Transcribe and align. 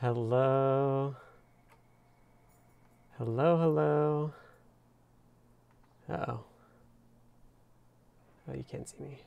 Hello. 0.00 1.14
Hello, 3.18 3.58
hello. 3.58 4.32
Uh-oh. 6.08 6.40
Oh, 8.48 8.54
you 8.54 8.64
can't 8.66 8.88
see 8.88 8.96
me. 8.98 9.18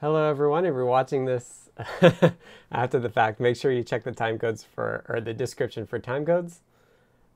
Hello, 0.00 0.30
everyone. 0.30 0.64
If 0.64 0.68
you're 0.68 0.84
watching 0.84 1.24
this 1.24 1.68
after 2.70 3.00
the 3.00 3.10
fact, 3.10 3.40
make 3.40 3.56
sure 3.56 3.72
you 3.72 3.82
check 3.82 4.04
the 4.04 4.12
time 4.12 4.38
codes 4.38 4.62
for, 4.62 5.04
or 5.08 5.20
the 5.20 5.34
description 5.34 5.84
for 5.84 5.98
time 5.98 6.24
codes. 6.24 6.60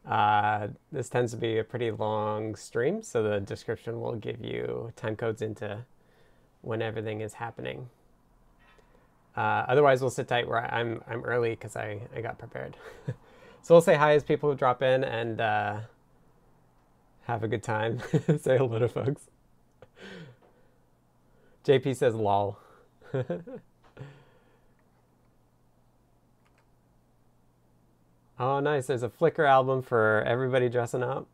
Uh, 0.06 0.68
this 0.92 1.08
tends 1.08 1.32
to 1.32 1.36
be 1.36 1.58
a 1.58 1.64
pretty 1.64 1.90
long 1.90 2.54
stream, 2.54 3.02
so 3.02 3.24
the 3.24 3.40
description 3.40 4.00
will 4.00 4.14
give 4.14 4.44
you 4.44 4.92
time 4.94 5.16
codes 5.16 5.42
into 5.42 5.78
when 6.60 6.80
everything 6.80 7.20
is 7.20 7.34
happening. 7.34 7.88
Uh, 9.36 9.64
otherwise, 9.68 10.00
we'll 10.00 10.10
sit 10.10 10.28
tight 10.28 10.48
where 10.48 10.72
I'm 10.72 11.02
I'm 11.08 11.24
early 11.24 11.50
because 11.50 11.76
I, 11.76 12.00
I 12.14 12.20
got 12.20 12.38
prepared. 12.38 12.76
so 13.62 13.74
we'll 13.74 13.80
say 13.80 13.94
hi 13.94 14.14
as 14.14 14.24
people 14.24 14.54
drop 14.54 14.82
in 14.82 15.04
and 15.04 15.40
uh, 15.40 15.80
have 17.22 17.42
a 17.44 17.48
good 17.48 17.62
time. 17.62 18.00
say 18.38 18.58
hello 18.58 18.78
to 18.78 18.88
folks. 18.88 19.28
JP 21.64 21.96
says 21.96 22.14
lol. 22.14 22.58
oh, 28.38 28.60
nice. 28.60 28.86
There's 28.86 29.02
a 29.02 29.08
Flickr 29.08 29.46
album 29.48 29.82
for 29.82 30.22
everybody 30.26 30.68
dressing 30.68 31.02
up. 31.02 31.28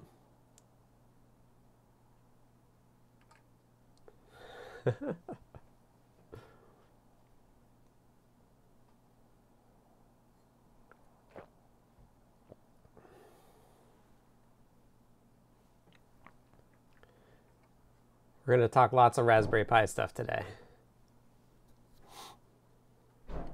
We're 18.47 18.57
going 18.57 18.69
to 18.69 18.73
talk 18.73 18.93
lots 18.93 19.19
of 19.19 19.27
Raspberry 19.27 19.65
Pi 19.65 19.87
stuff 19.87 20.15
today. 20.15 20.45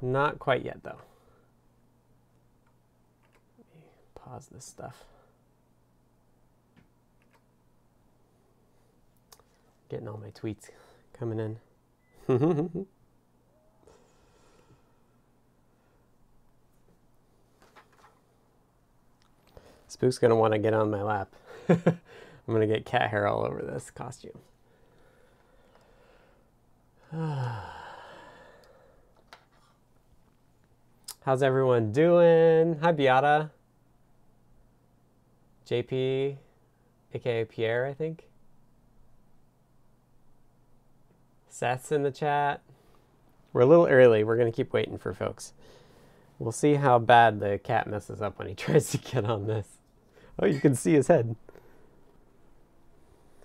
Not 0.03 0.39
quite 0.39 0.65
yet, 0.65 0.83
though. 0.83 0.99
pause 4.33 4.49
this 4.53 4.65
stuff. 4.65 5.05
Getting 9.89 10.09
all 10.09 10.19
my 10.19 10.31
tweets 10.31 10.71
coming 11.19 11.39
in. 11.39 11.59
Spook's 19.89 20.19
want 20.37 20.55
to 20.55 20.59
get 20.59 20.73
on 20.73 20.91
my 20.91 21.03
lap. 21.03 21.35
I'm 21.69 21.85
to 22.61 22.67
get 22.67 22.87
cat 22.87 23.11
hair 23.11 23.27
all 23.27 23.45
over 23.45 23.61
this 23.61 23.91
costume. 23.91 24.39
How's 31.25 31.43
everyone 31.43 31.93
doing? 31.93 32.79
Hi, 32.81 32.93
Beata. 32.93 33.51
JP, 35.69 36.39
aka 37.13 37.45
Pierre, 37.45 37.85
I 37.85 37.93
think. 37.93 38.25
Seth's 41.51 41.93
in 41.93 42.03
the 42.03 42.11
chat. 42.11 42.63
We're 43.53 43.61
a 43.61 43.67
little 43.67 43.87
early. 43.89 44.25
We're 44.25 44.39
going 44.39 44.51
to 44.51 44.57
keep 44.57 44.73
waiting 44.73 44.97
for 44.97 45.13
folks. 45.13 45.53
We'll 46.39 46.51
see 46.51 46.75
how 46.75 46.99
bad 46.99 47.41
the 47.41 47.59
cat 47.63 47.87
messes 47.87 48.23
up 48.23 48.39
when 48.39 48.49
he 48.49 48.55
tries 48.57 48.91
to 48.93 48.97
get 48.97 49.27
on 49.27 49.47
this. 49.47 49.67
Oh, 50.39 50.47
you 50.47 50.61
can 50.61 50.75
see 50.75 50.95
his 50.95 51.09
head. 51.09 51.37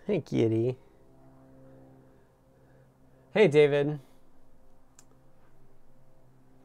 Hey, 0.06 0.22
kitty. 0.22 0.78
Hey, 3.38 3.48
David. 3.48 4.00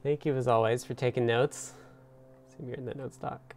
Thank 0.03 0.25
you, 0.25 0.34
as 0.34 0.49
always, 0.49 0.84
for 0.84 0.94
taking 0.94 1.27
notes. 1.27 1.75
See, 2.49 2.65
you're 2.65 2.77
in 2.77 2.87
the 2.87 2.94
notes 2.94 3.19
doc. 3.19 3.55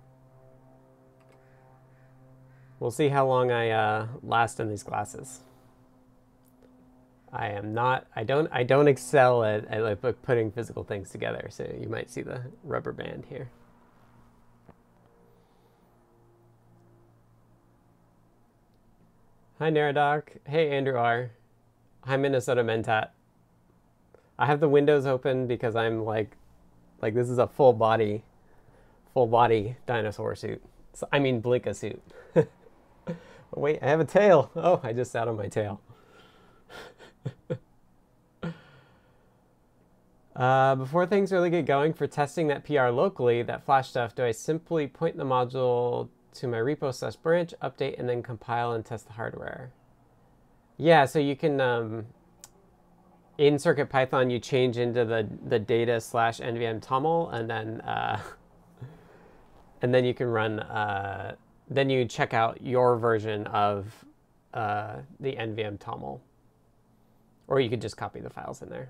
We'll 2.78 2.92
see 2.92 3.08
how 3.08 3.26
long 3.26 3.52
I 3.54 3.70
uh, 3.70 4.08
last 4.22 4.60
in 4.60 4.68
these 4.68 4.84
classes. 4.84 5.40
I 7.32 7.52
am 7.52 7.74
not. 7.74 8.06
I 8.18 8.26
don't. 8.26 8.50
I 8.52 8.64
don't 8.64 8.90
excel 8.90 9.46
at, 9.46 9.64
at 9.70 9.82
like 9.82 10.22
putting 10.22 10.52
physical 10.52 10.84
things 10.84 11.10
together. 11.10 11.48
So 11.52 11.74
you 11.80 11.88
might 11.88 12.10
see 12.10 12.22
the 12.22 12.42
rubber 12.66 12.92
band 12.92 13.28
here. 13.30 13.50
Hi, 19.60 19.72
Naradoc. 19.72 20.24
Hey, 20.46 20.70
Andrew 20.72 20.98
R. 20.98 21.32
Hi, 22.08 22.18
Minnesota 22.18 22.64
Mentat. 22.64 23.10
I 24.38 24.46
have 24.46 24.60
the 24.60 24.70
windows 24.70 25.08
open 25.08 25.48
because 25.48 25.76
I'm 25.76 26.06
like, 26.06 26.38
like 27.02 27.16
this 27.16 27.32
is 27.32 27.40
a 27.40 27.48
full 27.48 27.74
body, 27.74 28.24
full 29.12 29.26
body 29.26 29.78
dinosaur 29.88 30.36
suit. 30.36 30.62
So, 30.94 31.08
I 31.12 31.18
mean 31.18 31.42
Blinka 31.42 31.76
suit. 31.76 32.00
Wait, 33.56 33.80
I 33.82 33.88
have 33.88 34.00
a 34.02 34.06
tail. 34.06 34.52
Oh, 34.56 34.80
I 34.84 34.94
just 34.94 35.12
sat 35.12 35.28
on 35.28 35.36
my 35.36 35.48
tail. 35.48 35.82
uh, 40.36 40.76
before 40.76 41.08
things 41.08 41.32
really 41.32 41.50
get 41.50 41.66
going 41.66 41.92
for 41.92 42.06
testing 42.06 42.46
that 42.50 42.66
PR 42.66 42.90
locally, 42.90 43.42
that 43.42 43.66
flash 43.66 43.90
stuff, 43.90 44.14
do 44.14 44.24
I 44.24 44.30
simply 44.30 44.86
point 44.86 45.18
the 45.18 45.26
module 45.26 46.10
to 46.36 46.48
my 46.48 46.58
repo 46.58 46.94
slash 46.94 47.16
branch, 47.16 47.56
update, 47.64 47.98
and 47.98 48.08
then 48.08 48.22
compile 48.22 48.74
and 48.74 48.86
test 48.86 49.08
the 49.08 49.14
hardware? 49.14 49.72
Yeah, 50.78 51.06
so 51.06 51.20
you 51.20 51.36
can, 51.36 51.62
um, 51.62 52.06
in 53.38 53.56
CircuitPython, 53.56 54.30
you 54.32 54.40
change 54.40 54.78
into 54.78 55.06
the, 55.06 55.28
the 55.48 55.60
data 55.60 56.02
slash 56.02 56.40
nvm 56.40 56.82
toml, 56.82 57.34
and 57.34 57.50
then, 57.50 57.82
uh, 57.82 58.20
and 59.82 59.94
then 59.94 60.04
you 60.04 60.14
can 60.14 60.28
run, 60.28 60.60
uh, 60.60 61.36
then 61.70 61.90
you 61.90 62.06
check 62.06 62.34
out 62.34 62.62
your 62.62 62.98
version 62.98 63.48
of 63.48 64.06
uh, 64.54 64.98
the 65.20 65.36
nvm 65.36 65.78
toml. 65.78 66.20
Or 67.48 67.60
you 67.60 67.70
could 67.70 67.82
just 67.82 67.96
copy 67.96 68.20
the 68.20 68.30
files 68.30 68.62
in 68.62 68.70
there. 68.70 68.90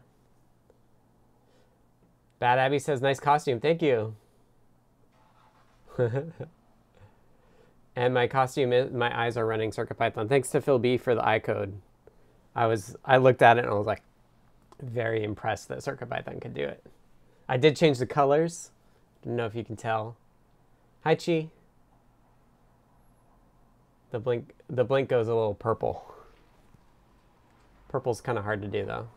Bad 2.40 2.58
Abby 2.58 2.80
says, 2.80 3.02
nice 3.02 3.20
costume. 3.20 3.60
Thank 3.60 3.82
you. 3.82 4.16
And 7.96 8.14
my 8.14 8.28
costume 8.28 8.74
is, 8.74 8.92
my 8.92 9.18
eyes 9.18 9.38
are 9.38 9.46
running 9.46 9.72
CircuitPython. 9.72 10.28
Thanks 10.28 10.50
to 10.52 10.62
Phil 10.62 10.80
B 10.80 10.98
for 10.98 11.16
the 11.16 11.26
eye 11.26 11.40
code. 11.40 11.80
I 12.56 12.68
was, 12.68 12.96
I 13.06 13.18
looked 13.18 13.42
at 13.42 13.58
it 13.58 13.64
and 13.64 13.70
I 13.74 13.76
was 13.76 13.88
like, 13.88 14.02
very 14.82 15.24
impressed 15.24 15.70
that 15.70 15.80
CircuitPython 15.80 16.42
could 16.42 16.54
do 16.54 16.64
it. 16.64 16.84
I 17.48 17.58
did 17.58 17.78
change 17.78 18.00
the 18.00 18.06
colors. 18.06 18.72
Don't 19.24 19.36
know 19.38 19.46
if 19.46 19.56
you 19.56 19.64
can 19.64 19.76
tell. 19.78 20.18
Hi, 21.04 21.16
Chi. 21.16 21.50
The 24.12 24.20
blink, 24.20 24.54
the 24.70 24.84
blink 24.84 25.10
goes 25.10 25.28
a 25.28 25.34
little 25.36 25.54
purple. 25.54 26.14
Purple's 27.90 28.22
kind 28.22 28.38
of 28.38 28.44
hard 28.44 28.62
to 28.62 28.68
do 28.68 28.86
though. 28.86 29.08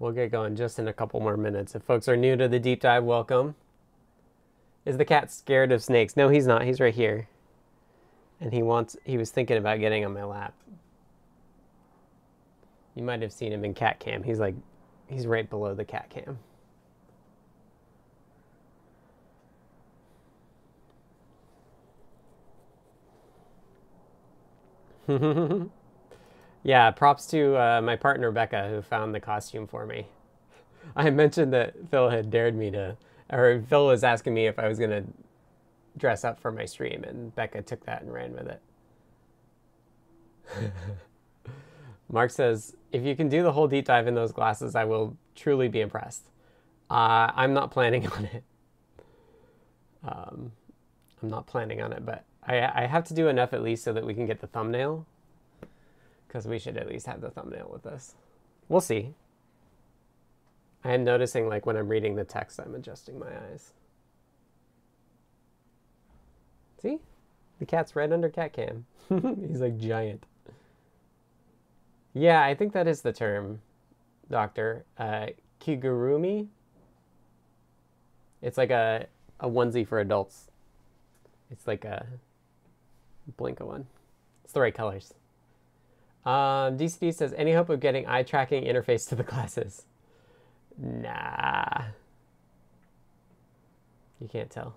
We'll 0.04 0.12
get 0.12 0.32
going 0.32 0.58
just 0.58 0.80
in 0.80 0.90
a 0.90 0.94
couple 0.94 1.22
more 1.22 1.38
minutes. 1.38 1.76
If 1.76 1.84
folks 1.84 2.10
are 2.10 2.18
new 2.18 2.36
to 2.36 2.50
the 2.50 2.60
deep 2.60 2.82
dive, 2.82 3.06
welcome. 3.06 3.56
Is 4.84 4.98
the 4.98 5.06
cat 5.06 5.32
scared 5.32 5.72
of 5.72 5.82
snakes? 5.82 6.18
No, 6.18 6.28
he's 6.28 6.46
not. 6.46 6.64
He's 6.64 6.82
right 6.82 6.94
here. 6.94 7.30
And 8.42 8.52
he 8.52 8.64
wants 8.64 8.98
he 9.06 9.18
was 9.18 9.32
thinking 9.32 9.56
about 9.56 9.80
getting 9.80 10.04
on 10.04 10.14
my 10.14 10.26
lap. 10.26 10.54
You 12.96 13.04
might 13.04 13.22
have 13.22 13.32
seen 13.32 13.54
him 13.54 13.64
in 13.64 13.74
cat 13.74 14.02
cam. 14.02 14.24
He's 14.24 14.42
like 14.42 14.56
he's 15.08 15.26
right 15.26 15.50
below 15.50 15.74
the 15.74 15.86
cat 15.86 16.10
cam. 16.10 16.38
Yeah, 26.64 26.90
props 26.92 27.26
to 27.28 27.58
uh, 27.58 27.82
my 27.82 27.96
partner 27.98 28.32
Becca 28.32 28.70
who 28.70 28.82
found 28.82 29.14
the 29.14 29.20
costume 29.20 29.68
for 29.68 29.86
me. 29.86 30.08
I 30.96 31.10
mentioned 31.10 31.54
that 31.54 31.74
Phil 31.92 32.10
had 32.10 32.32
dared 32.32 32.56
me 32.56 32.72
to, 32.72 32.98
or 33.30 33.62
Phil 33.68 33.88
was 33.88 34.04
asking 34.04 34.34
me 34.34 34.48
if 34.48 34.58
I 34.58 34.68
was 34.68 34.80
going 34.80 34.92
to 34.92 35.04
dress 35.98 36.24
up 36.24 36.40
for 36.40 36.52
my 36.52 36.66
stream, 36.66 37.04
and 37.04 37.36
Becca 37.36 37.62
took 37.64 37.86
that 37.86 38.02
and 38.02 38.14
ran 38.14 38.34
with 38.34 38.48
it. 38.48 38.62
Mark 42.10 42.32
says, 42.32 42.76
if 42.92 43.04
you 43.04 43.16
can 43.16 43.28
do 43.28 43.44
the 43.44 43.52
whole 43.52 43.68
deep 43.68 43.86
dive 43.86 44.08
in 44.08 44.16
those 44.16 44.32
glasses, 44.32 44.76
I 44.76 44.86
will 44.86 45.18
truly 45.36 45.68
be 45.68 45.82
impressed. 45.82 46.24
Uh, 46.90 47.32
I'm 47.36 47.54
not 47.54 47.72
planning 47.72 48.08
on 48.12 48.26
it. 48.26 48.44
Um, 50.04 50.52
I'm 51.22 51.30
not 51.30 51.48
planning 51.48 51.82
on 51.82 51.94
it, 51.94 52.06
but 52.06 52.26
I, 52.46 52.84
I 52.84 52.86
have 52.88 53.06
to 53.06 53.14
do 53.14 53.28
enough 53.28 53.54
at 53.54 53.64
least 53.64 53.84
so 53.84 53.94
that 53.94 54.06
we 54.06 54.14
can 54.14 54.26
get 54.26 54.42
the 54.42 54.48
thumbnail. 54.48 55.06
Because 56.34 56.48
we 56.48 56.58
should 56.58 56.78
at 56.78 56.90
least 56.90 57.06
have 57.06 57.22
the 57.22 57.30
thumbnail 57.30 57.70
with 57.72 57.84
this. 57.84 58.16
We'll 58.68 58.82
see. 58.82 59.14
I 60.84 60.94
am 60.94 61.04
noticing 61.04 61.48
like 61.48 61.68
when 61.68 61.78
I'm 61.78 61.88
reading 61.88 62.16
the 62.16 62.24
text, 62.24 62.60
I'm 62.60 62.74
adjusting 62.74 63.20
my 63.20 63.28
eyes. 63.28 63.74
See? 66.82 66.98
The 67.60 67.68
cat's 67.68 67.96
right 67.96 68.12
under 68.12 68.30
cat 68.30 68.52
cam. 68.52 68.88
He's 69.48 69.62
like 69.62 69.78
giant. 69.78 70.26
Yeah, 72.16 72.44
I 72.44 72.56
think 72.56 72.74
that 72.74 72.88
is 72.88 73.02
the 73.02 73.14
term, 73.14 73.62
Doctor. 74.28 74.86
Uh, 74.98 75.28
kigurumi. 75.62 76.48
It's 78.42 78.58
like 78.58 78.72
a, 78.72 79.06
a 79.40 79.48
onesie 79.48 79.88
for 79.88 80.00
adults. 80.00 80.50
It's 81.52 81.68
like 81.68 81.86
a 81.86 82.08
Blinka 83.38 83.62
one. 83.62 83.86
It's 84.44 84.54
the 84.54 84.62
right 84.62 84.74
colors. 84.74 85.14
Um, 86.26 86.78
DCD 86.78 87.14
says, 87.14 87.34
any 87.36 87.54
hope 87.54 87.70
of 87.70 87.80
getting 87.80 88.08
eye 88.08 88.24
tracking 88.24 88.64
interface 88.64 89.08
to 89.10 89.16
the 89.16 89.24
glasses? 89.24 89.86
Nah. 90.78 91.84
You 94.20 94.28
can't 94.30 94.50
tell. 94.50 94.76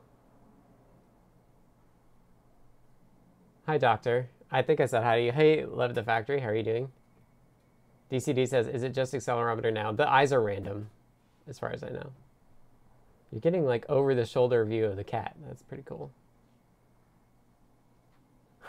Hi, 3.66 3.78
doctor. 3.78 4.28
I 4.50 4.62
think 4.62 4.80
I 4.80 4.86
said 4.86 5.02
hi 5.02 5.16
to 5.16 5.22
you. 5.24 5.32
Hey, 5.32 5.64
love 5.64 5.94
the 5.94 6.02
factory. 6.02 6.40
How 6.40 6.48
are 6.48 6.54
you 6.54 6.62
doing? 6.62 6.90
DCD 8.10 8.48
says, 8.48 8.68
is 8.68 8.82
it 8.82 8.94
just 8.94 9.12
accelerometer 9.12 9.72
now? 9.72 9.92
The 9.92 10.08
eyes 10.08 10.32
are 10.32 10.40
random, 10.40 10.88
as 11.48 11.58
far 11.58 11.72
as 11.72 11.82
I 11.82 11.88
know. 11.88 12.12
You're 13.32 13.40
getting 13.40 13.64
like 13.64 13.84
over 13.88 14.14
the 14.14 14.24
shoulder 14.24 14.64
view 14.64 14.86
of 14.86 14.96
the 14.96 15.04
cat. 15.04 15.36
That's 15.46 15.62
pretty 15.62 15.82
cool. 15.84 16.12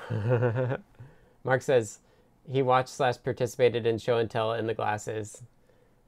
Mark 1.44 1.62
says 1.62 2.00
he 2.50 2.62
watched 2.62 2.90
slash 2.90 3.16
participated 3.24 3.86
in 3.86 3.98
show 3.98 4.18
and 4.18 4.30
tell 4.30 4.54
in 4.54 4.68
the 4.68 4.74
glasses. 4.74 5.44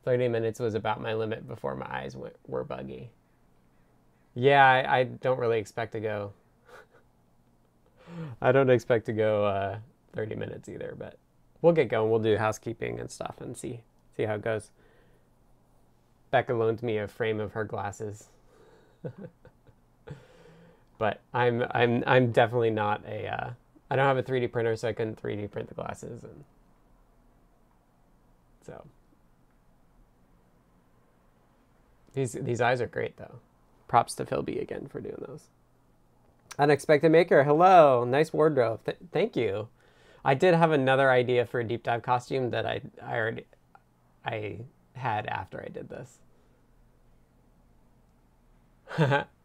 30 0.03 0.30
minutes 0.30 0.59
was 0.59 0.75
about 0.75 1.01
my 1.01 1.13
limit 1.13 1.47
before 1.47 1.75
my 1.75 1.88
eyes 1.89 2.15
went, 2.15 2.36
were 2.47 2.63
buggy. 2.63 3.09
Yeah, 4.33 4.65
I, 4.65 5.00
I 5.00 5.03
don't 5.03 5.39
really 5.39 5.59
expect 5.59 5.91
to 5.94 6.00
go 6.00 6.31
I 8.41 8.51
don't 8.51 8.69
expect 8.69 9.06
to 9.07 9.13
go 9.13 9.45
uh, 9.45 9.80
30 10.13 10.36
minutes 10.36 10.69
either, 10.69 10.95
but 10.97 11.18
we'll 11.62 11.74
get 11.74 11.89
going. 11.89 12.09
We'll 12.09 12.19
do 12.19 12.38
housekeeping 12.38 13.00
and 13.00 13.12
stuff 13.12 13.36
and 13.39 13.57
see 13.57 13.81
see 14.15 14.24
how 14.24 14.36
it 14.36 14.41
goes. 14.41 14.71
Becca 16.31 16.53
loaned 16.53 16.83
me 16.83 16.97
a 16.97 17.07
frame 17.07 17.39
of 17.39 17.53
her 17.53 17.63
glasses. 17.63 18.27
but 20.97 21.21
I'm 21.33 21.65
I'm 21.71 22.03
I'm 22.06 22.31
definitely 22.31 22.71
not 22.71 23.03
a 23.06 23.27
uh, 23.27 23.50
I 23.89 23.95
don't 23.95 24.06
have 24.06 24.18
a 24.18 24.24
3D 24.24 24.51
printer, 24.51 24.75
so 24.75 24.88
I 24.88 24.94
couldn't 24.94 25.21
3D 25.21 25.50
print 25.51 25.69
the 25.69 25.75
glasses 25.75 26.24
and 26.24 26.44
so 28.65 28.86
these 32.13 32.33
these 32.33 32.62
eyes 32.62 32.81
are 32.81 32.88
great 32.88 33.18
though. 33.18 33.39
Props 33.88 34.13
to 34.15 34.25
Phil 34.25 34.44
B 34.44 34.59
again 34.59 34.88
for 34.88 35.00
doing 35.00 35.24
those. 35.27 35.47
Unexpected 36.59 37.12
Maker, 37.12 37.44
hello. 37.44 38.03
Nice 38.03 38.33
wardrobe. 38.33 38.81
Th- 38.86 38.97
thank 39.12 39.36
you. 39.36 39.69
I 40.24 40.33
did 40.33 40.53
have 40.53 40.71
another 40.71 41.09
idea 41.09 41.45
for 41.45 41.62
a 41.62 41.63
deep 41.63 41.83
dive 41.83 42.03
costume 42.03 42.51
that 42.51 42.65
I 42.65 42.81
I 43.01 43.18
already 43.18 43.45
I 44.25 44.59
had 44.94 45.25
after 45.27 45.62
I 45.62 45.69
did 45.69 45.89
this. 45.89 46.19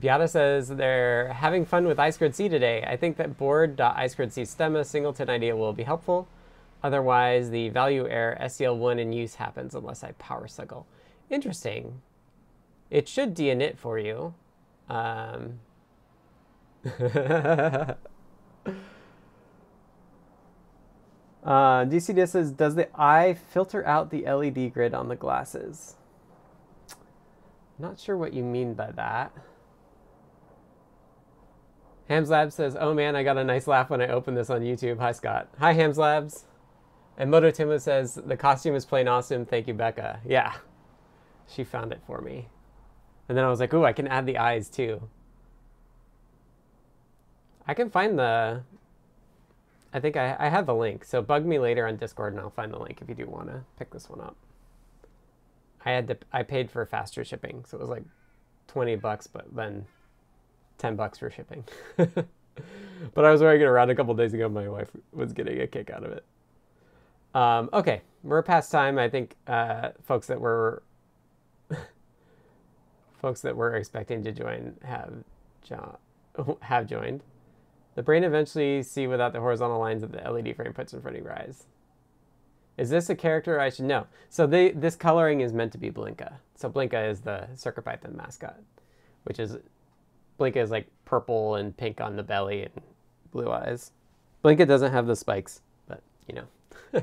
Beata 0.00 0.28
says 0.28 0.68
they're 0.68 1.32
having 1.34 1.66
fun 1.66 1.86
with 1.86 1.98
I2C 1.98 2.48
today. 2.48 2.82
I 2.86 2.96
think 2.96 3.18
that 3.18 3.36
board.I2C 3.36 4.42
stemma 4.42 4.84
singleton 4.86 5.28
idea 5.28 5.54
will 5.54 5.74
be 5.74 5.82
helpful. 5.82 6.26
Otherwise, 6.82 7.50
the 7.50 7.68
value 7.68 8.08
error 8.08 8.38
SCL1 8.40 8.98
in 8.98 9.12
use 9.12 9.34
happens 9.34 9.74
unless 9.74 10.02
I 10.02 10.12
power 10.12 10.48
cycle. 10.48 10.86
Interesting. 11.28 12.00
It 12.90 13.08
should 13.08 13.36
deinit 13.36 13.76
for 13.76 13.98
you. 13.98 14.32
Um, 14.88 15.60
uh, 16.86 17.94
DCD 21.44 22.26
says, 22.26 22.52
does 22.52 22.74
the 22.74 22.88
eye 22.98 23.34
filter 23.34 23.86
out 23.86 24.10
the 24.10 24.24
LED 24.24 24.72
grid 24.72 24.94
on 24.94 25.08
the 25.08 25.16
glasses? 25.16 25.96
Not 27.78 28.00
sure 28.00 28.16
what 28.16 28.32
you 28.32 28.42
mean 28.42 28.72
by 28.72 28.92
that. 28.92 29.32
Hams 32.10 32.28
Labs 32.28 32.56
says, 32.56 32.76
oh 32.78 32.92
man, 32.92 33.14
I 33.14 33.22
got 33.22 33.38
a 33.38 33.44
nice 33.44 33.68
laugh 33.68 33.88
when 33.88 34.02
I 34.02 34.08
opened 34.08 34.36
this 34.36 34.50
on 34.50 34.62
YouTube. 34.62 34.98
Hi, 34.98 35.12
Scott. 35.12 35.48
Hi, 35.60 35.74
Hams 35.74 35.96
Labs. 35.96 36.44
And 37.16 37.30
Moto 37.30 37.52
Timo 37.52 37.80
says, 37.80 38.16
the 38.26 38.36
costume 38.36 38.74
is 38.74 38.84
plain 38.84 39.06
awesome. 39.06 39.46
Thank 39.46 39.68
you, 39.68 39.74
Becca. 39.74 40.18
Yeah, 40.26 40.54
she 41.46 41.62
found 41.62 41.92
it 41.92 42.00
for 42.08 42.20
me. 42.20 42.48
And 43.28 43.38
then 43.38 43.44
I 43.44 43.48
was 43.48 43.60
like, 43.60 43.72
ooh, 43.72 43.84
I 43.84 43.92
can 43.92 44.08
add 44.08 44.26
the 44.26 44.38
eyes 44.38 44.68
too. 44.68 45.08
I 47.68 47.74
can 47.74 47.88
find 47.90 48.18
the, 48.18 48.62
I 49.94 50.00
think 50.00 50.16
I, 50.16 50.34
I 50.36 50.48
have 50.48 50.66
the 50.66 50.74
link. 50.74 51.04
So 51.04 51.22
bug 51.22 51.46
me 51.46 51.60
later 51.60 51.86
on 51.86 51.96
Discord 51.96 52.32
and 52.32 52.42
I'll 52.42 52.50
find 52.50 52.72
the 52.72 52.78
link 52.80 52.98
if 53.00 53.08
you 53.08 53.14
do 53.14 53.26
want 53.26 53.50
to 53.50 53.62
pick 53.78 53.92
this 53.92 54.10
one 54.10 54.20
up. 54.20 54.34
I 55.84 55.92
had 55.92 56.08
to, 56.08 56.18
I 56.32 56.42
paid 56.42 56.72
for 56.72 56.84
faster 56.86 57.22
shipping. 57.22 57.64
So 57.68 57.78
it 57.78 57.80
was 57.80 57.88
like 57.88 58.02
20 58.66 58.96
bucks, 58.96 59.28
but 59.28 59.54
then 59.54 59.86
10 60.80 60.96
bucks 60.96 61.18
for 61.18 61.30
shipping. 61.30 61.64
but 61.96 63.24
I 63.24 63.30
was 63.30 63.40
wearing 63.40 63.60
it 63.60 63.64
around 63.64 63.90
a 63.90 63.94
couple 63.94 64.14
days 64.14 64.34
ago. 64.34 64.48
My 64.48 64.68
wife 64.68 64.90
was 65.12 65.32
getting 65.32 65.60
a 65.60 65.66
kick 65.66 65.90
out 65.90 66.04
of 66.04 66.12
it. 66.12 66.24
Um, 67.34 67.70
okay, 67.72 68.02
we're 68.22 68.42
past 68.42 68.72
time. 68.72 68.98
I 68.98 69.08
think 69.08 69.36
uh, 69.46 69.90
folks 70.02 70.26
that 70.26 70.40
were 70.40 70.82
folks 73.20 73.40
that 73.42 73.56
were 73.56 73.76
expecting 73.76 74.24
to 74.24 74.32
join 74.32 74.74
have 74.82 75.12
jo- 75.62 75.98
have 76.62 76.86
joined. 76.86 77.22
The 77.94 78.02
brain 78.02 78.24
eventually 78.24 78.82
see 78.82 79.06
without 79.06 79.32
the 79.32 79.40
horizontal 79.40 79.78
lines 79.78 80.02
that 80.02 80.12
the 80.12 80.30
LED 80.30 80.56
frame 80.56 80.72
puts 80.72 80.92
in 80.92 81.00
front 81.02 81.16
of 81.16 81.22
your 81.22 81.32
eyes. 81.32 81.66
Is 82.76 82.88
this 82.88 83.10
a 83.10 83.14
character 83.14 83.60
I 83.60 83.68
should 83.68 83.84
know? 83.84 84.06
So 84.30 84.46
they, 84.46 84.70
this 84.70 84.96
coloring 84.96 85.40
is 85.40 85.52
meant 85.52 85.72
to 85.72 85.78
be 85.78 85.90
Blinka. 85.90 86.34
So 86.54 86.70
Blinka 86.70 87.10
is 87.10 87.20
the 87.20 87.48
CircuitPython 87.54 88.14
mascot, 88.14 88.58
which 89.24 89.38
is 89.38 89.58
Blinka 90.40 90.56
is 90.56 90.70
like 90.70 90.86
purple 91.04 91.56
and 91.56 91.76
pink 91.76 92.00
on 92.00 92.16
the 92.16 92.22
belly 92.22 92.62
and 92.62 92.72
blue 93.30 93.50
eyes. 93.50 93.92
Blinka 94.42 94.66
doesn't 94.66 94.90
have 94.90 95.06
the 95.06 95.14
spikes, 95.14 95.60
but 95.86 96.02
you 96.26 96.34
know. 96.34 97.02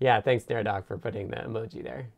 yeah, 0.00 0.20
thanks 0.20 0.44
Nerdog 0.44 0.84
for 0.84 0.98
putting 0.98 1.28
the 1.28 1.36
emoji 1.36 1.82
there. 1.82 2.08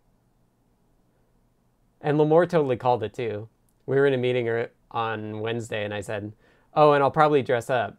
And 2.00 2.18
Limor 2.18 2.48
totally 2.48 2.76
called 2.76 3.02
it 3.02 3.12
too. 3.12 3.46
We 3.84 3.96
were 3.96 4.06
in 4.06 4.14
a 4.14 4.18
meeting 4.18 4.48
er, 4.48 4.70
on 4.90 5.40
Wednesday, 5.40 5.84
and 5.84 5.92
I 5.92 6.00
said, 6.00 6.32
"Oh, 6.72 6.92
and 6.92 7.02
I'll 7.02 7.10
probably 7.10 7.42
dress 7.42 7.68
up." 7.68 7.98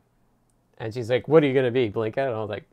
And 0.79 0.91
she's 0.91 1.09
like, 1.09 1.27
"What 1.27 1.43
are 1.43 1.47
you 1.47 1.53
gonna 1.53 1.69
be, 1.69 1.91
Blinka?" 1.91 2.17
And 2.17 2.35
I 2.35 2.39
was 2.39 2.50
like, 2.50 2.67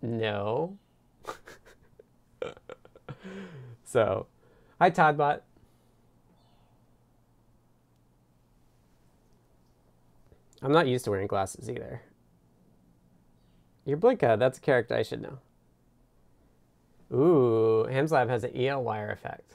"No." 0.00 0.78
so, 3.84 4.26
hi 4.78 4.90
todbot. 4.90 5.40
I'm 10.62 10.72
not 10.72 10.86
used 10.86 11.04
to 11.06 11.10
wearing 11.10 11.26
glasses 11.26 11.68
either. 11.68 12.02
You're 13.84 13.98
Blinka. 13.98 14.38
That's 14.38 14.58
a 14.58 14.60
character 14.60 14.94
I 14.94 15.02
should 15.02 15.22
know. 15.22 15.38
Ooh, 17.12 17.86
Hamslab 17.90 18.28
has 18.28 18.44
an 18.44 18.56
EL 18.56 18.82
wire 18.82 19.10
effect. 19.10 19.54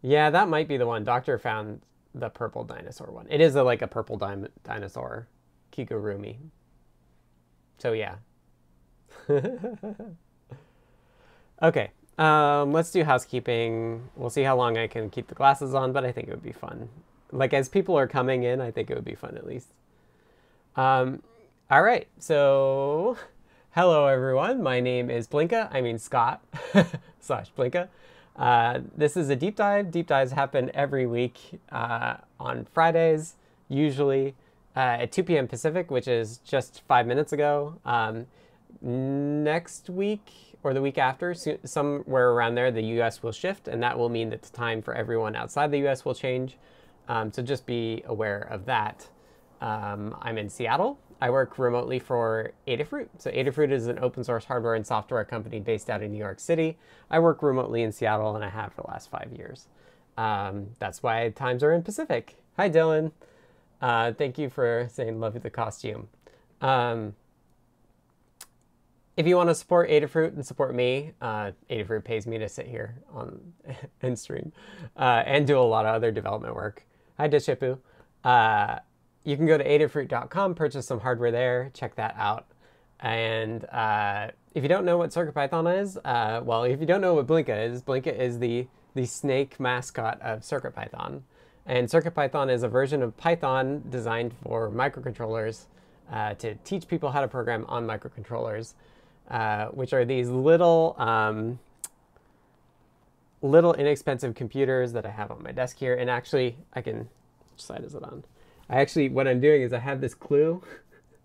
Yeah, 0.00 0.30
that 0.30 0.48
might 0.48 0.68
be 0.68 0.76
the 0.76 0.86
one. 0.86 1.04
Doctor 1.04 1.38
found 1.38 1.82
the 2.14 2.28
purple 2.28 2.64
dinosaur 2.64 3.10
one. 3.10 3.26
It 3.28 3.40
is 3.40 3.56
a, 3.56 3.62
like 3.62 3.82
a 3.82 3.86
purple 3.86 4.16
di- 4.16 4.48
dinosaur, 4.64 5.28
Kigurumi. 5.72 6.36
So 7.78 7.92
yeah. 7.92 8.16
okay, 11.62 11.90
um, 12.18 12.72
let's 12.72 12.90
do 12.90 13.04
housekeeping. 13.04 14.08
We'll 14.16 14.30
see 14.30 14.42
how 14.42 14.56
long 14.56 14.78
I 14.78 14.86
can 14.86 15.10
keep 15.10 15.28
the 15.28 15.34
glasses 15.34 15.74
on, 15.74 15.92
but 15.92 16.04
I 16.04 16.12
think 16.12 16.28
it 16.28 16.30
would 16.30 16.42
be 16.42 16.52
fun. 16.52 16.88
Like 17.32 17.54
as 17.54 17.68
people 17.68 17.98
are 17.98 18.06
coming 18.06 18.42
in, 18.42 18.60
I 18.60 18.70
think 18.70 18.90
it 18.90 18.94
would 18.94 19.04
be 19.04 19.14
fun 19.14 19.36
at 19.36 19.46
least. 19.46 19.68
Um, 20.76 21.22
all 21.70 21.82
right, 21.82 22.06
so 22.18 23.16
hello 23.70 24.06
everyone. 24.06 24.62
My 24.62 24.80
name 24.80 25.10
is 25.10 25.26
Blinka. 25.26 25.68
I 25.72 25.80
mean 25.80 25.98
Scott 25.98 26.42
slash 27.20 27.50
Blinka. 27.56 27.88
Uh, 28.36 28.80
this 28.96 29.16
is 29.16 29.30
a 29.30 29.36
deep 29.36 29.56
dive. 29.56 29.90
Deep 29.90 30.06
dives 30.06 30.32
happen 30.32 30.70
every 30.74 31.06
week 31.06 31.60
uh, 31.70 32.16
on 32.38 32.66
Fridays, 32.72 33.34
usually 33.68 34.34
uh, 34.76 35.00
at 35.00 35.12
2 35.12 35.22
p.m. 35.22 35.48
Pacific, 35.48 35.90
which 35.90 36.08
is 36.08 36.38
just 36.38 36.82
five 36.88 37.06
minutes 37.06 37.32
ago. 37.32 37.78
Um, 37.84 38.26
next 38.80 39.90
week, 39.90 40.30
or 40.62 40.72
the 40.72 40.80
week 40.80 40.98
after, 40.98 41.34
somewhere 41.34 42.30
around 42.30 42.54
there, 42.54 42.70
the 42.70 42.84
US 43.00 43.22
will 43.22 43.32
shift, 43.32 43.68
and 43.68 43.82
that 43.82 43.98
will 43.98 44.08
mean 44.08 44.30
that 44.30 44.42
the 44.42 44.50
time 44.50 44.80
for 44.80 44.94
everyone 44.94 45.36
outside 45.36 45.70
the 45.70 45.86
US 45.88 46.04
will 46.04 46.14
change. 46.14 46.56
Um, 47.08 47.32
so 47.32 47.42
just 47.42 47.66
be 47.66 48.02
aware 48.06 48.40
of 48.50 48.64
that. 48.66 49.08
Um, 49.60 50.16
I'm 50.20 50.38
in 50.38 50.48
Seattle. 50.48 50.98
I 51.20 51.30
work 51.30 51.56
remotely 51.58 52.00
for 52.00 52.52
Adafruit. 52.66 53.08
So 53.18 53.30
Adafruit 53.30 53.70
is 53.70 53.86
an 53.86 53.98
open 54.00 54.24
source 54.24 54.44
hardware 54.44 54.74
and 54.74 54.84
software 54.84 55.24
company 55.24 55.60
based 55.60 55.88
out 55.88 56.02
in 56.02 56.10
New 56.10 56.18
York 56.18 56.40
City. 56.40 56.76
I 57.10 57.20
work 57.20 57.42
remotely 57.42 57.82
in 57.82 57.92
Seattle, 57.92 58.34
and 58.34 58.44
I 58.44 58.48
have 58.48 58.72
for 58.72 58.82
the 58.82 58.88
last 58.88 59.08
five 59.08 59.32
years. 59.32 59.68
Um, 60.16 60.68
that's 60.80 61.02
why 61.02 61.28
times 61.30 61.62
are 61.62 61.72
in 61.72 61.82
Pacific. 61.82 62.36
Hi, 62.56 62.68
Dylan. 62.68 63.12
Uh, 63.80 64.12
thank 64.12 64.36
you 64.36 64.50
for 64.50 64.88
saying 64.90 65.20
love 65.20 65.34
you 65.34 65.40
the 65.40 65.50
costume. 65.50 66.08
Um, 66.60 67.14
if 69.16 69.26
you 69.26 69.36
want 69.36 69.48
to 69.50 69.54
support 69.54 69.90
Adafruit 69.90 70.34
and 70.34 70.44
support 70.44 70.74
me, 70.74 71.12
uh, 71.20 71.52
Adafruit 71.70 72.02
pays 72.02 72.26
me 72.26 72.38
to 72.38 72.48
sit 72.48 72.66
here 72.66 72.96
on 73.12 73.40
and 74.02 74.18
stream 74.18 74.52
uh, 74.96 75.22
and 75.24 75.46
do 75.46 75.58
a 75.58 75.60
lot 75.60 75.86
of 75.86 75.94
other 75.94 76.10
development 76.10 76.54
work. 76.54 76.84
Hi, 77.22 77.28
Dishipu. 77.28 77.78
Uh, 78.24 78.80
you 79.22 79.36
can 79.36 79.46
go 79.46 79.56
to 79.56 79.64
adafruit.com, 79.64 80.56
purchase 80.56 80.86
some 80.88 80.98
hardware 80.98 81.30
there, 81.30 81.70
check 81.72 81.94
that 81.94 82.16
out. 82.18 82.46
And 82.98 83.64
uh, 83.66 84.32
if 84.56 84.64
you 84.64 84.68
don't 84.68 84.84
know 84.84 84.98
what 84.98 85.10
CircuitPython 85.10 85.82
is, 85.82 85.96
uh, 85.98 86.40
well, 86.42 86.64
if 86.64 86.80
you 86.80 86.86
don't 86.86 87.00
know 87.00 87.14
what 87.14 87.28
Blinka 87.28 87.70
is, 87.70 87.80
Blinka 87.80 88.12
is 88.12 88.40
the, 88.40 88.66
the 88.96 89.06
snake 89.06 89.60
mascot 89.60 90.20
of 90.20 90.40
CircuitPython. 90.40 91.20
And 91.64 91.86
CircuitPython 91.86 92.52
is 92.52 92.64
a 92.64 92.68
version 92.68 93.04
of 93.04 93.16
Python 93.16 93.84
designed 93.88 94.34
for 94.42 94.68
microcontrollers 94.68 95.66
uh, 96.10 96.34
to 96.34 96.56
teach 96.64 96.88
people 96.88 97.12
how 97.12 97.20
to 97.20 97.28
program 97.28 97.64
on 97.68 97.86
microcontrollers, 97.86 98.74
uh, 99.30 99.66
which 99.66 99.92
are 99.92 100.04
these 100.04 100.28
little, 100.28 100.96
um, 100.98 101.60
little 103.42 103.74
inexpensive 103.74 104.34
computers 104.34 104.92
that 104.92 105.04
I 105.04 105.10
have 105.10 105.30
on 105.30 105.42
my 105.42 105.52
desk 105.52 105.78
here. 105.78 105.94
And 105.94 106.08
actually, 106.08 106.56
I 106.72 106.80
can, 106.80 107.08
which 107.52 107.62
side 107.62 107.84
is 107.84 107.94
it 107.94 108.02
on? 108.02 108.24
I 108.70 108.80
actually, 108.80 109.08
what 109.08 109.28
I'm 109.28 109.40
doing 109.40 109.62
is 109.62 109.72
I 109.72 109.80
have 109.80 110.00
this 110.00 110.14
clue. 110.14 110.62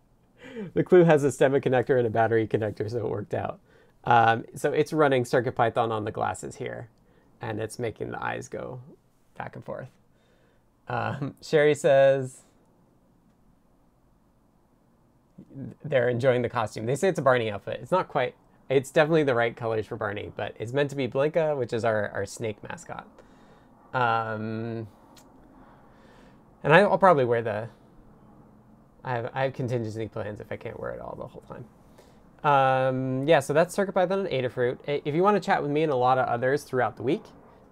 the 0.74 0.84
clue 0.84 1.04
has 1.04 1.24
a 1.24 1.28
stemma 1.28 1.64
connector 1.64 1.98
and 1.98 2.08
a 2.08 2.10
battery 2.10 2.48
connector, 2.48 2.90
so 2.90 2.98
it 2.98 3.10
worked 3.10 3.34
out. 3.34 3.60
Um, 4.04 4.46
so 4.56 4.72
it's 4.72 4.94
running 4.94 5.24
CircuitPython 5.24 5.92
on 5.92 6.06
the 6.06 6.12
glasses 6.12 6.56
here, 6.56 6.90
and 7.42 7.60
it's 7.60 7.78
making 7.78 8.12
the 8.12 8.24
eyes 8.24 8.48
go 8.48 8.82
back 9.38 9.56
and 9.56 9.64
forth. 9.64 9.90
Um, 10.88 11.36
Sherry 11.42 11.76
says 11.76 12.42
they're 15.84 16.10
enjoying 16.10 16.42
the 16.42 16.50
costume. 16.50 16.86
They 16.86 16.96
say 16.96 17.10
it's 17.10 17.20
a 17.20 17.22
Barney 17.22 17.52
outfit. 17.52 17.80
It's 17.82 17.92
not 17.92 18.08
quite. 18.08 18.36
It's 18.70 18.92
definitely 18.92 19.24
the 19.24 19.36
right 19.36 19.56
colors 19.56 19.88
for 19.88 19.96
Barney, 19.96 20.32
but 20.36 20.56
it's 20.60 20.74
meant 20.74 20.90
to 20.90 20.96
be 20.96 21.08
Blinka, 21.08 21.58
which 21.58 21.72
is 21.72 21.86
our, 21.86 22.10
our 22.10 22.26
snake 22.26 22.62
mascot. 22.64 23.08
Um, 23.94 24.88
and 26.64 26.74
I, 26.74 26.86
will 26.86 26.98
probably 26.98 27.26
wear 27.26 27.42
the. 27.42 27.70
I 29.04 29.12
have 29.14 29.32
I 29.34 29.44
have 29.44 29.54
contingency 29.54 30.08
plans 30.08 30.42
if 30.42 30.52
I 30.52 30.58
can't 30.58 30.78
wear 30.80 30.92
it 30.92 31.00
all 31.00 31.16
the 31.18 31.28
whole 31.28 31.44
time. 31.48 31.66
Um, 32.44 33.28
yeah, 33.28 33.40
so 33.40 33.54
that's 33.54 33.76
CircuitPython 33.76 34.12
and 34.12 34.28
Adafruit. 34.28 34.80
If 34.86 35.16
you 35.16 35.24
want 35.24 35.42
to 35.42 35.46
chat 35.46 35.62
with 35.62 35.72
me 35.72 35.84
and 35.84 35.92
a 35.92 35.96
lot 35.96 36.18
of 36.18 36.28
others 36.28 36.64
throughout 36.64 36.98
the 36.98 37.04
week, 37.04 37.24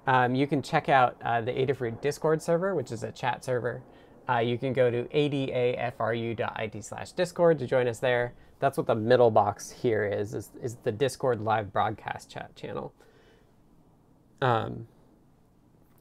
um, 0.08 0.34
you 0.34 0.48
can 0.48 0.62
check 0.62 0.88
out 0.88 1.18
uh, 1.24 1.42
the 1.42 1.52
Adafruit 1.52 2.02
Discord 2.02 2.42
server, 2.42 2.74
which 2.74 2.92
is 2.92 3.04
a 3.04 3.12
chat 3.12 3.44
server. 3.44 3.84
Uh, 4.28 4.40
you 4.40 4.58
can 4.58 4.74
go 4.74 4.90
to 4.90 5.04
adafru.it 5.04 6.84
slash 6.84 7.12
discord 7.12 7.60
to 7.60 7.68
join 7.68 7.88
us 7.88 8.00
there. 8.00 8.34
That's 8.60 8.78
what 8.78 8.88
the 8.88 8.96
middle 8.96 9.32
box 9.32 9.70
here 9.72 10.06
is, 10.06 10.34
is, 10.34 10.50
is 10.62 10.76
the 10.84 10.92
Discord 10.92 11.42
live 11.42 11.74
broadcast 11.74 12.30
chat 12.30 12.56
channel. 12.56 12.94
Um, 14.42 14.88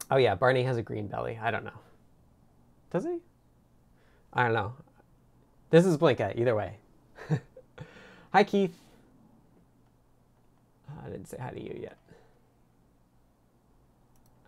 oh 0.09 0.17
yeah, 0.17 0.35
Barney 0.35 0.63
has 0.63 0.77
a 0.77 0.81
green 0.81 1.07
belly. 1.07 1.37
I 1.41 1.51
don't 1.51 1.65
know. 1.65 1.79
Does 2.91 3.03
he? 3.03 3.17
I 4.33 4.45
don't 4.45 4.53
know. 4.53 4.73
This 5.69 5.85
is 5.85 5.97
Blinka, 5.97 6.37
either 6.39 6.55
way. 6.55 6.77
hi, 8.31 8.43
Keith. 8.43 8.75
I 11.03 11.09
didn't 11.09 11.27
say 11.27 11.37
hi 11.39 11.49
to 11.49 11.61
you 11.61 11.77
yet. 11.81 11.97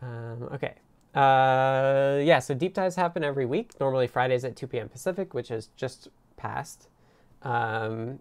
Um, 0.02 0.50
okay. 0.54 0.76
Uh, 1.16 2.22
yeah, 2.24 2.40
so 2.40 2.54
deep 2.54 2.74
dives 2.74 2.96
happen 2.96 3.24
every 3.24 3.46
week, 3.46 3.72
normally 3.80 4.08
Fridays 4.08 4.46
at 4.46 4.56
2 4.56 4.68
p.m. 4.68 4.90
Pacific, 4.90 5.34
which 5.34 5.50
is 5.50 5.70
just 5.76 6.10
passed. 6.36 6.88
Um, 7.44 8.20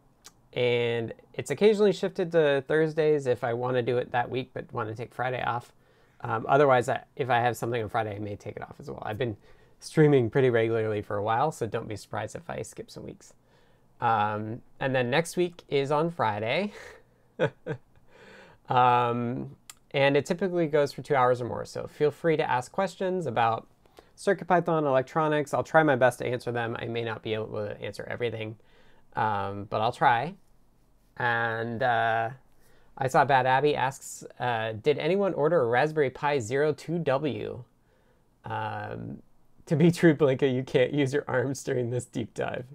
and 0.52 1.12
it's 1.34 1.50
occasionally 1.50 1.92
shifted 1.92 2.32
to 2.32 2.64
Thursdays 2.66 3.26
if 3.26 3.44
I 3.44 3.52
want 3.52 3.76
to 3.76 3.82
do 3.82 3.98
it 3.98 4.12
that 4.12 4.30
week 4.30 4.50
but 4.54 4.72
want 4.72 4.88
to 4.88 4.94
take 4.94 5.14
Friday 5.14 5.42
off. 5.42 5.72
Um, 6.22 6.46
otherwise, 6.48 6.88
I, 6.88 7.02
if 7.14 7.28
I 7.28 7.40
have 7.40 7.56
something 7.56 7.82
on 7.82 7.88
Friday, 7.88 8.16
I 8.16 8.18
may 8.18 8.36
take 8.36 8.56
it 8.56 8.62
off 8.62 8.76
as 8.80 8.90
well. 8.90 9.02
I've 9.04 9.18
been 9.18 9.36
streaming 9.80 10.30
pretty 10.30 10.50
regularly 10.50 11.02
for 11.02 11.16
a 11.16 11.22
while, 11.22 11.52
so 11.52 11.66
don't 11.66 11.88
be 11.88 11.96
surprised 11.96 12.34
if 12.34 12.48
I 12.48 12.62
skip 12.62 12.90
some 12.90 13.04
weeks. 13.04 13.34
Um, 14.00 14.62
and 14.80 14.94
then 14.94 15.10
next 15.10 15.36
week 15.36 15.62
is 15.68 15.90
on 15.90 16.10
Friday. 16.10 16.72
um, 18.68 19.56
and 19.90 20.16
it 20.16 20.26
typically 20.26 20.66
goes 20.66 20.92
for 20.92 21.02
two 21.02 21.14
hours 21.14 21.40
or 21.40 21.46
more. 21.46 21.64
So 21.64 21.86
feel 21.86 22.10
free 22.10 22.36
to 22.36 22.50
ask 22.50 22.72
questions 22.72 23.26
about 23.26 23.66
CircuitPython, 24.16 24.86
electronics. 24.86 25.54
I'll 25.54 25.62
try 25.62 25.82
my 25.82 25.96
best 25.96 26.18
to 26.20 26.26
answer 26.26 26.50
them. 26.50 26.76
I 26.80 26.86
may 26.86 27.04
not 27.04 27.22
be 27.22 27.34
able 27.34 27.52
to 27.52 27.80
answer 27.80 28.06
everything, 28.10 28.56
um, 29.16 29.64
but 29.64 29.80
I'll 29.80 29.92
try. 29.92 30.34
And 31.16 31.82
uh, 31.82 32.30
I 32.96 33.08
saw 33.08 33.24
Bad 33.24 33.46
Abby 33.46 33.74
asks, 33.74 34.24
uh, 34.38 34.72
did 34.72 34.98
anyone 34.98 35.34
order 35.34 35.62
a 35.62 35.66
Raspberry 35.66 36.10
Pi 36.10 36.38
Zero 36.38 36.72
2W? 36.72 37.64
Um, 38.44 39.22
to 39.66 39.76
be 39.76 39.90
true, 39.92 40.14
Blinka, 40.14 40.52
you 40.52 40.62
can't 40.62 40.92
use 40.92 41.12
your 41.12 41.24
arms 41.26 41.64
during 41.64 41.90
this 41.90 42.04
deep 42.04 42.34
dive. 42.34 42.66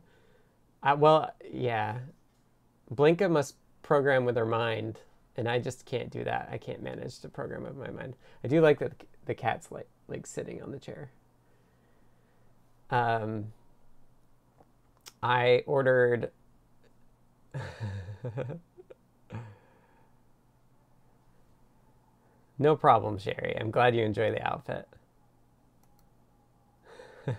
Uh, 0.83 0.95
well, 0.97 1.31
yeah. 1.49 1.99
Blinka 2.93 3.29
must 3.31 3.55
program 3.83 4.25
with 4.25 4.35
her 4.35 4.45
mind 4.45 4.99
and 5.37 5.47
I 5.47 5.59
just 5.59 5.85
can't 5.85 6.09
do 6.09 6.23
that. 6.23 6.49
I 6.51 6.57
can't 6.57 6.81
manage 6.81 7.19
to 7.19 7.29
program 7.29 7.63
with 7.63 7.75
my 7.75 7.89
mind. 7.89 8.15
I 8.43 8.47
do 8.47 8.61
like 8.61 8.79
that 8.79 8.93
the 9.25 9.33
cat's 9.33 9.71
like 9.71 9.87
like 10.07 10.27
sitting 10.27 10.61
on 10.61 10.71
the 10.71 10.79
chair. 10.79 11.11
Um, 12.89 13.53
I 15.23 15.63
ordered. 15.65 16.31
no 22.57 22.75
problem, 22.75 23.17
Sherry. 23.17 23.55
I'm 23.59 23.71
glad 23.71 23.95
you 23.95 24.03
enjoy 24.03 24.31
the 24.31 24.41
outfit. 24.45 24.87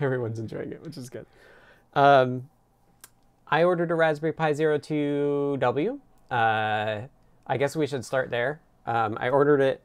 Everyone's 0.00 0.38
enjoying 0.38 0.72
it, 0.72 0.82
which 0.82 0.96
is 0.96 1.10
good. 1.10 1.26
Um, 1.94 2.48
I 3.46 3.64
ordered 3.64 3.90
a 3.90 3.94
Raspberry 3.94 4.32
Pi 4.32 4.52
Zero 4.52 4.78
2W 4.78 5.98
uh, 6.30 7.02
I 7.46 7.56
guess 7.56 7.74
we 7.74 7.86
should 7.86 8.04
start 8.04 8.30
there. 8.30 8.60
Um, 8.86 9.16
I 9.20 9.30
ordered 9.30 9.60
it 9.60 9.82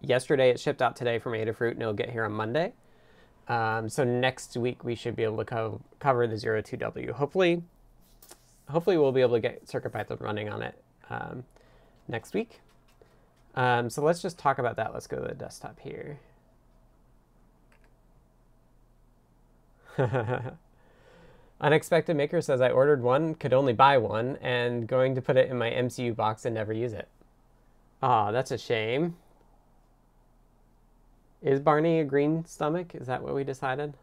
yesterday. 0.00 0.50
It 0.50 0.60
shipped 0.60 0.80
out 0.82 0.96
today 0.96 1.18
from 1.18 1.32
Adafruit, 1.32 1.72
and 1.72 1.82
it'll 1.82 1.94
get 1.94 2.10
here 2.10 2.24
on 2.24 2.32
Monday. 2.32 2.72
Um, 3.48 3.88
so 3.88 4.04
next 4.04 4.56
week 4.56 4.84
we 4.84 4.94
should 4.94 5.16
be 5.16 5.24
able 5.24 5.38
to 5.38 5.44
co- 5.44 5.80
cover 5.98 6.26
the 6.26 6.36
02W. 6.36 7.10
Hopefully, 7.12 7.62
hopefully 8.68 8.98
we'll 8.98 9.12
be 9.12 9.22
able 9.22 9.36
to 9.36 9.40
get 9.40 9.66
CircuitPython 9.66 10.20
running 10.20 10.48
on 10.48 10.62
it 10.62 10.74
um, 11.08 11.44
next 12.06 12.34
week. 12.34 12.60
Um, 13.54 13.88
so 13.90 14.02
let's 14.02 14.20
just 14.20 14.38
talk 14.38 14.58
about 14.58 14.76
that. 14.76 14.92
Let's 14.92 15.06
go 15.06 15.18
to 15.18 15.26
the 15.28 15.34
desktop 15.34 15.80
here. 15.80 16.20
Unexpected 21.60 22.16
Maker 22.16 22.40
says 22.40 22.60
I 22.60 22.70
ordered 22.70 23.02
one, 23.02 23.34
could 23.34 23.52
only 23.52 23.72
buy 23.72 23.98
one, 23.98 24.38
and 24.40 24.86
going 24.86 25.16
to 25.16 25.22
put 25.22 25.36
it 25.36 25.50
in 25.50 25.58
my 25.58 25.70
MCU 25.70 26.14
box 26.14 26.44
and 26.44 26.54
never 26.54 26.72
use 26.72 26.92
it. 26.92 27.08
Ah, 28.00 28.28
oh, 28.28 28.32
that's 28.32 28.52
a 28.52 28.58
shame. 28.58 29.16
Is 31.42 31.60
Barney 31.60 32.00
a 32.00 32.04
green 32.04 32.44
stomach? 32.44 32.94
Is 32.94 33.06
that 33.06 33.22
what 33.22 33.34
we 33.34 33.44
decided? 33.44 33.94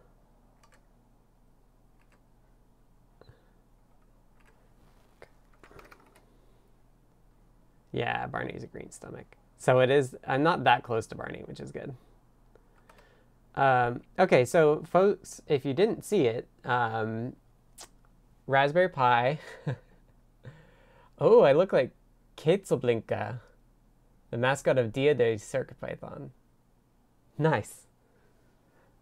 Yeah, 7.92 8.28
Barney's 8.28 8.64
a 8.64 8.68
green 8.68 8.92
stomach. 8.92 9.38
So 9.58 9.80
it 9.80 9.90
is, 9.90 10.16
I'm 10.28 10.44
not 10.44 10.64
that 10.66 10.84
close 10.84 11.08
to 11.08 11.16
Barney, 11.16 11.44
which 11.46 11.60
is 11.60 11.72
good. 11.72 11.96
Um, 13.56 14.02
okay, 14.20 14.44
so 14.44 14.84
folks, 14.86 15.42
if 15.48 15.66
you 15.66 15.74
didn't 15.74 16.04
see 16.04 16.28
it, 16.28 16.48
um, 16.66 17.36
Raspberry 18.48 18.90
Pi. 18.90 19.40
oh, 21.20 21.42
I 21.42 21.54
look 21.54 21.72
like 21.72 21.92
Quetzalblinka, 22.38 23.40
the 24.30 24.38
mascot 24.38 24.78
of 24.78 24.92
Dia 24.92 25.14
de 25.14 25.36
CircuitPython. 25.36 26.32
Nice. 27.38 27.88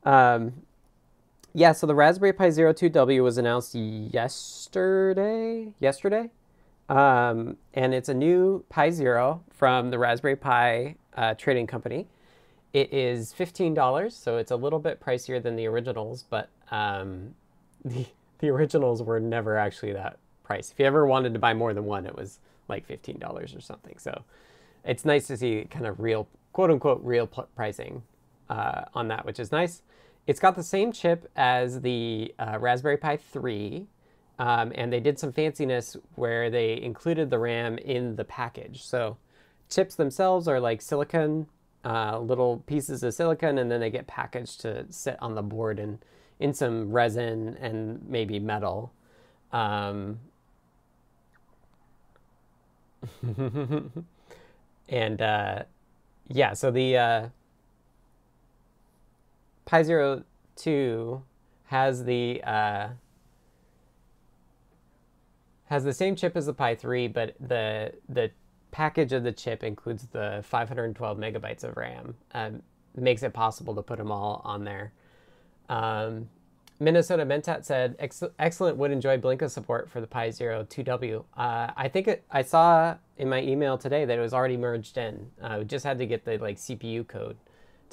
Um, 0.03 0.63
yeah, 1.53 1.71
so 1.71 1.85
the 1.85 1.95
Raspberry 1.95 2.33
Pi 2.33 2.49
Zero 2.49 2.73
2W 2.73 3.23
was 3.23 3.37
announced 3.37 3.75
yesterday. 3.75 5.73
Yesterday, 5.79 6.31
Um, 6.89 7.57
and 7.73 7.93
it's 7.93 8.09
a 8.09 8.13
new 8.13 8.65
Pi 8.69 8.89
Zero 8.89 9.43
from 9.51 9.91
the 9.91 9.99
Raspberry 9.99 10.35
Pi 10.35 10.95
uh, 11.15 11.35
Trading 11.35 11.67
Company. 11.67 12.07
It 12.73 12.91
is 12.91 13.33
$15, 13.37 14.11
so 14.11 14.37
it's 14.37 14.49
a 14.49 14.55
little 14.55 14.79
bit 14.79 14.99
pricier 14.99 15.41
than 15.41 15.55
the 15.55 15.67
originals, 15.67 16.25
but 16.27 16.49
um, 16.71 17.35
the, 17.85 18.07
the 18.39 18.49
originals 18.49 19.03
were 19.03 19.19
never 19.19 19.57
actually 19.57 19.93
that 19.93 20.17
price. 20.43 20.71
If 20.71 20.79
you 20.79 20.85
ever 20.85 21.05
wanted 21.05 21.33
to 21.33 21.39
buy 21.39 21.53
more 21.53 21.73
than 21.73 21.85
one, 21.85 22.07
it 22.07 22.15
was 22.15 22.39
like 22.67 22.87
$15 22.87 23.55
or 23.55 23.61
something. 23.61 23.97
So 23.99 24.23
it's 24.83 25.05
nice 25.05 25.27
to 25.27 25.37
see 25.37 25.67
kind 25.69 25.85
of 25.85 25.99
real, 25.99 26.27
quote 26.51 26.71
unquote, 26.71 27.01
real 27.03 27.27
pricing 27.27 28.01
uh, 28.53 28.85
on 28.93 29.07
that, 29.07 29.25
which 29.25 29.39
is 29.39 29.51
nice. 29.51 29.81
It's 30.27 30.39
got 30.39 30.55
the 30.55 30.63
same 30.63 30.91
chip 30.91 31.29
as 31.35 31.81
the 31.81 32.33
uh, 32.37 32.57
Raspberry 32.59 32.97
Pi 32.97 33.17
3, 33.17 33.87
um, 34.39 34.71
and 34.75 34.93
they 34.93 34.99
did 34.99 35.17
some 35.17 35.33
fanciness 35.33 35.97
where 36.15 36.49
they 36.49 36.79
included 36.81 37.29
the 37.29 37.39
RAM 37.39 37.77
in 37.79 38.15
the 38.15 38.23
package. 38.23 38.83
So 38.83 39.17
chips 39.69 39.95
themselves 39.95 40.47
are 40.47 40.59
like 40.59 40.81
silicon 40.81 41.47
uh, 41.83 42.19
little 42.19 42.59
pieces 42.65 43.03
of 43.03 43.13
silicon 43.13 43.57
and 43.57 43.69
then 43.69 43.81
they 43.81 43.89
get 43.89 44.07
packaged 44.07 44.61
to 44.61 44.85
sit 44.89 45.17
on 45.21 45.35
the 45.35 45.41
board 45.41 45.79
and 45.79 45.99
in 46.39 46.53
some 46.53 46.91
resin 46.91 47.57
and 47.59 48.01
maybe 48.07 48.39
metal. 48.39 48.93
Um, 49.51 50.19
and 54.87 55.21
uh, 55.21 55.63
yeah, 56.29 56.53
so 56.53 56.71
the 56.71 56.95
uh, 59.73 59.77
Pi 59.77 59.83
Zero 59.83 60.23
2 60.57 61.23
has 61.65 62.03
the 62.05 62.41
uh, 62.43 62.89
has 65.65 65.83
the 65.83 65.93
same 65.93 66.15
chip 66.15 66.37
as 66.37 66.45
the 66.45 66.53
Pi 66.53 66.75
3, 66.75 67.07
but 67.07 67.35
the 67.39 67.93
the 68.07 68.31
package 68.71 69.13
of 69.13 69.23
the 69.23 69.31
chip 69.31 69.63
includes 69.63 70.07
the 70.11 70.43
512 70.45 71.17
megabytes 71.17 71.63
of 71.63 71.75
RAM. 71.77 72.15
Um, 72.33 72.61
makes 72.95 73.23
it 73.23 73.33
possible 73.33 73.73
to 73.75 73.81
put 73.81 73.97
them 73.97 74.11
all 74.11 74.41
on 74.43 74.63
there. 74.63 74.93
Um, 75.69 76.29
Minnesota 76.79 77.25
Mentat 77.25 77.65
said, 77.65 77.95
excellent 78.37 78.77
would 78.77 78.91
enjoy 78.91 79.17
Blinka 79.17 79.49
support 79.49 79.89
for 79.89 80.01
the 80.01 80.07
Pi 80.07 80.31
Zero 80.31 80.63
2W. 80.65 81.23
Uh, 81.35 81.71
I 81.75 81.87
think 81.87 82.07
it, 82.07 82.23
I 82.29 82.41
saw 82.41 82.97
in 83.17 83.29
my 83.29 83.41
email 83.41 83.77
today 83.77 84.05
that 84.05 84.17
it 84.17 84.21
was 84.21 84.33
already 84.33 84.57
merged 84.57 84.97
in. 84.97 85.31
Uh, 85.41 85.57
we 85.59 85.65
just 85.65 85.85
had 85.85 85.97
to 85.99 86.05
get 86.05 86.25
the 86.25 86.37
like 86.37 86.57
CPU 86.57 87.07
code 87.07 87.37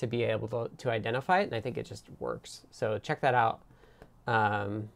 to 0.01 0.07
be 0.07 0.25
able 0.25 0.49
to, 0.49 0.71
to 0.79 0.91
identify 0.91 1.41
it, 1.41 1.45
and 1.45 1.55
I 1.55 1.61
think 1.61 1.79
it 1.79 1.87
just 1.87 2.07
works. 2.19 2.63
So 2.71 2.99
check 2.99 3.21
that 3.21 3.35
out. 3.35 3.61
Um, 4.27 4.89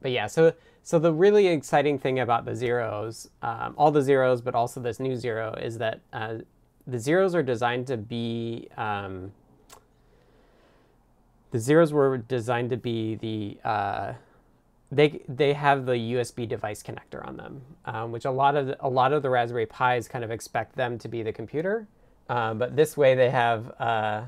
but 0.00 0.10
yeah, 0.12 0.26
so 0.26 0.52
so 0.82 0.98
the 0.98 1.12
really 1.12 1.48
exciting 1.48 1.98
thing 1.98 2.20
about 2.20 2.44
the 2.44 2.54
zeros, 2.54 3.28
um, 3.42 3.74
all 3.76 3.90
the 3.90 4.02
zeros, 4.02 4.40
but 4.40 4.54
also 4.54 4.80
this 4.80 5.00
new 5.00 5.16
zero, 5.16 5.58
is 5.60 5.78
that 5.78 6.00
uh, 6.12 6.36
the 6.86 6.98
zeros 6.98 7.34
are 7.34 7.42
designed 7.42 7.88
to 7.88 7.96
be 7.96 8.68
um, 8.76 9.32
the 11.50 11.58
zeros 11.58 11.92
were 11.92 12.18
designed 12.18 12.70
to 12.70 12.76
be 12.76 13.16
the 13.16 13.58
uh, 13.68 14.12
they 14.92 15.22
they 15.28 15.54
have 15.54 15.86
the 15.86 15.92
USB 15.92 16.48
device 16.48 16.82
connector 16.82 17.26
on 17.26 17.36
them, 17.36 17.62
um, 17.86 18.12
which 18.12 18.24
a 18.24 18.30
lot 18.30 18.56
of 18.56 18.68
the, 18.68 18.86
a 18.86 18.88
lot 18.88 19.12
of 19.12 19.22
the 19.22 19.30
Raspberry 19.30 19.66
Pis 19.66 20.06
kind 20.06 20.24
of 20.24 20.30
expect 20.30 20.76
them 20.76 20.98
to 20.98 21.08
be 21.08 21.22
the 21.22 21.32
computer, 21.32 21.88
uh, 22.28 22.54
but 22.54 22.76
this 22.76 22.96
way 22.96 23.14
they 23.14 23.30
have 23.30 23.72
uh, 23.80 24.24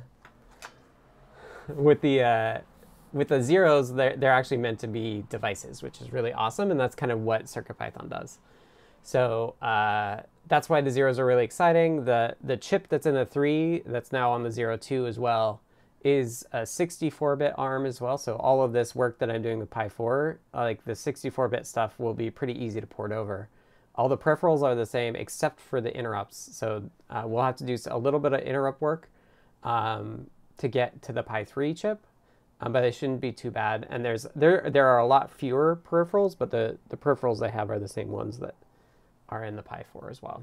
with 1.69 2.01
the 2.01 2.23
uh, 2.23 2.59
with 3.13 3.29
the 3.29 3.43
zeros, 3.43 3.95
they're, 3.95 4.17
they're 4.17 4.33
actually 4.33 4.59
meant 4.59 4.79
to 4.81 4.87
be 4.87 5.25
devices, 5.31 5.83
which 5.83 6.01
is 6.01 6.13
really 6.13 6.33
awesome. 6.33 6.71
And 6.71 6.79
that's 6.79 6.95
kind 6.95 7.11
of 7.11 7.21
what 7.21 7.45
CircuitPython 7.45 8.09
does. 8.11 8.39
So 9.03 9.55
uh, 9.63 10.21
that's 10.49 10.69
why 10.69 10.81
the 10.81 10.91
zeros 10.91 11.19
are 11.19 11.27
really 11.27 11.45
exciting. 11.45 12.05
The, 12.05 12.37
the 12.43 12.57
chip 12.57 12.89
that's 12.89 13.07
in 13.07 13.15
the 13.15 13.25
3 13.25 13.85
that's 13.87 14.13
now 14.13 14.31
on 14.31 14.43
the 14.43 14.51
zero 14.51 14.77
two 14.77 15.07
as 15.07 15.19
well 15.19 15.63
is 16.05 16.45
a 16.53 16.59
64-bit 16.59 17.55
ARM 17.57 17.87
as 17.87 18.01
well. 18.01 18.19
So 18.19 18.37
all 18.37 18.63
of 18.63 18.73
this 18.73 18.95
work 18.95 19.19
that 19.19 19.31
I'm 19.31 19.43
doing 19.43 19.59
with 19.59 19.71
Pi 19.71 19.89
4, 19.89 20.39
like 20.55 20.85
the 20.85 20.93
64-bit 20.93 21.67
stuff 21.67 21.99
will 21.99 22.15
be 22.15 22.31
pretty 22.31 22.53
easy 22.63 22.81
to 22.81 22.87
port 22.87 23.13
over. 23.13 23.49
All 23.99 24.09
the 24.09 24.17
peripherals 24.17 24.63
are 24.63 24.75
the 24.75 24.87
same 24.87 25.15
except 25.15 25.61
for 25.61 25.83
the 25.83 25.95
interrupts. 25.95 26.57
So 26.57 26.89
uh, 27.11 27.25
we'll 27.27 27.43
have 27.43 27.57
to 27.57 27.65
do 27.65 27.77
a 27.91 27.99
little 27.99 28.21
bit 28.21 28.33
of 28.33 28.41
interrupt 28.41 28.81
work 28.81 29.11
um, 29.63 30.29
to 30.57 30.69
get 30.69 31.03
to 31.03 31.13
the 31.13 31.23
Pi 31.23 31.45
3 31.45 31.75
chip 31.75 32.07
um, 32.61 32.73
but 32.73 32.81
they 32.81 32.91
shouldn't 32.91 33.21
be 33.21 33.33
too 33.33 33.51
bad. 33.51 33.87
And 33.91 34.05
there's 34.05 34.27
there 34.35 34.69
there 34.71 34.87
are 34.89 34.99
a 34.99 35.07
lot 35.07 35.31
fewer 35.31 35.81
peripherals, 35.89 36.37
but 36.37 36.51
the 36.51 36.79
the 36.89 36.97
peripherals 36.97 37.41
they 37.41 37.51
have 37.51 37.71
are 37.71 37.79
the 37.79 37.89
same 37.89 38.09
ones 38.09 38.39
that 38.39 38.55
are 39.29 39.45
in 39.45 39.57
the 39.57 39.63
Pi 39.63 39.85
4 39.93 40.11
as 40.11 40.23
well. 40.23 40.43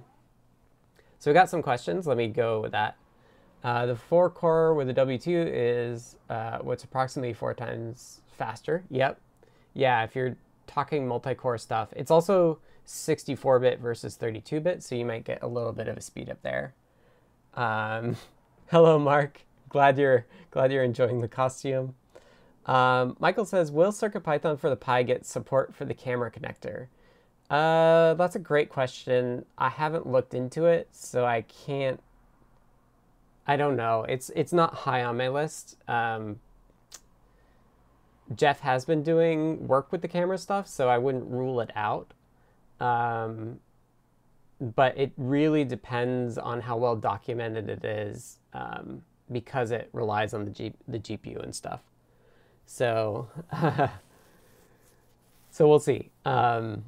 So 1.19 1.31
we 1.31 1.33
got 1.33 1.49
some 1.49 1.61
questions. 1.61 2.05
Let 2.05 2.17
me 2.17 2.27
go 2.27 2.61
with 2.61 2.71
that. 2.71 2.97
Uh, 3.63 3.87
the 3.87 3.95
four 3.95 4.29
core 4.29 4.75
with 4.75 4.85
the 4.85 4.93
W2 4.93 5.49
is 5.51 6.17
uh, 6.29 6.59
what's 6.59 6.83
approximately 6.83 7.33
four 7.33 7.55
times 7.55 8.21
faster. 8.37 8.83
Yep. 8.91 9.19
Yeah, 9.73 10.03
if 10.03 10.15
you're 10.15 10.37
talking 10.67 11.07
multi-core 11.07 11.57
stuff, 11.57 11.91
it's 11.95 12.11
also 12.11 12.59
64-bit 12.85 13.79
versus 13.79 14.17
32-bit, 14.17 14.83
so 14.83 14.95
you 14.95 15.05
might 15.05 15.23
get 15.23 15.39
a 15.41 15.47
little 15.47 15.73
bit 15.73 15.87
of 15.87 15.97
a 15.97 16.01
speed 16.01 16.29
up 16.29 16.41
there. 16.41 16.73
Um, 17.53 18.17
hello, 18.67 18.99
Mark. 18.99 19.41
Glad 19.69 19.97
you're 19.97 20.25
glad 20.51 20.71
you're 20.71 20.83
enjoying 20.83 21.21
the 21.21 21.27
costume. 21.27 21.95
Um, 22.65 23.15
Michael 23.19 23.45
says, 23.45 23.71
will 23.71 23.91
CircuitPython 23.91 24.59
for 24.59 24.69
the 24.69 24.75
Pi 24.75 25.03
get 25.03 25.25
support 25.25 25.75
for 25.75 25.85
the 25.85 25.93
camera 25.93 26.31
connector? 26.31 26.87
Uh, 27.49 28.15
that's 28.15 28.35
a 28.35 28.39
great 28.39 28.69
question. 28.69 29.45
I 29.57 29.69
haven't 29.69 30.07
looked 30.07 30.33
into 30.33 30.65
it, 30.65 30.87
so 30.91 31.25
I 31.25 31.41
can't. 31.41 32.01
I 33.47 33.55
don't 33.57 33.75
know. 33.75 34.03
It's 34.03 34.31
it's 34.35 34.53
not 34.53 34.73
high 34.73 35.03
on 35.03 35.17
my 35.17 35.27
list. 35.27 35.77
Um, 35.87 36.39
Jeff 38.33 38.61
has 38.61 38.85
been 38.85 39.03
doing 39.03 39.67
work 39.67 39.91
with 39.91 40.01
the 40.01 40.07
camera 40.07 40.39
stuff, 40.39 40.67
so 40.67 40.89
I 40.89 40.97
wouldn't 40.97 41.29
rule 41.29 41.61
it 41.61 41.71
out. 41.75 42.13
Um, 42.79 43.59
but 44.59 44.97
it 44.97 45.11
really 45.17 45.63
depends 45.63 46.37
on 46.37 46.61
how 46.61 46.77
well 46.77 46.95
documented 46.95 47.69
it 47.69 47.83
is, 47.83 48.39
um, 48.53 49.01
because 49.31 49.71
it 49.71 49.89
relies 49.91 50.33
on 50.33 50.45
the 50.45 50.51
G- 50.51 50.73
the 50.87 50.99
GPU 50.99 51.41
and 51.43 51.53
stuff. 51.53 51.81
So, 52.65 53.27
so 55.51 55.67
we'll 55.67 55.79
see. 55.79 56.11
Um, 56.25 56.83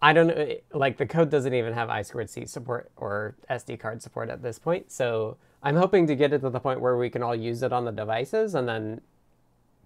I 0.00 0.12
don't 0.12 0.26
know, 0.26 0.56
like 0.74 0.96
the 0.96 1.06
code 1.06 1.30
doesn't 1.30 1.54
even 1.54 1.74
have 1.74 1.88
I 1.88 2.02
squared 2.02 2.28
C 2.28 2.44
support 2.44 2.90
or 2.96 3.36
SD 3.48 3.78
card 3.78 4.02
support 4.02 4.30
at 4.30 4.42
this 4.42 4.58
point. 4.58 4.90
So 4.90 5.36
I'm 5.62 5.76
hoping 5.76 6.08
to 6.08 6.16
get 6.16 6.32
it 6.32 6.40
to 6.40 6.50
the 6.50 6.58
point 6.58 6.80
where 6.80 6.96
we 6.96 7.08
can 7.08 7.22
all 7.22 7.36
use 7.36 7.62
it 7.62 7.72
on 7.72 7.84
the 7.84 7.92
devices 7.92 8.56
and 8.56 8.68
then 8.68 9.00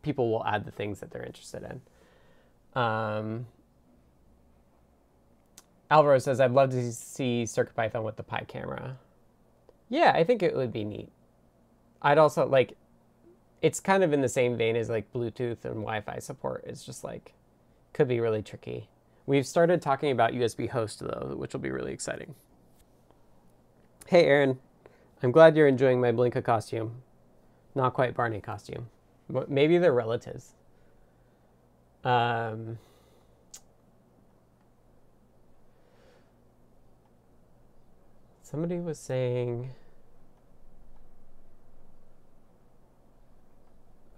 people 0.00 0.30
will 0.30 0.44
add 0.46 0.64
the 0.64 0.70
things 0.70 1.00
that 1.00 1.10
they're 1.10 1.24
interested 1.24 1.62
in. 1.64 2.80
Um, 2.80 3.46
Alvaro 5.90 6.18
says, 6.18 6.40
I'd 6.40 6.50
love 6.50 6.70
to 6.70 6.92
see 6.92 7.44
CircuitPython 7.44 8.02
with 8.02 8.16
the 8.16 8.22
Pi 8.22 8.44
camera. 8.48 8.96
Yeah, 9.88 10.12
I 10.14 10.24
think 10.24 10.42
it 10.42 10.54
would 10.56 10.72
be 10.72 10.84
neat. 10.84 11.10
I'd 12.02 12.18
also 12.18 12.46
like 12.46 12.76
it's 13.62 13.80
kind 13.80 14.04
of 14.04 14.12
in 14.12 14.20
the 14.20 14.28
same 14.28 14.56
vein 14.56 14.76
as 14.76 14.88
like 14.88 15.12
Bluetooth 15.12 15.64
and 15.64 15.76
Wi-Fi 15.76 16.18
support. 16.18 16.64
It's 16.66 16.84
just 16.84 17.04
like 17.04 17.34
could 17.92 18.08
be 18.08 18.20
really 18.20 18.42
tricky. 18.42 18.88
We've 19.26 19.46
started 19.46 19.80
talking 19.80 20.10
about 20.10 20.32
USB 20.32 20.68
host 20.68 21.00
though, 21.00 21.34
which 21.36 21.52
will 21.52 21.60
be 21.60 21.70
really 21.70 21.92
exciting. 21.92 22.34
Hey 24.06 24.26
Aaron, 24.26 24.58
I'm 25.22 25.32
glad 25.32 25.56
you're 25.56 25.66
enjoying 25.66 26.00
my 26.00 26.12
Blinka 26.12 26.44
costume. 26.44 27.02
Not 27.74 27.94
quite 27.94 28.14
Barney 28.14 28.40
costume. 28.40 28.88
Maybe 29.48 29.78
they're 29.78 29.92
relatives. 29.92 30.52
Um, 32.04 32.78
somebody 38.46 38.78
was 38.78 38.96
saying 38.98 39.70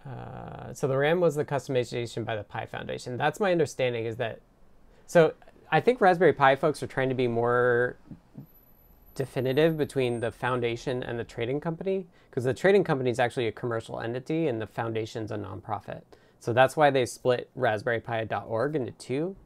Uh, 0.07 0.73
so 0.73 0.89
the 0.89 0.97
RAM 0.97 1.21
was 1.21 1.35
the 1.35 1.45
customization 1.45 2.25
by 2.25 2.35
the 2.35 2.43
Pi 2.43 2.65
Foundation. 2.65 3.19
That's 3.19 3.41
my 3.41 3.53
understanding 3.53 4.07
is 4.07 4.17
that, 4.17 4.41
so 5.07 5.35
I 5.71 5.81
think 5.81 6.01
Raspberry 6.01 6.33
Pi 6.33 6.57
folks 6.57 6.83
are 6.83 6.87
trying 6.87 7.11
to 7.11 7.15
be 7.15 7.29
more 7.29 7.97
definitive 9.15 9.77
between 9.77 10.21
the 10.21 10.31
foundation 10.31 11.03
and 11.03 11.19
the 11.19 11.25
trading 11.25 11.61
company 11.61 12.07
because 12.31 12.45
the 12.45 12.55
trading 12.55 12.85
company 12.85 13.11
is 13.11 13.19
actually 13.19 13.49
a 13.49 13.53
commercial 13.53 14.01
entity 14.01 14.47
and 14.47 14.63
the 14.63 14.67
foundation's 14.67 15.31
a 15.31 15.37
nonprofit. 15.37 16.03
So 16.41 16.53
that's 16.53 16.77
why 16.77 16.91
they 16.91 17.05
split 17.05 17.51
raspberrypi.org 17.59 18.77
into 18.77 18.93
two, 18.93 19.37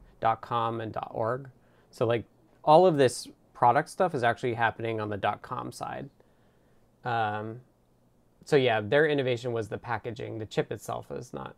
.com 0.41 0.79
and 0.79 0.95
.org. 1.11 1.49
So 1.91 2.05
like 2.05 2.23
all 2.63 2.85
of 2.85 2.97
this 2.97 3.27
product 3.63 3.87
stuff 3.87 4.13
is 4.13 4.23
actually 4.23 4.53
happening 4.53 4.99
on 4.99 5.07
the 5.07 5.37
.com 5.41 5.71
side. 5.71 6.09
Um, 7.05 7.61
so 8.43 8.57
yeah, 8.57 8.81
their 8.81 9.07
innovation 9.07 9.53
was 9.53 9.69
the 9.69 9.77
packaging. 9.77 10.37
The 10.37 10.45
chip 10.45 10.69
itself 10.69 11.09
is 11.11 11.31
not 11.31 11.55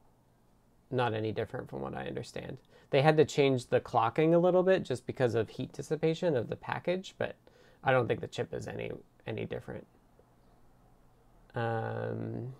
not 0.91 1.15
any 1.15 1.31
different 1.31 1.67
from 1.67 1.81
what 1.81 1.95
I 1.95 2.05
understand. 2.05 2.59
They 2.91 3.01
had 3.01 3.17
to 3.17 3.25
change 3.25 3.65
the 3.65 3.79
clocking 3.79 4.35
a 4.35 4.37
little 4.37 4.61
bit 4.61 4.83
just 4.83 5.07
because 5.07 5.33
of 5.33 5.49
heat 5.49 5.73
dissipation 5.73 6.35
of 6.35 6.47
the 6.47 6.55
package, 6.55 7.15
but 7.17 7.37
I 7.83 7.91
don't 7.91 8.07
think 8.07 8.21
the 8.21 8.27
chip 8.27 8.53
is 8.53 8.67
any 8.67 8.91
any 9.25 9.45
different. 9.45 9.87
Um, 11.55 12.53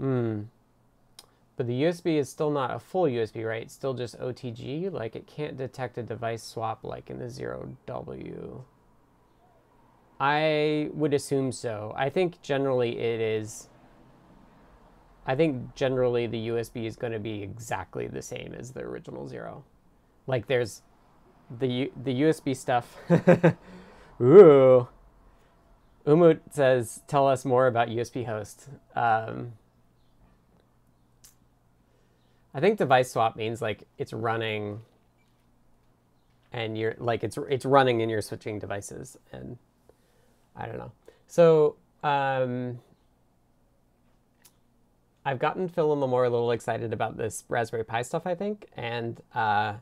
hmm. 0.00 0.40
But 1.60 1.66
the 1.66 1.82
USB 1.82 2.16
is 2.16 2.30
still 2.30 2.50
not 2.50 2.74
a 2.74 2.78
full 2.78 3.02
USB, 3.02 3.46
right? 3.46 3.60
It's 3.60 3.74
still 3.74 3.92
just 3.92 4.18
OTG. 4.18 4.90
Like 4.90 5.14
it 5.14 5.26
can't 5.26 5.58
detect 5.58 5.98
a 5.98 6.02
device 6.02 6.42
swap 6.42 6.82
like 6.84 7.10
in 7.10 7.18
the 7.18 7.26
0W. 7.26 8.62
I 10.18 10.88
would 10.94 11.12
assume 11.12 11.52
so. 11.52 11.94
I 11.96 12.08
think 12.08 12.40
generally 12.40 12.98
it 12.98 13.20
is. 13.20 13.68
I 15.26 15.34
think 15.34 15.74
generally 15.74 16.26
the 16.26 16.48
USB 16.48 16.86
is 16.86 16.96
going 16.96 17.12
to 17.12 17.18
be 17.18 17.42
exactly 17.42 18.06
the 18.06 18.22
same 18.22 18.54
as 18.58 18.70
the 18.70 18.80
original 18.80 19.28
zero. 19.28 19.64
Like 20.26 20.46
there's 20.46 20.80
the 21.58 21.92
the 22.02 22.22
USB 22.22 22.56
stuff. 22.56 22.96
Ooh. 24.20 24.88
Umut 26.06 26.40
says, 26.50 27.02
"Tell 27.06 27.28
us 27.28 27.44
more 27.44 27.66
about 27.66 27.88
USB 27.88 28.24
host." 28.24 28.68
Um, 28.96 29.52
I 32.54 32.60
think 32.60 32.78
device 32.78 33.12
swap 33.12 33.36
means 33.36 33.62
like 33.62 33.84
it's 33.98 34.12
running 34.12 34.80
and 36.52 36.76
you're 36.76 36.96
like 36.98 37.22
it's 37.22 37.38
it's 37.48 37.64
running 37.64 38.02
and 38.02 38.10
you're 38.10 38.22
switching 38.22 38.58
devices 38.58 39.16
and 39.32 39.56
I 40.56 40.66
don't 40.66 40.78
know. 40.78 40.92
So 41.26 41.76
um, 42.02 42.80
I've 45.24 45.38
gotten 45.38 45.68
Phil 45.68 45.92
and 45.92 46.02
Limor 46.02 46.26
a 46.26 46.30
little 46.30 46.50
excited 46.50 46.92
about 46.92 47.16
this 47.16 47.44
Raspberry 47.48 47.84
Pi 47.84 48.02
stuff, 48.02 48.26
I 48.26 48.34
think, 48.34 48.66
and 48.76 49.20
uh, 49.34 49.74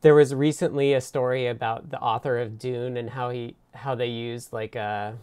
there 0.00 0.14
was 0.14 0.34
recently 0.34 0.94
a 0.94 1.00
story 1.00 1.46
about 1.46 1.90
the 1.90 2.00
author 2.00 2.38
of 2.38 2.58
Dune 2.58 2.96
and 2.96 3.10
how 3.10 3.30
he 3.30 3.54
how 3.74 3.94
they 3.94 4.08
used 4.08 4.52
like 4.52 4.74
a 4.74 5.16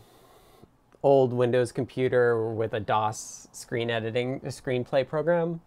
old 1.03 1.33
Windows 1.33 1.71
computer 1.71 2.51
with 2.51 2.73
a 2.73 2.79
DOS 2.79 3.47
screen 3.51 3.89
editing 3.89 4.35
a 4.43 4.49
screenplay 4.49 5.07
program 5.07 5.59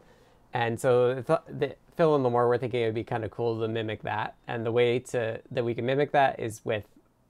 and 0.54 0.78
so 0.80 1.20
the, 1.20 1.74
Phil 1.96 2.14
and 2.14 2.24
Limor 2.24 2.48
were 2.48 2.58
thinking 2.58 2.82
it 2.82 2.86
would 2.86 2.94
be 2.94 3.04
kind 3.04 3.24
of 3.24 3.32
cool 3.32 3.60
to 3.60 3.68
mimic 3.68 4.02
that. 4.02 4.36
And 4.46 4.64
the 4.64 4.70
way 4.72 5.00
to 5.00 5.40
that 5.50 5.64
we 5.64 5.74
can 5.74 5.84
mimic 5.84 6.12
that 6.12 6.38
is 6.38 6.60
with 6.64 6.84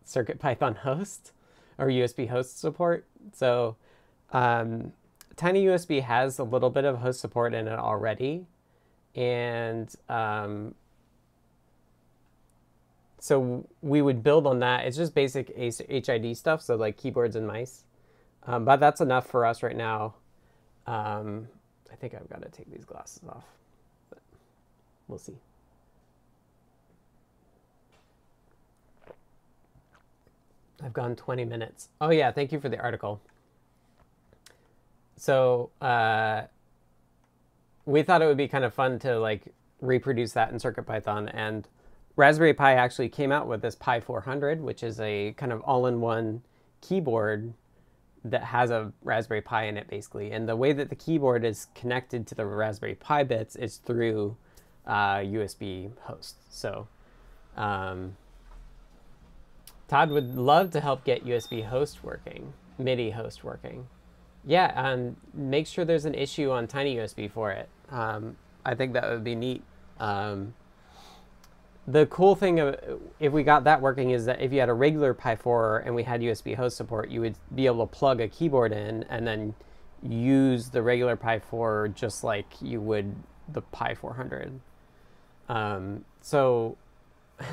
CircuitPython 0.06 0.76
host 0.78 1.32
or 1.78 1.86
USB 1.86 2.28
host 2.28 2.60
support. 2.60 3.06
So 3.32 3.76
um, 4.30 4.92
TinyUSB 5.36 6.02
has 6.02 6.38
a 6.38 6.44
little 6.44 6.70
bit 6.70 6.84
of 6.84 6.98
host 6.98 7.20
support 7.20 7.54
in 7.54 7.66
it 7.66 7.78
already. 7.78 8.46
And 9.14 9.92
um, 10.08 10.74
so 13.18 13.66
we 13.80 14.02
would 14.02 14.22
build 14.22 14.46
on 14.46 14.58
that. 14.60 14.86
It's 14.86 14.98
just 14.98 15.14
basic 15.14 15.48
HID 15.56 16.36
stuff, 16.36 16.60
so 16.60 16.76
like 16.76 16.98
keyboards 16.98 17.36
and 17.36 17.46
mice. 17.46 17.84
Um, 18.46 18.66
but 18.66 18.80
that's 18.80 19.00
enough 19.00 19.26
for 19.26 19.46
us 19.46 19.62
right 19.62 19.76
now. 19.76 20.14
Um, 20.86 21.48
I 21.94 21.96
think 21.96 22.12
I've 22.12 22.28
got 22.28 22.42
to 22.42 22.48
take 22.48 22.68
these 22.72 22.84
glasses 22.84 23.22
off, 23.28 23.44
but 24.10 24.18
we'll 25.06 25.16
see. 25.16 25.38
I've 30.82 30.92
gone 30.92 31.14
20 31.14 31.44
minutes. 31.44 31.90
Oh 32.00 32.10
yeah, 32.10 32.32
thank 32.32 32.50
you 32.50 32.58
for 32.58 32.68
the 32.68 32.80
article. 32.80 33.20
So 35.16 35.70
uh, 35.80 36.42
we 37.86 38.02
thought 38.02 38.22
it 38.22 38.26
would 38.26 38.36
be 38.36 38.48
kind 38.48 38.64
of 38.64 38.74
fun 38.74 38.98
to 38.98 39.16
like 39.20 39.54
reproduce 39.80 40.32
that 40.32 40.50
in 40.50 40.58
CircuitPython, 40.58 41.30
and 41.32 41.68
Raspberry 42.16 42.54
Pi 42.54 42.74
actually 42.74 43.08
came 43.08 43.30
out 43.30 43.46
with 43.46 43.62
this 43.62 43.76
Pi 43.76 44.00
400, 44.00 44.60
which 44.60 44.82
is 44.82 44.98
a 44.98 45.32
kind 45.36 45.52
of 45.52 45.60
all-in-one 45.60 46.42
keyboard 46.80 47.54
that 48.24 48.44
has 48.44 48.70
a 48.70 48.92
Raspberry 49.02 49.42
Pi 49.42 49.64
in 49.64 49.76
it, 49.76 49.88
basically. 49.88 50.32
And 50.32 50.48
the 50.48 50.56
way 50.56 50.72
that 50.72 50.88
the 50.88 50.96
keyboard 50.96 51.44
is 51.44 51.66
connected 51.74 52.26
to 52.28 52.34
the 52.34 52.46
Raspberry 52.46 52.94
Pi 52.94 53.22
bits 53.22 53.54
is 53.54 53.76
through 53.76 54.36
uh, 54.86 55.16
USB 55.18 55.90
host. 56.02 56.36
So 56.48 56.88
um, 57.56 58.16
Todd 59.88 60.10
would 60.10 60.34
love 60.36 60.70
to 60.70 60.80
help 60.80 61.04
get 61.04 61.24
USB 61.24 61.64
host 61.64 62.02
working, 62.02 62.54
MIDI 62.78 63.10
host 63.10 63.44
working. 63.44 63.86
Yeah, 64.46 64.72
um, 64.74 65.16
make 65.32 65.66
sure 65.66 65.84
there's 65.84 66.04
an 66.04 66.14
issue 66.14 66.50
on 66.50 66.66
TinyUSB 66.66 67.30
for 67.30 67.50
it. 67.52 67.68
Um, 67.90 68.36
I 68.64 68.74
think 68.74 68.94
that 68.94 69.08
would 69.08 69.24
be 69.24 69.34
neat. 69.34 69.62
Um, 70.00 70.54
the 71.86 72.06
cool 72.06 72.34
thing 72.34 72.60
of 72.60 72.76
if 73.20 73.32
we 73.32 73.42
got 73.42 73.64
that 73.64 73.80
working 73.80 74.10
is 74.10 74.24
that 74.24 74.40
if 74.40 74.52
you 74.52 74.60
had 74.60 74.68
a 74.68 74.74
regular 74.74 75.12
Pi 75.12 75.36
4 75.36 75.80
and 75.84 75.94
we 75.94 76.02
had 76.02 76.20
USB 76.20 76.56
host 76.56 76.76
support, 76.76 77.10
you 77.10 77.20
would 77.20 77.36
be 77.54 77.66
able 77.66 77.86
to 77.86 77.92
plug 77.92 78.20
a 78.20 78.28
keyboard 78.28 78.72
in 78.72 79.02
and 79.04 79.26
then 79.26 79.54
use 80.02 80.70
the 80.70 80.82
regular 80.82 81.16
Pi 81.16 81.38
4 81.38 81.88
just 81.94 82.24
like 82.24 82.46
you 82.60 82.80
would 82.80 83.14
the 83.48 83.60
Pi 83.60 83.94
400. 83.94 84.60
Um, 85.50 86.04
so, 86.22 86.78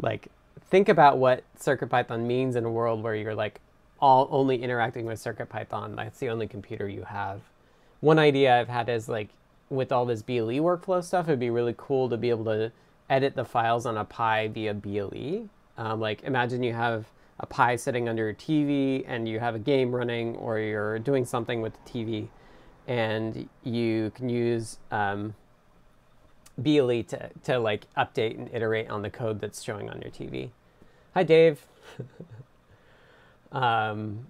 like, 0.00 0.28
think 0.68 0.88
about 0.88 1.18
what 1.18 1.44
CircuitPython 1.60 2.22
means 2.22 2.56
in 2.56 2.64
a 2.64 2.70
world 2.70 3.02
where 3.04 3.14
you're 3.14 3.36
like 3.36 3.60
all 4.00 4.26
only 4.32 4.62
interacting 4.62 5.06
with 5.06 5.22
CircuitPython. 5.22 5.94
That's 5.94 6.18
the 6.18 6.28
only 6.28 6.48
computer 6.48 6.88
you 6.88 7.04
have. 7.04 7.42
One 8.00 8.18
idea 8.18 8.58
I've 8.58 8.68
had 8.68 8.88
is 8.88 9.08
like 9.08 9.28
with 9.70 9.92
all 9.92 10.06
this 10.06 10.22
BLE 10.22 10.58
workflow 10.58 11.02
stuff, 11.02 11.28
it'd 11.28 11.38
be 11.38 11.50
really 11.50 11.74
cool 11.76 12.08
to 12.08 12.16
be 12.16 12.30
able 12.30 12.44
to 12.46 12.72
edit 13.08 13.36
the 13.36 13.44
files 13.44 13.86
on 13.86 13.96
a 13.96 14.04
Pi 14.04 14.48
via 14.48 14.74
BLE. 14.74 15.48
Um, 15.78 16.00
like 16.00 16.22
imagine 16.24 16.62
you 16.62 16.72
have 16.72 17.06
a 17.38 17.46
Pi 17.46 17.76
sitting 17.76 18.08
under 18.08 18.24
your 18.24 18.34
TV 18.34 19.04
and 19.06 19.28
you 19.28 19.40
have 19.40 19.54
a 19.54 19.58
game 19.58 19.94
running 19.94 20.36
or 20.36 20.58
you're 20.58 20.98
doing 20.98 21.24
something 21.24 21.60
with 21.60 21.72
the 21.84 21.90
TV 21.90 22.28
and 22.86 23.48
you 23.64 24.10
can 24.14 24.28
use 24.28 24.78
um, 24.90 25.34
BLE 26.58 27.02
to, 27.04 27.30
to 27.44 27.58
like 27.58 27.86
update 27.96 28.38
and 28.38 28.48
iterate 28.52 28.88
on 28.88 29.02
the 29.02 29.10
code 29.10 29.40
that's 29.40 29.62
showing 29.62 29.90
on 29.90 30.00
your 30.00 30.10
TV. 30.10 30.50
Hi, 31.14 31.22
Dave. 31.22 31.66
um, 33.52 34.26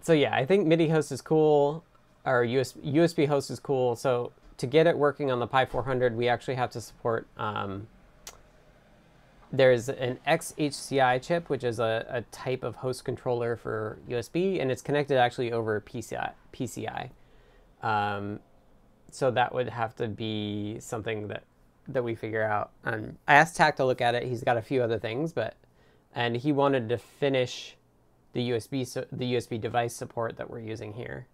so 0.00 0.12
yeah, 0.12 0.34
I 0.34 0.44
think 0.44 0.66
MIDI 0.66 0.88
host 0.88 1.12
is 1.12 1.22
cool, 1.22 1.82
or 2.26 2.44
US, 2.44 2.74
USB 2.74 3.26
host 3.26 3.50
is 3.50 3.58
cool. 3.58 3.96
So 3.96 4.32
to 4.58 4.66
get 4.66 4.86
it 4.86 4.96
working 4.96 5.30
on 5.30 5.40
the 5.40 5.46
Pi 5.46 5.64
400, 5.64 6.16
we 6.16 6.28
actually 6.28 6.54
have 6.54 6.70
to 6.70 6.80
support. 6.80 7.26
Um, 7.36 7.88
there's 9.52 9.88
an 9.88 10.18
XHCI 10.26 11.22
chip, 11.22 11.48
which 11.48 11.62
is 11.62 11.78
a, 11.78 12.04
a, 12.08 12.22
type 12.32 12.64
of 12.64 12.76
host 12.76 13.04
controller 13.04 13.54
for 13.56 13.98
USB, 14.08 14.60
and 14.60 14.70
it's 14.70 14.82
connected 14.82 15.16
actually 15.16 15.52
over 15.52 15.80
PCI. 15.80 16.32
PCI. 16.52 17.10
Um, 17.82 18.40
so 19.10 19.30
that 19.30 19.54
would 19.54 19.68
have 19.68 19.94
to 19.96 20.08
be 20.08 20.78
something 20.80 21.28
that 21.28 21.44
that 21.86 22.02
we 22.02 22.14
figure 22.14 22.42
out. 22.42 22.70
Um, 22.84 23.18
I 23.28 23.34
asked 23.34 23.56
Tack 23.56 23.76
to 23.76 23.84
look 23.84 24.00
at 24.00 24.14
it. 24.14 24.24
He's 24.24 24.42
got 24.42 24.56
a 24.56 24.62
few 24.62 24.82
other 24.82 24.98
things, 24.98 25.32
but 25.32 25.54
and 26.14 26.36
he 26.36 26.50
wanted 26.50 26.88
to 26.88 26.98
finish 26.98 27.76
the 28.32 28.50
USB 28.50 28.86
so, 28.86 29.04
the 29.12 29.34
USB 29.34 29.60
device 29.60 29.94
support 29.94 30.36
that 30.36 30.50
we're 30.50 30.60
using 30.60 30.94
here. 30.94 31.26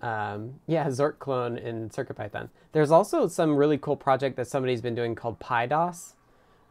Um, 0.00 0.60
yeah, 0.66 0.86
Zork 0.86 1.18
clone 1.18 1.58
in 1.58 1.90
CircuitPython. 1.90 2.48
There's 2.72 2.90
also 2.90 3.26
some 3.26 3.56
really 3.56 3.78
cool 3.78 3.96
project 3.96 4.36
that 4.36 4.46
somebody's 4.46 4.80
been 4.80 4.94
doing 4.94 5.14
called 5.14 5.40
PyDOS 5.40 6.14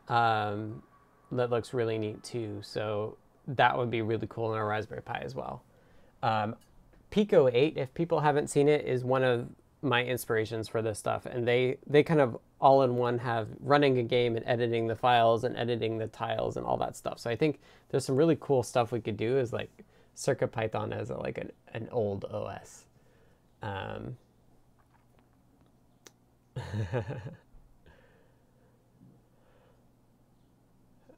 um, 0.07 0.81
that 1.31 1.49
looks 1.49 1.73
really 1.73 1.97
neat 1.97 2.23
too. 2.23 2.59
So 2.61 3.17
that 3.47 3.77
would 3.77 3.91
be 3.91 4.01
really 4.01 4.27
cool 4.29 4.53
in 4.53 4.59
a 4.59 4.63
Raspberry 4.63 5.01
Pi 5.01 5.21
as 5.23 5.35
well. 5.35 5.63
Um, 6.23 6.55
Pico 7.09 7.49
8, 7.51 7.77
if 7.77 7.93
people 7.93 8.19
haven't 8.19 8.47
seen 8.49 8.67
it, 8.67 8.85
is 8.85 9.03
one 9.03 9.23
of 9.23 9.47
my 9.81 10.03
inspirations 10.03 10.67
for 10.67 10.81
this 10.81 10.99
stuff. 10.99 11.25
And 11.25 11.47
they, 11.47 11.77
they 11.85 12.03
kind 12.03 12.19
of 12.19 12.37
all 12.59 12.81
in 12.83 12.95
one 12.95 13.19
have 13.19 13.47
running 13.59 13.97
a 13.99 14.03
game 14.03 14.35
and 14.35 14.45
editing 14.47 14.87
the 14.87 14.95
files 14.95 15.43
and 15.43 15.55
editing 15.55 15.97
the 15.97 16.07
tiles 16.07 16.57
and 16.57 16.65
all 16.65 16.77
that 16.77 16.95
stuff. 16.95 17.19
So 17.19 17.29
I 17.29 17.35
think 17.35 17.59
there's 17.89 18.05
some 18.05 18.15
really 18.15 18.37
cool 18.39 18.63
stuff 18.63 18.91
we 18.91 18.99
could 18.99 19.17
do 19.17 19.37
as 19.37 19.53
like 19.53 19.69
CircuitPython 20.15 20.91
as 20.93 21.09
a, 21.09 21.17
like 21.17 21.37
an, 21.37 21.51
an 21.73 21.87
old 21.91 22.25
OS. 22.25 22.86
Um, 23.61 24.17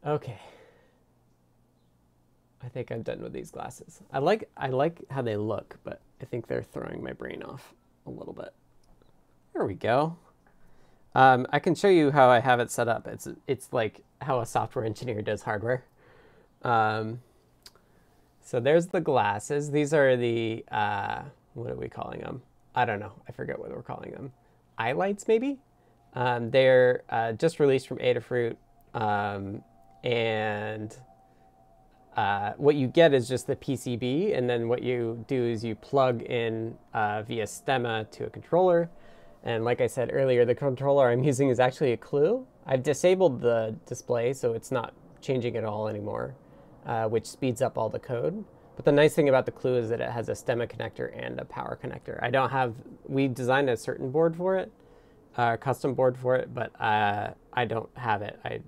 okay. 0.05 0.39
I 2.61 2.67
think 2.67 2.91
I'm 2.91 3.01
done 3.03 3.21
with 3.21 3.31
these 3.33 3.51
glasses. 3.51 4.01
I 4.11 4.19
like 4.19 4.49
I 4.57 4.67
like 4.67 5.01
how 5.09 5.21
they 5.21 5.37
look, 5.37 5.77
but 5.83 6.01
I 6.21 6.25
think 6.25 6.47
they're 6.47 6.63
throwing 6.63 7.01
my 7.03 7.13
brain 7.13 7.41
off 7.43 7.73
a 8.05 8.09
little 8.09 8.33
bit. 8.33 8.53
There 9.53 9.65
we 9.65 9.75
go. 9.75 10.17
Um, 11.15 11.47
I 11.51 11.59
can 11.59 11.73
show 11.73 11.87
you 11.87 12.11
how 12.11 12.29
I 12.29 12.39
have 12.39 12.59
it 12.59 12.69
set 12.69 12.87
up. 12.87 13.07
It's 13.07 13.27
it's 13.47 13.71
like 13.71 14.01
how 14.21 14.39
a 14.41 14.45
software 14.45 14.85
engineer 14.85 15.21
does 15.21 15.43
hardware. 15.43 15.83
Um, 16.63 17.21
so 18.41 18.59
there's 18.59 18.87
the 18.87 19.01
glasses. 19.01 19.71
These 19.71 19.93
are 19.93 20.17
the 20.17 20.65
uh, 20.71 21.23
what 21.53 21.71
are 21.71 21.75
we 21.75 21.89
calling 21.89 22.21
them? 22.21 22.41
I 22.75 22.85
don't 22.85 22.99
know. 22.99 23.13
I 23.27 23.31
forget 23.31 23.59
what 23.59 23.69
we're 23.71 23.81
calling 23.81 24.11
them. 24.11 24.31
Eye 24.77 24.93
lights, 24.93 25.27
maybe. 25.27 25.59
Um, 26.13 26.49
they're 26.49 27.03
uh, 27.09 27.33
just 27.33 27.59
released 27.59 27.87
from 27.87 27.97
Adafruit, 27.97 28.55
um, 28.93 29.63
and 30.03 30.95
uh, 32.15 32.53
what 32.57 32.75
you 32.75 32.87
get 32.87 33.13
is 33.13 33.27
just 33.27 33.47
the 33.47 33.55
PCB, 33.55 34.37
and 34.37 34.49
then 34.49 34.67
what 34.67 34.81
you 34.81 35.23
do 35.27 35.43
is 35.43 35.63
you 35.63 35.75
plug 35.75 36.21
in 36.23 36.75
uh, 36.93 37.21
via 37.23 37.45
Stemma 37.45 38.09
to 38.11 38.25
a 38.25 38.29
controller. 38.29 38.89
And 39.43 39.63
like 39.63 39.81
I 39.81 39.87
said 39.87 40.09
earlier, 40.11 40.45
the 40.45 40.55
controller 40.55 41.09
I'm 41.09 41.23
using 41.31 41.49
is 41.49 41.59
actually 41.59 41.93
a 41.93 41.97
Clue. 41.97 42.45
I've 42.65 42.83
disabled 42.83 43.41
the 43.41 43.75
display, 43.85 44.33
so 44.33 44.53
it's 44.53 44.71
not 44.71 44.93
changing 45.21 45.55
at 45.57 45.63
all 45.63 45.87
anymore, 45.87 46.35
uh, 46.85 47.07
which 47.07 47.25
speeds 47.25 47.61
up 47.61 47.77
all 47.77 47.89
the 47.89 47.99
code. 47.99 48.43
But 48.79 48.85
the 48.85 48.93
nice 48.93 49.13
thing 49.13 49.27
about 49.27 49.45
the 49.45 49.51
Clue 49.51 49.75
is 49.75 49.89
that 49.89 49.99
it 49.99 50.09
has 50.09 50.29
a 50.29 50.31
Stemma 50.31 50.65
connector 50.65 51.11
and 51.13 51.37
a 51.37 51.43
power 51.43 51.77
connector. 51.83 52.17
I 52.23 52.29
don't 52.29 52.49
have, 52.49 52.75
we 53.05 53.27
designed 53.27 53.69
a 53.69 53.75
certain 53.75 54.09
board 54.09 54.37
for 54.37 54.55
it, 54.55 54.71
a 55.35 55.57
custom 55.57 55.93
board 55.93 56.17
for 56.17 56.37
it, 56.37 56.53
but 56.53 56.71
uh, 56.79 57.31
I 57.51 57.65
don't 57.65 57.89
have 57.97 58.21
it. 58.21 58.39
I 58.45 58.61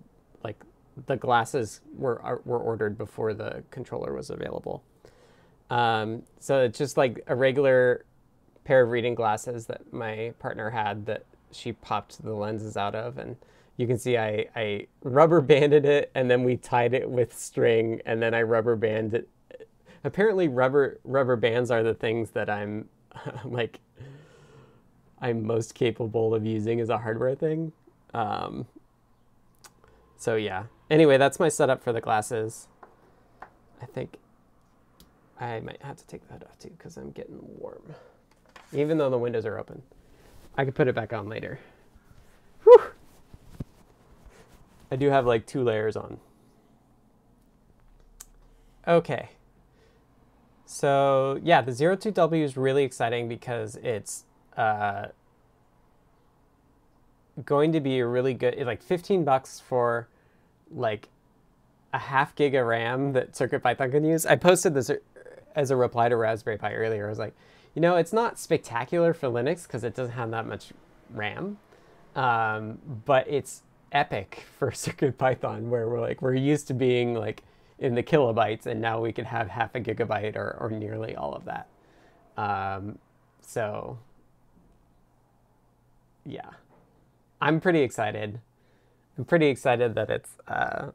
like 0.43 0.61
the 1.07 1.15
glasses 1.15 1.79
were 1.95 2.41
were 2.43 2.59
ordered 2.59 2.97
before 2.97 3.33
the 3.33 3.63
controller 3.71 4.13
was 4.13 4.31
available. 4.31 4.83
Um, 5.69 6.23
so 6.41 6.59
it's 6.59 6.77
just 6.77 6.97
like 6.97 7.23
a 7.27 7.35
regular 7.35 8.03
pair 8.65 8.81
of 8.81 8.89
reading 8.89 9.15
glasses 9.15 9.65
that 9.67 9.93
my 9.93 10.33
partner 10.39 10.69
had 10.69 11.05
that 11.05 11.23
she 11.53 11.71
popped 11.71 12.21
the 12.21 12.33
lenses 12.33 12.75
out 12.75 12.95
of, 12.95 13.17
and 13.17 13.37
you 13.77 13.87
can 13.87 13.97
see 13.97 14.17
I, 14.17 14.47
I 14.57 14.87
rubber 15.03 15.39
banded 15.39 15.85
it, 15.85 16.11
and 16.15 16.29
then 16.29 16.43
we 16.43 16.57
tied 16.57 16.93
it 16.93 17.09
with 17.09 17.33
string, 17.33 18.01
and 18.05 18.21
then 18.21 18.33
I 18.33 18.41
rubber 18.41 18.75
banded. 18.75 19.25
Apparently, 20.03 20.47
rubber 20.47 20.99
rubber 21.03 21.35
bands 21.35 21.69
are 21.69 21.83
the 21.83 21.93
things 21.93 22.31
that 22.31 22.49
I'm 22.49 22.89
like 23.45 23.79
I'm 25.21 25.45
most 25.45 25.75
capable 25.75 26.33
of 26.33 26.45
using 26.45 26.79
as 26.79 26.89
a 26.89 26.97
hardware 26.97 27.35
thing. 27.35 27.71
Um, 28.13 28.65
so 30.17 30.35
yeah. 30.35 30.65
Anyway, 30.89 31.17
that's 31.17 31.39
my 31.39 31.49
setup 31.49 31.83
for 31.83 31.93
the 31.93 32.01
glasses. 32.01 32.67
I 33.81 33.85
think 33.85 34.17
I 35.39 35.59
might 35.59 35.81
have 35.81 35.97
to 35.97 36.07
take 36.07 36.27
that 36.29 36.43
off 36.43 36.57
too 36.59 36.69
because 36.69 36.97
I'm 36.97 37.11
getting 37.11 37.39
warm. 37.41 37.95
Even 38.73 38.97
though 38.97 39.09
the 39.09 39.17
windows 39.17 39.45
are 39.45 39.59
open. 39.59 39.81
I 40.57 40.65
could 40.65 40.75
put 40.75 40.87
it 40.87 40.95
back 40.95 41.13
on 41.13 41.29
later. 41.29 41.59
Whew. 42.63 42.81
I 44.91 44.95
do 44.95 45.09
have 45.09 45.25
like 45.25 45.45
two 45.45 45.63
layers 45.63 45.95
on. 45.95 46.19
Okay. 48.87 49.29
So 50.71 51.37
yeah, 51.43 51.61
the 51.61 51.73
Zero 51.73 51.97
Two 51.97 52.11
W 52.11 52.43
is 52.43 52.55
really 52.55 52.85
exciting 52.85 53.27
because 53.27 53.75
it's 53.83 54.23
uh, 54.55 55.07
going 57.43 57.73
to 57.73 57.81
be 57.81 57.99
a 57.99 58.07
really 58.07 58.33
good, 58.33 58.57
like 58.65 58.81
15 58.81 59.25
bucks 59.25 59.59
for 59.59 60.07
like 60.73 61.09
a 61.91 61.97
half 61.97 62.33
gig 62.35 62.55
of 62.55 62.65
RAM 62.65 63.11
that 63.11 63.33
CircuitPython 63.33 63.91
can 63.91 64.05
use. 64.05 64.25
I 64.25 64.37
posted 64.37 64.73
this 64.73 64.89
as 65.57 65.71
a 65.71 65.75
reply 65.75 66.07
to 66.07 66.15
Raspberry 66.15 66.57
Pi 66.57 66.73
earlier. 66.73 67.05
I 67.05 67.09
was 67.09 67.19
like, 67.19 67.35
you 67.75 67.81
know, 67.81 67.97
it's 67.97 68.13
not 68.13 68.39
spectacular 68.39 69.13
for 69.13 69.27
Linux 69.27 69.63
because 69.63 69.83
it 69.83 69.93
doesn't 69.93 70.15
have 70.15 70.31
that 70.31 70.47
much 70.47 70.71
RAM, 71.13 71.57
um, 72.15 72.79
but 73.05 73.27
it's 73.27 73.63
epic 73.91 74.45
for 74.57 74.71
CircuitPython 74.71 75.67
where 75.67 75.89
we're 75.89 75.99
like, 75.99 76.21
we're 76.21 76.33
used 76.33 76.67
to 76.67 76.73
being 76.73 77.13
like 77.13 77.43
in 77.81 77.95
the 77.95 78.03
kilobytes 78.03 78.67
and 78.67 78.79
now 78.79 79.01
we 79.01 79.11
can 79.11 79.25
have 79.25 79.49
half 79.49 79.75
a 79.75 79.81
gigabyte 79.81 80.37
or, 80.37 80.55
or 80.59 80.69
nearly 80.69 81.15
all 81.15 81.33
of 81.33 81.45
that. 81.45 81.67
Um, 82.37 82.99
so 83.41 83.97
yeah, 86.25 86.51
I'm 87.41 87.59
pretty 87.59 87.81
excited. 87.81 88.39
I'm 89.17 89.25
pretty 89.25 89.47
excited 89.47 89.95
that 89.95 90.09
it's 90.09 90.37
uh, 90.47 90.91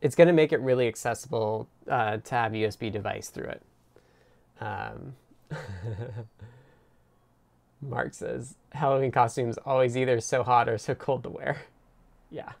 it's 0.00 0.14
going 0.14 0.28
to 0.28 0.32
make 0.32 0.52
it 0.52 0.60
really 0.60 0.86
accessible 0.86 1.68
uh, 1.90 2.18
to 2.18 2.34
have 2.34 2.52
USB 2.52 2.92
device 2.92 3.30
through 3.30 3.48
it. 3.48 3.62
Um, 4.60 5.14
Mark 7.82 8.14
says 8.14 8.56
Halloween 8.72 9.10
costumes 9.10 9.58
always 9.66 9.96
either 9.96 10.20
so 10.20 10.42
hot 10.44 10.68
or 10.68 10.78
so 10.78 10.94
cold 10.94 11.24
to 11.24 11.30
wear. 11.30 11.58
Yeah. 12.30 12.52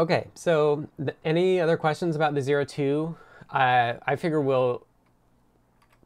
Okay, 0.00 0.28
so 0.34 0.88
any 1.26 1.60
other 1.60 1.76
questions 1.76 2.16
about 2.16 2.32
the 2.32 2.40
Zero 2.40 2.64
Two? 2.64 3.16
Uh, 3.50 3.92
I 4.06 4.16
figure 4.16 4.40
we'll 4.40 4.86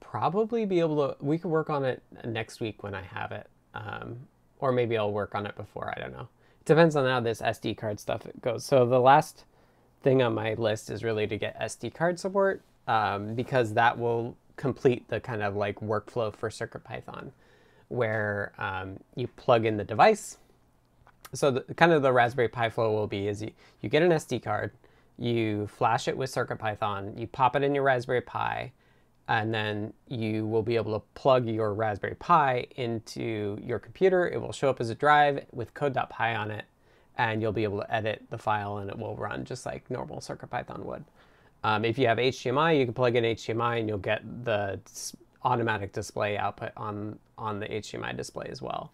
probably 0.00 0.64
be 0.64 0.80
able 0.80 0.96
to. 0.96 1.24
We 1.24 1.38
could 1.38 1.52
work 1.52 1.70
on 1.70 1.84
it 1.84 2.02
next 2.24 2.58
week 2.58 2.82
when 2.82 2.92
I 2.92 3.02
have 3.02 3.30
it, 3.30 3.46
um, 3.72 4.16
or 4.58 4.72
maybe 4.72 4.98
I'll 4.98 5.12
work 5.12 5.36
on 5.36 5.46
it 5.46 5.54
before. 5.54 5.94
I 5.96 6.00
don't 6.00 6.10
know. 6.10 6.26
It 6.60 6.64
depends 6.64 6.96
on 6.96 7.06
how 7.06 7.20
this 7.20 7.40
SD 7.40 7.76
card 7.76 8.00
stuff 8.00 8.22
goes. 8.40 8.64
So 8.64 8.84
the 8.84 8.98
last 8.98 9.44
thing 10.02 10.22
on 10.22 10.34
my 10.34 10.54
list 10.54 10.90
is 10.90 11.04
really 11.04 11.28
to 11.28 11.38
get 11.38 11.56
SD 11.60 11.94
card 11.94 12.18
support 12.18 12.62
um, 12.88 13.36
because 13.36 13.74
that 13.74 13.96
will 13.96 14.36
complete 14.56 15.06
the 15.06 15.20
kind 15.20 15.40
of 15.40 15.54
like 15.54 15.78
workflow 15.78 16.34
for 16.34 16.50
CircuitPython, 16.50 17.30
where 17.90 18.54
um, 18.58 18.98
you 19.14 19.28
plug 19.28 19.64
in 19.64 19.76
the 19.76 19.84
device. 19.84 20.38
So 21.32 21.50
the, 21.50 21.74
kind 21.74 21.92
of 21.92 22.02
the 22.02 22.12
Raspberry 22.12 22.48
Pi 22.48 22.70
flow 22.70 22.92
will 22.92 23.06
be 23.06 23.28
is 23.28 23.42
you, 23.42 23.50
you 23.80 23.88
get 23.88 24.02
an 24.02 24.10
SD 24.10 24.42
card, 24.42 24.72
you 25.18 25.66
flash 25.66 26.08
it 26.08 26.16
with 26.16 26.32
CircuitPython, 26.32 27.18
you 27.18 27.26
pop 27.26 27.56
it 27.56 27.62
in 27.62 27.74
your 27.74 27.84
Raspberry 27.84 28.20
Pi, 28.20 28.72
and 29.26 29.54
then 29.54 29.92
you 30.08 30.46
will 30.46 30.62
be 30.62 30.76
able 30.76 30.98
to 30.98 31.04
plug 31.14 31.46
your 31.46 31.72
Raspberry 31.72 32.14
Pi 32.16 32.66
into 32.76 33.58
your 33.62 33.78
computer. 33.78 34.28
It 34.28 34.40
will 34.40 34.52
show 34.52 34.68
up 34.68 34.80
as 34.80 34.90
a 34.90 34.94
drive 34.94 35.44
with 35.52 35.72
code.py 35.74 36.34
on 36.34 36.50
it, 36.50 36.66
and 37.16 37.40
you'll 37.40 37.52
be 37.52 37.64
able 37.64 37.80
to 37.80 37.94
edit 37.94 38.22
the 38.30 38.38
file 38.38 38.78
and 38.78 38.90
it 38.90 38.98
will 38.98 39.16
run 39.16 39.44
just 39.44 39.66
like 39.66 39.90
normal 39.90 40.18
CircuitPython 40.18 40.80
would. 40.80 41.04
Um, 41.62 41.84
if 41.84 41.98
you 41.98 42.06
have 42.06 42.18
HDMI, 42.18 42.78
you 42.78 42.84
can 42.84 42.94
plug 42.94 43.16
in 43.16 43.24
HDMI 43.24 43.80
and 43.80 43.88
you'll 43.88 43.98
get 43.98 44.22
the 44.44 44.80
automatic 45.44 45.92
display 45.92 46.36
output 46.36 46.72
on, 46.76 47.18
on 47.38 47.60
the 47.60 47.66
HDMI 47.66 48.16
display 48.16 48.48
as 48.50 48.60
well, 48.60 48.92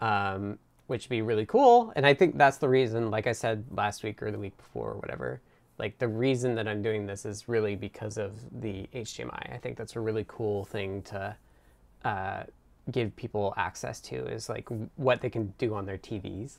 um, 0.00 0.58
which 0.86 1.04
would 1.04 1.10
be 1.10 1.22
really 1.22 1.46
cool. 1.46 1.92
And 1.96 2.06
I 2.06 2.14
think 2.14 2.38
that's 2.38 2.58
the 2.58 2.68
reason, 2.68 3.10
like 3.10 3.26
I 3.26 3.32
said 3.32 3.64
last 3.70 4.02
week 4.02 4.22
or 4.22 4.30
the 4.30 4.38
week 4.38 4.56
before 4.56 4.92
or 4.92 4.96
whatever, 4.96 5.40
like 5.78 5.98
the 5.98 6.08
reason 6.08 6.54
that 6.54 6.66
I'm 6.68 6.82
doing 6.82 7.06
this 7.06 7.24
is 7.26 7.48
really 7.48 7.76
because 7.76 8.16
of 8.18 8.32
the 8.60 8.88
HDMI. 8.94 9.52
I 9.52 9.58
think 9.58 9.76
that's 9.76 9.96
a 9.96 10.00
really 10.00 10.24
cool 10.28 10.64
thing 10.64 11.02
to 11.02 11.36
uh, 12.04 12.44
give 12.90 13.14
people 13.16 13.52
access 13.56 14.00
to 14.00 14.26
is 14.26 14.48
like 14.48 14.68
what 14.96 15.20
they 15.20 15.30
can 15.30 15.52
do 15.58 15.74
on 15.74 15.86
their 15.86 15.98
TVs. 15.98 16.58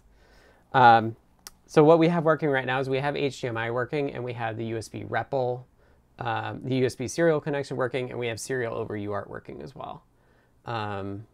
Um, 0.73 1.15
so 1.65 1.83
what 1.83 1.99
we 1.99 2.07
have 2.09 2.23
working 2.23 2.49
right 2.49 2.65
now 2.65 2.79
is 2.79 2.89
we 2.89 2.99
have 2.99 3.15
HDMI 3.15 3.73
working 3.73 4.13
and 4.13 4.23
we 4.23 4.33
have 4.33 4.57
the 4.57 4.71
USB 4.71 5.07
REPL, 5.07 5.63
um, 6.19 6.61
the 6.63 6.81
USB 6.81 7.09
serial 7.09 7.39
connection 7.39 7.77
working, 7.77 8.09
and 8.09 8.19
we 8.19 8.27
have 8.27 8.39
serial 8.39 8.73
over 8.75 8.95
UART 8.95 9.27
working 9.27 9.61
as 9.61 9.75
well. 9.75 10.03
Um, 10.65 11.25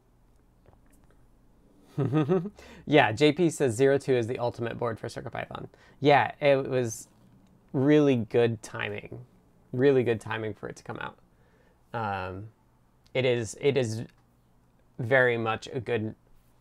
yeah, 2.86 3.12
JP 3.12 3.51
says 3.51 3.75
Zero 3.75 3.97
Two 3.97 4.13
is 4.13 4.27
the 4.27 4.39
ultimate 4.39 4.77
board 4.77 4.99
for 4.99 5.08
CircuitPython. 5.08 5.67
Yeah, 5.99 6.32
it 6.39 6.69
was 6.69 7.08
really 7.73 8.15
good 8.15 8.62
timing, 8.63 9.25
really 9.71 10.03
good 10.03 10.19
timing 10.19 10.53
for 10.53 10.67
it 10.69 10.75
to 10.77 10.84
come 10.84 10.99
out. 10.99 11.17
Um, 11.93 12.49
it 13.13 13.25
is 13.25 13.58
it 13.62 13.77
is 13.77 14.03
very 14.99 15.38
much 15.38 15.67
a 15.71 15.79
good 15.79 16.15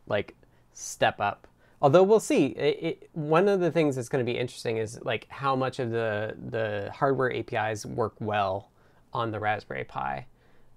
like 0.07 0.35
step 0.73 1.21
up. 1.21 1.47
Although 1.81 2.05
we'll 2.05 2.21
see. 2.21 2.47
It, 2.47 2.85
it, 2.85 3.11
one 3.13 3.49
of 3.49 3.61
the 3.61 3.71
things 3.71 3.97
that's 3.97 4.09
going 4.09 4.25
to 4.25 4.31
be 4.31 4.39
interesting 4.39 4.77
is 4.77 5.01
like 5.03 5.27
how 5.29 5.57
much 5.57 5.79
of 5.79 5.91
the 5.91 6.37
the 6.51 6.91
hardware 6.95 7.35
APIs 7.35 7.85
work 7.85 8.15
well 8.21 8.71
on 9.13 9.31
the 9.31 9.41
Raspberry 9.41 9.85
Pi, 9.85 10.27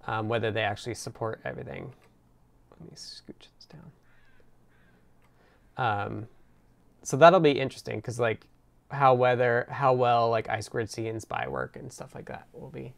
um, 0.07 0.27
whether 0.27 0.51
they 0.51 0.61
actually 0.61 0.95
support 0.95 1.41
everything. 1.45 1.93
Let 2.71 2.81
me 2.81 2.95
scooch 2.95 3.47
this 3.55 3.65
down. 3.71 3.91
Um, 5.77 6.27
so 7.03 7.17
that'll 7.17 7.39
be 7.39 7.51
interesting 7.51 7.97
because 7.97 8.19
like 8.19 8.47
how 8.91 9.13
whether 9.13 9.67
how 9.69 9.93
well 9.93 10.29
like 10.29 10.49
I 10.49 10.59
squared 10.59 10.89
C 10.89 11.07
and 11.07 11.21
SPI 11.21 11.47
work 11.47 11.75
and 11.75 11.91
stuff 11.91 12.15
like 12.15 12.25
that 12.27 12.47
will 12.53 12.69
be 12.69 12.93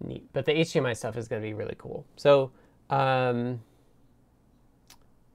neat. 0.00 0.28
But 0.32 0.44
the 0.44 0.52
HDMI 0.52 0.96
stuff 0.96 1.16
is 1.16 1.28
going 1.28 1.42
to 1.42 1.46
be 1.46 1.54
really 1.54 1.76
cool. 1.78 2.06
So 2.16 2.50
um, 2.90 3.60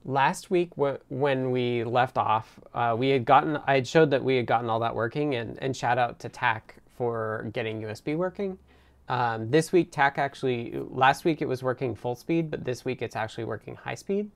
last 0.04 0.50
week 0.50 0.76
when 0.76 1.50
we 1.50 1.84
left 1.84 2.18
off, 2.18 2.58
uh, 2.74 2.94
we 2.98 3.10
had 3.10 3.24
gotten 3.24 3.58
I 3.66 3.74
had 3.74 3.86
showed 3.86 4.10
that 4.10 4.22
we 4.22 4.36
had 4.36 4.46
gotten 4.46 4.70
all 4.70 4.80
that 4.80 4.94
working, 4.94 5.34
and 5.34 5.58
and 5.62 5.76
shout 5.76 5.98
out 5.98 6.18
to 6.20 6.28
TAC 6.28 6.76
for 6.96 7.48
getting 7.52 7.80
USB 7.82 8.16
working. 8.16 8.58
Um, 9.08 9.50
this 9.50 9.72
week, 9.72 9.90
TAC 9.90 10.18
actually, 10.18 10.72
last 10.88 11.24
week 11.24 11.42
it 11.42 11.48
was 11.48 11.62
working 11.64 11.96
full 11.96 12.14
speed, 12.14 12.48
but 12.50 12.64
this 12.64 12.84
week 12.84 13.02
it's 13.02 13.16
actually 13.16 13.44
working 13.44 13.74
high 13.74 13.96
speed. 13.96 14.30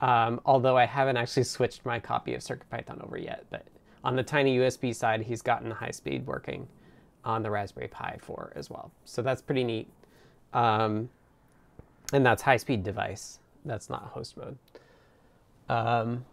Um, 0.00 0.40
although 0.44 0.76
I 0.76 0.86
haven't 0.86 1.16
actually 1.16 1.44
switched 1.44 1.84
my 1.84 1.98
copy 1.98 2.34
of 2.34 2.40
CircuitPython 2.40 3.04
over 3.04 3.18
yet. 3.18 3.44
But 3.50 3.66
on 4.04 4.16
the 4.16 4.22
tiny 4.22 4.58
USB 4.58 4.94
side, 4.94 5.22
he's 5.22 5.42
gotten 5.42 5.70
high 5.70 5.90
speed 5.90 6.26
working 6.26 6.68
on 7.24 7.42
the 7.42 7.50
Raspberry 7.50 7.88
Pi 7.88 8.16
4 8.20 8.52
as 8.54 8.70
well. 8.70 8.92
So 9.04 9.22
that's 9.22 9.42
pretty 9.42 9.64
neat. 9.64 9.88
Um, 10.52 11.10
and 12.12 12.24
that's 12.24 12.42
high 12.42 12.56
speed 12.56 12.82
device. 12.84 13.40
That's 13.64 13.90
not 13.90 14.04
host 14.04 14.36
mode. 14.36 14.56
Um, 15.68 16.24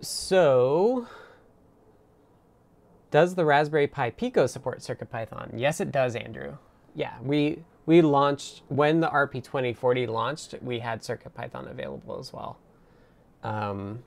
so 0.00 1.06
does 3.10 3.34
the 3.34 3.44
Raspberry 3.44 3.86
Pi 3.86 4.10
Pico 4.10 4.46
support 4.46 4.78
CircuitPython? 4.80 5.52
Yes, 5.56 5.80
it 5.80 5.92
does, 5.92 6.16
Andrew. 6.16 6.56
Yeah, 6.94 7.14
we 7.22 7.62
we 7.84 8.02
launched 8.02 8.62
when 8.68 9.00
the 9.00 9.08
RP2040 9.08 10.08
launched. 10.08 10.54
We 10.60 10.80
had 10.80 11.02
CircuitPython 11.02 11.70
available 11.70 12.18
as 12.18 12.32
well. 12.32 12.58
Um, 13.46 14.00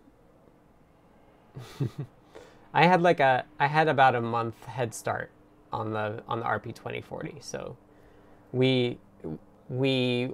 I 2.74 2.86
had 2.86 3.02
like 3.02 3.20
a 3.22 3.46
I 3.60 3.68
had 3.68 3.88
about 3.88 4.16
a 4.16 4.22
month 4.22 4.66
head 4.66 4.94
start 4.94 5.32
on 5.72 5.94
the 5.94 6.22
on 6.28 6.40
the 6.40 6.46
RP2040, 6.46 7.42
so 7.42 7.78
we 8.52 8.98
we 9.70 10.30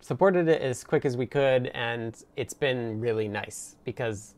supported 0.00 0.48
it 0.48 0.62
as 0.62 0.82
quick 0.82 1.04
as 1.04 1.16
we 1.16 1.26
could, 1.26 1.66
and 1.68 2.24
it's 2.36 2.54
been 2.54 3.00
really 3.00 3.28
nice 3.28 3.76
because 3.84 4.34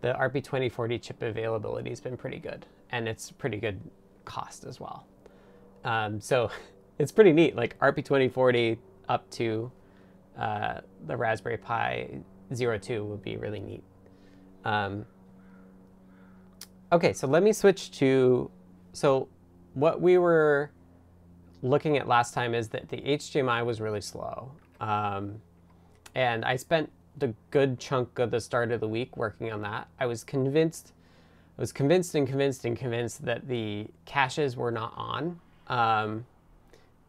the 0.00 0.14
RP2040 0.14 1.00
chip 1.00 1.22
availability 1.22 1.90
has 1.90 2.00
been 2.00 2.16
pretty 2.16 2.38
good, 2.38 2.66
and 2.90 3.08
it's 3.08 3.30
pretty 3.30 3.58
good 3.58 3.80
cost 4.24 4.64
as 4.64 4.80
well. 4.80 5.06
Um, 5.84 6.20
so 6.20 6.50
it's 6.98 7.12
pretty 7.12 7.32
neat. 7.32 7.54
Like 7.54 7.78
RP2040 7.78 8.78
up 9.08 9.30
to 9.30 9.70
uh, 10.36 10.80
the 11.06 11.16
Raspberry 11.16 11.56
Pi 11.56 12.20
Zero 12.54 12.78
Two 12.78 13.04
would 13.04 13.22
be 13.22 13.36
really 13.36 13.60
neat. 13.60 13.84
Um, 14.64 15.06
okay, 16.92 17.12
so 17.12 17.26
let 17.26 17.42
me 17.42 17.52
switch 17.52 17.90
to 17.98 18.50
so 18.92 19.28
what 19.74 20.00
we 20.00 20.18
were 20.18 20.70
looking 21.62 21.96
at 21.96 22.08
last 22.08 22.34
time 22.34 22.54
is 22.54 22.68
that 22.68 22.88
the 22.88 22.98
HDMI 22.98 23.64
was 23.64 23.80
really 23.80 24.00
slow. 24.00 24.50
Um, 24.80 25.40
and 26.14 26.44
I 26.44 26.56
spent 26.56 26.90
the 27.16 27.34
good 27.50 27.78
chunk 27.78 28.18
of 28.18 28.30
the 28.30 28.40
start 28.40 28.70
of 28.70 28.80
the 28.80 28.88
week 28.88 29.16
working 29.16 29.52
on 29.52 29.62
that. 29.62 29.88
I 29.98 30.06
was 30.06 30.24
convinced, 30.24 30.92
I 31.56 31.60
was 31.60 31.72
convinced 31.72 32.14
and 32.14 32.26
convinced 32.26 32.64
and 32.64 32.76
convinced 32.76 33.24
that 33.24 33.48
the 33.48 33.88
caches 34.04 34.56
were 34.56 34.70
not 34.70 34.92
on. 34.96 35.40
Um, 35.66 36.26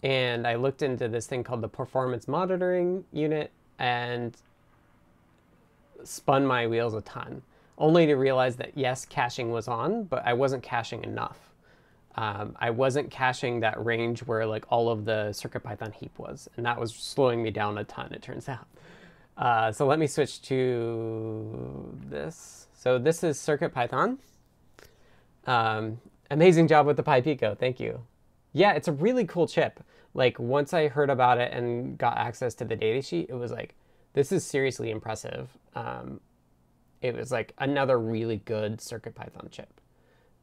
and 0.04 0.47
I 0.47 0.56
looked 0.56 0.82
into 0.82 1.08
this 1.08 1.28
thing 1.28 1.43
called 1.43 1.62
the 1.62 1.69
performance 1.69 2.28
monitoring 2.28 3.04
unit 3.12 3.52
and 3.78 4.36
spun 6.03 6.45
my 6.45 6.67
wheels 6.67 6.93
a 6.93 7.01
ton, 7.01 7.41
only 7.77 8.05
to 8.05 8.15
realize 8.15 8.55
that 8.57 8.71
yes, 8.75 9.05
caching 9.05 9.51
was 9.51 9.67
on, 9.67 10.03
but 10.03 10.25
I 10.25 10.33
wasn't 10.33 10.63
caching 10.63 11.03
enough 11.03 11.49
um, 12.19 12.55
I 12.59 12.69
wasn't 12.69 13.12
caching 13.12 13.62
that 13.62 13.83
range 13.83 14.19
where 14.23 14.45
like 14.45 14.65
all 14.69 14.89
of 14.89 15.05
the 15.05 15.29
CircuitPython 15.31 15.93
heap 15.93 16.19
was, 16.19 16.49
and 16.57 16.65
that 16.65 16.77
was 16.77 16.93
slowing 16.93 17.41
me 17.41 17.49
down 17.49 17.77
a 17.77 17.85
ton, 17.85 18.12
it 18.12 18.21
turns 18.21 18.49
out. 18.49 18.67
Uh, 19.38 19.71
so 19.71 19.88
let 19.88 19.99
me 19.99 20.07
switch 20.07 20.41
to 20.43 21.97
this. 22.09 22.67
So 22.73 22.99
this 22.99 23.23
is 23.23 23.38
CircuitPython. 23.38 24.17
Um, 25.45 26.01
amazing 26.29 26.67
job 26.67 26.85
with 26.85 26.97
the 26.97 27.03
Pi 27.03 27.21
Pico, 27.21 27.55
thank 27.55 27.79
you. 27.79 28.01
Yeah, 28.51 28.73
it's 28.73 28.89
a 28.89 28.91
really 28.91 29.25
cool 29.25 29.47
chip. 29.47 29.81
Like 30.13 30.38
once 30.39 30.73
I 30.73 30.89
heard 30.89 31.09
about 31.09 31.38
it 31.38 31.53
and 31.53 31.97
got 31.97 32.17
access 32.17 32.53
to 32.55 32.65
the 32.65 32.75
datasheet, 32.75 33.29
it 33.29 33.35
was 33.35 33.51
like, 33.51 33.75
this 34.13 34.32
is 34.32 34.43
seriously 34.43 34.91
impressive. 34.91 35.50
Um, 35.76 36.19
it 37.02 37.15
was 37.15 37.32
like 37.32 37.54
another 37.58 37.98
really 37.98 38.38
good 38.45 38.78
CircuitPython 38.78 39.52
chip. 39.52 39.82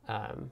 Um, 0.09 0.51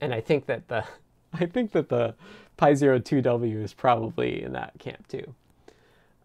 and 0.00 0.14
I 0.14 0.20
think 0.20 0.46
that 0.46 0.68
the 0.68 0.84
I 1.34 1.46
think 1.46 1.72
that 1.72 1.88
the 1.88 2.14
Pi 2.58 2.74
Zero 2.74 2.98
2W 2.98 3.62
is 3.62 3.72
probably 3.72 4.42
in 4.42 4.52
that 4.52 4.74
camp 4.78 5.08
too. 5.08 5.34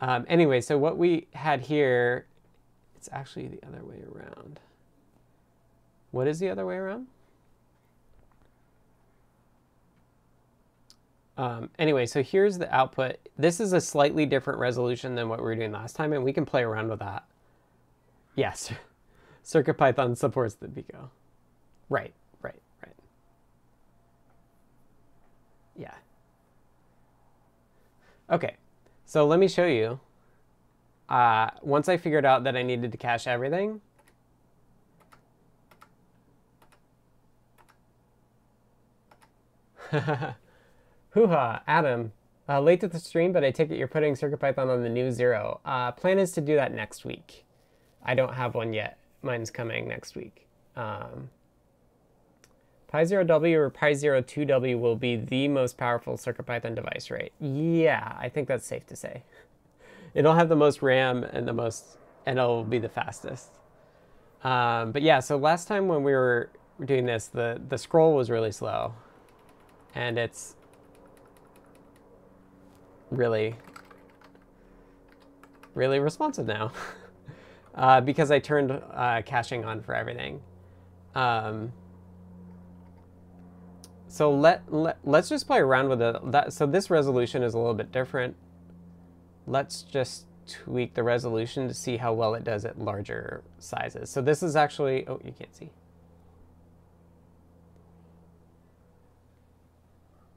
Um, 0.02 0.26
anyway, 0.28 0.60
so 0.60 0.78
what 0.78 0.98
we 0.98 1.28
had 1.34 1.62
here, 1.62 2.26
it's 2.96 3.10
actually 3.12 3.48
the 3.48 3.66
other 3.66 3.84
way 3.86 4.04
around. 4.14 4.60
What 6.12 6.28
is 6.28 6.40
the 6.40 6.50
other 6.50 6.66
way 6.66 6.76
around? 6.76 7.08
Um, 11.38 11.70
anyway, 11.78 12.08
so 12.08 12.24
here's 12.24 12.58
the 12.58 12.74
output. 12.74 13.18
This 13.38 13.60
is 13.60 13.74
a 13.74 13.80
slightly 13.82 14.26
different 14.26 14.60
resolution 14.60 15.14
than 15.16 15.30
what 15.30 15.40
we 15.40 15.46
were 15.46 15.56
doing 15.56 15.72
last 15.72 15.96
time, 15.96 16.12
and 16.14 16.24
we 16.24 16.34
can 16.34 16.46
play 16.46 16.64
around 16.64 16.90
with 16.90 17.00
that. 17.00 17.26
Yes, 18.36 18.72
CircuitPython 19.46 20.18
supports 20.18 20.56
the 20.56 20.68
Pico. 20.68 21.12
Right. 21.90 22.14
Right, 22.42 22.60
right. 22.84 22.96
Yeah. 25.76 25.94
Okay, 28.30 28.56
so 29.06 29.26
let 29.26 29.40
me 29.40 29.48
show 29.48 29.66
you. 29.66 30.00
Uh, 31.08 31.50
once 31.62 31.88
I 31.88 31.96
figured 31.98 32.26
out 32.26 32.44
that 32.44 32.58
I 32.58 32.64
needed 32.64 32.92
to 32.92 32.98
cache 32.98 33.28
everything, 33.28 33.80
Hoo-ha, 41.18 41.64
Adam. 41.66 42.12
Uh, 42.48 42.62
late 42.62 42.80
to 42.80 42.88
the 42.88 43.00
stream, 43.00 43.32
but 43.32 43.44
I 43.44 43.50
take 43.50 43.72
it 43.72 43.78
you're 43.80 43.88
putting 43.88 44.14
CircuitPython 44.14 44.70
on 44.70 44.84
the 44.84 44.90
new 44.90 45.12
zero. 45.12 45.60
Uh, 45.66 45.92
plan 45.92 46.20
is 46.20 46.32
to 46.34 46.42
do 46.42 46.56
that 46.58 46.72
next 46.72 47.06
week. 47.06 47.44
I 48.06 48.14
don't 48.14 48.36
have 48.36 48.54
one 48.54 48.72
yet. 48.72 49.00
Mine's 49.24 49.50
coming 49.50 49.88
next 49.88 50.16
week. 50.16 50.46
Um, 50.76 51.32
Pi 52.88 53.04
Zero 53.04 53.24
W 53.24 53.60
or 53.60 53.72
Pi 53.72 53.96
Zero 53.96 54.22
2W 54.22 54.80
will 54.80 54.96
be 54.96 55.16
the 55.16 55.48
most 55.48 55.76
powerful 55.76 56.18
CircuitPython 56.18 56.76
device, 56.76 57.10
right? 57.10 57.34
Yeah, 57.40 58.16
I 58.20 58.30
think 58.30 58.48
that's 58.48 58.68
safe 58.68 58.86
to 58.86 58.96
say. 58.96 59.24
It'll 60.14 60.36
have 60.36 60.50
the 60.50 60.56
most 60.56 60.84
RAM 60.84 61.24
and 61.24 61.48
the 61.48 61.54
most, 61.54 61.98
and 62.28 62.38
it'll 62.38 62.64
be 62.64 62.78
the 62.78 62.90
fastest. 62.90 63.50
Um, 64.44 64.92
but 64.92 65.02
yeah, 65.02 65.20
so 65.22 65.36
last 65.36 65.68
time 65.68 65.88
when 65.88 66.04
we 66.04 66.12
were 66.12 66.52
doing 66.86 67.08
this, 67.08 67.26
the, 67.26 67.60
the 67.70 67.80
scroll 67.80 68.14
was 68.14 68.30
really 68.30 68.52
slow. 68.52 68.94
And 69.96 70.20
it's 70.20 70.57
really, 73.12 73.56
really 75.74 76.00
responsive 76.00 76.48
now. 76.48 76.72
uh, 77.76 78.02
because 78.02 78.32
I 78.32 78.40
turned 78.40 78.72
uh, 78.72 79.22
caching 79.26 79.64
on 79.64 79.82
for 79.82 79.94
everything. 79.94 80.42
Um, 81.16 81.72
so 84.08 84.32
let, 84.32 84.72
let, 84.74 84.98
let's 85.04 85.30
just 85.30 85.46
play 85.46 85.60
around 85.60 85.90
with 85.90 86.02
it. 86.02 86.32
That, 86.32 86.54
so 86.54 86.66
this 86.66 86.90
resolution 86.90 87.44
is 87.44 87.54
a 87.54 87.58
little 87.58 87.76
bit 87.76 87.92
different. 87.92 88.36
Let's 89.46 89.84
just 89.84 90.26
tweak 90.48 90.94
the 90.96 91.04
resolution 91.04 91.68
to 91.68 91.74
see 91.74 91.98
how 91.98 92.14
well 92.14 92.34
it 92.34 92.44
does 92.44 92.66
at 92.66 92.80
larger 92.80 93.44
sizes. 93.60 94.10
So 94.10 94.22
this 94.22 94.42
is 94.42 94.56
actually, 94.56 95.08
oh, 95.08 95.22
you 95.24 95.34
can't 95.38 95.56
see. 95.56 95.70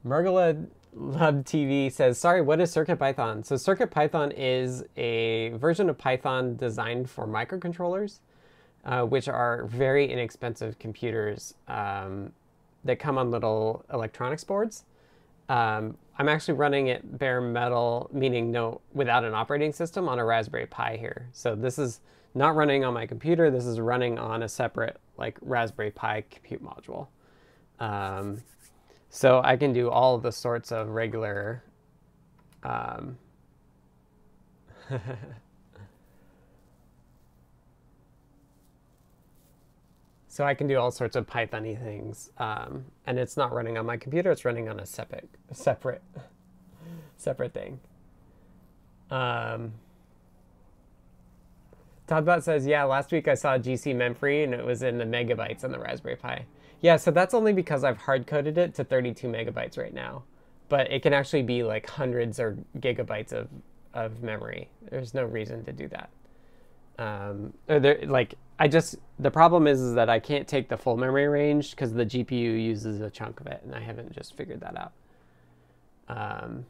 Margola 0.05 0.67
Love 0.93 1.37
TV 1.37 1.91
says, 1.91 2.19
sorry, 2.19 2.43
what 2.43 2.61
is 2.61 2.75
CircuitPython? 2.75 3.47
So 3.47 3.55
CircuitPython 3.55 4.35
is 4.37 4.85
a 4.97 5.51
version 5.51 5.89
of 5.89 5.97
Python 5.97 6.57
designed 6.57 7.09
for 7.09 7.27
microcontrollers, 7.27 8.19
uh, 8.85 9.03
which 9.03 9.29
are 9.29 9.67
very 9.67 10.11
inexpensive 10.11 10.79
computers 10.79 11.55
um, 11.69 12.33
that 12.85 12.99
come 12.99 13.19
on 13.19 13.31
little 13.31 13.85
electronics 13.93 14.43
boards. 14.43 14.85
Um, 15.49 15.97
I'm 16.19 16.29
actually 16.29 16.55
running 16.55 16.89
it 16.89 17.19
bare 17.19 17.41
metal, 17.41 18.11
meaning 18.13 18.51
no 18.51 18.81
without 18.93 19.25
an 19.25 19.35
operating 19.35 19.73
system 19.73 20.09
on 20.09 20.19
a 20.19 20.25
Raspberry 20.25 20.67
Pi 20.67 20.97
here. 20.97 21.29
So 21.33 21.55
this 21.55 21.79
is 21.79 22.01
not 22.35 22.57
running 22.57 22.85
on 22.85 22.95
my 22.95 23.07
computer. 23.07 23.51
This 23.51 23.65
is 23.65 23.81
running 23.81 24.19
on 24.19 24.43
a 24.43 24.49
separate 24.49 24.99
like 25.17 25.39
Raspberry 25.41 25.91
Pi 25.91 26.25
compute 26.31 26.63
module. 26.65 27.09
Um, 27.79 28.43
so 29.11 29.43
I 29.45 29.57
can 29.57 29.73
do 29.73 29.91
all 29.91 30.19
the 30.19 30.33
sorts 30.33 30.73
of 30.73 30.89
regular 30.89 31.63
um, 32.63 33.19
So 40.31 40.45
I 40.45 40.55
can 40.55 40.69
do 40.69 40.79
all 40.79 40.93
sorts 40.93 41.17
of 41.17 41.27
Pythony 41.27 41.77
things. 41.79 42.31
Um, 42.39 42.85
and 43.05 43.19
it's 43.19 43.37
not 43.37 43.53
running 43.53 43.77
on 43.77 43.85
my 43.85 43.97
computer, 43.97 44.31
it's 44.31 44.45
running 44.45 44.69
on 44.69 44.79
a 44.79 44.87
separate, 44.87 45.29
separate, 45.53 46.03
separate 47.17 47.53
thing. 47.53 47.81
Um, 49.11 49.73
todbot 52.09 52.45
says, 52.45 52.65
yeah, 52.65 52.85
last 52.85 53.11
week 53.11 53.27
I 53.27 53.35
saw 53.35 53.59
GC 53.59 53.95
memfree 53.97 54.45
and 54.45 54.55
it 54.55 54.65
was 54.65 54.85
in 54.85 54.99
the 54.99 55.05
megabytes 55.05 55.65
on 55.65 55.73
the 55.73 55.81
Raspberry 55.81 56.15
Pi. 56.17 56.47
Yeah, 56.83 56.97
so 56.97 57.11
that's 57.11 57.35
only 57.35 57.53
because 57.53 57.85
I've 57.85 57.99
hard 57.99 58.27
coded 58.27 58.59
it 58.59 58.75
to 58.77 58.85
32 58.85 59.29
megabytes 59.29 59.79
right 59.79 59.95
now. 59.95 60.25
but 60.69 60.93
it 60.93 61.03
can 61.03 61.15
actually 61.15 61.43
be 61.45 61.65
like 61.65 61.89
hundreds 61.89 62.41
or 62.41 62.59
gigabytes 62.81 63.33
of, 63.33 63.49
of 63.95 64.23
memory. 64.23 64.71
There's 64.91 65.15
no 65.15 65.25
reason 65.25 65.65
to 65.67 65.73
do 65.73 65.89
that. 65.91 66.11
Um, 66.99 67.55
there, 67.69 68.01
like 68.07 68.37
I 68.59 68.69
just 68.69 68.97
the 69.19 69.31
problem 69.31 69.67
is, 69.67 69.81
is 69.81 69.95
that 69.95 70.11
I 70.11 70.21
can't 70.21 70.49
take 70.49 70.69
the 70.69 70.77
full 70.79 70.97
memory 70.97 71.29
range 71.29 71.73
because 71.73 71.95
the 71.95 72.07
GPU 72.07 72.63
uses 72.65 73.01
a 73.01 73.11
chunk 73.11 73.41
of 73.41 73.49
it, 73.49 73.63
and 73.65 73.75
I 73.75 73.81
haven't 73.81 74.13
just 74.13 74.37
figured 74.37 74.61
that 74.63 74.77
out. 74.79 74.93
Um, 76.09 76.67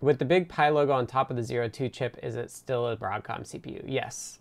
with 0.00 0.18
the 0.20 0.26
big 0.26 0.48
Pi 0.48 0.70
logo 0.70 0.92
on 0.92 1.06
top 1.06 1.30
of 1.30 1.36
the 1.36 1.44
Zero 1.44 1.68
Two 1.68 1.88
chip, 1.88 2.18
is 2.22 2.36
it 2.36 2.50
still 2.50 2.88
a 2.88 2.96
Broadcom 2.96 3.42
CPU? 3.42 3.82
Yes. 3.86 4.40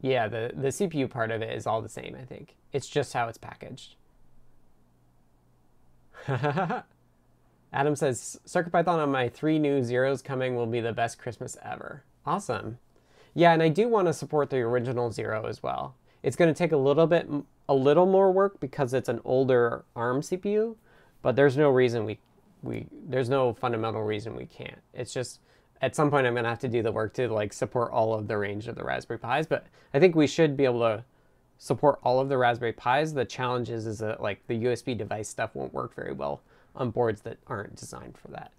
Yeah, 0.00 0.28
the, 0.28 0.52
the 0.54 0.68
CPU 0.68 1.10
part 1.10 1.30
of 1.30 1.42
it 1.42 1.54
is 1.56 1.66
all 1.66 1.82
the 1.82 1.88
same, 1.88 2.16
I 2.20 2.24
think. 2.24 2.54
It's 2.72 2.88
just 2.88 3.12
how 3.12 3.28
it's 3.28 3.38
packaged. 3.38 3.96
Adam 7.72 7.96
says, 7.96 8.40
CircuitPython 8.46 8.98
on 8.98 9.10
my 9.10 9.28
three 9.28 9.58
new 9.58 9.82
zeros 9.82 10.22
coming 10.22 10.54
will 10.54 10.66
be 10.66 10.80
the 10.80 10.92
best 10.92 11.18
Christmas 11.18 11.56
ever. 11.62 12.04
Awesome. 12.24 12.78
Yeah, 13.34 13.52
and 13.52 13.62
I 13.62 13.68
do 13.68 13.88
want 13.88 14.06
to 14.06 14.12
support 14.12 14.50
the 14.50 14.58
original 14.58 15.10
zero 15.10 15.46
as 15.46 15.62
well. 15.62 15.94
It's 16.22 16.36
going 16.36 16.52
to 16.52 16.58
take 16.58 16.72
a 16.72 16.76
little 16.76 17.06
bit, 17.06 17.28
a 17.68 17.74
little 17.74 18.06
more 18.06 18.32
work 18.32 18.58
because 18.60 18.94
it's 18.94 19.08
an 19.08 19.20
older 19.24 19.84
ARM 19.94 20.22
CPU, 20.22 20.76
but 21.22 21.36
there's 21.36 21.56
no 21.56 21.70
reason 21.70 22.04
we, 22.04 22.18
we, 22.62 22.86
there's 23.06 23.28
no 23.28 23.52
fundamental 23.52 24.02
reason 24.02 24.34
we 24.34 24.46
can't. 24.46 24.80
It's 24.94 25.12
just, 25.12 25.40
at 25.80 25.94
some 25.94 26.10
point 26.10 26.26
I'm 26.26 26.34
to 26.34 26.42
have 26.44 26.58
to 26.60 26.68
do 26.68 26.82
the 26.82 26.92
work 26.92 27.14
to 27.14 27.28
like 27.28 27.52
support 27.52 27.92
all 27.92 28.14
of 28.14 28.26
the 28.28 28.36
range 28.36 28.68
of 28.68 28.74
the 28.74 28.84
Raspberry 28.84 29.18
Pis, 29.18 29.46
but 29.46 29.66
I 29.94 30.00
think 30.00 30.14
we 30.14 30.26
should 30.26 30.56
be 30.56 30.64
able 30.64 30.80
to 30.80 31.04
support 31.58 31.98
all 32.02 32.20
of 32.20 32.28
the 32.28 32.38
Raspberry 32.38 32.72
Pis. 32.72 33.12
The 33.14 33.24
challenge 33.24 33.70
is, 33.70 33.86
is 33.86 33.98
that 33.98 34.22
like 34.22 34.46
the 34.46 34.64
USB 34.64 34.96
device 34.96 35.28
stuff 35.28 35.54
won't 35.54 35.72
work 35.74 35.94
very 35.94 36.12
well 36.12 36.40
on 36.74 36.90
boards 36.90 37.22
that 37.22 37.38
aren't 37.46 37.76
designed 37.76 38.16
for 38.16 38.28
that. 38.28 38.52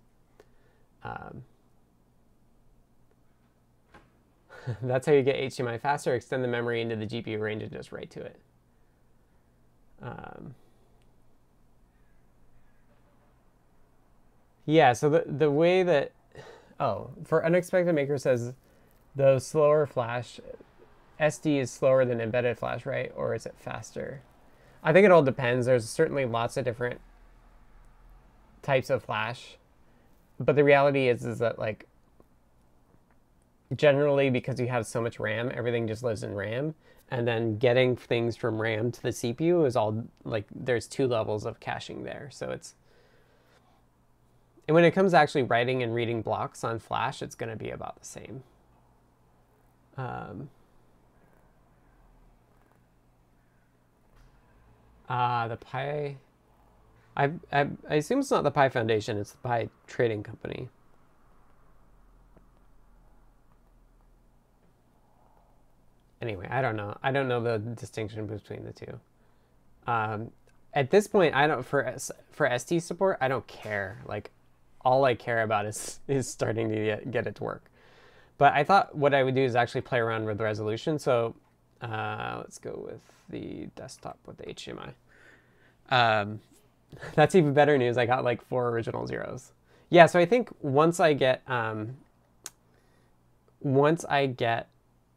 Um, 1.03 1.43
that's 4.81 5.05
how 5.07 5.13
you 5.13 5.23
get 5.23 5.37
HDMI 5.37 5.79
faster, 5.79 6.13
extend 6.13 6.43
the 6.43 6.47
memory 6.47 6.81
into 6.81 6.95
the 6.95 7.05
GPU 7.05 7.39
range 7.39 7.63
and 7.63 7.71
just 7.71 7.91
write 7.91 8.09
to 8.11 8.21
it. 8.21 8.39
Um, 10.01 10.55
yeah, 14.65 14.93
so 14.93 15.09
the, 15.09 15.23
the 15.25 15.51
way 15.51 15.83
that, 15.83 16.11
oh, 16.79 17.11
for 17.23 17.45
Unexpected 17.45 17.93
Maker 17.93 18.17
says, 18.17 18.53
the 19.15 19.39
slower 19.39 19.85
flash, 19.85 20.39
SD 21.19 21.59
is 21.59 21.71
slower 21.71 22.05
than 22.05 22.21
embedded 22.21 22.57
flash, 22.57 22.85
right? 22.85 23.11
Or 23.15 23.35
is 23.35 23.45
it 23.45 23.55
faster? 23.57 24.21
I 24.83 24.93
think 24.93 25.05
it 25.05 25.11
all 25.11 25.23
depends. 25.23 25.65
There's 25.65 25.89
certainly 25.89 26.25
lots 26.25 26.55
of 26.57 26.63
different 26.63 27.01
types 28.61 28.89
of 28.89 29.03
flash. 29.03 29.57
But 30.39 30.55
the 30.55 30.63
reality 30.63 31.09
is 31.09 31.25
is 31.25 31.39
that 31.39 31.59
like 31.59 31.85
generally 33.75 34.29
because 34.29 34.59
you 34.59 34.67
have 34.67 34.87
so 34.87 35.01
much 35.01 35.19
RAM, 35.19 35.51
everything 35.53 35.87
just 35.87 36.03
lives 36.03 36.23
in 36.23 36.33
RAM. 36.33 36.75
And 37.11 37.27
then 37.27 37.57
getting 37.57 37.95
things 37.95 38.37
from 38.37 38.61
RAM 38.61 38.91
to 38.91 39.01
the 39.01 39.09
CPU 39.09 39.65
is 39.65 39.75
all 39.75 40.05
like 40.23 40.45
there's 40.53 40.87
two 40.87 41.07
levels 41.07 41.45
of 41.45 41.59
caching 41.59 42.03
there. 42.03 42.29
So 42.31 42.51
it's 42.51 42.75
and 44.69 44.75
when 44.75 44.83
it 44.83 44.91
comes 44.91 45.13
to 45.13 45.17
actually 45.17 45.41
writing 45.41 45.81
and 45.81 45.95
reading 45.95 46.21
blocks 46.21 46.63
on 46.63 46.77
Flash, 46.77 47.23
it's 47.23 47.33
going 47.33 47.49
to 47.49 47.55
be 47.55 47.71
about 47.71 47.99
the 47.99 48.05
same. 48.05 48.43
Um, 49.97 50.51
uh, 55.09 55.47
the 55.47 55.57
Pi 55.57 56.17
I, 57.17 57.31
I, 57.51 57.67
I 57.89 57.95
assume 57.95 58.19
it's 58.19 58.29
not 58.29 58.43
the 58.43 58.51
Pi 58.51 58.69
Foundation, 58.69 59.17
it's 59.17 59.31
the 59.31 59.39
Pi 59.39 59.69
Trading 59.87 60.21
Company. 60.21 60.69
Anyway, 66.21 66.47
I 66.47 66.61
don't 66.61 66.75
know. 66.75 66.95
I 67.01 67.11
don't 67.11 67.27
know 67.27 67.41
the 67.41 67.57
distinction 67.57 68.27
between 68.27 68.65
the 68.65 68.73
two. 68.73 68.99
Um, 69.87 70.29
at 70.75 70.91
this 70.91 71.07
point, 71.07 71.33
I 71.33 71.47
don't 71.47 71.65
for 71.65 71.91
for 72.29 72.59
ST 72.59 72.83
support. 72.83 73.17
I 73.19 73.27
don't 73.27 73.47
care. 73.47 74.03
Like, 74.05 74.29
all 74.81 75.05
I 75.05 75.15
care 75.15 75.43
about 75.43 75.65
is 75.65 75.99
is 76.07 76.27
starting 76.27 76.69
to 76.69 77.01
get, 77.09 77.27
it 77.27 77.35
to 77.35 77.43
work. 77.43 77.63
But 78.37 78.53
I 78.53 78.63
thought 78.63 78.95
what 78.95 79.13
I 79.13 79.23
would 79.23 79.35
do 79.35 79.41
is 79.41 79.55
actually 79.55 79.81
play 79.81 79.99
around 79.99 80.25
with 80.25 80.37
the 80.37 80.43
resolution. 80.43 80.97
So 80.97 81.35
uh, 81.81 82.35
let's 82.37 82.57
go 82.57 82.81
with 82.85 83.01
the 83.29 83.67
desktop 83.75 84.17
with 84.25 84.37
the 84.37 84.45
HDMI. 84.45 84.93
Um, 85.89 86.39
That's 87.15 87.35
even 87.35 87.53
better 87.53 87.77
news. 87.77 87.97
I 87.97 88.05
got 88.05 88.23
like 88.23 88.41
four 88.41 88.69
original 88.69 89.05
zeros. 89.07 89.51
Yeah, 89.89 90.05
so 90.05 90.19
I 90.19 90.25
think 90.25 90.49
once 90.61 90.99
I 90.99 91.13
get 91.13 91.41
um, 91.47 91.97
once 93.61 94.05
I 94.05 94.27
get 94.27 94.69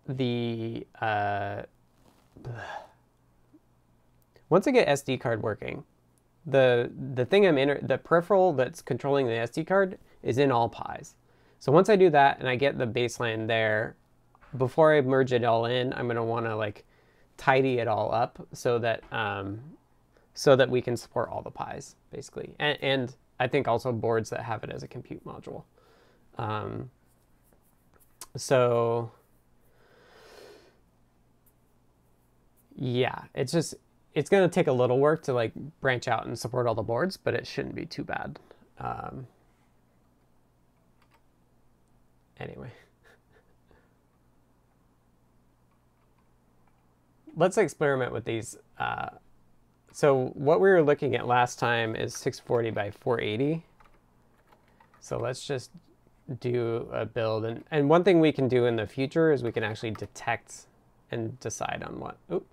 the 0.09 0.87
uh, 1.01 1.63
once 4.49 4.67
I 4.67 4.71
get 4.71 4.89
SD 4.89 5.21
card 5.21 5.43
working, 5.43 5.85
the 6.47 6.91
the 7.15 7.25
thing 7.25 7.47
I'm 7.47 7.59
in 7.59 7.87
the 7.87 7.99
peripheral 7.99 8.53
that's 8.53 8.83
controlling 8.83 9.27
the 9.27 9.33
SD 9.33 9.67
card 9.67 9.99
is 10.23 10.39
in 10.39 10.51
all 10.51 10.69
Pis. 10.69 11.15
So 11.59 11.71
once 11.71 11.89
I 11.89 11.97
do 11.97 12.11
that 12.11 12.41
and 12.41 12.49
I 12.49 12.57
get 12.57 12.79
the 12.79 12.87
baseline 12.87 13.47
there, 13.47 13.97
before 14.57 14.95
I 14.95 15.01
merge 15.01 15.33
it 15.33 15.45
all 15.45 15.67
in, 15.67 15.93
I'm 15.93 16.09
gonna 16.09 16.25
want 16.25 16.47
to 16.47 16.57
like 16.57 16.85
tidy 17.37 17.79
it 17.79 17.89
all 17.89 18.13
up 18.13 18.47
so 18.53 18.79
that 18.81 19.03
um, 19.13 19.61
so 20.35 20.57
that 20.57 20.69
we 20.69 20.81
can 20.81 20.97
support 20.97 21.29
all 21.29 21.43
the 21.43 21.51
Pis, 21.51 21.97
basically. 22.11 22.55
And, 22.59 22.79
and 22.83 23.17
I 23.39 23.49
think 23.49 23.69
also 23.69 23.93
boards 23.93 24.31
that 24.31 24.41
have 24.41 24.65
it 24.65 24.71
as 24.71 24.83
a 24.83 24.89
compute 24.89 25.25
module. 25.25 25.65
Um, 26.39 26.91
so, 28.37 29.11
yeah, 32.75 33.25
it's 33.35 33.53
just, 33.53 33.75
it's 34.15 34.31
going 34.31 34.49
to 34.49 34.53
take 34.53 34.67
a 34.67 34.73
little 34.73 34.99
work 34.99 35.23
to 35.25 35.33
like 35.33 35.53
branch 35.81 36.09
out 36.09 36.27
and 36.27 36.39
support 36.39 36.67
all 36.67 36.75
the 36.75 36.83
boards, 36.83 37.17
but 37.17 37.35
it 37.35 37.47
shouldn't 37.47 37.75
be 37.75 37.87
too 37.87 38.05
bad. 38.05 38.39
Um, 38.79 39.27
anyway. 42.39 42.71
Let's 47.37 47.59
experiment 47.59 48.13
with 48.13 48.25
these 48.25 48.57
uh, 48.79 49.09
so 49.93 50.33
what 50.35 50.61
we 50.61 50.71
were 50.71 50.83
looking 50.83 51.15
at 51.15 51.27
last 51.27 51.59
time 51.59 51.95
is 51.95 52.15
640 52.15 52.71
by 52.71 52.91
480. 52.91 53.63
So 55.01 55.19
let's 55.19 55.47
just 55.47 55.71
do 56.41 56.89
a 56.93 57.05
build. 57.05 57.45
And, 57.45 57.63
and 57.71 57.91
one 57.91 58.03
thing 58.03 58.19
we 58.19 58.33
can 58.33 58.49
do 58.49 58.65
in 58.65 58.77
the 58.77 58.87
future 58.87 59.33
is 59.33 59.43
we 59.43 59.53
can 59.53 59.63
actually 59.63 59.91
detect 59.91 60.67
and 61.11 61.39
decide 61.41 61.85
on 61.87 62.01
what. 62.01 62.17
Oop. 62.33 62.47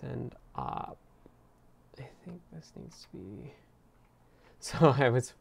Send 0.00 0.34
op. 0.54 0.96
Uh, 1.98 2.02
I 2.02 2.06
think 2.24 2.40
this 2.52 2.72
needs 2.76 3.02
to 3.02 3.16
be. 3.16 3.52
So 4.58 4.94
I 4.98 5.10
was 5.10 5.34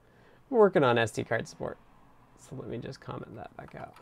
working 0.49 0.84
on 0.84 0.97
SD 0.97 1.28
card 1.28 1.47
support. 1.47 1.78
So 2.38 2.56
let 2.58 2.68
me 2.68 2.78
just 2.78 2.99
comment 2.99 3.36
that 3.38 3.56
back 3.58 3.74
out. 3.74 3.95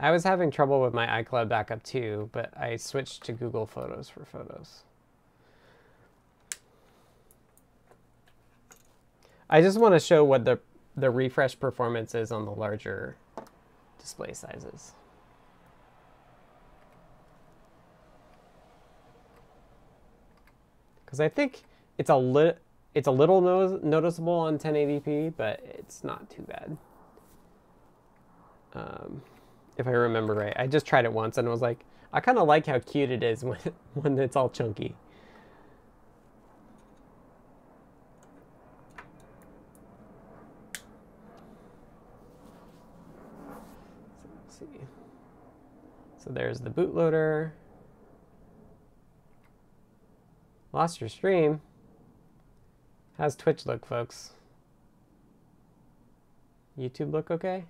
I 0.00 0.10
was 0.10 0.24
having 0.24 0.50
trouble 0.50 0.82
with 0.82 0.92
my 0.92 1.22
iCloud 1.22 1.48
backup 1.48 1.82
too, 1.84 2.28
but 2.32 2.52
I 2.58 2.76
switched 2.76 3.22
to 3.24 3.32
Google 3.32 3.66
Photos 3.66 4.08
for 4.08 4.24
photos. 4.24 4.82
I 9.48 9.62
just 9.62 9.78
want 9.78 9.94
to 9.94 10.00
show 10.00 10.24
what 10.24 10.44
the, 10.44 10.58
the 10.96 11.10
refresh 11.10 11.58
performance 11.58 12.14
is 12.14 12.32
on 12.32 12.44
the 12.44 12.50
larger 12.50 13.16
display 13.98 14.32
sizes. 14.32 14.92
Because 21.14 21.20
I 21.20 21.28
think 21.28 21.62
it's 21.96 22.10
a, 22.10 22.16
li 22.16 22.54
it's 22.92 23.06
a 23.06 23.10
little 23.12 23.40
no 23.40 23.78
noticeable 23.84 24.32
on 24.32 24.58
1080p, 24.58 25.34
but 25.36 25.60
it's 25.62 26.02
not 26.02 26.28
too 26.28 26.42
bad. 26.42 26.76
Um, 28.72 29.22
if 29.76 29.86
I 29.86 29.92
remember 29.92 30.34
right. 30.34 30.52
I 30.56 30.66
just 30.66 30.86
tried 30.86 31.04
it 31.04 31.12
once 31.12 31.38
and 31.38 31.48
was 31.48 31.62
like, 31.62 31.84
I 32.12 32.18
kind 32.18 32.36
of 32.36 32.48
like 32.48 32.66
how 32.66 32.80
cute 32.80 33.12
it 33.12 33.22
is 33.22 33.44
when, 33.44 33.58
when 33.94 34.18
it's 34.18 34.34
all 34.34 34.48
chunky. 34.48 34.96
So 46.18 46.30
there's 46.30 46.58
the 46.58 46.70
bootloader. 46.70 47.52
Lost 50.74 51.00
your 51.00 51.08
stream. 51.08 51.60
How's 53.16 53.36
Twitch 53.36 53.64
look, 53.64 53.86
folks? 53.86 54.32
YouTube 56.76 57.12
look 57.12 57.30
okay? 57.30 57.66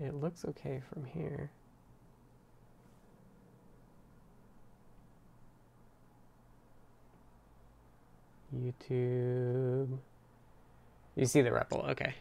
It 0.00 0.14
looks 0.14 0.46
okay 0.46 0.80
from 0.90 1.04
here. 1.04 1.50
YouTube. 8.56 9.98
You 11.14 11.26
see 11.26 11.42
the 11.42 11.50
REPL, 11.50 11.90
okay. 11.90 12.14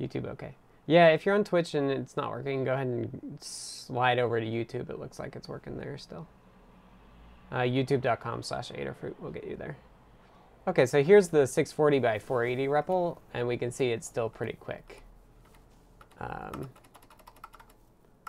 YouTube, 0.00 0.26
okay. 0.28 0.54
Yeah, 0.86 1.08
if 1.08 1.24
you're 1.24 1.34
on 1.34 1.44
Twitch 1.44 1.74
and 1.74 1.90
it's 1.90 2.16
not 2.16 2.30
working, 2.30 2.64
go 2.64 2.74
ahead 2.74 2.86
and 2.86 3.38
slide 3.40 4.18
over 4.18 4.40
to 4.40 4.46
YouTube. 4.46 4.90
It 4.90 4.98
looks 4.98 5.18
like 5.18 5.36
it's 5.36 5.48
working 5.48 5.76
there 5.76 5.96
still. 5.96 6.26
Uh, 7.52 7.60
YouTube.com 7.60 8.42
slash 8.42 8.70
Adafruit 8.72 9.18
will 9.20 9.30
get 9.30 9.44
you 9.44 9.56
there. 9.56 9.76
Okay, 10.66 10.86
so 10.86 11.02
here's 11.02 11.28
the 11.28 11.46
640 11.46 11.98
by 11.98 12.18
480 12.18 12.68
REPL, 12.68 13.18
and 13.34 13.46
we 13.46 13.56
can 13.56 13.70
see 13.70 13.90
it's 13.90 14.06
still 14.06 14.28
pretty 14.28 14.54
quick. 14.54 15.02
Um, 16.20 16.68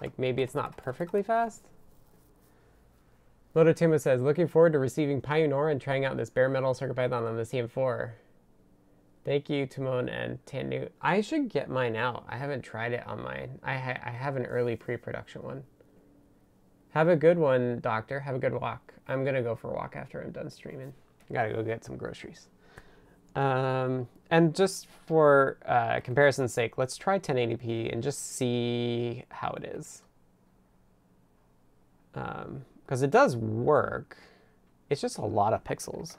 like 0.01 0.18
maybe 0.18 0.41
it's 0.41 0.56
not 0.56 0.76
perfectly 0.78 1.24
fast. 1.24 1.64
Mototimo 3.56 4.01
says, 4.01 4.22
looking 4.22 4.47
forward 4.47 4.74
to 4.74 4.80
receiving 4.80 5.22
Pioneer 5.22 5.70
and 5.70 5.80
trying 5.80 6.06
out 6.06 6.18
this 6.18 6.32
bare 6.32 6.49
metal 6.49 6.74
CircuitPython 6.74 7.28
on 7.28 7.38
the 7.38 7.43
CM4. 7.43 8.12
Thank 9.26 9.50
you, 9.50 9.66
Timon 9.66 10.10
and 10.10 10.46
Tanu. 10.46 10.90
I 11.02 11.22
should 11.22 11.48
get 11.48 11.70
mine 11.70 11.96
out. 11.96 12.26
I 12.28 12.38
haven't 12.38 12.62
tried 12.62 12.92
it 12.92 13.08
on 13.08 13.24
mine. 13.24 13.60
I, 13.64 13.78
ha 13.78 13.96
I 14.04 14.10
have 14.10 14.36
an 14.36 14.46
early 14.46 14.76
pre-production 14.76 15.44
one. 15.44 15.64
Have 16.90 17.08
a 17.08 17.16
good 17.16 17.38
one, 17.38 17.80
doctor. 17.80 18.20
Have 18.20 18.36
a 18.36 18.40
good 18.40 18.54
walk. 18.54 18.94
I'm 19.08 19.24
going 19.24 19.36
to 19.36 19.42
go 19.42 19.56
for 19.56 19.72
a 19.72 19.74
walk 19.74 19.96
after 19.96 20.22
I'm 20.22 20.32
done 20.32 20.50
streaming. 20.50 20.94
Gotta 21.32 21.54
go 21.54 21.64
get 21.64 21.84
some 21.84 21.98
groceries. 21.98 22.50
Um, 23.36 24.08
and 24.30 24.54
just 24.54 24.88
for 25.06 25.58
uh, 25.66 26.00
comparison's 26.02 26.54
sake, 26.54 26.78
let's 26.78 26.98
try 26.98 27.18
1080p 27.18 27.92
and 27.92 28.04
just 28.04 28.36
see 28.36 29.24
how 29.30 29.52
it 29.52 29.64
is. 29.64 30.04
Because 32.12 32.46
um, 32.46 33.04
it 33.04 33.10
does 33.10 33.36
work. 33.36 34.18
It's 34.90 35.02
just 35.02 35.18
a 35.18 35.26
lot 35.26 35.54
of 35.54 35.64
pixels. 35.64 36.18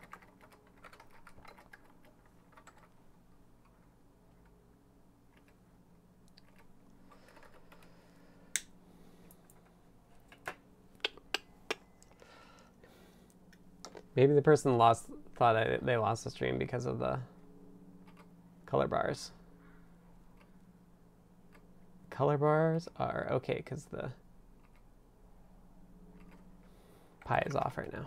Maybe 14.17 14.33
the 14.33 14.43
person 14.43 14.79
lost 14.79 15.07
thought 15.35 15.57
I, 15.57 15.79
they 15.83 15.97
lost 15.97 16.25
the 16.25 16.31
stream 16.31 16.59
because 16.59 16.87
of 16.87 16.99
the 16.99 17.19
color 18.67 18.87
bars. 18.87 19.33
Color 22.11 22.39
bars 22.39 22.89
are 22.97 23.27
okay 23.33 23.57
because 23.57 23.85
the 23.85 24.11
Pi 27.25 27.43
is 27.47 27.57
off 27.57 27.79
right 27.79 27.93
now. 27.93 28.07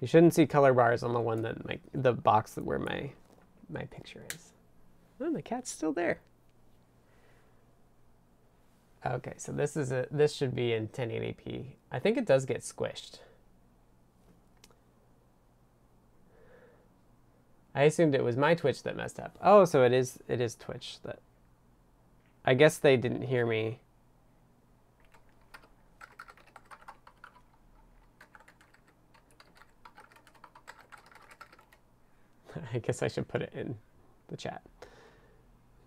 You 0.00 0.06
shouldn't 0.06 0.32
see 0.32 0.46
color 0.46 0.72
bars 0.72 1.02
on 1.02 1.12
the 1.12 1.20
one 1.20 1.42
that 1.42 1.66
my 1.66 1.78
the 1.92 2.12
box 2.12 2.54
that 2.54 2.64
where 2.64 2.78
my 2.78 3.10
my 3.68 3.82
picture 3.82 4.24
is. 4.34 4.52
Oh, 5.20 5.30
the 5.30 5.42
cat's 5.42 5.70
still 5.70 5.92
there. 5.92 6.20
Okay, 9.04 9.32
so 9.38 9.52
this 9.52 9.76
is 9.76 9.92
a 9.92 10.06
this 10.10 10.34
should 10.34 10.54
be 10.54 10.74
in 10.74 10.88
1080p. 10.88 11.64
I 11.90 11.98
think 11.98 12.18
it 12.18 12.26
does 12.26 12.44
get 12.44 12.60
squished. 12.60 13.20
I 17.74 17.84
assumed 17.84 18.14
it 18.14 18.22
was 18.24 18.36
my 18.36 18.54
Twitch 18.54 18.82
that 18.82 18.96
messed 18.96 19.18
up. 19.18 19.38
Oh, 19.42 19.64
so 19.64 19.84
it 19.84 19.92
is 19.92 20.18
it 20.28 20.40
is 20.40 20.54
Twitch 20.54 20.98
that 21.04 21.20
I 22.44 22.52
guess 22.52 22.76
they 22.76 22.98
didn't 22.98 23.22
hear 23.22 23.46
me. 23.46 23.80
I 32.74 32.78
guess 32.80 33.02
I 33.02 33.08
should 33.08 33.28
put 33.28 33.40
it 33.40 33.52
in 33.54 33.76
the 34.28 34.36
chat. 34.36 34.60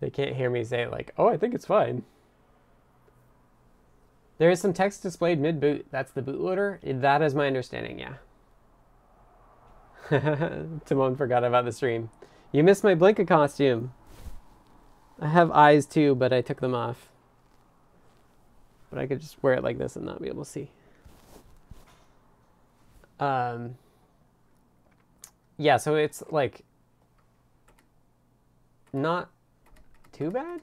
They 0.00 0.10
can't 0.10 0.34
hear 0.34 0.50
me 0.50 0.64
say 0.64 0.88
like, 0.88 1.12
"Oh, 1.16 1.28
I 1.28 1.36
think 1.36 1.54
it's 1.54 1.66
fine." 1.66 2.02
There 4.38 4.50
is 4.50 4.60
some 4.60 4.72
text 4.72 5.02
displayed 5.02 5.38
mid-boot. 5.40 5.86
That's 5.90 6.12
the 6.12 6.22
bootloader? 6.22 6.78
That 7.00 7.22
is 7.22 7.34
my 7.34 7.46
understanding, 7.46 7.98
yeah. 7.98 8.14
Timon 10.86 11.16
forgot 11.16 11.44
about 11.44 11.64
the 11.64 11.72
stream. 11.72 12.10
You 12.52 12.62
missed 12.62 12.84
my 12.84 12.94
Blinka 12.94 13.26
costume. 13.26 13.92
I 15.20 15.28
have 15.28 15.50
eyes 15.52 15.86
too, 15.86 16.14
but 16.14 16.32
I 16.32 16.40
took 16.40 16.60
them 16.60 16.74
off. 16.74 17.08
But 18.90 18.98
I 18.98 19.06
could 19.06 19.20
just 19.20 19.42
wear 19.42 19.54
it 19.54 19.62
like 19.62 19.78
this 19.78 19.96
and 19.96 20.04
not 20.04 20.20
be 20.20 20.28
able 20.28 20.44
to 20.44 20.50
see. 20.50 20.70
Um, 23.20 23.76
yeah, 25.56 25.76
so 25.76 25.94
it's 25.94 26.22
like 26.30 26.64
not 28.92 29.30
too 30.12 30.30
bad. 30.30 30.60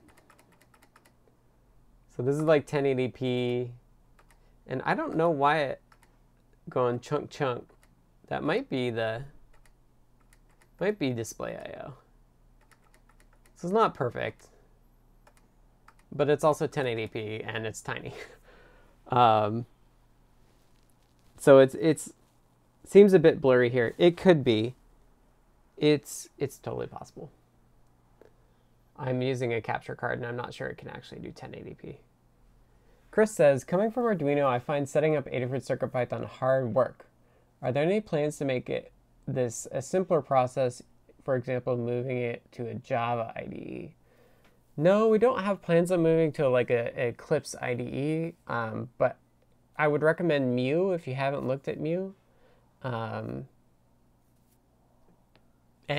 So 2.16 2.24
this 2.24 2.36
is 2.36 2.43
like 2.43 2.68
1080p. 2.68 3.70
And 4.68 4.82
I 4.86 4.93
don't 4.93 5.16
know 5.16 5.30
why 5.30 5.59
it 5.59 5.82
going 6.70 6.99
chunk 6.99 7.30
chunk. 7.30 7.68
That 8.28 8.43
might 8.43 8.70
be 8.70 8.89
the 8.89 9.24
might 10.80 10.97
be 10.97 11.12
display 11.12 11.55
IO. 11.55 11.93
This 13.55 13.66
is 13.66 13.72
not 13.72 13.93
perfect. 13.93 14.47
But 16.12 16.30
it's 16.30 16.43
also 16.43 16.68
1080p 16.68 17.45
and 17.47 17.66
it's 17.66 17.82
tiny. 17.82 18.14
um, 19.09 19.66
so 21.38 21.59
it's 21.59 21.76
it's 21.76 22.14
seems 22.86 23.14
a 23.14 23.20
bit 23.20 23.41
blurry 23.41 23.70
here. 23.70 23.93
It 23.97 24.18
could 24.18 24.43
be. 24.43 24.76
It's 25.78 26.30
it's 26.38 26.57
totally 26.57 26.88
possible. 26.88 27.32
I'm 29.01 29.21
using 29.21 29.53
a 29.53 29.61
capture 29.61 29.95
card 29.95 30.19
and 30.19 30.27
I'm 30.27 30.35
not 30.35 30.53
sure 30.53 30.67
it 30.67 30.77
can 30.77 30.89
actually 30.89 31.21
do 31.21 31.31
1080p. 31.31 31.97
Chris 33.09 33.31
says, 33.31 33.63
coming 33.63 33.91
from 33.91 34.03
Arduino, 34.03 34.45
I 34.45 34.59
find 34.59 34.87
setting 34.87 35.17
up 35.17 35.25
Adafruit 35.25 35.65
CircuitPython 35.67 36.25
hard 36.25 36.73
work. 36.73 37.07
Are 37.61 37.71
there 37.71 37.83
any 37.83 37.99
plans 37.99 38.37
to 38.37 38.45
make 38.45 38.69
it 38.69 38.91
this 39.27 39.67
a 39.71 39.81
simpler 39.81 40.21
process, 40.21 40.83
for 41.23 41.35
example, 41.35 41.75
moving 41.75 42.17
it 42.17 42.43
to 42.53 42.67
a 42.67 42.75
Java 42.75 43.33
IDE? 43.35 43.91
No, 44.77 45.07
we 45.07 45.17
don't 45.17 45.43
have 45.43 45.61
plans 45.61 45.91
on 45.91 46.01
moving 46.01 46.31
to 46.33 46.47
like 46.47 46.69
a, 46.69 46.93
a 46.95 47.07
Eclipse 47.09 47.55
IDE, 47.61 48.35
um, 48.47 48.89
but 48.97 49.17
I 49.77 49.87
would 49.87 50.03
recommend 50.03 50.55
Mu 50.55 50.91
if 50.91 51.07
you 51.07 51.15
haven't 51.15 51.47
looked 51.47 51.67
at 51.67 51.79
Mu. 51.79 52.11
Um, 52.83 53.47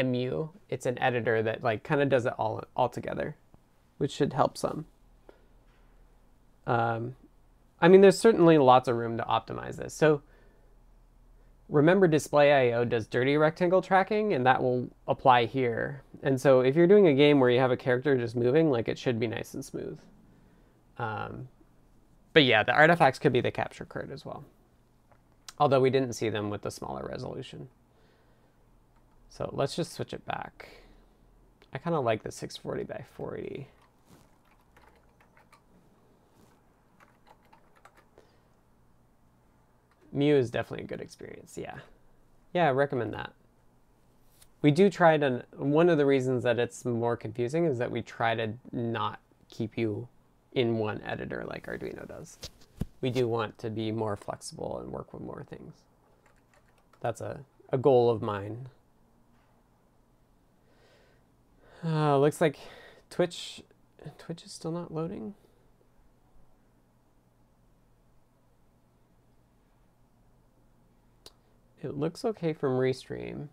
mu. 0.01 0.49
It's 0.69 0.87
an 0.87 0.99
editor 0.99 1.43
that 1.43 1.63
like 1.63 1.83
kind 1.83 2.01
of 2.01 2.09
does 2.09 2.27
it 2.27 2.35
all 2.39 2.63
all 2.77 2.89
together, 2.89 3.37
which 3.99 4.13
should 4.13 4.33
help 4.33 4.57
some. 4.57 4.87
Um, 6.67 7.17
I 7.81 7.89
mean, 7.89 8.01
there's 8.01 8.19
certainly 8.19 8.59
lots 8.59 8.89
of 8.89 8.97
room 8.97 9.17
to 9.19 9.25
optimize 9.25 9.77
this. 9.77 9.93
So 9.93 10.23
remember 11.69 12.07
display 12.07 12.53
IO 12.53 12.85
does 12.85 13.07
dirty 13.07 13.37
rectangle 13.37 13.83
tracking 13.83 14.35
and 14.35 14.47
that 14.47 14.63
will 14.63 14.89
apply 15.09 15.47
here. 15.47 16.03
And 16.23 16.41
so 16.41 16.61
if 16.61 16.77
you're 16.77 16.87
doing 16.87 17.09
a 17.09 17.15
game 17.15 17.41
where 17.41 17.51
you 17.51 17.59
have 17.59 17.71
a 17.71 17.77
character 17.77 18.17
just 18.17 18.37
moving, 18.37 18.71
like 18.71 18.89
it 18.89 18.99
should 18.99 19.19
be 19.19 19.27
nice 19.27 19.55
and 19.55 19.65
smooth. 19.65 19.99
Um, 20.99 21.49
but 22.33 22.45
yeah, 22.45 22.63
the 22.63 22.73
artifacts 22.73 23.19
could 23.19 23.33
be 23.33 23.41
the 23.41 23.51
capture 23.51 23.85
card 23.85 24.11
as 24.13 24.25
well. 24.25 24.45
Although 25.59 25.81
we 25.81 25.91
didn't 25.91 26.13
see 26.13 26.29
them 26.29 26.51
with 26.51 26.63
the 26.63 26.71
smaller 26.71 27.07
resolution. 27.11 27.69
So 29.33 29.49
let's 29.55 29.75
just 29.75 29.95
switch 29.95 30.13
it 30.13 30.27
back. 30.27 30.69
I 31.73 31.79
kind 31.79 31.97
of 31.97 32.05
like 32.05 32.23
the 32.23 32.31
640 32.31 32.85
by 32.85 33.03
480. 33.17 33.67
Mu 40.13 40.37
is 40.37 40.51
definitely 40.51 40.85
a 40.85 40.87
good 40.87 41.01
experience, 41.01 41.57
yeah. 41.57 41.79
Yeah, 42.53 42.69
I 42.69 42.73
recommend 42.73 43.15
that. 43.15 43.33
We 44.61 44.71
do 44.71 44.91
try 44.91 45.17
to, 45.17 45.47
one 45.57 45.89
of 45.89 45.97
the 45.97 46.05
reasons 46.05 46.43
that 46.43 46.59
it's 46.59 46.85
more 46.85 47.17
confusing 47.17 47.65
is 47.65 47.79
that 47.79 47.91
we 47.91 48.03
try 48.03 48.35
to 48.35 48.53
not 48.71 49.19
keep 49.49 49.79
you 49.79 50.09
in 50.53 50.77
one 50.77 51.01
editor 51.07 51.47
like 51.49 51.67
Arduino 51.67 52.07
does. 52.07 52.37
We 53.01 53.09
do 53.09 53.27
want 53.27 53.57
to 53.61 53.71
be 53.71 53.93
more 53.93 54.15
flexible 54.15 54.79
and 54.81 54.93
work 54.93 55.15
with 55.15 55.23
more 55.23 55.47
things. 55.49 55.73
That's 57.01 57.23
a, 57.23 57.41
a 57.71 57.79
goal 57.79 58.11
of 58.11 58.21
mine. 58.21 58.69
Uh, 61.85 62.17
looks 62.19 62.41
like 62.41 62.59
Twitch, 63.11 63.63
Twitch 64.19 64.45
is 64.45 64.53
still 64.53 64.71
not 64.71 64.95
loading. 64.95 65.35
It 71.83 71.97
looks 71.97 72.25
okay 72.25 72.53
from 72.53 72.79
Restream. 72.79 73.49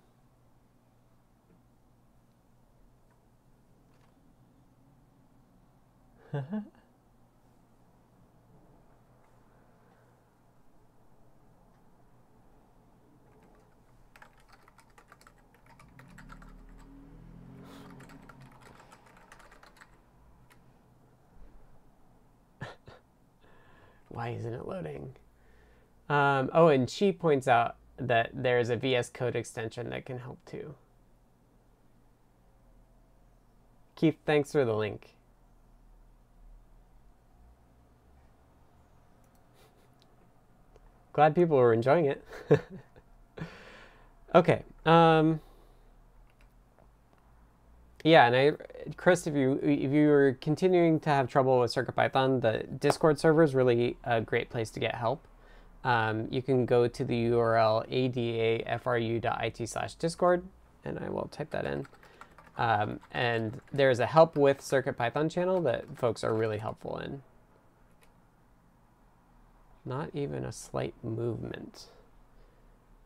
Why 24.20 24.32
isn't 24.32 24.54
it 24.54 24.68
loading? 24.68 25.16
Um, 26.10 26.50
oh, 26.54 26.68
and 26.68 26.90
she 26.90 27.14
points 27.14 27.48
out 27.48 27.78
that 27.96 28.32
there's 28.34 28.70
a 28.70 28.76
VS 28.76 29.12
Code 29.12 29.34
extension 29.34 29.92
that 29.92 30.06
can 30.06 30.20
help 30.20 30.40
too. 30.46 30.76
Keith, 33.96 34.18
thanks 34.26 34.52
for 34.52 34.66
the 34.66 34.74
link. 34.74 35.16
Glad 41.14 41.34
people 41.34 41.56
were 41.56 41.72
enjoying 41.72 42.04
it. 42.04 42.22
okay. 44.36 44.64
Um, 44.86 45.40
yeah, 48.04 48.28
and 48.28 48.36
I, 48.36 48.52
Chris, 48.96 49.28
if 49.28 49.36
you 49.36 49.60
if 49.62 49.92
you 49.92 50.10
are 50.10 50.38
continuing 50.40 51.00
to 51.02 51.10
have 51.10 51.30
trouble 51.30 51.60
with 51.60 51.74
CircuitPython, 51.74 52.42
the 52.42 52.66
Discord 52.78 53.20
server 53.20 53.44
is 53.44 53.54
really 53.54 53.98
a 54.04 54.22
great 54.22 54.50
place 54.50 54.70
to 54.72 54.80
get 54.80 54.96
help. 54.96 55.26
Um, 55.84 56.28
you 56.30 56.42
can 56.42 56.66
go 56.66 56.88
to 56.88 57.04
the 57.04 57.26
URL 57.26 57.88
adafru.it 57.90 59.70
slash 59.70 59.94
discord, 59.96 60.44
and 60.84 61.00
I 61.00 61.10
will 61.10 61.28
type 61.32 61.52
that 61.52 61.66
in. 61.66 61.88
Um, 62.58 63.00
and 63.12 63.62
there's 63.72 64.00
a 64.00 64.06
help 64.06 64.36
with 64.36 64.60
CircuitPython 64.60 65.32
channel 65.32 65.62
that 65.62 65.86
folks 65.98 66.24
are 66.24 66.34
really 66.34 66.58
helpful 66.58 66.98
in. 66.98 67.22
Not 69.86 70.10
even 70.14 70.44
a 70.44 70.52
slight 70.52 70.94
movement. 71.02 71.86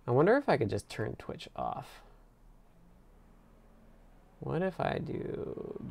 I 0.08 0.12
wonder 0.12 0.36
if 0.38 0.50
I 0.50 0.58
could 0.58 0.72
just 0.72 0.90
turn 0.90 1.16
Twitch 1.18 1.48
off. 1.56 2.02
What 4.44 4.62
if 4.62 4.78
I 4.78 5.00
do 5.00 5.82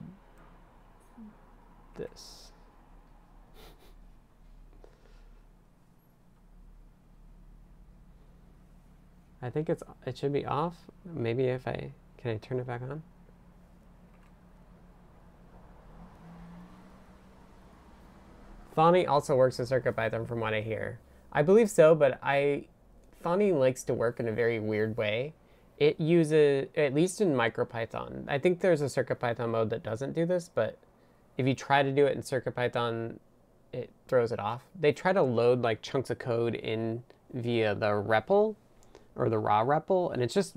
this? 1.96 2.50
I 9.40 9.48
think 9.48 9.70
it's 9.70 9.82
it 10.04 10.18
should 10.18 10.34
be 10.34 10.44
off. 10.44 10.76
Maybe 11.06 11.44
if 11.44 11.66
I 11.66 11.92
can 12.18 12.32
I 12.32 12.36
turn 12.36 12.60
it 12.60 12.66
back 12.66 12.82
on? 12.82 13.02
Thonny 18.76 19.06
also 19.06 19.34
works 19.34 19.58
with 19.58 19.70
CircuitPython 19.70 20.28
from 20.28 20.40
what 20.40 20.52
I 20.52 20.60
hear. 20.60 20.98
I 21.32 21.40
believe 21.40 21.70
so, 21.70 21.94
but 21.94 22.18
I 22.22 22.66
Thonny 23.24 23.58
likes 23.58 23.82
to 23.84 23.94
work 23.94 24.20
in 24.20 24.28
a 24.28 24.32
very 24.32 24.60
weird 24.60 24.98
way 24.98 25.32
it 25.82 26.00
uses, 26.00 26.68
at 26.76 26.94
least 26.94 27.20
in 27.20 27.34
MicroPython, 27.34 28.22
I 28.28 28.38
think 28.38 28.60
there's 28.60 28.82
a 28.82 28.84
CircuitPython 28.84 29.48
mode 29.48 29.68
that 29.70 29.82
doesn't 29.82 30.12
do 30.12 30.24
this, 30.24 30.48
but 30.48 30.78
if 31.36 31.44
you 31.44 31.56
try 31.56 31.82
to 31.82 31.90
do 31.90 32.06
it 32.06 32.14
in 32.14 32.22
CircuitPython, 32.22 33.16
it 33.72 33.90
throws 34.06 34.30
it 34.30 34.38
off. 34.38 34.62
They 34.78 34.92
try 34.92 35.12
to 35.12 35.22
load 35.22 35.60
like 35.60 35.82
chunks 35.82 36.10
of 36.10 36.20
code 36.20 36.54
in 36.54 37.02
via 37.34 37.74
the 37.74 37.86
REPL 37.86 38.54
or 39.16 39.28
the 39.28 39.40
raw 39.40 39.64
REPL, 39.64 40.12
and 40.12 40.22
it's 40.22 40.34
just 40.34 40.54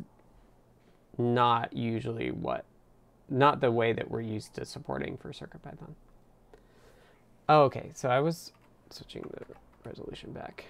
not 1.17 1.76
usually 1.76 2.30
what, 2.30 2.63
not 3.28 3.61
the 3.61 3.71
way 3.71 3.93
that 3.93 4.11
we're 4.11 4.21
used 4.21 4.53
to 4.53 4.63
supporting 4.63 5.17
for 5.17 5.32
CircuitPython. 5.32 5.95
Oh, 7.49 7.63
okay, 7.63 7.89
so 7.95 8.09
I 8.09 8.19
was 8.19 8.51
switching 8.91 9.28
the 9.34 9.43
resolution 9.89 10.34
back. 10.34 10.65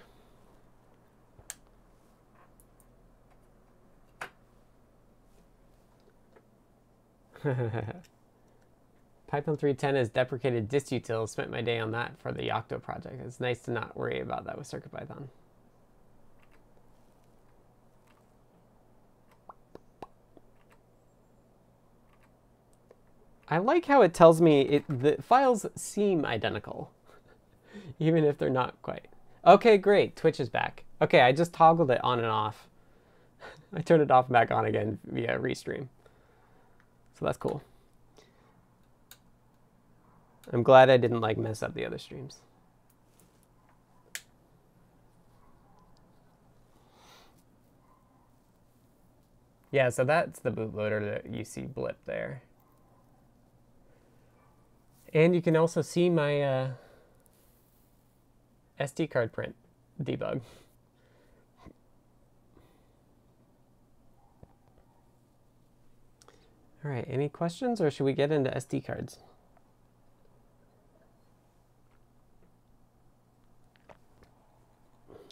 Python 9.26 9.56
3.10 9.56 9.94
has 9.94 10.08
deprecated 10.08 10.68
distutil. 10.68 11.28
Spent 11.28 11.50
my 11.50 11.60
day 11.60 11.78
on 11.78 11.92
that 11.92 12.18
for 12.18 12.32
the 12.32 12.42
Yocto 12.42 12.82
project. 12.82 13.20
It's 13.24 13.40
nice 13.40 13.60
to 13.62 13.70
not 13.70 13.96
worry 13.96 14.20
about 14.20 14.44
that 14.46 14.58
with 14.58 14.68
CircuitPython. 14.68 15.28
I 23.48 23.58
like 23.58 23.84
how 23.86 24.02
it 24.02 24.12
tells 24.12 24.40
me 24.40 24.62
it, 24.62 24.84
the 24.88 25.22
files 25.22 25.66
seem 25.76 26.24
identical, 26.24 26.90
even 28.00 28.24
if 28.24 28.38
they're 28.38 28.50
not 28.50 28.74
quite. 28.82 29.06
Okay, 29.46 29.78
great. 29.78 30.16
Twitch 30.16 30.40
is 30.40 30.48
back. 30.48 30.82
Okay, 31.00 31.20
I 31.20 31.30
just 31.30 31.52
toggled 31.52 31.92
it 31.92 32.02
on 32.02 32.18
and 32.18 32.26
off. 32.26 32.66
I 33.72 33.82
turned 33.82 34.02
it 34.02 34.10
off 34.10 34.26
and 34.26 34.32
back 34.32 34.50
on 34.50 34.64
again 34.64 34.98
via 35.04 35.38
Restream. 35.38 35.86
So 37.18 37.24
that's 37.24 37.38
cool. 37.38 37.62
I'm 40.52 40.62
glad 40.62 40.90
I 40.90 40.96
didn't 40.96 41.20
like 41.20 41.38
mess 41.38 41.62
up 41.62 41.74
the 41.74 41.84
other 41.84 41.98
streams. 41.98 42.40
Yeah, 49.70 49.88
so 49.88 50.04
that's 50.04 50.40
the 50.40 50.50
bootloader 50.50 51.00
that 51.00 51.30
you 51.30 51.44
see 51.44 51.62
blip 51.62 51.98
there. 52.06 52.42
And 55.12 55.34
you 55.34 55.42
can 55.42 55.56
also 55.56 55.82
see 55.82 56.08
my 56.08 56.42
uh, 56.42 56.70
SD 58.80 59.10
card 59.10 59.32
print 59.32 59.54
debug. 60.02 60.40
All 66.86 66.92
right, 66.92 67.06
any 67.10 67.28
questions 67.28 67.80
or 67.80 67.90
should 67.90 68.04
we 68.04 68.12
get 68.12 68.30
into 68.30 68.48
SD 68.48 68.86
cards? 68.86 69.18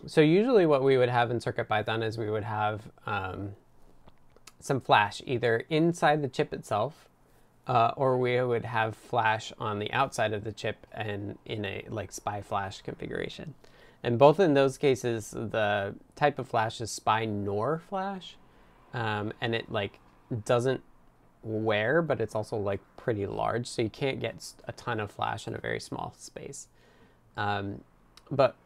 So 0.05 0.21
usually 0.21 0.67
what 0.67 0.83
we 0.83 0.99
would 0.99 1.09
have 1.09 1.31
in 1.31 1.39
CircuitPython 1.39 2.03
is 2.03 2.19
we 2.19 2.29
would 2.29 2.43
have 2.43 2.91
um, 3.07 3.55
some 4.59 4.81
flash 4.81 5.23
either 5.27 5.63
inside 5.71 6.23
the 6.23 6.29
chip 6.29 6.53
itself 6.53 7.09
uh, 7.69 7.93
or 7.97 8.19
we 8.19 8.43
would 8.43 8.65
have 8.65 8.97
flash 8.97 9.53
on 9.61 9.79
the 9.79 9.93
outside 9.93 10.33
of 10.33 10.43
the 10.43 10.51
chip 10.51 10.85
and 10.91 11.39
in 11.45 11.65
a 11.65 11.85
like 11.89 12.11
SPI 12.11 12.41
flash 12.43 12.83
configuration. 12.83 13.55
And 14.03 14.19
both 14.19 14.41
in 14.41 14.55
those 14.55 14.77
cases, 14.77 15.31
the 15.31 15.95
type 16.17 16.41
of 16.41 16.49
flash 16.49 16.81
is 16.81 16.91
SPI 16.91 17.27
NOR 17.27 17.79
flash, 17.79 18.37
um, 18.93 19.33
and 19.41 19.55
it 19.55 19.71
like 19.71 20.01
doesn't 20.45 20.83
wear, 21.45 22.03
but 22.03 22.21
it's 22.21 22.35
also 22.35 22.57
like 22.57 22.81
pretty 22.97 23.27
large, 23.27 23.67
so 23.67 23.83
you 23.83 23.91
can't 23.91 24.21
get 24.21 24.53
a 24.67 24.73
ton 24.73 25.01
of 25.01 25.11
flash 25.11 25.47
in 25.47 25.55
a 25.55 25.59
very 25.59 25.81
small 25.81 26.15
space. 26.17 26.69
Um, 27.37 27.83
but 28.31 28.57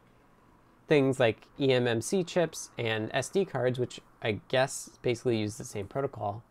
things 0.86 1.20
like 1.20 1.46
eMMC 1.58 2.26
chips 2.26 2.70
and 2.78 3.12
SD 3.12 3.48
cards, 3.48 3.78
which 3.78 4.00
I 4.22 4.40
guess 4.48 4.90
basically 5.02 5.38
use 5.38 5.56
the 5.56 5.64
same 5.64 5.86
protocol, 5.86 6.42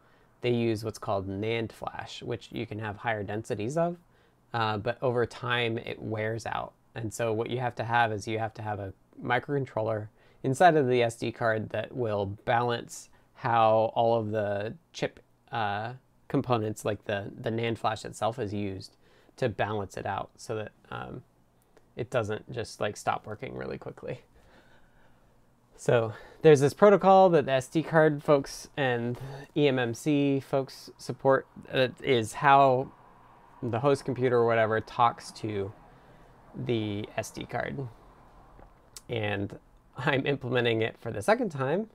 they 0.42 0.52
use 0.52 0.84
what's 0.84 1.00
called 1.00 1.28
NAND 1.28 1.72
flash, 1.72 2.22
which 2.22 2.50
you 2.52 2.66
can 2.66 2.80
have 2.80 2.98
higher 2.98 3.24
densities 3.24 3.78
of, 3.78 3.98
uh, 4.54 4.78
but 4.78 4.98
over 5.02 5.26
time 5.26 5.78
it 5.78 6.02
wears 6.02 6.46
out. 6.46 6.74
And 6.96 7.14
so 7.14 7.34
what 7.34 7.50
you 7.50 7.60
have 7.60 7.76
to 7.76 7.84
have 7.84 8.12
is 8.12 8.28
you 8.28 8.40
have 8.40 8.54
to 8.56 8.62
have 8.62 8.80
a 8.80 8.94
microcontroller 9.22 10.08
inside 10.44 10.76
of 10.76 10.88
the 10.88 11.02
SD 11.02 11.34
card 11.34 11.70
that 11.72 11.96
will 11.96 12.26
balance 12.46 13.10
how 13.34 13.92
all 13.96 14.20
of 14.20 14.32
the 14.32 14.74
chip 14.94 15.20
uh, 15.52 15.94
components 16.28 16.86
like 16.86 17.06
the, 17.06 17.32
the 17.40 17.50
NAND 17.50 17.78
flash 17.78 18.06
itself 18.06 18.40
is 18.40 18.54
used 18.54 18.96
to 19.38 19.50
balance 19.50 19.98
it 19.98 20.06
out 20.06 20.32
so 20.36 20.56
that 20.56 20.72
um, 20.92 21.24
it 21.96 22.10
doesn't 22.10 22.52
just 22.52 22.80
like 22.82 22.98
stop 22.98 23.26
working 23.26 23.56
really 23.56 23.78
quickly. 23.78 24.22
So 25.76 26.14
there's 26.42 26.60
this 26.60 26.74
protocol 26.74 27.30
that 27.30 27.46
the 27.46 27.52
SD 27.52 27.88
card 27.88 28.24
folks 28.24 28.68
and 28.76 29.20
eMMC 29.56 30.44
folks 30.44 30.90
support 30.98 31.48
that 31.72 31.92
is 32.04 32.34
how 32.34 32.92
the 33.62 33.80
host 33.80 34.04
computer 34.04 34.38
or 34.38 34.46
whatever 34.46 34.82
talks 34.82 35.32
to 35.34 35.72
the 36.56 37.08
SD 37.18 37.50
card. 37.50 37.88
And 39.08 39.58
I'm 39.98 40.26
implementing 40.26 40.82
it 40.82 40.98
for 41.00 41.12
the 41.12 41.22
second 41.22 41.52
time. 41.52 41.90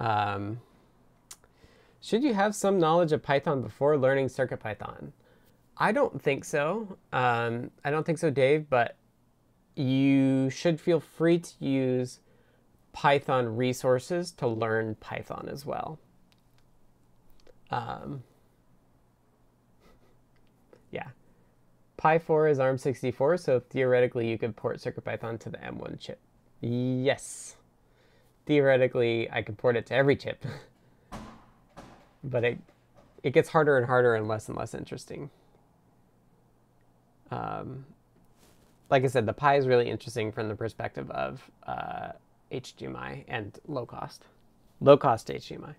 Um, 0.00 0.60
should 2.04 2.22
you 2.22 2.34
have 2.34 2.54
some 2.54 2.78
knowledge 2.78 3.12
of 3.12 3.22
Python 3.22 3.62
before 3.62 3.96
learning 3.96 4.26
CircuitPython? 4.26 5.12
I 5.78 5.90
don't 5.90 6.20
think 6.20 6.44
so. 6.44 6.98
Um, 7.14 7.70
I 7.82 7.90
don't 7.90 8.04
think 8.04 8.18
so, 8.18 8.28
Dave, 8.28 8.68
but 8.68 8.96
you 9.74 10.50
should 10.50 10.78
feel 10.78 11.00
free 11.00 11.38
to 11.38 11.64
use 11.64 12.20
Python 12.92 13.56
resources 13.56 14.32
to 14.32 14.46
learn 14.46 14.96
Python 14.96 15.48
as 15.50 15.64
well. 15.64 15.98
Um, 17.70 18.22
yeah. 20.90 21.08
Pi 21.96 22.18
4 22.18 22.48
is 22.48 22.58
ARM64, 22.58 23.40
so 23.40 23.62
theoretically 23.70 24.28
you 24.28 24.36
could 24.36 24.54
port 24.56 24.76
CircuitPython 24.76 25.40
to 25.40 25.48
the 25.48 25.56
M1 25.56 25.98
chip. 25.98 26.20
Yes. 26.60 27.56
Theoretically, 28.44 29.30
I 29.32 29.40
could 29.40 29.56
port 29.56 29.74
it 29.74 29.86
to 29.86 29.94
every 29.94 30.16
chip. 30.16 30.44
but 32.24 32.42
it, 32.44 32.58
it 33.22 33.30
gets 33.30 33.50
harder 33.50 33.76
and 33.76 33.86
harder 33.86 34.14
and 34.14 34.26
less 34.26 34.48
and 34.48 34.56
less 34.56 34.74
interesting. 34.74 35.30
Um, 37.30 37.84
like 38.90 39.04
I 39.04 39.06
said, 39.06 39.26
the 39.26 39.32
Pi 39.32 39.56
is 39.56 39.66
really 39.66 39.88
interesting 39.88 40.32
from 40.32 40.48
the 40.48 40.54
perspective 40.54 41.10
of 41.10 41.50
uh, 41.66 42.12
HDMI 42.52 43.24
and 43.28 43.58
low 43.66 43.86
cost. 43.86 44.26
Low 44.80 44.96
cost 44.96 45.28
HDMI. 45.28 45.74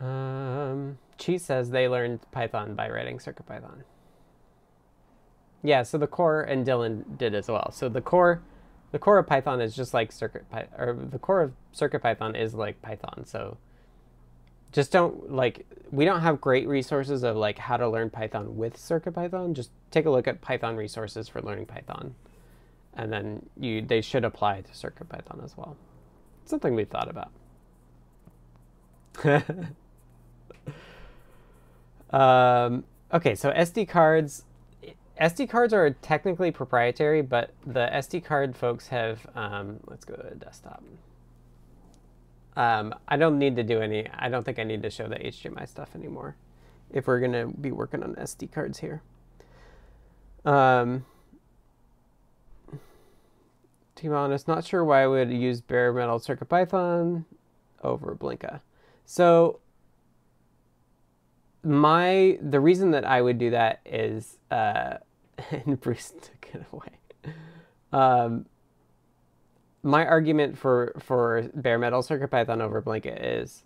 Um, 0.00 0.98
Chi 1.18 1.36
says 1.36 1.70
they 1.70 1.88
learned 1.88 2.20
Python 2.32 2.74
by 2.74 2.90
writing 2.90 3.18
CircuitPython. 3.18 3.84
Yeah, 5.62 5.82
so 5.82 5.96
the 5.96 6.06
core 6.06 6.42
and 6.42 6.66
Dylan 6.66 7.16
did 7.16 7.34
as 7.34 7.48
well. 7.48 7.70
So 7.72 7.88
the 7.88 8.00
core, 8.02 8.42
the 8.94 9.00
core 9.00 9.18
of 9.18 9.26
Python 9.26 9.60
is 9.60 9.74
just 9.74 9.92
like 9.92 10.12
Circuit 10.12 10.44
or 10.78 10.96
the 11.10 11.18
core 11.18 11.42
of 11.42 11.52
CircuitPython 11.74 12.40
is 12.40 12.54
like 12.54 12.80
Python. 12.80 13.24
So 13.26 13.56
just 14.70 14.92
don't 14.92 15.32
like 15.32 15.66
we 15.90 16.04
don't 16.04 16.20
have 16.20 16.40
great 16.40 16.68
resources 16.68 17.24
of 17.24 17.34
like 17.34 17.58
how 17.58 17.76
to 17.76 17.88
learn 17.88 18.08
Python 18.08 18.56
with 18.56 18.76
circuit 18.78 19.10
Python. 19.10 19.52
Just 19.52 19.70
take 19.90 20.06
a 20.06 20.10
look 20.10 20.28
at 20.28 20.40
Python 20.42 20.76
resources 20.76 21.28
for 21.28 21.42
learning 21.42 21.66
Python, 21.66 22.14
and 22.96 23.12
then 23.12 23.44
you 23.58 23.82
they 23.82 24.00
should 24.00 24.24
apply 24.24 24.60
to 24.60 24.72
circuit 24.72 25.08
Python 25.08 25.40
as 25.44 25.56
well. 25.56 25.76
something 26.44 26.76
we 26.76 26.84
thought 26.84 27.08
about. 27.10 27.32
Um, 32.10 32.84
okay, 33.12 33.34
so 33.34 33.50
SD 33.50 33.88
cards. 33.88 34.44
SD 35.20 35.48
cards 35.48 35.72
are 35.72 35.90
technically 35.90 36.50
proprietary, 36.50 37.22
but 37.22 37.50
the 37.64 37.88
SD 37.92 38.24
card 38.24 38.56
folks 38.56 38.88
have. 38.88 39.26
Um, 39.34 39.78
let's 39.86 40.04
go 40.04 40.14
to 40.14 40.28
the 40.30 40.34
desktop. 40.34 40.82
Um, 42.56 42.94
I 43.06 43.16
don't 43.16 43.38
need 43.38 43.56
to 43.56 43.62
do 43.62 43.80
any. 43.80 44.08
I 44.12 44.28
don't 44.28 44.44
think 44.44 44.58
I 44.58 44.64
need 44.64 44.82
to 44.82 44.90
show 44.90 45.08
the 45.08 45.16
HDMI 45.16 45.68
stuff 45.68 45.90
anymore. 45.94 46.36
If 46.90 47.06
we're 47.06 47.20
gonna 47.20 47.46
be 47.46 47.72
working 47.72 48.02
on 48.02 48.14
SD 48.14 48.52
cards 48.52 48.80
here. 48.80 49.02
Um, 50.44 51.04
to 53.96 54.02
be 54.02 54.08
honest, 54.08 54.48
not 54.48 54.64
sure 54.64 54.84
why 54.84 55.02
I 55.02 55.06
would 55.06 55.30
use 55.30 55.60
bare 55.60 55.92
metal 55.92 56.18
CircuitPython 56.18 57.24
over 57.82 58.14
Blinka. 58.14 58.60
So 59.04 59.60
my 61.64 62.38
the 62.42 62.60
reason 62.60 62.90
that 62.92 63.04
I 63.04 63.22
would 63.22 63.38
do 63.38 63.50
that 63.50 63.80
is 63.84 64.38
uh, 64.50 64.98
and 65.50 65.80
Bruce 65.80 66.12
took 66.20 66.54
it 66.54 66.64
away. 66.72 67.34
Um, 67.92 68.46
my 69.82 70.06
argument 70.06 70.58
for 70.58 70.94
for 70.98 71.50
bare 71.54 71.78
metal 71.78 72.02
circuit 72.02 72.28
python 72.28 72.60
over 72.60 72.80
Blinka 72.80 73.16
is 73.20 73.64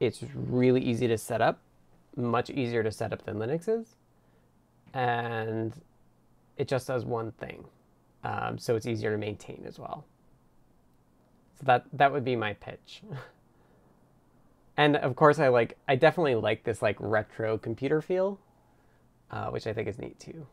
it's 0.00 0.22
really 0.34 0.80
easy 0.80 1.08
to 1.08 1.18
set 1.18 1.40
up, 1.40 1.58
much 2.16 2.50
easier 2.50 2.82
to 2.82 2.92
set 2.92 3.12
up 3.12 3.24
than 3.24 3.36
Linux 3.36 3.68
is, 3.68 3.96
and 4.94 5.72
it 6.56 6.68
just 6.68 6.86
does 6.86 7.04
one 7.04 7.32
thing, 7.32 7.64
um, 8.24 8.58
so 8.58 8.76
it's 8.76 8.86
easier 8.86 9.10
to 9.10 9.18
maintain 9.18 9.64
as 9.66 9.78
well. 9.78 10.04
So 11.58 11.64
that 11.64 11.84
that 11.94 12.12
would 12.12 12.24
be 12.24 12.36
my 12.36 12.54
pitch. 12.54 13.02
And 14.78 14.96
of 14.96 15.16
course, 15.16 15.40
I 15.40 15.48
like 15.48 15.76
I 15.88 15.96
definitely 15.96 16.36
like 16.36 16.62
this 16.62 16.80
like 16.80 16.96
retro 17.00 17.58
computer 17.58 18.00
feel, 18.00 18.38
uh, 19.30 19.48
which 19.48 19.66
I 19.66 19.72
think 19.72 19.88
is 19.88 19.98
neat 19.98 20.20
too. 20.20 20.46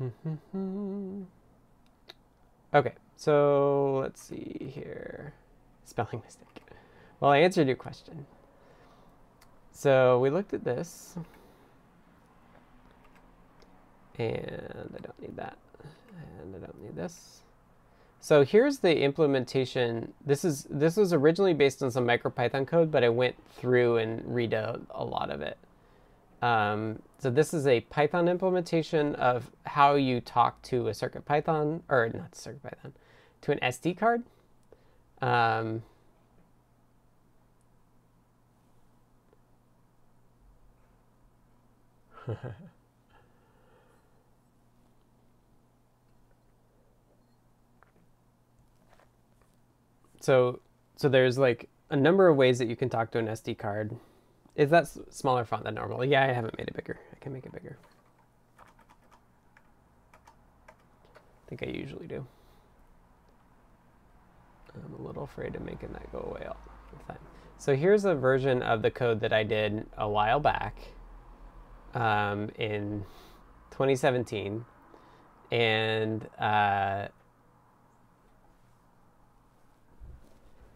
okay, 2.74 2.92
so 3.16 3.98
let's 4.02 4.22
see 4.22 4.70
here. 4.72 5.34
Spelling 5.84 6.22
mistake. 6.24 6.62
Well, 7.18 7.32
I 7.32 7.38
answered 7.38 7.66
your 7.66 7.76
question. 7.76 8.26
So 9.72 10.20
we 10.20 10.30
looked 10.30 10.54
at 10.54 10.62
this. 10.62 11.16
And 14.16 14.94
I 14.96 15.00
don't 15.00 15.20
need 15.20 15.36
that. 15.36 15.58
And 16.40 16.54
I 16.54 16.58
don't 16.60 16.80
need 16.82 16.94
this. 16.94 17.41
So 18.22 18.44
here's 18.44 18.78
the 18.78 19.00
implementation. 19.00 20.14
This 20.24 20.44
is 20.44 20.68
this 20.70 20.96
was 20.96 21.12
originally 21.12 21.54
based 21.54 21.82
on 21.82 21.90
some 21.90 22.06
MicroPython 22.06 22.68
code, 22.68 22.92
but 22.92 23.02
I 23.02 23.08
went 23.08 23.34
through 23.56 23.96
and 23.96 24.22
redid 24.22 24.80
a 24.90 25.04
lot 25.04 25.28
of 25.28 25.40
it. 25.42 25.58
Um, 26.40 27.02
so 27.18 27.30
this 27.30 27.52
is 27.52 27.66
a 27.66 27.80
Python 27.80 28.28
implementation 28.28 29.16
of 29.16 29.50
how 29.66 29.96
you 29.96 30.20
talk 30.20 30.62
to 30.62 30.86
a 30.86 30.94
Circuit 30.94 31.24
Python, 31.24 31.82
or 31.88 32.08
not 32.14 32.36
Circuit 32.36 32.62
Python, 32.62 32.92
to 33.40 33.50
an 33.50 33.58
SD 33.58 33.98
card. 33.98 34.22
Um, 35.20 35.82
so 50.22 50.60
so 50.96 51.08
there's 51.08 51.36
like 51.38 51.68
a 51.90 51.96
number 51.96 52.28
of 52.28 52.36
ways 52.36 52.58
that 52.58 52.68
you 52.68 52.76
can 52.76 52.88
talk 52.88 53.10
to 53.12 53.18
an 53.18 53.26
SD 53.26 53.58
card. 53.58 53.96
Is 54.54 54.70
that 54.70 54.88
smaller 55.10 55.44
font 55.44 55.64
than 55.64 55.74
normal? 55.74 56.04
Yeah, 56.04 56.22
I 56.24 56.32
haven't 56.32 56.56
made 56.56 56.68
it 56.68 56.74
bigger. 56.74 56.98
I 57.12 57.18
can 57.18 57.32
make 57.32 57.44
it 57.44 57.52
bigger. 57.52 57.76
I 60.66 61.48
think 61.48 61.62
I 61.62 61.66
usually 61.66 62.06
do. 62.06 62.26
I'm 64.74 64.94
a 64.94 65.06
little 65.06 65.24
afraid 65.24 65.54
of 65.54 65.62
making 65.62 65.92
that 65.92 66.10
go 66.12 66.20
away 66.30 66.46
all 66.46 66.56
the 66.96 67.12
time. 67.12 67.20
So 67.58 67.76
here's 67.76 68.04
a 68.04 68.14
version 68.14 68.62
of 68.62 68.82
the 68.82 68.90
code 68.90 69.20
that 69.20 69.32
I 69.32 69.42
did 69.44 69.86
a 69.98 70.08
while 70.08 70.40
back 70.40 70.76
um, 71.94 72.50
in 72.58 73.04
2017. 73.70 74.64
And 75.50 76.26
uh, 76.38 77.08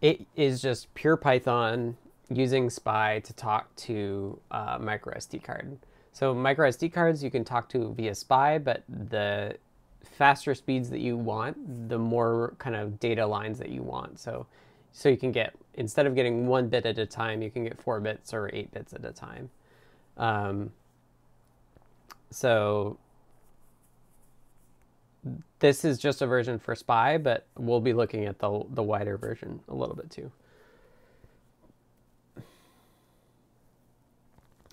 it 0.01 0.27
is 0.37 0.61
just 0.61 0.93
pure 0.95 1.17
Python 1.17 1.97
using 2.29 2.69
SPI 2.71 3.21
to 3.25 3.33
talk 3.35 3.75
to 3.77 4.39
uh, 4.51 4.79
micro 4.81 5.15
SD 5.15 5.43
card. 5.43 5.79
So 6.13 6.35
micro 6.35 6.69
SD 6.69 6.93
cards 6.93 7.23
you 7.23 7.31
can 7.31 7.45
talk 7.45 7.69
to 7.71 7.93
via 7.95 8.15
SPI, 8.15 8.59
but 8.59 8.83
the 8.89 9.57
faster 10.17 10.55
speeds 10.55 10.91
that 10.91 11.01
you 11.01 11.17
want, 11.17 11.89
the 11.89 11.99
more 11.99 12.55
kind 12.59 12.75
of 12.75 12.99
data 12.99 13.27
lines 13.27 13.59
that 13.59 13.69
you 13.69 13.83
want. 13.83 14.19
So, 14.19 14.47
so 14.93 15.09
you 15.09 15.17
can 15.17 15.33
get 15.33 15.55
instead 15.75 16.07
of 16.07 16.15
getting 16.15 16.47
one 16.47 16.69
bit 16.69 16.87
at 16.87 16.99
a 16.99 17.07
time, 17.07 17.43
you 17.43 17.51
can 17.51 17.65
get 17.65 17.81
four 17.81 18.01
bits 18.01 18.33
or 18.33 18.51
eight 18.53 18.73
bits 18.73 18.93
at 18.93 19.05
a 19.05 19.13
time. 19.13 19.51
Um, 20.17 20.73
so 22.31 22.99
this 25.59 25.85
is 25.85 25.99
just 25.99 26.23
a 26.23 26.27
version 26.27 26.59
for 26.59 26.75
SPI, 26.75 27.19
but 27.19 27.47
we'll 27.57 27.81
be 27.81 27.93
looking 27.93 28.25
at 28.27 28.39
the, 28.39 28.65
the 28.71 28.83
wider 28.83 29.17
version 29.17 29.61
a 29.69 29.75
little 29.75 29.95
bit 29.95 30.11
too. 30.11 30.31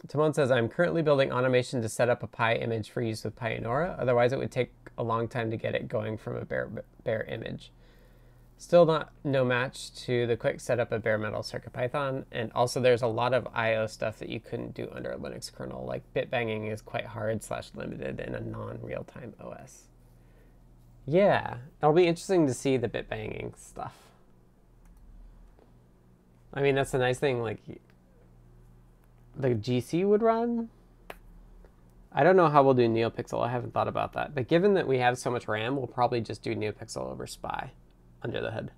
Timon 0.08 0.34
says, 0.34 0.52
I'm 0.52 0.68
currently 0.68 1.02
building 1.02 1.32
automation 1.32 1.82
to 1.82 1.88
set 1.88 2.10
up 2.10 2.24
a 2.24 2.28
Pi 2.28 2.56
image 2.56 2.90
for 2.90 3.02
use 3.02 3.24
with 3.24 3.38
Piunora. 3.38 3.98
Otherwise, 3.98 4.34
it 4.34 4.40
would 4.40 4.52
take 4.52 4.74
a 4.98 5.04
long 5.04 5.30
time 5.30 5.50
to 5.50 5.58
get 5.58 5.76
it 5.76 5.88
going 5.88 6.18
from 6.18 6.36
a 6.36 6.44
bare, 6.44 6.70
bare 7.06 7.24
image. 7.24 7.72
Still 8.58 8.86
not 8.86 9.12
no 9.24 9.46
match 9.46 9.94
to 10.06 10.28
the 10.28 10.36
quick 10.36 10.60
setup 10.60 10.92
of 10.92 11.04
bare 11.04 11.18
metal 11.18 11.42
CircuitPython. 11.42 12.26
And 12.34 12.52
also 12.54 12.82
there's 12.82 13.02
a 13.02 13.08
lot 13.08 13.34
of 13.34 13.48
I.O. 13.54 13.88
stuff 13.88 14.20
that 14.20 14.30
you 14.30 14.42
couldn't 14.42 14.74
do 14.74 14.90
under 14.94 15.12
a 15.12 15.18
Linux 15.18 15.52
kernel. 15.52 15.86
Like 15.86 16.04
bit 16.14 16.30
banging 16.30 16.68
is 16.68 16.82
quite 16.82 17.06
hard 17.06 17.42
slash 17.42 17.72
limited 17.74 18.20
in 18.20 18.36
a 18.36 18.42
non-real-time 18.42 19.34
OS. 19.40 19.93
Yeah, 21.06 21.58
it'll 21.82 21.94
be 21.94 22.08
interesting 22.08 22.48
to 22.48 22.54
see 22.54 22.78
the 22.78 22.88
bit 22.88 23.10
banging 23.10 23.54
stuff. 23.58 23.96
I 26.54 26.62
mean, 26.62 26.76
that's 26.76 26.94
a 26.94 26.98
nice 26.98 27.20
thing, 27.20 27.42
like, 27.42 27.60
the 29.36 29.50
GC 29.50 30.06
would 30.08 30.22
run. 30.22 30.70
I 32.12 32.24
don't 32.24 32.36
know 32.36 32.48
how 32.48 32.62
we'll 32.62 32.76
do 32.76 32.88
NeoPixel. 32.88 33.44
I 33.44 33.50
haven't 33.50 33.74
thought 33.74 33.88
about 33.88 34.14
that. 34.14 34.36
But 34.36 34.48
given 34.48 34.76
that 34.76 34.88
we 34.88 35.00
have 35.00 35.18
so 35.18 35.32
much 35.32 35.48
RAM, 35.48 35.76
we'll 35.76 35.88
probably 35.88 36.22
just 36.22 36.44
do 36.44 36.56
NeoPixel 36.56 37.12
over 37.12 37.26
SPI 37.26 37.72
under 38.22 38.40
the 38.40 38.52
hood. 38.52 38.72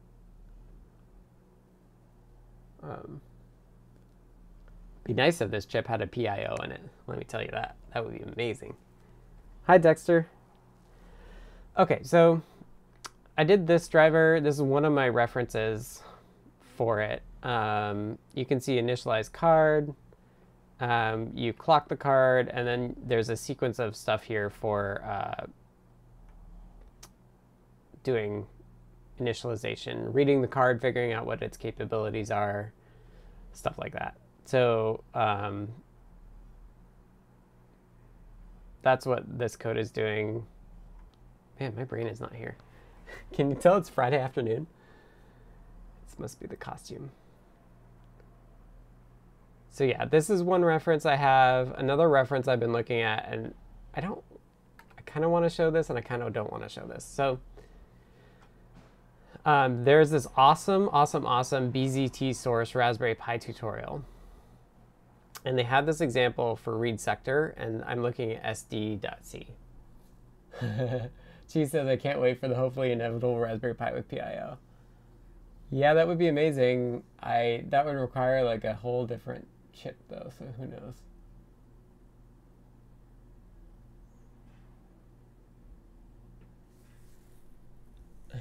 Um, 2.82 3.22
be 5.04 5.14
nice 5.14 5.42
if 5.42 5.52
this 5.52 5.66
chip 5.66 5.86
had 5.88 6.02
a 6.02 6.08
PIO 6.08 6.56
in 6.64 6.72
it. 6.72 6.82
Let 7.08 7.18
me 7.18 7.26
tell 7.26 7.42
you 7.42 7.50
that. 7.52 7.76
That 7.94 8.06
would 8.06 8.18
be 8.18 8.24
amazing. 8.24 8.76
Hi, 9.68 9.78
Dexter. 9.78 10.30
Okay, 11.78 12.00
so 12.04 12.42
I 13.38 13.44
did 13.44 13.68
this 13.68 13.88
driver. 13.90 14.40
This 14.40 14.56
is 14.56 14.62
one 14.62 14.86
of 14.86 14.94
my 14.94 15.10
references 15.10 16.02
for 16.78 17.02
it. 17.02 17.22
um, 17.46 18.18
you 18.34 18.46
can 18.46 18.60
see 18.60 18.78
initialize 18.78 19.32
card. 19.32 19.94
Um, 20.80 21.32
you 21.34 21.54
clock 21.54 21.88
the 21.88 21.96
card, 21.96 22.50
and 22.52 22.68
then 22.68 22.96
there's 23.06 23.30
a 23.30 23.38
sequence 23.38 23.80
of 23.80 23.96
stuff 23.96 24.24
here 24.24 24.50
for 24.50 25.04
uh, 25.06 25.46
doing 28.04 28.46
initialization, 29.22 30.14
reading 30.14 30.42
the 30.42 30.48
card, 30.48 30.82
figuring 30.82 31.14
out 31.14 31.26
what 31.26 31.42
its 31.42 31.56
capabilities 31.56 32.32
are, 32.32 32.74
stuff 33.54 33.78
like 33.78 33.94
that. 33.94 34.16
So 34.46 35.04
um, 35.14 35.70
that's 38.82 39.06
what 39.06 39.38
this 39.38 39.56
code 39.56 39.78
is 39.78 39.92
doing. 39.92 40.46
Man, 41.60 41.74
my 41.76 41.84
brain 41.84 42.08
is 42.08 42.20
not 42.20 42.34
here. 42.34 42.58
Can 43.34 43.50
you 43.50 43.56
tell 43.56 43.78
it's 43.78 43.90
Friday 43.90 44.20
afternoon? 44.20 44.68
This 46.06 46.20
must 46.20 46.40
be 46.40 46.48
the 46.48 46.56
costume. 46.56 47.12
So 49.70 49.84
yeah, 49.84 50.06
this 50.06 50.30
is 50.30 50.42
one 50.42 50.64
reference 50.64 51.06
I 51.06 51.16
have. 51.16 51.72
Another 51.78 52.10
reference 52.10 52.48
I've 52.48 52.60
been 52.60 52.72
looking 52.72 53.02
at, 53.02 53.28
and 53.30 53.54
I 53.94 54.02
don't, 54.02 54.24
I 54.98 55.02
kind 55.02 55.26
of 55.26 55.32
want 55.32 55.46
to 55.46 55.50
show 55.50 55.70
this, 55.70 55.90
and 55.90 56.00
I 56.00 56.02
kind 56.02 56.24
of 56.24 56.32
don't 56.32 56.50
want 56.52 56.64
to 56.64 56.70
show 56.70 56.86
this. 56.86 57.04
So 57.04 57.40
um, 59.46 59.84
there's 59.84 60.10
this 60.12 60.28
awesome, 60.36 60.90
awesome, 60.92 61.26
awesome 61.26 61.72
BZT 61.72 62.36
source 62.36 62.74
Raspberry 62.74 63.16
Pi 63.16 63.38
tutorial. 63.38 64.04
And 65.44 65.58
they 65.58 65.64
have 65.64 65.86
this 65.86 66.02
example 66.02 66.56
for 66.56 66.78
read 66.78 67.00
sector, 67.00 67.54
and 67.58 67.84
I'm 67.86 68.02
looking 68.02 68.32
at 68.32 68.56
sd.c. 68.56 69.48
she 71.48 71.66
says, 71.66 71.88
I 71.88 71.96
can't 71.96 72.20
wait 72.20 72.40
for 72.40 72.48
the 72.48 72.56
hopefully 72.56 72.92
inevitable 72.92 73.38
Raspberry 73.40 73.76
Pi 73.76 73.94
with 73.94 74.10
PIO. 74.10 74.58
Yeah, 75.72 75.94
that 75.94 76.08
would 76.08 76.18
be 76.18 76.28
amazing. 76.28 77.04
I 77.22 77.64
That 77.70 77.86
would 77.86 77.96
require 77.96 78.44
like 78.44 78.64
a 78.64 78.74
whole 78.74 79.06
different 79.06 79.48
chip 79.74 79.98
though, 80.10 80.32
so 80.38 80.46
who 80.58 80.68
knows. 80.68 80.96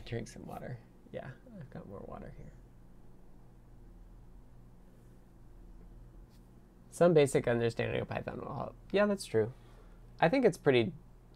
Drink 0.07 0.29
some 0.29 0.47
water. 0.47 0.77
Yeah, 1.13 1.27
I've 1.59 1.71
got 1.71 1.89
more 1.89 2.05
water 2.07 2.33
here. 2.37 2.53
Some 6.91 7.15
basic 7.15 7.49
understanding 7.49 8.01
of 8.01 8.09
Python 8.09 8.41
will 8.41 8.55
help. 8.55 8.75
Yeah, 8.93 9.07
that's 9.07 9.25
true. 9.25 9.53
I 10.21 10.29
think 10.29 10.45
it's 10.45 10.59
pretty 10.59 10.93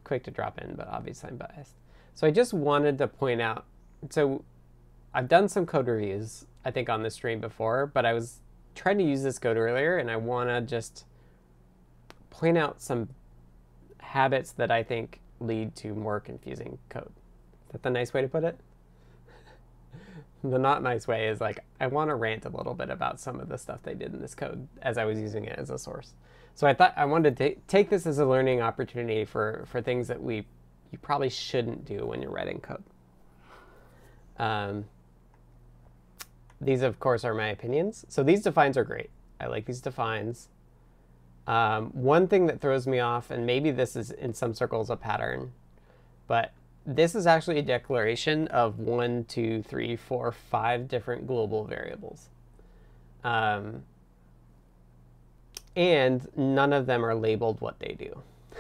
quick 0.09 0.25
to 0.25 0.31
drop 0.31 0.59
in, 0.59 0.75
but 0.75 0.89
obviously 0.89 1.31
I'm 1.31 1.37
biased. 1.37 1.75
So 2.15 2.27
I 2.27 2.31
just 2.33 2.53
wanted 2.53 2.99
to 2.99 3.07
point 3.07 3.41
out, 3.41 3.65
so 4.11 4.43
I've 5.15 5.29
done 5.29 5.49
some 5.49 5.67
code 5.67 5.87
reviews, 5.87 6.47
I 6.65 6.71
think 6.73 6.89
on 6.89 7.03
the 7.03 7.11
stream 7.11 7.41
before, 7.41 7.87
but 7.87 8.05
I 8.05 8.15
was 8.15 8.41
trying 8.75 8.99
to 8.99 9.05
use 9.05 9.23
this 9.23 9.39
code 9.39 9.57
earlier 9.57 9.99
and 9.99 10.11
I 10.11 10.17
want 10.17 10.49
to 10.49 10.61
just 10.61 11.05
point 12.31 12.59
out 12.59 12.81
some 12.81 13.11
habits 14.01 14.53
that 14.53 14.71
I 14.71 14.83
think 14.83 15.21
lead 15.41 15.77
to 15.77 15.95
more 15.95 16.21
confusing 16.21 16.79
code. 16.89 17.13
Is 17.67 17.73
that 17.73 17.83
the 17.83 17.91
nice 17.91 18.15
way 18.15 18.23
to 18.23 18.29
put 18.29 18.45
it? 18.45 18.59
the 20.43 20.59
not 20.59 20.83
nice 20.83 21.07
way 21.07 21.29
is 21.29 21.41
like 21.41 21.61
I 21.81 21.87
want 21.87 22.09
to 22.09 22.15
rant 22.15 22.47
a 22.47 22.49
little 22.49 22.75
bit 22.75 22.89
about 22.89 23.21
some 23.21 23.41
of 23.41 23.49
the 23.49 23.59
stuff 23.59 23.81
they 23.83 23.95
did 23.95 24.15
in 24.15 24.21
this 24.21 24.35
code 24.35 24.69
as 24.81 24.97
I 24.97 25.05
was 25.05 25.19
using 25.19 25.45
it 25.45 25.59
as 25.59 25.71
a 25.71 25.79
source. 25.79 26.15
So 26.59 26.67
I 26.67 26.75
thought 26.75 26.93
I 26.97 27.05
wanted 27.05 27.37
to 27.37 27.55
take 27.69 27.89
this 27.89 28.05
as 28.05 28.19
a 28.19 28.27
learning 28.27 28.63
opportunity 28.63 29.25
for 29.25 29.63
for 29.69 29.81
things 29.81 30.09
that 30.09 30.21
we 30.21 30.45
you 30.91 30.99
probably 31.01 31.31
shouldn't 31.31 31.85
do 31.85 32.05
when 32.05 32.21
you're 32.21 32.33
writing 32.33 32.59
code. 32.59 32.83
Um, 34.41 34.87
these, 36.61 36.83
of 36.83 36.99
course, 36.99 37.25
are 37.25 37.33
my 37.33 37.47
opinions. 37.47 38.05
So 38.09 38.25
these 38.25 38.43
defines 38.43 38.77
are 38.77 38.83
great. 38.83 39.11
I 39.39 39.47
like 39.47 39.67
these 39.67 39.81
defines. 39.81 40.49
Um, 41.47 41.91
one 41.93 42.27
thing 42.27 42.47
that 42.47 42.61
throws 42.61 42.89
me 42.89 42.99
off, 42.99 43.31
and 43.31 43.47
maybe 43.47 43.71
this 43.71 43.95
is 43.95 44.11
in 44.11 44.35
some 44.35 44.53
circles 44.53 44.91
a 44.91 44.97
pattern, 44.97 45.53
but 46.27 46.51
this 46.85 47.15
is 47.15 47.25
actually 47.29 47.61
a 47.61 47.63
declaration 47.63 48.49
of 48.49 48.81
one, 48.81 49.27
two, 49.27 49.63
three, 49.63 49.95
four, 49.95 50.33
five 50.33 50.89
different 50.89 51.29
global 51.29 51.63
variables. 51.63 52.31
Um, 53.23 53.85
and 55.79 56.27
none 56.37 56.73
of 56.73 56.87
them 56.87 57.05
are 57.05 57.15
labeled 57.15 57.61
what 57.61 57.79
they 57.79 57.95
do. 57.97 58.21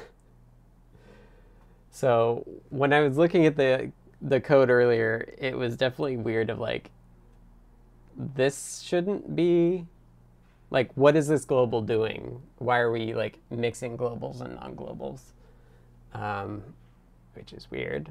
so 1.90 2.46
when 2.70 2.92
I 2.92 3.00
was 3.00 3.18
looking 3.18 3.44
at 3.44 3.56
the 3.56 3.90
the 4.22 4.40
code 4.40 4.70
earlier, 4.70 5.34
it 5.36 5.58
was 5.58 5.76
definitely 5.76 6.16
weird 6.16 6.48
of 6.48 6.60
like 6.60 6.90
this 8.16 8.82
shouldn't 8.86 9.34
be 9.34 9.86
like 10.70 10.92
what 10.94 11.16
is 11.16 11.26
this 11.26 11.44
global 11.44 11.82
doing? 11.82 12.40
Why 12.58 12.78
are 12.78 12.90
we 12.92 13.14
like 13.14 13.40
mixing 13.50 13.98
globals 13.98 14.40
and 14.40 14.54
non-globals? 14.54 15.20
Um, 16.14 16.62
which 17.34 17.52
is 17.52 17.68
weird. 17.68 18.10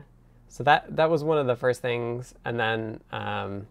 So 0.49 0.63
that 0.65 0.97
that 0.97 1.09
was 1.09 1.23
one 1.23 1.37
of 1.37 1.47
the 1.47 1.55
first 1.55 1.81
things, 1.81 2.35
and 2.43 2.59
then 2.59 2.99
um, 3.13 3.67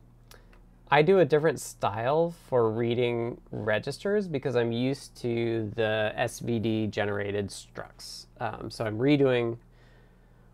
I 0.89 1.03
do 1.03 1.19
a 1.19 1.25
different 1.25 1.61
style 1.61 2.33
for 2.49 2.71
reading 2.71 3.41
registers 3.51 4.29
because 4.29 4.55
I'm 4.55 4.71
used 4.71 5.17
to 5.23 5.73
the 5.75 6.13
SVD 6.17 6.91
generated 6.91 7.49
structs. 7.49 8.27
Um, 8.39 8.71
so 8.71 8.85
I'm 8.85 8.97
redoing 8.97 9.57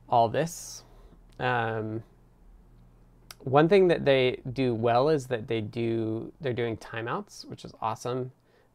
all 0.08 0.30
this. 0.30 0.84
Um, 1.38 2.02
one 3.40 3.68
thing 3.68 3.88
that 3.88 4.04
they 4.06 4.40
do 4.52 4.74
well 4.74 5.10
is 5.10 5.26
that 5.26 5.48
they 5.48 5.60
do 5.60 6.32
they're 6.40 6.52
doing 6.54 6.78
timeouts, 6.78 7.44
which 7.44 7.64
is 7.64 7.72
awesome. 7.82 8.32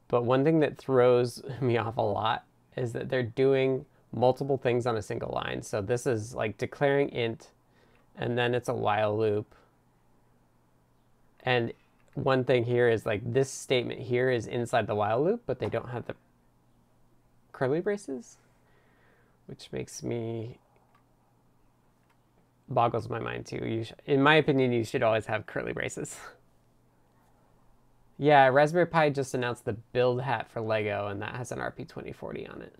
But 0.09 0.25
one 0.25 0.43
thing 0.43 0.59
that 0.59 0.77
throws 0.77 1.41
me 1.61 1.77
off 1.77 1.97
a 1.97 2.01
lot 2.01 2.43
is 2.75 2.93
that 2.93 3.09
they're 3.09 3.23
doing 3.23 3.85
multiple 4.11 4.57
things 4.57 4.85
on 4.85 4.97
a 4.97 5.01
single 5.01 5.31
line. 5.33 5.63
So 5.63 5.81
this 5.81 6.05
is 6.05 6.35
like 6.35 6.57
declaring 6.57 7.09
int, 7.09 7.49
and 8.15 8.37
then 8.37 8.53
it's 8.53 8.69
a 8.69 8.73
while 8.73 9.17
loop. 9.17 9.55
And 11.47 11.71
one 12.15 12.43
thing 12.43 12.65
here 12.65 12.89
is 12.89 13.05
like 13.05 13.21
this 13.23 13.49
statement 13.49 14.01
here 14.01 14.29
is 14.29 14.47
inside 14.47 14.85
the 14.85 14.95
while 14.95 15.23
loop, 15.23 15.43
but 15.45 15.59
they 15.59 15.69
don't 15.69 15.87
have 15.87 16.05
the 16.05 16.15
curly 17.53 17.79
braces, 17.79 18.35
which 19.45 19.71
makes 19.71 20.03
me 20.03 20.57
boggles 22.67 23.07
my 23.07 23.19
mind 23.19 23.45
too. 23.45 23.65
You 23.65 23.85
in 24.05 24.21
my 24.21 24.35
opinion, 24.35 24.73
you 24.73 24.83
should 24.83 25.03
always 25.03 25.27
have 25.27 25.45
curly 25.45 25.71
braces. 25.71 26.17
yeah, 28.17 28.49
Raspberry 28.49 28.85
Pi 28.85 29.09
just 29.09 29.33
announced 29.33 29.63
the 29.63 29.77
build 29.93 30.23
hat 30.23 30.51
for 30.51 30.59
Lego, 30.59 31.07
and 31.07 31.21
that 31.21 31.33
has 31.33 31.53
an 31.53 31.59
RP2040 31.59 32.53
on 32.53 32.61
it. 32.61 32.75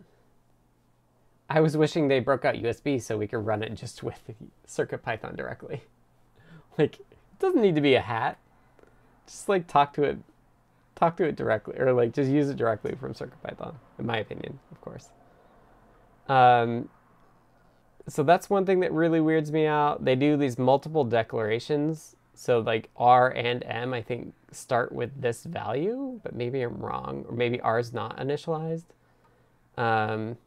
I 1.50 1.62
was 1.62 1.78
wishing 1.78 2.10
they 2.10 2.20
broke 2.20 2.44
out 2.44 2.56
USB 2.56 3.02
so 3.02 3.18
we 3.18 3.28
could 3.28 3.46
run 3.46 3.64
it 3.64 3.76
just 3.76 4.04
with 4.04 4.20
CircuitPython 4.68 5.38
directly. 5.38 5.84
Like, 6.78 7.00
it 7.00 7.40
doesn't 7.40 7.64
need 7.64 7.74
to 7.74 7.82
be 7.82 7.96
a 7.96 8.02
hat. 8.02 8.38
Just 9.28 9.50
like 9.50 9.68
talk 9.68 9.94
to 9.94 10.04
it, 10.04 10.18
talk 10.96 11.18
to 11.18 11.26
it 11.26 11.36
directly, 11.36 11.78
or 11.78 11.94
like 11.94 12.14
just 12.14 12.32
use 12.32 12.50
it 12.50 12.58
directly 12.58 12.96
from 12.96 13.14
CircuitPython, 13.14 13.76
in 14.00 14.06
my 14.06 14.18
opinion, 14.18 14.60
of 14.72 14.82
course. 14.82 15.10
Um, 16.28 16.90
so 18.08 18.24
that's 18.24 18.50
one 18.50 18.66
thing 18.66 18.80
that 18.80 18.92
really 18.92 19.20
weirds 19.20 19.52
me 19.52 19.66
out. 19.66 20.06
They 20.06 20.16
do 20.16 20.38
these 20.38 20.58
multiple 20.58 21.04
declarations. 21.04 22.16
So 22.34 22.60
like 22.60 22.90
R 22.96 23.30
and 23.32 23.64
M, 23.66 23.94
I 23.94 24.02
think 24.02 24.34
start 24.52 24.92
with 24.92 25.22
this 25.22 25.44
value, 25.44 26.20
but 26.24 26.36
maybe 26.36 26.62
I'm 26.62 26.78
wrong, 26.78 27.26
or 27.28 27.36
maybe 27.36 27.60
R 27.62 27.80
is 27.80 27.94
not 27.94 28.18
initialized. 28.18 28.86
Um, 29.78 30.38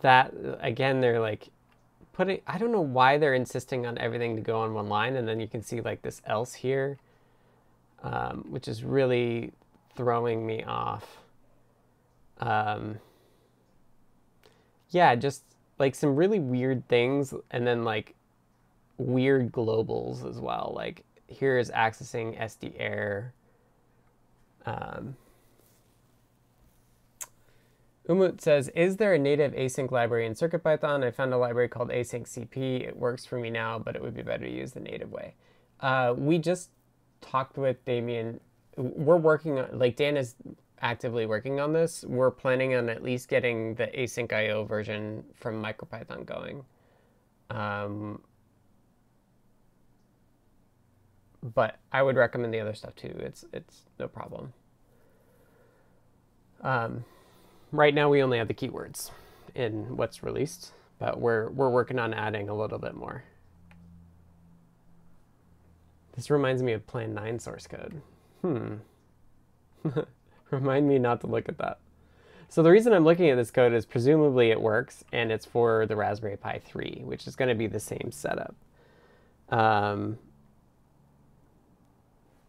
that 0.00 0.34
again, 0.60 1.00
they're 1.00 1.20
like 1.20 1.48
putting. 2.12 2.40
I 2.46 2.58
don't 2.58 2.72
know 2.72 2.80
why 2.80 3.18
they're 3.18 3.34
insisting 3.34 3.86
on 3.86 3.98
everything 3.98 4.36
to 4.36 4.42
go 4.42 4.60
on 4.60 4.74
one 4.74 4.88
line, 4.88 5.16
and 5.16 5.26
then 5.26 5.40
you 5.40 5.48
can 5.48 5.62
see 5.62 5.80
like 5.80 6.02
this 6.02 6.22
else 6.26 6.54
here, 6.54 6.98
um, 8.02 8.46
which 8.48 8.68
is 8.68 8.84
really 8.84 9.52
throwing 9.96 10.46
me 10.46 10.62
off. 10.64 11.18
Um, 12.40 12.98
yeah, 14.90 15.14
just 15.14 15.42
like 15.78 15.94
some 15.94 16.16
really 16.16 16.38
weird 16.38 16.86
things 16.88 17.34
and 17.50 17.66
then 17.66 17.84
like 17.84 18.14
weird 18.98 19.52
globals 19.52 20.28
as 20.28 20.38
well. 20.38 20.72
Like 20.74 21.04
here 21.26 21.58
is 21.58 21.70
accessing 21.70 22.38
SDAir. 22.38 23.30
Um, 24.66 25.16
Umut 28.12 28.42
says, 28.42 28.68
is 28.74 28.98
there 28.98 29.14
a 29.14 29.18
native 29.18 29.52
async 29.52 29.90
library 29.90 30.26
in 30.26 30.34
CircuitPython? 30.34 31.02
I 31.02 31.10
found 31.10 31.32
a 31.32 31.38
library 31.38 31.68
called 31.68 31.88
asyncCP. 31.88 32.86
It 32.86 32.96
works 32.96 33.24
for 33.24 33.38
me 33.38 33.48
now, 33.48 33.78
but 33.78 33.96
it 33.96 34.02
would 34.02 34.14
be 34.14 34.22
better 34.22 34.44
to 34.44 34.50
use 34.50 34.72
the 34.72 34.80
native 34.80 35.10
way. 35.10 35.34
Uh, 35.80 36.14
we 36.16 36.38
just 36.38 36.70
talked 37.22 37.56
with 37.56 37.82
Damien. 37.86 38.38
We're 38.76 39.16
working 39.16 39.58
on, 39.58 39.78
like 39.78 39.96
Dan 39.96 40.18
is 40.18 40.34
actively 40.82 41.24
working 41.24 41.58
on 41.58 41.72
this. 41.72 42.04
We're 42.06 42.30
planning 42.30 42.74
on 42.74 42.90
at 42.90 43.02
least 43.02 43.28
getting 43.28 43.74
the 43.76 43.86
async 43.86 44.30
IO 44.30 44.64
version 44.64 45.24
from 45.34 45.62
MicroPython 45.62 46.26
going. 46.26 46.64
Um, 47.48 48.20
but 51.54 51.78
I 51.92 52.02
would 52.02 52.16
recommend 52.16 52.52
the 52.52 52.60
other 52.60 52.74
stuff 52.74 52.94
too. 52.94 53.14
It's 53.18 53.44
it's 53.52 53.82
no 53.98 54.06
problem. 54.06 54.52
Um, 56.60 57.04
right 57.72 57.94
now 57.94 58.08
we 58.08 58.22
only 58.22 58.38
have 58.38 58.48
the 58.48 58.54
keywords 58.54 59.10
in 59.54 59.96
what's 59.96 60.22
released, 60.22 60.72
but 60.98 61.20
we're 61.20 61.50
we're 61.50 61.70
working 61.70 61.98
on 61.98 62.14
adding 62.14 62.48
a 62.48 62.54
little 62.54 62.78
bit 62.78 62.94
more. 62.94 63.24
This 66.14 66.30
reminds 66.30 66.62
me 66.62 66.72
of 66.72 66.86
Plan 66.86 67.14
9 67.14 67.38
source 67.38 67.66
code. 67.66 68.02
Hmm. 68.42 68.74
Remind 70.50 70.86
me 70.86 70.98
not 70.98 71.22
to 71.22 71.26
look 71.26 71.48
at 71.48 71.56
that. 71.58 71.78
So 72.50 72.62
the 72.62 72.70
reason 72.70 72.92
I'm 72.92 73.04
looking 73.04 73.30
at 73.30 73.36
this 73.36 73.50
code 73.50 73.72
is 73.72 73.86
presumably 73.86 74.50
it 74.50 74.60
works, 74.60 75.04
and 75.10 75.32
it's 75.32 75.46
for 75.46 75.86
the 75.86 75.96
Raspberry 75.96 76.36
Pi 76.36 76.60
3, 76.62 77.00
which 77.06 77.26
is 77.26 77.34
going 77.34 77.48
to 77.48 77.54
be 77.54 77.66
the 77.66 77.80
same 77.80 78.10
setup. 78.12 78.54
Um, 79.48 80.18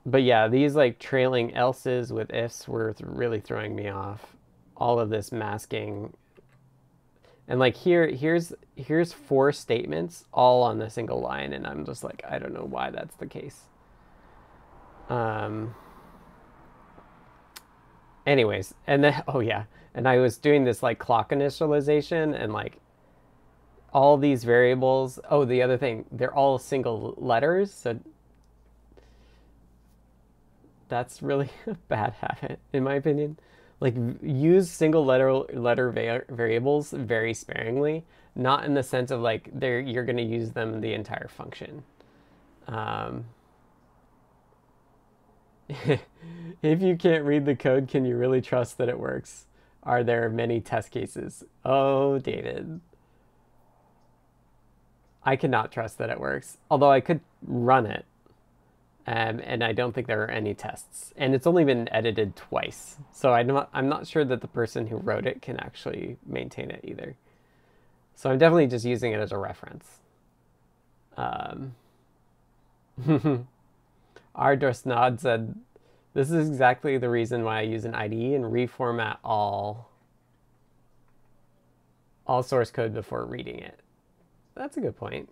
but 0.06 0.24
yeah, 0.24 0.50
these 0.50 0.76
like 0.76 1.00
trailing 1.00 1.54
else's 1.56 2.12
with 2.12 2.34
ifs 2.34 2.68
were 2.68 2.94
th 2.94 3.10
really 3.10 3.40
throwing 3.40 3.76
me 3.76 3.88
off. 3.88 4.36
All 4.78 5.00
of 5.00 5.10
this 5.10 5.32
masking. 5.32 6.14
And 7.48 7.60
like 7.60 7.76
here, 7.76 8.08
here's 8.08 8.54
here's 8.76 9.14
four 9.14 9.52
statements 9.52 10.26
all 10.34 10.64
on 10.64 10.82
a 10.82 10.90
single 10.90 11.20
line, 11.20 11.54
and 11.54 11.68
I'm 11.68 11.86
just 11.86 12.04
like, 12.04 12.24
I 12.28 12.40
don't 12.40 12.54
know 12.54 12.66
why 12.66 12.90
that's 12.90 13.16
the 13.16 13.28
case. 13.28 13.62
Um. 15.10 15.76
Anyways, 18.26 18.74
and 18.88 19.04
then 19.04 19.22
oh 19.28 19.42
yeah, 19.42 19.66
and 19.94 20.08
I 20.08 20.20
was 20.20 20.38
doing 20.38 20.64
this 20.64 20.82
like 20.82 21.00
clock 21.00 21.32
initialization, 21.32 22.40
and 22.42 22.54
like 22.54 22.80
all 23.94 24.18
these 24.18 24.44
variables. 24.44 25.20
Oh, 25.30 25.46
the 25.46 25.62
other 25.62 25.78
thing, 25.78 26.06
they're 26.12 26.34
all 26.34 26.58
single 26.58 27.14
letters, 27.18 27.74
so 27.74 28.00
that's 30.90 31.22
really 31.22 31.50
a 31.68 31.76
bad 31.88 32.14
habit, 32.14 32.60
in 32.72 32.84
my 32.84 32.96
opinion. 32.96 33.38
Like, 33.84 33.96
use 34.22 34.72
single 34.72 35.04
letter 35.04 35.34
letter 35.34 35.92
va 35.92 36.22
variables 36.30 36.92
very 36.92 37.34
sparingly, 37.34 38.06
not 38.34 38.64
in 38.64 38.76
the 38.76 38.82
sense 38.82 39.12
of 39.12 39.20
like 39.20 39.50
they're 39.54 39.82
you're 39.82 40.06
going 40.06 40.16
to 40.16 40.24
use 40.24 40.52
them 40.52 40.80
the 40.80 40.94
entire 40.94 41.28
function. 41.28 41.84
Um, 42.70 43.26
if 45.68 46.82
you 46.82 46.96
can't 46.96 47.26
read 47.26 47.44
the 47.44 47.58
code, 47.58 47.90
can 47.90 48.06
you 48.06 48.16
really 48.16 48.40
trust 48.40 48.78
that 48.78 48.88
it 48.88 48.98
works? 48.98 49.48
Are 49.84 50.02
there 50.02 50.30
many 50.30 50.62
test 50.62 50.90
cases? 50.90 51.44
Oh, 51.66 52.20
David. 52.20 52.80
I 55.26 55.36
cannot 55.36 55.74
trust 55.74 55.98
that 55.98 56.10
it 56.10 56.22
works. 56.22 56.58
Although 56.72 56.92
I 56.92 57.02
could 57.02 57.20
run 57.46 57.86
it 57.86 58.06
um, 59.06 59.42
and 59.44 59.64
I 59.64 59.74
don't 59.74 59.94
think 59.94 60.08
there 60.08 60.24
are 60.24 60.32
any 60.32 60.54
tests. 60.54 61.14
And 61.18 61.36
it's 61.36 61.46
only 61.46 61.66
been 61.66 61.90
edited 61.92 62.36
twice, 62.36 62.98
so 63.12 63.34
I'm 63.34 63.48
not, 63.48 63.70
I'm 63.74 63.90
not 63.90 64.08
sure 64.08 64.24
that 64.26 64.42
the 64.42 64.48
person 64.48 64.88
who 64.88 64.98
wrote 64.98 65.26
it 65.26 65.42
can 65.42 65.60
actually 65.60 66.18
maintain 66.26 66.72
it 66.72 66.82
either. 66.84 67.16
So 68.16 68.30
I'm 68.30 68.38
definitely 68.38 68.68
just 68.68 68.86
using 68.86 69.12
it 69.12 69.20
as 69.20 69.32
a 69.32 69.38
reference. 69.38 69.86
Um, 71.18 71.76
Ardosnod 74.36 75.20
said, 75.20 75.56
this 76.14 76.32
is 76.32 76.48
exactly 76.48 76.98
the 76.98 77.10
reason 77.10 77.44
why 77.44 77.60
I 77.60 77.62
use 77.64 77.86
an 77.86 77.96
IDE 77.96 78.36
and 78.36 78.46
reformat 78.46 79.18
all, 79.24 79.90
all 82.28 82.44
source 82.44 82.72
code 82.72 82.94
before 82.94 83.26
reading 83.26 83.60
it. 83.60 83.80
That's 84.56 84.78
a 84.78 84.82
good 84.82 84.96
point. 84.96 85.30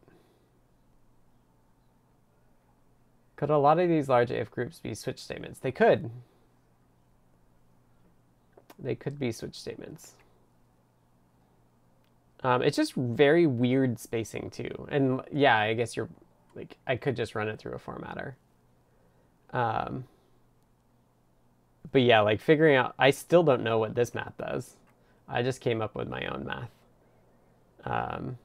Could 3.41 3.49
a 3.49 3.57
lot 3.57 3.79
of 3.79 3.89
these 3.89 4.07
large 4.07 4.29
if 4.29 4.51
groups 4.51 4.77
be 4.77 4.93
switch 4.93 5.17
statements? 5.17 5.57
They 5.57 5.71
could. 5.71 6.11
They 8.77 8.93
could 8.93 9.17
be 9.17 9.31
switch 9.31 9.59
statements. 9.59 10.11
Um, 12.43 12.61
it's 12.61 12.77
just 12.77 12.93
very 12.93 13.47
weird 13.47 13.97
spacing 13.99 14.51
too. 14.51 14.87
And 14.89 15.21
yeah, 15.33 15.57
I 15.57 15.73
guess 15.73 15.97
you're 15.97 16.09
like, 16.53 16.77
I 16.85 16.95
could 16.97 17.15
just 17.15 17.33
run 17.33 17.47
it 17.47 17.57
through 17.57 17.73
a 17.73 17.79
formatter. 17.79 18.33
Um, 19.53 20.03
but 21.91 22.03
yeah, 22.03 22.19
like 22.21 22.41
figuring 22.41 22.75
out, 22.75 22.93
I 22.99 23.09
still 23.09 23.41
don't 23.41 23.63
know 23.63 23.79
what 23.79 23.95
this 23.95 24.13
math 24.13 24.37
does. 24.37 24.75
I 25.27 25.41
just 25.41 25.61
came 25.61 25.81
up 25.81 25.95
with 25.95 26.07
my 26.07 26.27
own 26.27 26.45
math. 26.45 26.69
Um, 27.85 28.37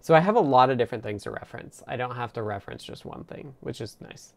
so 0.00 0.14
I 0.14 0.20
have 0.20 0.36
a 0.36 0.40
lot 0.40 0.70
of 0.70 0.78
different 0.78 1.04
things 1.04 1.24
to 1.24 1.30
reference. 1.30 1.82
I 1.86 1.96
don't 1.96 2.16
have 2.16 2.32
to 2.34 2.42
reference 2.42 2.82
just 2.82 3.04
one 3.04 3.24
thing, 3.24 3.54
which 3.60 3.80
is 3.80 3.96
nice. 4.00 4.32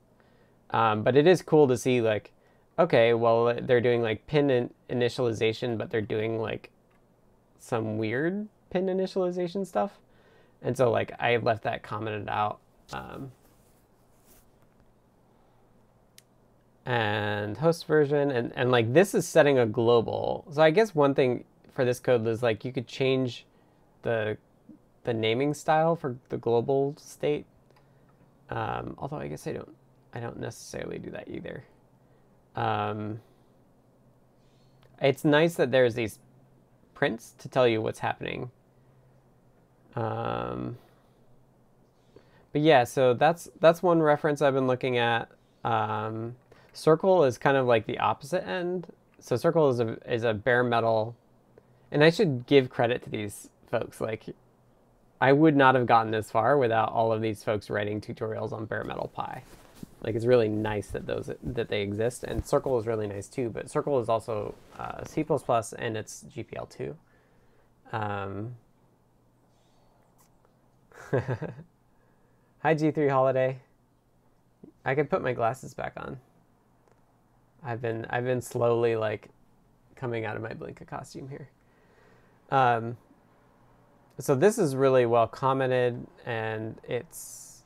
Um, 0.72 1.04
but 1.04 1.16
it 1.16 1.28
is 1.28 1.42
cool 1.42 1.68
to 1.68 1.78
see 1.78 2.02
like, 2.02 2.32
okay, 2.78 3.14
well 3.14 3.58
they're 3.62 3.82
doing 3.82 4.02
like 4.02 4.28
pin 4.28 4.50
in 4.50 4.70
initialization, 4.90 5.78
but 5.78 5.90
they're 5.90 6.02
doing 6.02 6.40
like 6.40 6.70
some 7.60 7.98
weird 7.98 8.48
pin 8.70 8.88
initialization 8.88 9.66
stuff. 9.66 9.92
And 10.62 10.76
so 10.76 10.92
like 10.92 11.14
I 11.20 11.38
left 11.38 11.64
that 11.64 11.84
commented 11.84 12.28
out. 12.28 12.60
Um, 12.92 13.32
and 16.86 17.58
host 17.58 17.88
version 17.88 18.30
and, 18.30 18.52
and 18.56 18.70
like 18.70 18.92
this 18.94 19.16
is 19.16 19.26
setting 19.26 19.58
a 19.58 19.66
global. 19.66 20.46
So 20.52 20.62
I 20.62 20.72
guess 20.72 20.94
one 20.94 21.16
thing 21.16 21.46
for 21.74 21.86
this 21.86 22.00
code 22.00 22.28
is 22.28 22.44
like 22.44 22.66
you 22.66 22.74
could 22.74 22.88
change 22.88 23.46
the 24.02 24.38
the 25.04 25.14
naming 25.14 25.54
style 25.54 25.96
for 25.96 26.18
the 26.30 26.38
global 26.38 26.96
state. 26.98 27.46
Um, 28.50 28.96
although 28.98 29.18
I 29.18 29.28
guess 29.28 29.48
I 29.48 29.54
don't, 29.54 29.76
I 30.14 30.20
don't 30.20 30.40
necessarily 30.40 31.00
do 31.00 31.10
that 31.12 31.28
either. 31.28 31.64
Um, 32.56 33.22
it's 35.02 35.26
nice 35.26 35.56
that 35.56 35.72
there's 35.72 35.96
these 35.96 36.20
prints 36.94 37.34
to 37.40 37.50
tell 37.50 37.68
you 37.68 37.82
what's 37.82 38.00
happening. 38.00 38.52
Um, 39.96 40.78
but 42.52 42.62
yeah, 42.62 42.84
so 42.84 43.14
that's 43.14 43.50
that's 43.60 43.82
one 43.82 44.02
reference 44.02 44.42
I've 44.42 44.54
been 44.54 44.68
looking 44.68 44.98
at. 44.98 45.30
Um, 45.64 46.36
Circle 46.74 47.24
is 47.26 47.38
kind 47.38 47.58
of 47.58 47.66
like 47.66 47.86
the 47.86 48.00
opposite 48.00 48.48
end. 48.48 48.88
So 49.20 49.36
Circle 49.36 49.70
is 49.70 49.80
a 49.80 49.98
is 50.12 50.24
a 50.24 50.34
bare 50.34 50.64
metal, 50.64 51.16
and 51.92 52.04
I 52.04 52.10
should 52.10 52.46
give 52.46 52.70
credit 52.70 53.04
to 53.04 53.10
these 53.10 53.50
folks. 53.70 54.00
Like 54.00 54.26
I 55.24 55.32
would 55.32 55.56
not 55.56 55.76
have 55.76 55.86
gotten 55.86 56.12
this 56.12 56.30
far 56.30 56.58
without 56.58 56.92
all 56.92 57.14
of 57.14 57.22
these 57.22 57.46
folks 57.46 57.70
writing 57.70 58.02
tutorials 58.02 58.52
on 58.52 58.66
bare 58.66 58.84
metal 58.84 59.10
Pi. 59.16 59.42
Like 60.02 60.16
it's 60.16 60.26
really 60.26 60.50
nice 60.50 60.88
that 60.88 61.08
those 61.08 61.32
that 61.42 61.70
they 61.70 61.82
exist, 61.82 62.26
and 62.26 62.46
Circle 62.46 62.78
is 62.78 62.86
really 62.86 63.08
nice 63.08 63.30
too. 63.30 63.50
But 63.50 63.72
Circle 63.72 64.02
is 64.02 64.10
also 64.10 64.54
uh, 64.78 65.06
C++ 65.06 65.26
and 65.80 65.96
it's 65.96 66.26
GPL2. 66.36 66.96
Um, 67.94 68.56
Hi 72.60 72.76
G3 72.76 73.10
Holiday. 73.10 73.60
I 74.84 74.94
could 74.94 75.10
put 75.10 75.22
my 75.22 75.32
glasses 75.32 75.74
back 75.74 75.94
on. 75.96 76.20
I've 77.64 77.82
been 77.82 78.06
I've 78.10 78.26
been 78.26 78.42
slowly 78.42 78.98
like 78.98 79.30
coming 79.96 80.26
out 80.26 80.36
of 80.36 80.42
my 80.42 80.52
Blinka 80.52 80.86
costume 80.86 81.30
here. 81.30 81.48
Um, 82.52 82.98
so 84.20 84.36
this 84.36 84.58
is 84.58 84.76
really 84.76 85.06
well 85.06 85.28
commented 85.28 86.06
and 86.26 86.80
it's 86.88 87.64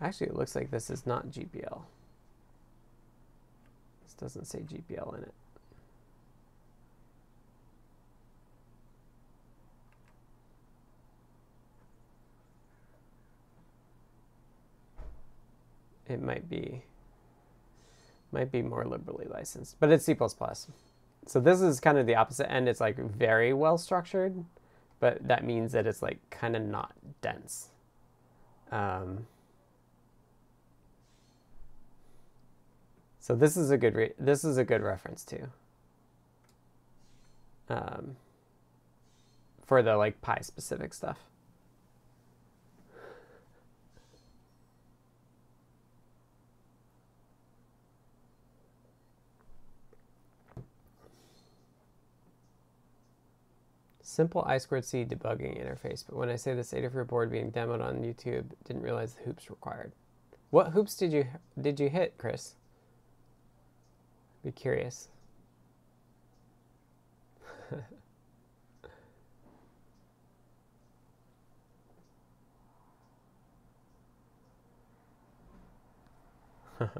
actually 0.00 0.28
it 0.28 0.36
looks 0.36 0.54
like 0.54 0.70
this 0.70 0.88
is 0.88 1.04
not 1.04 1.28
GPL. 1.28 1.82
This 4.04 4.14
doesn't 4.14 4.46
say 4.46 4.60
GPL 4.60 5.18
in 5.18 5.24
it. 5.24 5.34
It 16.08 16.20
might 16.20 16.48
be 16.48 16.82
might 18.32 18.52
be 18.52 18.62
more 18.62 18.84
liberally 18.84 19.26
licensed, 19.28 19.76
but 19.80 19.90
it's 19.90 20.04
C++. 20.04 20.14
So 21.30 21.38
this 21.38 21.60
is 21.60 21.78
kind 21.78 21.96
of 21.96 22.06
the 22.06 22.16
opposite 22.16 22.50
end. 22.50 22.68
It's 22.68 22.80
like 22.80 22.96
very 22.96 23.52
well 23.52 23.78
structured, 23.78 24.44
but 24.98 25.28
that 25.28 25.44
means 25.44 25.70
that 25.70 25.86
it's 25.86 26.02
like 26.02 26.18
kind 26.28 26.56
of 26.56 26.62
not 26.62 26.92
dense. 27.22 27.68
Um, 28.72 29.28
so 33.20 33.36
this 33.36 33.56
is 33.56 33.70
a 33.70 33.78
good 33.78 34.12
this 34.18 34.42
is 34.42 34.58
a 34.58 34.64
good 34.64 34.82
reference 34.82 35.24
too. 35.24 35.46
Um, 37.68 38.16
for 39.64 39.84
the 39.84 39.96
like 39.96 40.20
Pi 40.22 40.40
specific 40.42 40.92
stuff. 40.92 41.29
Simple 54.20 54.42
I2C 54.42 55.08
debugging 55.08 55.56
interface, 55.58 56.04
but 56.06 56.14
when 56.14 56.28
I 56.28 56.36
say 56.36 56.52
this 56.52 56.74
Adafruit 56.74 57.06
board 57.06 57.30
being 57.30 57.50
demoed 57.50 57.82
on 57.82 58.02
YouTube, 58.02 58.44
didn't 58.66 58.82
realize 58.82 59.14
the 59.14 59.22
hoops 59.22 59.48
required. 59.48 59.92
What 60.50 60.72
hoops 60.72 60.94
did 60.94 61.10
you 61.10 61.24
did 61.58 61.80
you 61.80 61.88
hit, 61.88 62.18
Chris? 62.18 62.54
Be 64.44 64.52
curious. 64.52 65.08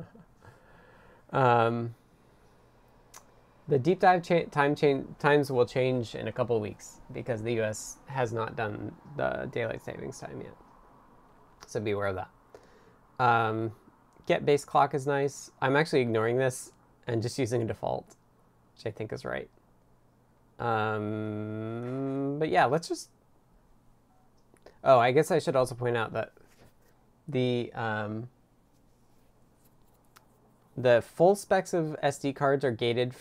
um, 1.35 1.95
the 3.71 3.79
deep 3.79 4.01
dive 4.01 4.23
cha- 4.23 4.45
time 4.51 4.75
cha- 4.75 5.05
times 5.21 5.51
will 5.51 5.65
change 5.65 6.17
in 6.17 6.27
a 6.27 6.33
couple 6.33 6.61
weeks 6.61 7.01
because 7.13 7.43
the 7.43 7.53
U.S. 7.55 7.99
has 8.07 8.33
not 8.33 8.57
done 8.57 8.93
the 9.17 9.49
daylight 9.53 9.83
savings 9.83 10.19
time 10.19 10.41
yet. 10.43 10.57
So 11.67 11.79
be 11.79 11.93
aware 11.93 12.09
of 12.09 12.17
that. 12.17 13.25
Um, 13.25 13.73
get 14.27 14.45
base 14.45 14.65
clock 14.65 14.93
is 14.93 15.07
nice. 15.07 15.53
I'm 15.63 15.77
actually 15.77 16.01
ignoring 16.01 16.37
this 16.37 16.73
and 17.07 17.23
just 17.23 17.39
using 17.39 17.63
a 17.63 17.65
default, 17.65 18.17
which 18.75 18.87
I 18.87 18.91
think 18.91 19.13
is 19.13 19.25
right. 19.25 19.49
Um, 20.59 22.37
but 22.41 22.49
yeah, 22.49 22.65
let's 22.65 22.89
just. 22.89 23.09
Oh, 24.83 24.99
I 24.99 25.13
guess 25.13 25.31
I 25.31 25.39
should 25.39 25.55
also 25.55 25.77
point 25.77 25.97
out 25.97 26.13
that 26.15 26.33
the 27.29 27.71
um, 27.75 28.29
the 30.77 31.03
full 31.03 31.37
specs 31.37 31.73
of 31.73 31.97
SD 32.03 32.35
cards 32.35 32.65
are 32.65 32.73
gated 32.73 33.15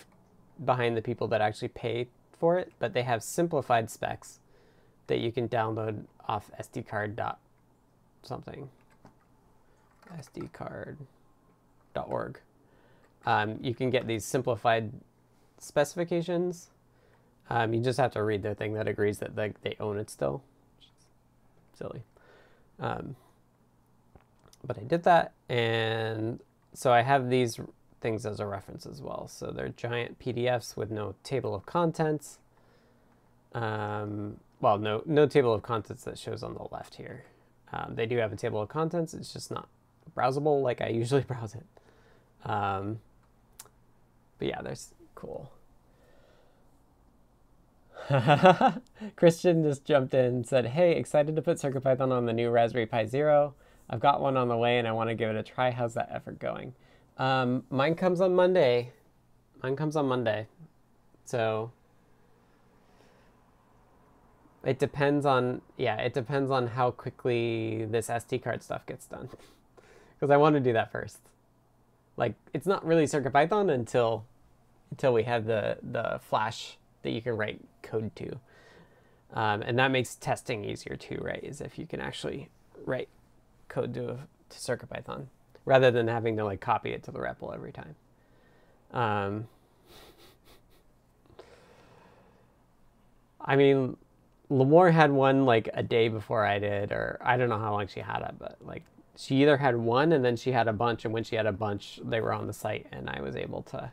behind 0.64 0.96
the 0.96 1.02
people 1.02 1.28
that 1.28 1.40
actually 1.40 1.68
pay 1.68 2.08
for 2.38 2.58
it, 2.58 2.72
but 2.78 2.92
they 2.94 3.02
have 3.02 3.22
simplified 3.22 3.90
specs 3.90 4.40
that 5.06 5.18
you 5.18 5.32
can 5.32 5.48
download 5.48 6.04
off 6.28 6.50
SD 6.60 6.86
card 6.86 7.16
dot 7.16 7.38
something. 8.22 8.68
SDcard.org. 10.18 10.98
Um, 13.26 13.58
you 13.60 13.74
can 13.74 13.90
get 13.90 14.06
these 14.06 14.24
simplified 14.24 14.92
specifications. 15.58 16.70
Um, 17.48 17.74
you 17.74 17.80
just 17.80 17.98
have 17.98 18.12
to 18.12 18.22
read 18.22 18.42
the 18.42 18.54
thing 18.54 18.74
that 18.74 18.86
agrees 18.88 19.18
that 19.18 19.36
they, 19.36 19.52
they 19.62 19.76
own 19.80 19.98
it 19.98 20.08
still. 20.10 20.42
Silly. 21.74 22.02
Um, 22.78 23.16
but 24.64 24.78
I 24.78 24.82
did 24.82 25.02
that, 25.04 25.32
and 25.48 26.40
so 26.74 26.92
I 26.92 27.02
have 27.02 27.30
these 27.30 27.58
things 28.00 28.26
as 28.26 28.40
a 28.40 28.46
reference 28.46 28.86
as 28.86 29.00
well. 29.00 29.28
So 29.28 29.50
they're 29.50 29.68
giant 29.68 30.18
PDFs 30.18 30.76
with 30.76 30.90
no 30.90 31.14
table 31.22 31.54
of 31.54 31.66
contents. 31.66 32.38
Um, 33.52 34.38
well, 34.60 34.78
no, 34.78 35.02
no 35.06 35.26
table 35.26 35.52
of 35.52 35.62
contents 35.62 36.04
that 36.04 36.18
shows 36.18 36.42
on 36.42 36.54
the 36.54 36.64
left 36.70 36.96
here. 36.96 37.24
Um, 37.72 37.94
they 37.94 38.06
do 38.06 38.16
have 38.18 38.32
a 38.32 38.36
table 38.36 38.60
of 38.60 38.68
contents. 38.68 39.14
It's 39.14 39.32
just 39.32 39.50
not 39.50 39.68
browsable 40.16 40.62
like 40.62 40.80
I 40.80 40.88
usually 40.90 41.22
browse 41.22 41.54
it. 41.54 41.66
Um, 42.48 43.00
but 44.38 44.48
yeah, 44.48 44.62
there's 44.62 44.94
cool. 45.14 45.52
Christian 49.16 49.62
just 49.62 49.84
jumped 49.84 50.14
in 50.14 50.24
and 50.24 50.46
said, 50.46 50.66
Hey, 50.66 50.96
excited 50.96 51.36
to 51.36 51.42
put 51.42 51.58
CircuitPython 51.58 52.10
on 52.10 52.26
the 52.26 52.32
new 52.32 52.50
Raspberry 52.50 52.86
Pi 52.86 53.06
Zero. 53.06 53.54
I've 53.88 54.00
got 54.00 54.20
one 54.20 54.36
on 54.36 54.48
the 54.48 54.56
way 54.56 54.78
and 54.78 54.88
I 54.88 54.92
want 54.92 55.10
to 55.10 55.14
give 55.14 55.30
it 55.30 55.36
a 55.36 55.42
try. 55.42 55.70
How's 55.70 55.94
that 55.94 56.08
effort 56.10 56.38
going? 56.38 56.74
Um, 57.20 57.64
mine 57.68 57.96
comes 57.96 58.22
on 58.22 58.34
Monday. 58.34 58.92
Mine 59.62 59.76
comes 59.76 59.94
on 59.94 60.08
Monday. 60.08 60.46
So 61.26 61.70
it 64.64 64.78
depends 64.78 65.26
on, 65.26 65.60
yeah, 65.76 65.96
it 65.96 66.14
depends 66.14 66.50
on 66.50 66.68
how 66.68 66.90
quickly 66.90 67.84
this 67.84 68.08
SD 68.08 68.42
card 68.42 68.62
stuff 68.62 68.84
gets 68.86 69.06
done. 69.06 69.28
Because 70.18 70.34
I 70.34 70.36
want 70.36 70.54
to 70.54 70.60
do 70.60 70.74
that 70.74 70.92
first. 70.92 71.18
Like, 72.18 72.34
it's 72.52 72.66
not 72.66 72.84
really 72.84 73.04
CircuitPython 73.04 73.72
until 73.72 74.26
until 74.90 75.14
we 75.14 75.22
have 75.22 75.46
the, 75.46 75.78
the 75.82 76.20
Flash 76.22 76.76
that 77.00 77.12
you 77.12 77.22
can 77.22 77.38
write 77.38 77.58
code 77.82 78.14
to. 78.16 78.38
Um, 79.32 79.62
and 79.62 79.78
that 79.78 79.90
makes 79.90 80.16
testing 80.16 80.62
easier 80.62 80.94
too, 80.94 81.16
right? 81.22 81.42
Is 81.42 81.62
if 81.62 81.78
you 81.78 81.86
can 81.86 82.02
actually 82.02 82.50
write 82.84 83.08
code 83.68 83.94
to, 83.94 84.18
to 84.50 84.58
CircuitPython 84.58 85.28
rather 85.64 85.90
than 85.90 86.08
having 86.08 86.36
to 86.36 86.44
like 86.44 86.60
copy 86.60 86.90
it 86.90 87.02
to 87.04 87.10
the 87.10 87.18
REPL 87.18 87.54
every 87.54 87.72
time. 87.72 87.94
Um, 88.92 89.48
I 93.40 93.56
mean, 93.56 93.96
Limor 94.50 94.92
had 94.92 95.10
one 95.10 95.44
like 95.44 95.68
a 95.74 95.82
day 95.82 96.08
before 96.08 96.44
I 96.44 96.58
did, 96.58 96.92
or 96.92 97.18
I 97.22 97.36
don't 97.36 97.48
know 97.48 97.58
how 97.58 97.72
long 97.72 97.86
she 97.86 98.00
had 98.00 98.22
it, 98.22 98.34
but 98.38 98.58
like 98.60 98.82
she 99.16 99.42
either 99.42 99.56
had 99.56 99.76
one 99.76 100.12
and 100.12 100.24
then 100.24 100.36
she 100.36 100.52
had 100.52 100.66
a 100.66 100.72
bunch, 100.72 101.04
and 101.04 101.14
when 101.14 101.24
she 101.24 101.36
had 101.36 101.46
a 101.46 101.52
bunch, 101.52 102.00
they 102.02 102.20
were 102.20 102.32
on 102.32 102.46
the 102.46 102.52
site, 102.52 102.86
and 102.90 103.08
I 103.08 103.20
was 103.20 103.36
able 103.36 103.62
to 103.64 103.92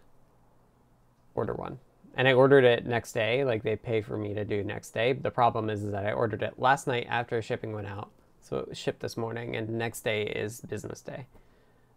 order 1.35 1.53
one. 1.53 1.79
And 2.15 2.27
I 2.27 2.33
ordered 2.33 2.63
it 2.63 2.87
next 2.87 3.13
day, 3.13 3.43
like 3.43 3.61
they 3.61 3.75
pay 3.75 4.01
for 4.01 4.17
me 4.17 4.33
to 4.33 4.43
do 4.43 4.63
next 4.63 4.91
day. 4.91 5.13
The 5.13 5.29
problem 5.29 5.69
is, 5.69 5.83
is 5.83 5.91
that 5.91 6.05
I 6.05 6.11
ordered 6.11 6.41
it 6.41 6.57
last 6.57 6.87
night 6.87 7.05
after 7.09 7.39
shipping 7.41 7.73
went 7.73 7.87
out, 7.87 8.09
so 8.41 8.57
it 8.57 8.69
was 8.69 8.77
shipped 8.77 9.01
this 9.01 9.17
morning, 9.17 9.55
and 9.55 9.69
next 9.69 10.01
day 10.01 10.23
is 10.23 10.61
business 10.61 11.01
day. 11.01 11.27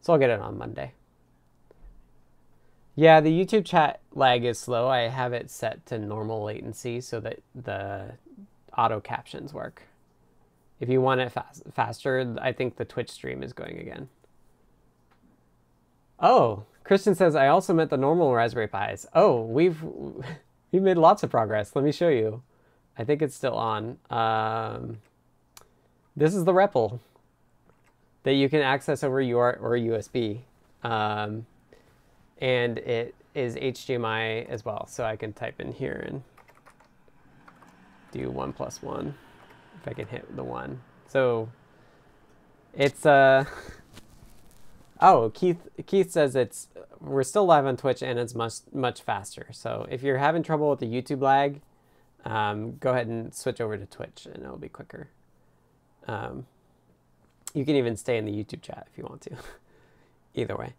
So 0.01 0.13
I'll 0.13 0.19
get 0.19 0.31
it 0.31 0.41
on 0.41 0.57
Monday. 0.57 0.93
Yeah, 2.97 3.21
the 3.21 3.31
YouTube 3.31 3.65
chat 3.65 4.01
lag 4.13 4.45
is 4.45 4.59
slow. 4.59 4.89
I 4.89 5.09
have 5.09 5.33
it 5.33 5.51
set 5.51 5.87
to 5.87 5.99
normal 5.99 6.43
latency 6.45 7.01
so 7.01 7.21
that 7.21 7.39
the 7.55 8.13
auto 8.77 9.01
captions 9.01 9.55
work. 9.55 9.83
If 10.81 10.89
you 10.89 11.01
want 11.01 11.21
it 11.21 11.31
fast, 11.31 11.63
faster, 11.73 12.37
I 12.41 12.53
think 12.53 12.77
the 12.77 12.85
Twitch 12.85 13.11
stream 13.11 13.43
is 13.43 13.53
going 13.53 13.79
again. 13.79 14.09
Oh, 16.19 16.65
Christian 16.85 17.15
says 17.15 17.35
I 17.35 17.49
also 17.49 17.73
meant 17.73 17.91
the 17.91 17.97
normal 17.97 18.35
Raspberry 18.35 18.69
Pis. 18.69 19.07
Oh, 19.15 19.43
we've 19.43 19.83
we've 20.73 20.83
made 20.83 20.97
lots 20.97 21.23
of 21.23 21.31
progress. 21.31 21.77
Let 21.77 21.85
me 21.85 21.93
show 21.93 22.09
you. 22.09 22.43
I 22.99 23.05
think 23.05 23.23
it's 23.23 23.35
still 23.35 23.55
on. 23.55 23.99
Um, 24.11 24.99
this 26.17 26.35
is 26.35 26.45
the 26.45 26.53
REPL 26.53 26.99
that 28.23 28.35
you 28.35 28.49
can 28.49 28.61
access 28.61 29.03
over 29.03 29.23
UART 29.23 29.61
or 29.61 29.73
USB. 29.73 30.41
Um, 30.83 31.47
and 32.41 32.79
it 32.79 33.15
is 33.35 33.57
HDMI 33.57 34.49
as 34.49 34.65
well. 34.65 34.87
So 34.87 35.05
I 35.05 35.17
can 35.17 35.33
type 35.33 35.61
in 35.61 35.73
here 35.73 36.05
and 36.07 36.23
do 38.13 38.31
one 38.31 38.53
plus 38.53 38.83
one 38.83 39.15
if 39.81 39.89
I 39.89 39.93
can 39.93 40.07
hit 40.07 40.35
the 40.37 40.45
one. 40.45 40.81
So 41.07 41.49
it's 42.75 43.05
uh 43.05 43.45
oh 45.01 45.31
Keith 45.35 45.69
Keith 45.87 46.11
says 46.11 46.37
it's 46.37 46.69
we're 47.01 47.23
still 47.23 47.45
live 47.45 47.67
on 47.67 47.77
Twitch 47.77 48.03
and 48.03 48.19
it's 48.19 48.35
much 48.35 48.55
much 48.73 49.03
faster. 49.03 49.49
So 49.53 49.87
if 49.91 50.03
you're 50.03 50.19
having 50.19 50.43
trouble 50.43 50.71
with 50.71 50.81
the 50.81 50.87
YouTube 50.87 51.23
lag, 51.23 51.61
um, 52.25 52.77
go 52.79 52.91
ahead 52.91 53.07
and 53.07 53.35
switch 53.35 53.61
over 53.61 53.77
to 53.77 53.87
Twitch 53.87 54.27
and 54.27 54.43
it'll 54.43 54.57
be 54.57 54.69
quicker. 54.69 55.09
Um, 56.07 56.47
you 57.55 57.65
can 57.65 57.77
even 57.77 57.97
stay 57.97 58.17
in 58.17 58.25
the 58.25 58.33
YouTube 58.33 58.63
chat 58.63 58.87
if 58.91 58.99
you 58.99 59.05
want 59.05 59.23
to. 59.23 59.31
Either 60.35 60.57
way. 60.57 60.75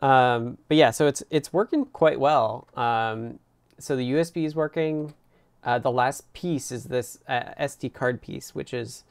Um, 0.00 0.58
but 0.68 0.76
yeah, 0.76 0.90
so 0.90 1.06
it's 1.06 1.22
it's 1.30 1.52
working 1.52 1.86
quite 1.86 2.20
well. 2.20 2.68
Um, 2.76 3.38
so 3.78 3.96
the 3.96 4.12
USB 4.12 4.44
is 4.44 4.54
working. 4.54 5.14
Uh, 5.62 5.78
the 5.78 5.90
last 5.90 6.30
piece 6.34 6.70
is 6.70 6.84
this 6.84 7.18
uh, 7.26 7.54
SD 7.58 7.92
card 7.94 8.20
piece, 8.20 8.54
which 8.54 8.74
is 8.74 9.02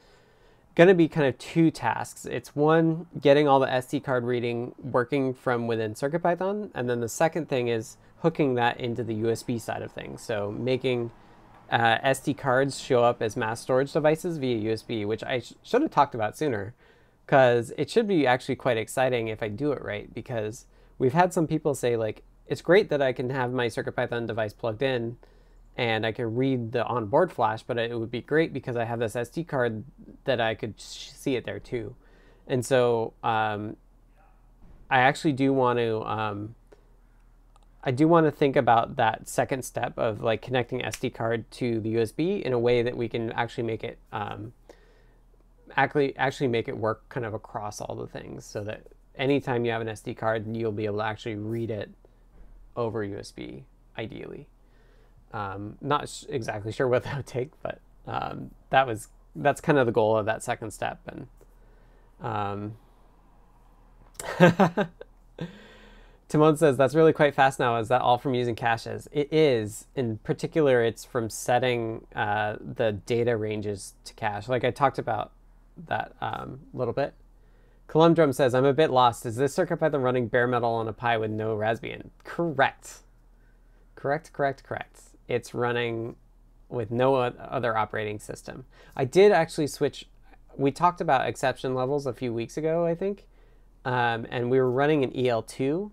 going 0.74 0.88
to 0.88 0.94
be 0.94 1.08
kind 1.08 1.26
of 1.26 1.36
two 1.38 1.70
tasks. 1.70 2.26
It's 2.26 2.54
one, 2.54 3.06
getting 3.20 3.48
all 3.48 3.60
the 3.60 3.66
SD 3.66 4.04
card 4.04 4.24
reading 4.24 4.74
working 4.82 5.34
from 5.34 5.66
within 5.66 5.94
CircuitPython, 5.94 6.70
and 6.74 6.88
then 6.88 7.00
the 7.00 7.08
second 7.08 7.48
thing 7.48 7.68
is 7.68 7.96
hooking 8.22 8.54
that 8.54 8.80
into 8.80 9.02
the 9.04 9.14
USB 9.14 9.60
side 9.60 9.82
of 9.82 9.92
things. 9.92 10.22
So 10.22 10.50
making 10.52 11.10
uh, 11.70 11.98
SD 11.98 12.38
cards 12.38 12.78
show 12.80 13.02
up 13.02 13.20
as 13.20 13.36
mass 13.36 13.60
storage 13.60 13.92
devices 13.92 14.38
via 14.38 14.72
USB, 14.72 15.06
which 15.06 15.22
I 15.24 15.40
sh- 15.40 15.54
should 15.62 15.82
have 15.82 15.90
talked 15.90 16.14
about 16.14 16.36
sooner 16.36 16.74
because 17.24 17.72
it 17.78 17.90
should 17.90 18.06
be 18.06 18.26
actually 18.26 18.56
quite 18.56 18.76
exciting 18.76 19.28
if 19.28 19.42
I 19.42 19.48
do 19.48 19.72
it 19.72 19.82
right. 19.82 20.12
Because 20.12 20.66
we've 20.98 21.12
had 21.12 21.32
some 21.32 21.46
people 21.46 21.74
say, 21.74 21.96
like, 21.96 22.22
it's 22.46 22.60
great 22.60 22.90
that 22.90 23.00
I 23.00 23.12
can 23.12 23.30
have 23.30 23.52
my 23.52 23.66
CircuitPython 23.66 24.26
device 24.26 24.52
plugged 24.52 24.82
in 24.82 25.16
and 25.76 26.06
I 26.06 26.12
can 26.12 26.34
read 26.34 26.72
the 26.72 26.84
onboard 26.84 27.32
flash, 27.32 27.62
but 27.62 27.78
it 27.78 27.98
would 27.98 28.10
be 28.10 28.20
great 28.20 28.52
because 28.52 28.76
I 28.76 28.84
have 28.84 28.98
this 28.98 29.14
SD 29.14 29.48
card 29.48 29.84
that 30.24 30.40
I 30.40 30.54
could 30.54 30.80
see 30.80 31.36
it 31.36 31.44
there 31.44 31.58
too. 31.58 31.96
And 32.46 32.64
so 32.64 33.14
um, 33.24 33.76
I 34.90 35.00
actually 35.00 35.32
do 35.32 35.52
want 35.52 35.78
to. 35.78 36.02
Um, 36.02 36.54
I 37.86 37.90
do 37.90 38.08
want 38.08 38.24
to 38.24 38.30
think 38.30 38.56
about 38.56 38.96
that 38.96 39.28
second 39.28 39.62
step 39.62 39.98
of 39.98 40.22
like 40.22 40.40
connecting 40.40 40.80
SD 40.80 41.12
card 41.12 41.50
to 41.52 41.80
the 41.80 41.96
USB 41.96 42.40
in 42.40 42.54
a 42.54 42.58
way 42.58 42.80
that 42.80 42.96
we 42.96 43.10
can 43.10 43.30
actually 43.32 43.64
make 43.64 43.84
it 43.84 43.98
um, 44.10 44.54
actually 45.76 46.16
actually 46.16 46.48
make 46.48 46.68
it 46.68 46.76
work 46.76 47.08
kind 47.08 47.26
of 47.26 47.34
across 47.34 47.80
all 47.80 47.94
the 47.94 48.06
things 48.06 48.44
so 48.44 48.62
that 48.64 48.82
anytime 49.16 49.64
you 49.64 49.72
have 49.72 49.80
an 49.80 49.88
SD 49.88 50.16
card, 50.16 50.56
you'll 50.56 50.72
be 50.72 50.86
able 50.86 50.98
to 50.98 51.04
actually 51.04 51.36
read 51.36 51.70
it 51.70 51.90
over 52.76 53.06
USB, 53.06 53.62
ideally. 53.96 54.48
Um, 55.32 55.76
not 55.80 56.08
sh- 56.08 56.24
exactly 56.28 56.72
sure 56.72 56.88
what 56.88 57.02
that 57.04 57.16
would 57.16 57.26
take, 57.26 57.50
but 57.62 57.80
um, 58.06 58.50
that 58.70 58.86
was 58.86 59.08
that's 59.36 59.60
kind 59.60 59.78
of 59.78 59.86
the 59.86 59.92
goal 59.92 60.16
of 60.16 60.26
that 60.26 60.42
second 60.42 60.70
step. 60.70 61.00
And 61.08 61.26
um, 62.20 62.76
Timon 66.28 66.56
says 66.56 66.76
that's 66.76 66.94
really 66.94 67.12
quite 67.12 67.34
fast 67.34 67.58
now. 67.58 67.76
Is 67.78 67.88
that 67.88 68.00
all 68.00 68.18
from 68.18 68.34
using 68.34 68.54
caches? 68.54 69.08
It 69.12 69.32
is. 69.32 69.86
In 69.96 70.18
particular, 70.18 70.84
it's 70.84 71.04
from 71.04 71.28
setting 71.28 72.06
uh, 72.14 72.56
the 72.60 72.92
data 72.92 73.36
ranges 73.36 73.94
to 74.04 74.14
cache. 74.14 74.48
Like 74.48 74.64
I 74.64 74.70
talked 74.70 74.98
about 74.98 75.32
that 75.88 76.14
um, 76.20 76.60
little 76.72 76.94
bit. 76.94 77.14
Columdrum 77.88 78.32
says, 78.34 78.54
I'm 78.54 78.64
a 78.64 78.72
bit 78.72 78.90
lost. 78.90 79.26
Is 79.26 79.36
this 79.36 79.54
CircuitPython 79.56 80.02
running 80.02 80.28
bare 80.28 80.46
metal 80.46 80.70
on 80.70 80.88
a 80.88 80.92
Pi 80.92 81.16
with 81.16 81.30
no 81.30 81.56
Raspbian? 81.56 82.10
Correct. 82.24 83.00
Correct, 83.94 84.32
correct, 84.32 84.64
correct. 84.64 85.00
It's 85.28 85.54
running 85.54 86.16
with 86.68 86.90
no 86.90 87.14
other 87.14 87.76
operating 87.76 88.18
system. 88.18 88.64
I 88.96 89.04
did 89.04 89.32
actually 89.32 89.66
switch. 89.66 90.06
We 90.56 90.70
talked 90.70 91.00
about 91.00 91.28
exception 91.28 91.74
levels 91.74 92.06
a 92.06 92.12
few 92.12 92.32
weeks 92.32 92.56
ago, 92.56 92.86
I 92.86 92.94
think. 92.94 93.26
Um, 93.84 94.26
and 94.30 94.50
we 94.50 94.58
were 94.58 94.70
running 94.70 95.04
an 95.04 95.10
EL2, 95.10 95.90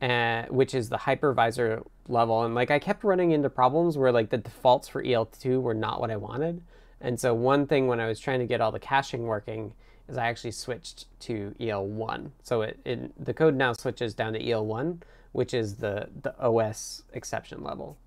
uh, 0.00 0.42
which 0.48 0.74
is 0.74 0.88
the 0.88 0.98
hypervisor 0.98 1.84
level. 2.08 2.44
And 2.44 2.54
like 2.54 2.70
I 2.70 2.78
kept 2.78 3.04
running 3.04 3.32
into 3.32 3.50
problems 3.50 3.98
where 3.98 4.12
like 4.12 4.30
the 4.30 4.38
defaults 4.38 4.88
for 4.88 5.02
EL2 5.02 5.60
were 5.60 5.74
not 5.74 6.00
what 6.00 6.10
I 6.10 6.16
wanted. 6.16 6.62
And 7.00 7.20
so 7.20 7.34
one 7.34 7.66
thing 7.66 7.86
when 7.86 8.00
I 8.00 8.06
was 8.06 8.18
trying 8.18 8.40
to 8.40 8.46
get 8.46 8.60
all 8.60 8.72
the 8.72 8.80
caching 8.80 9.24
working 9.24 9.72
is 10.08 10.16
I 10.16 10.26
actually 10.26 10.52
switched 10.52 11.06
to 11.20 11.54
EL1. 11.60 12.30
So 12.42 12.62
it, 12.62 12.78
it, 12.84 13.24
the 13.24 13.34
code 13.34 13.54
now 13.54 13.72
switches 13.72 14.14
down 14.14 14.32
to 14.32 14.42
EL1, 14.42 14.98
which 15.32 15.52
is 15.52 15.76
the, 15.76 16.08
the 16.22 16.38
OS 16.40 17.02
exception 17.12 17.62
level. 17.62 17.98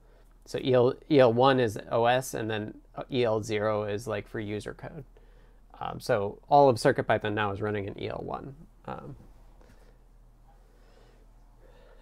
So 0.46 0.60
EL, 0.60 0.96
EL1 1.12 1.60
is 1.60 1.78
OS, 1.92 2.34
and 2.34 2.50
then 2.50 2.74
EL0 3.12 3.94
is 3.94 4.08
like 4.08 4.28
for 4.28 4.40
user 4.40 4.74
code. 4.74 5.04
Um, 5.80 6.00
so 6.00 6.40
all 6.50 6.70
of 6.70 6.78
CircuitPython 6.78 7.34
now 7.34 7.52
is 7.52 7.62
running 7.62 7.86
in 7.86 7.94
EL1. 7.96 8.54
Um, 8.86 9.16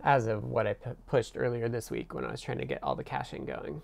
as 0.03 0.27
of 0.27 0.45
what 0.45 0.65
I 0.65 0.73
pushed 1.07 1.33
earlier 1.35 1.67
this 1.67 1.91
week 1.91 2.13
when 2.13 2.23
I 2.23 2.31
was 2.31 2.39
trying 2.39 2.59
to 2.59 2.65
get 2.65 2.81
all 2.81 2.95
the 2.95 3.03
caching 3.03 3.45
going. 3.45 3.81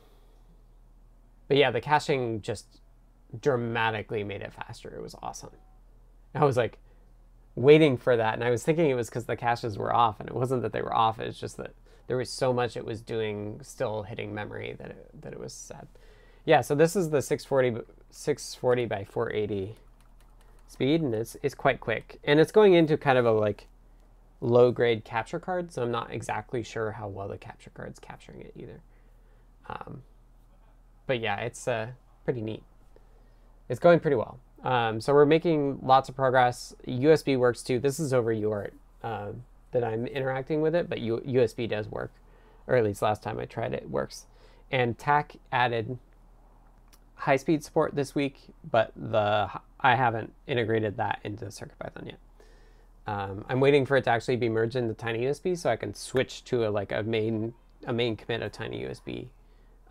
But 1.48 1.58
yeah, 1.58 1.72
the 1.72 1.82
caching 1.82 2.42
just 2.42 2.80
dramatically 3.40 4.24
made 4.24 4.42
it 4.42 4.54
faster. 4.54 4.90
It 4.90 5.02
was 5.02 5.16
awesome. 5.22 5.52
I 6.36 6.46
was 6.46 6.58
like 6.58 6.80
waiting 7.56 7.98
for 7.98 8.18
that, 8.18 8.34
and 8.34 8.44
I 8.44 8.50
was 8.50 8.64
thinking 8.64 8.90
it 8.90 8.96
was 8.96 9.10
because 9.10 9.26
the 9.26 9.36
caches 9.36 9.78
were 9.78 9.94
off, 9.94 10.20
and 10.20 10.30
it 10.30 10.36
wasn't 10.36 10.62
that 10.64 10.74
they 10.74 10.82
were 10.82 10.96
off. 10.96 11.20
It's 11.20 11.40
just 11.40 11.58
that 11.58 11.74
there 12.08 12.18
was 12.18 12.30
so 12.30 12.52
much 12.52 12.76
it 12.76 12.86
was 12.86 13.02
doing, 13.02 13.60
still 13.64 14.04
hitting 14.04 14.34
memory 14.34 14.76
that 14.78 14.92
it, 14.92 15.22
that 15.22 15.34
it 15.34 15.40
was 15.40 15.54
sad. 15.54 15.88
Yeah, 16.46 16.62
so 16.62 16.76
this 16.76 16.96
is 16.96 17.10
the 17.10 17.22
640 17.22 17.86
640 18.10 18.86
by 18.86 19.04
480 19.04 19.76
speed, 20.68 21.02
and 21.02 21.14
it's 21.14 21.38
it's 21.42 21.56
quite 21.56 21.80
quick, 21.80 22.20
and 22.24 22.40
it's 22.40 22.52
going 22.52 22.74
into 22.74 22.98
kind 22.98 23.18
of 23.18 23.26
a 23.26 23.32
like 23.32 23.68
low 24.42 24.72
grade 24.72 25.06
capture 25.06 25.40
card, 25.40 25.72
so 25.72 25.84
I'm 25.84 25.92
not 25.92 26.12
exactly 26.12 26.64
sure 26.64 26.92
how 26.92 27.08
well 27.08 27.30
the 27.30 27.38
capture 27.38 27.70
card's 27.70 28.00
capturing 28.00 28.42
it 28.42 28.54
either. 28.56 28.82
Um, 29.70 30.04
but 31.08 31.20
yeah, 31.20 31.38
it's 31.38 31.68
uh, 31.68 31.88
pretty 32.26 32.42
neat. 32.42 32.64
It's 33.70 33.80
going 33.80 34.00
pretty 34.00 34.16
well. 34.16 34.40
Um, 34.64 35.02
so 35.02 35.14
we're 35.14 35.26
making 35.26 35.80
lots 35.82 36.10
of 36.10 36.16
progress. 36.16 36.76
USB 36.88 37.38
works 37.38 37.62
too. 37.64 37.80
This 37.80 38.00
is 38.00 38.14
over 38.14 38.34
UART 38.34 38.72
uh, 39.04 39.32
that 39.72 39.84
I'm 39.84 40.08
interacting 40.08 40.62
with 40.62 40.76
it, 40.76 40.90
but 40.90 41.00
U 41.00 41.22
USB 41.26 41.68
does 41.68 41.88
work, 41.88 42.12
or 42.68 42.76
at 42.76 42.84
least 42.84 43.02
last 43.02 43.22
time 43.22 43.40
I 43.40 43.46
tried 43.46 43.74
it, 43.74 43.84
it 43.84 43.90
works. 43.90 44.26
And 44.72 44.98
TAC 44.98 45.36
added 45.52 45.98
high-speed 47.16 47.64
support 47.64 47.96
this 47.96 48.16
week, 48.16 48.40
but 48.70 48.92
the 48.96 49.50
I 49.80 49.96
haven't 49.96 50.34
integrated 50.48 50.98
that 50.98 51.20
into 51.24 51.46
CircuitPython 51.46 52.06
yet. 52.06 52.20
Um, 53.06 53.46
I'm 53.50 53.60
waiting 53.60 53.86
for 53.86 53.98
it 53.98 54.06
to 54.06 54.12
actually 54.12 54.38
be 54.38 54.48
merged 54.48 54.78
into 54.78 54.94
TinyUSB 54.94 55.58
so 55.58 55.70
I 55.70 55.76
can 55.76 55.94
switch 55.94 56.46
to 56.46 56.68
a 56.68 56.70
like 56.70 56.92
a 56.94 57.04
main 57.04 57.54
a 57.86 57.92
main 57.92 58.16
commit 58.16 58.42
of 58.42 58.54
TinyUSB 58.54 59.28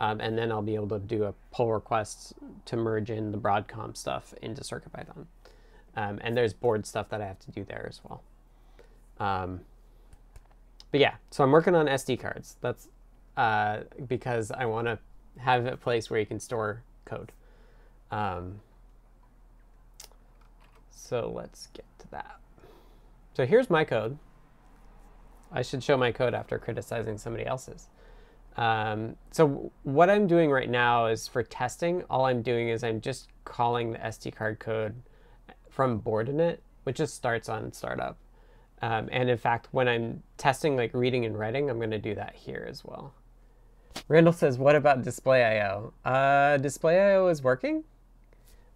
um, 0.03 0.21
and 0.21 0.37
then 0.37 0.51
I'll 0.51 0.63
be 0.63 0.75
able 0.75 0.89
to 0.89 0.99
do 0.99 1.25
a 1.25 1.35
pull 1.53 1.73
request 1.73 2.35
to 2.65 2.77
merge 2.77 3.09
in 3.09 3.31
the 3.31 3.39
Broadcom 3.39 3.97
stuff 3.97 4.35
into 4.43 4.61
CircuitPython. 4.63 5.27
Um, 5.95 6.19
and 6.23 6.37
there's 6.37 6.53
board 6.53 6.87
stuff 6.87 7.09
that 7.11 7.23
I 7.23 7.27
have 7.27 7.39
to 7.39 7.53
do 7.53 7.63
there 7.63 7.87
as 7.89 8.01
well. 8.03 8.23
Um, 9.21 9.61
but 10.91 10.99
yeah, 10.99 11.15
so 11.31 11.45
I'm 11.45 11.53
working 11.53 11.77
on 11.77 11.87
SD 11.87 12.19
cards. 12.19 12.57
That's 12.61 12.89
uh, 13.37 13.83
because 14.09 14.51
I 14.51 14.65
want 14.65 14.89
to 14.89 14.99
have 15.39 15.67
a 15.67 15.77
place 15.77 16.11
where 16.11 16.19
you 16.19 16.27
can 16.27 16.41
store 16.41 16.83
code. 17.05 17.31
Um, 18.11 18.61
so 20.91 21.33
let's 21.33 21.69
get 21.69 21.85
to 22.01 22.11
that. 22.11 22.41
So 23.35 23.47
here's 23.47 23.71
my 23.71 23.85
code. 23.85 24.19
I 25.53 25.63
should 25.63 25.85
show 25.85 25.97
my 25.97 26.11
code 26.11 26.35
after 26.35 26.59
criticizing 26.59 27.19
somebody 27.19 27.47
else's. 27.47 27.87
Um, 28.57 29.17
so 29.31 29.73
what 29.83 30.11
I'm 30.11 30.27
doing 30.27 30.51
right 30.51 30.69
now 30.69 31.07
is 31.07 31.27
for 31.27 31.43
testing, 31.43 32.03
all 32.11 32.27
I'm 32.27 32.43
doing 32.43 32.69
is 32.69 32.85
I'm 32.85 33.01
just 33.01 33.29
calling 33.45 33.93
the 33.93 33.99
SD 33.99 34.35
card 34.35 34.59
code 34.59 34.95
from 35.71 36.01
Boardinit, 36.01 36.59
which 36.85 36.97
just 36.97 37.15
starts 37.15 37.49
on 37.49 37.73
startup. 37.73 38.19
Um, 38.83 39.09
and 39.13 39.31
in 39.31 39.39
fact, 39.39 39.69
when 39.71 39.89
I'm 39.89 40.23
testing 40.37 40.77
like 40.77 40.93
reading 40.93 41.25
and 41.25 41.39
writing, 41.39 41.71
I'm 41.71 41.79
going 41.79 41.91
to 41.93 41.99
do 41.99 42.15
that 42.17 42.35
here 42.35 42.67
as 42.69 42.85
well. 42.85 43.15
Randall 44.09 44.33
says, 44.33 44.59
what 44.59 44.75
about 44.75 45.03
displayio? 45.03 45.93
Uh, 46.05 46.59
displayio 46.59 47.31
is 47.31 47.43
working? 47.43 47.85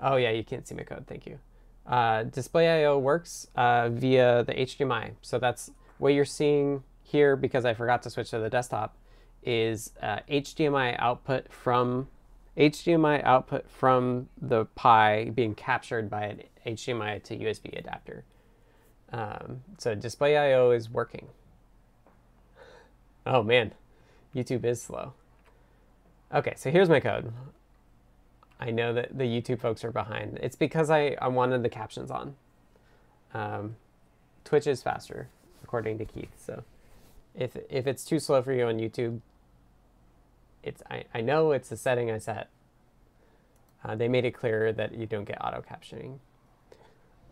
Oh 0.01 0.17
yeah, 0.17 0.31
you 0.31 0.45
can't 0.45 0.67
see 0.67 0.75
my 0.75 0.83
code, 0.83 1.07
thank 1.07 1.27
you. 1.27 1.39
Uh, 1.87 2.25
displayio 2.25 3.01
works 3.01 3.49
uh, 3.57 3.89
via 3.89 4.45
the 4.45 4.53
HDMI. 4.53 5.13
So 5.23 5.39
that's 5.39 5.71
what 5.99 6.15
you're 6.15 6.25
seeing 6.25 6.83
here 7.03 7.37
because 7.37 7.65
I 7.65 7.75
forgot 7.75 8.03
to 8.03 8.11
switch 8.11 8.31
to 8.31 8.39
the 8.39 8.51
desktop 8.51 8.97
is 9.47 9.93
uh, 10.03 10.19
HDMI 10.29 10.97
output 10.99 11.51
from 11.51 12.09
HDMI 12.57 13.23
output 13.25 13.71
from 13.71 14.29
the 14.41 14.65
Pi 14.65 15.31
being 15.31 15.55
captured 15.55 16.11
by 16.11 16.25
an 16.25 16.43
HDMI 16.67 17.23
to 17.25 17.37
USB 17.37 17.79
adapter. 17.79 18.25
Um, 19.13 19.63
so 19.79 19.95
displayio 19.95 20.75
is 20.75 20.91
working. 20.91 21.29
Oh 23.25 23.43
man, 23.43 23.73
YouTube 24.35 24.65
is 24.65 24.83
slow. 24.83 25.13
Okay, 26.35 26.55
so 26.57 26.71
here's 26.71 26.89
my 26.89 27.01
code. 27.01 27.33
I 28.59 28.71
know 28.71 28.93
that 28.95 29.17
the 29.17 29.25
YouTube 29.25 29.61
folks 29.61 29.85
are 29.85 29.93
behind. 29.93 30.39
It's 30.43 30.57
because 30.57 30.91
I, 30.91 31.17
I 31.21 31.29
wanted 31.29 31.63
the 31.63 31.69
captions 31.69 32.11
on. 32.11 32.37
Um, 33.35 33.77
Twitch 34.45 34.67
is 34.67 34.83
faster, 34.83 35.29
according 35.63 35.99
to 35.99 36.05
Keith. 36.05 36.33
So 36.39 36.65
if, 37.35 37.57
if 37.69 37.87
it's 37.87 38.05
too 38.05 38.19
slow 38.19 38.43
for 38.43 38.53
you 38.53 38.67
on 38.67 38.79
YouTube, 38.79 39.21
it's 40.67 40.83
I, 40.91 41.05
I 41.15 41.21
know 41.21 41.53
it's 41.53 41.71
a 41.73 41.77
setting 41.77 42.11
I 42.11 42.19
set. 42.19 42.51
Uh, 43.85 43.95
they 43.95 44.09
made 44.09 44.25
it 44.25 44.33
clear 44.33 44.73
that 44.73 44.95
you 44.95 45.07
don't 45.07 45.25
get 45.25 45.43
auto 45.45 45.63
captioning. 45.63 46.19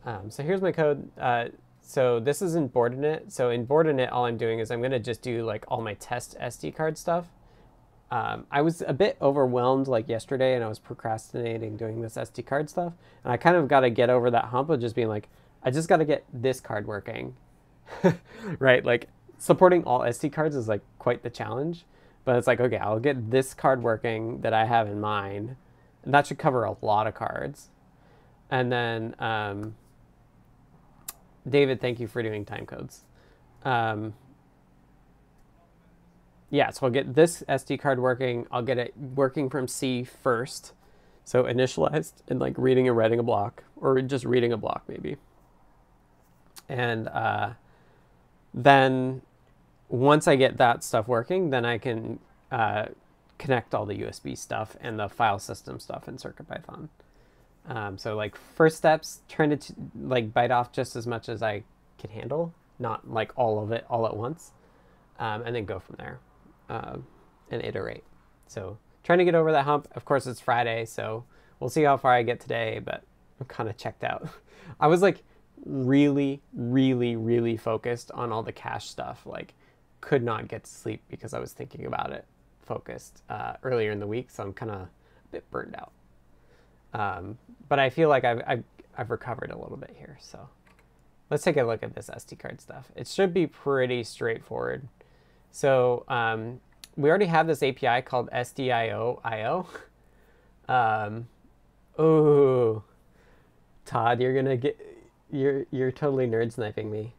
Um, 0.05 0.31
so 0.31 0.43
here's 0.43 0.61
my 0.61 0.73
code. 0.73 1.11
Uh, 1.19 1.47
so 1.81 2.21
this 2.21 2.41
is 2.41 2.55
in 2.55 2.69
Boardinit. 2.69 3.33
So 3.33 3.51
in 3.51 3.67
Boardinit, 3.67 4.11
all 4.13 4.25
I'm 4.25 4.37
doing 4.37 4.61
is 4.61 4.71
I'm 4.71 4.81
going 4.81 4.93
to 4.93 5.01
just 5.01 5.23
do 5.23 5.45
like 5.45 5.65
all 5.69 5.81
my 5.81 5.95
test 5.95 6.37
SD 6.41 6.75
card 6.75 6.97
stuff. 6.97 7.27
Um, 8.11 8.47
I 8.51 8.63
was 8.63 8.83
a 8.87 8.93
bit 8.93 9.17
overwhelmed 9.21 9.89
like 9.89 10.09
yesterday 10.09 10.55
and 10.55 10.63
I 10.63 10.69
was 10.69 10.79
procrastinating 10.79 11.77
doing 11.77 12.01
this 12.01 12.15
SD 12.15 12.47
card 12.47 12.71
stuff. 12.71 12.93
And 13.25 13.33
I 13.33 13.37
kind 13.37 13.57
of 13.57 13.67
got 13.67 13.81
to 13.81 13.91
get 13.91 14.11
over 14.11 14.31
that 14.31 14.47
hump 14.47 14.71
of 14.71 14.81
just 14.81 14.95
being 14.95 15.09
like, 15.09 15.29
I 15.63 15.71
just 15.71 15.89
got 15.89 15.97
to 15.97 16.05
get 16.05 16.25
this 16.33 16.61
card 16.61 16.87
working. 16.87 17.35
right? 18.59 18.85
Like 18.85 19.09
supporting 19.39 19.85
all 19.85 20.01
SD 20.01 20.33
cards 20.33 20.55
is 20.55 20.69
like 20.69 20.83
quite 20.99 21.23
the 21.23 21.31
challenge. 21.31 21.85
But 22.25 22.37
it's 22.37 22.47
like, 22.47 22.61
okay, 22.61 22.79
I'll 22.79 23.01
get 23.01 23.31
this 23.31 23.55
card 23.55 23.83
working 23.83 24.41
that 24.41 24.55
I 24.55 24.65
have 24.65 24.89
in 24.89 25.01
mind. 25.01 25.57
And 26.05 26.15
that 26.15 26.27
should 26.27 26.39
cover 26.39 26.65
a 26.65 26.77
lot 26.83 27.07
of 27.07 27.15
cards. 27.15 27.69
And 28.51 28.71
then, 28.71 29.15
um, 29.19 29.75
David, 31.49 31.81
thank 31.81 32.01
you 32.01 32.07
for 32.07 32.23
doing 32.23 32.45
time 32.45 32.67
codes. 32.67 33.05
Um, 33.65 34.15
yeah, 36.51 36.71
so 36.71 36.87
I'll 36.87 36.93
get 36.93 37.15
this 37.15 37.43
SD 37.49 37.81
card 37.81 37.99
working. 37.99 38.47
I'll 38.51 38.63
get 38.63 38.79
it 38.79 38.95
working 38.97 39.51
from 39.51 39.67
C 39.67 40.05
first. 40.05 40.73
So 41.25 41.45
initialized 41.45 42.13
and 42.29 42.39
like 42.39 42.55
reading 42.59 42.87
and 42.87 42.97
writing 42.97 43.19
a 43.19 43.23
block, 43.23 43.65
or 43.77 44.01
just 44.03 44.25
reading 44.25 44.53
a 44.53 44.57
block 44.57 44.85
maybe. 44.87 45.17
And 46.69 47.09
uh, 47.09 47.51
then 48.53 49.23
once 49.89 50.27
I 50.27 50.37
get 50.37 50.57
that 50.59 50.83
stuff 50.83 51.09
working, 51.09 51.51
then 51.51 51.65
I 51.65 51.79
can 51.79 52.19
uh, 52.51 52.87
connect 53.39 53.75
all 53.75 53.87
the 53.87 54.03
USB 54.03 54.37
stuff 54.37 54.77
and 54.81 54.99
the 54.99 55.09
file 55.09 55.39
system 55.39 55.79
stuff 55.79 56.09
in 56.09 56.17
CircuitPython. 56.17 56.89
Um, 57.67 57.99
so 57.99 58.15
like 58.17 58.37
first 58.37 58.77
steps, 58.77 59.21
trying 59.29 59.51
to 59.51 59.57
t- 59.57 59.75
like 59.99 60.33
bite 60.33 60.51
off 60.51 60.73
just 60.73 60.97
as 60.97 61.07
much 61.07 61.29
as 61.29 61.43
I 61.43 61.63
can 61.99 62.11
handle, 62.11 62.55
not 62.79 63.11
like 63.11 63.33
all 63.37 63.63
of 63.63 63.73
it 63.73 63.87
all 63.89 64.07
at 64.07 64.17
once, 64.17 64.53
um, 65.19 65.43
and 65.43 65.57
then 65.57 65.65
go 65.65 65.79
from 65.79 65.97
there 65.99 66.19
uh, 66.69 66.97
and 67.51 67.65
iterate. 67.65 68.05
So 68.47 68.79
trying 69.03 69.19
to 69.19 69.25
get 69.25 69.35
over 69.35 69.53
that 69.53 69.65
hump. 69.65 69.89
Of 69.95 70.05
course, 70.05 70.27
it's 70.27 70.41
Friday, 70.41 70.85
so 70.85 71.25
we'll 71.61 71.71
see 71.71 71.83
how 71.83 71.97
far 71.97 72.13
I 72.13 72.23
get 72.23 72.41
today, 72.41 72.81
but 72.85 73.03
I'm 73.41 73.47
kind 73.47 73.69
of 73.69 73.77
checked 73.77 74.05
out. 74.05 74.29
I 74.81 74.87
was 74.89 75.03
like 75.03 75.23
really, 75.65 76.43
really, 76.53 77.17
really 77.17 77.57
focused 77.57 78.11
on 78.13 78.33
all 78.33 78.43
the 78.43 78.53
cache 78.53 78.89
stuff. 78.89 79.25
Like, 79.25 79.55
could 80.05 80.23
not 80.23 80.49
get 80.49 80.65
to 80.65 80.71
sleep 80.71 81.03
because 81.09 81.33
I 81.33 81.39
was 81.39 81.53
thinking 81.53 81.87
about 81.87 82.13
it 82.13 82.27
focused 82.61 83.23
uh, 83.31 83.55
earlier 83.63 83.91
in 83.91 84.01
the 84.01 84.07
week, 84.07 84.29
so 84.29 84.43
I'm 84.43 84.53
kind 84.53 84.71
of 84.71 84.81
a 84.83 84.89
bit 85.33 85.51
burned 85.51 85.75
out. 85.77 85.93
Um, 86.93 87.39
but 87.71 87.79
I 87.79 87.89
feel 87.89 88.11
like 88.11 88.25
I've, 88.25 88.43
I've, 88.47 88.65
I've 88.99 89.11
recovered 89.11 89.51
a 89.51 89.59
little 89.59 89.79
bit 89.79 89.97
here. 89.99 90.19
So 90.21 90.47
let's 91.31 91.43
take 91.43 91.57
a 91.57 91.63
look 91.63 91.83
at 91.83 91.95
this 91.95 92.11
SD 92.11 92.39
card 92.39 92.61
stuff. 92.61 92.93
It 92.95 93.09
should 93.09 93.33
be 93.33 93.47
pretty 93.47 94.05
straightforward. 94.05 94.87
So 95.51 96.05
um, 96.09 96.61
we 96.97 97.09
already 97.09 97.27
have 97.27 97.47
this 97.47 97.63
API 97.63 98.03
called 98.03 98.29
sdioio. 98.31 99.67
Um, 100.67 101.29
ooh, 102.01 102.83
Todd, 103.85 104.19
you're 104.19 104.35
gonna 104.35 104.57
get 104.57 104.81
you're 105.31 105.67
you're 105.71 105.93
totally 105.93 106.27
nerd 106.27 106.55
sniping 106.55 106.91
me. 106.91 107.13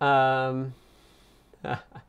Um, 0.00 0.74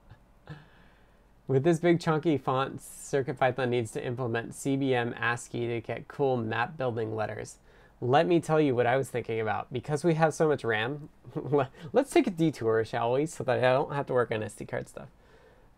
with 1.49 1.63
this 1.63 1.79
big 1.79 1.99
chunky 1.99 2.37
font, 2.37 2.77
CircuitPython 2.77 3.69
needs 3.69 3.89
to 3.93 4.05
implement 4.05 4.51
CBM 4.51 5.19
ASCII 5.19 5.65
to 5.65 5.81
get 5.81 6.07
cool 6.07 6.37
map 6.37 6.77
building 6.77 7.15
letters. 7.15 7.57
Let 8.01 8.27
me 8.27 8.39
tell 8.39 8.61
you 8.61 8.75
what 8.75 8.85
I 8.85 8.97
was 8.97 9.09
thinking 9.09 9.41
about. 9.41 9.73
Because 9.73 10.03
we 10.03 10.13
have 10.13 10.35
so 10.35 10.47
much 10.47 10.63
RAM, 10.63 11.09
let's 11.91 12.11
take 12.11 12.27
a 12.27 12.29
detour, 12.29 12.85
shall 12.85 13.13
we, 13.13 13.25
so 13.25 13.43
that 13.45 13.57
I 13.57 13.61
don't 13.61 13.91
have 13.91 14.05
to 14.05 14.13
work 14.13 14.31
on 14.31 14.41
SD 14.41 14.67
card 14.67 14.87
stuff. 14.87 15.07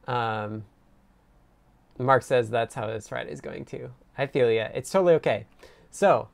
Um, 0.10 0.66
Mark 1.98 2.24
says 2.24 2.50
that's 2.50 2.76
how 2.76 2.88
this 2.88 3.08
his 3.08 3.30
is 3.30 3.40
going 3.40 3.64
too. 3.64 3.92
I 4.18 4.28
feel 4.28 4.52
ya. 4.52 4.68
It's 4.74 4.90
totally 4.90 5.14
okay. 5.14 5.46
So, 5.90 6.28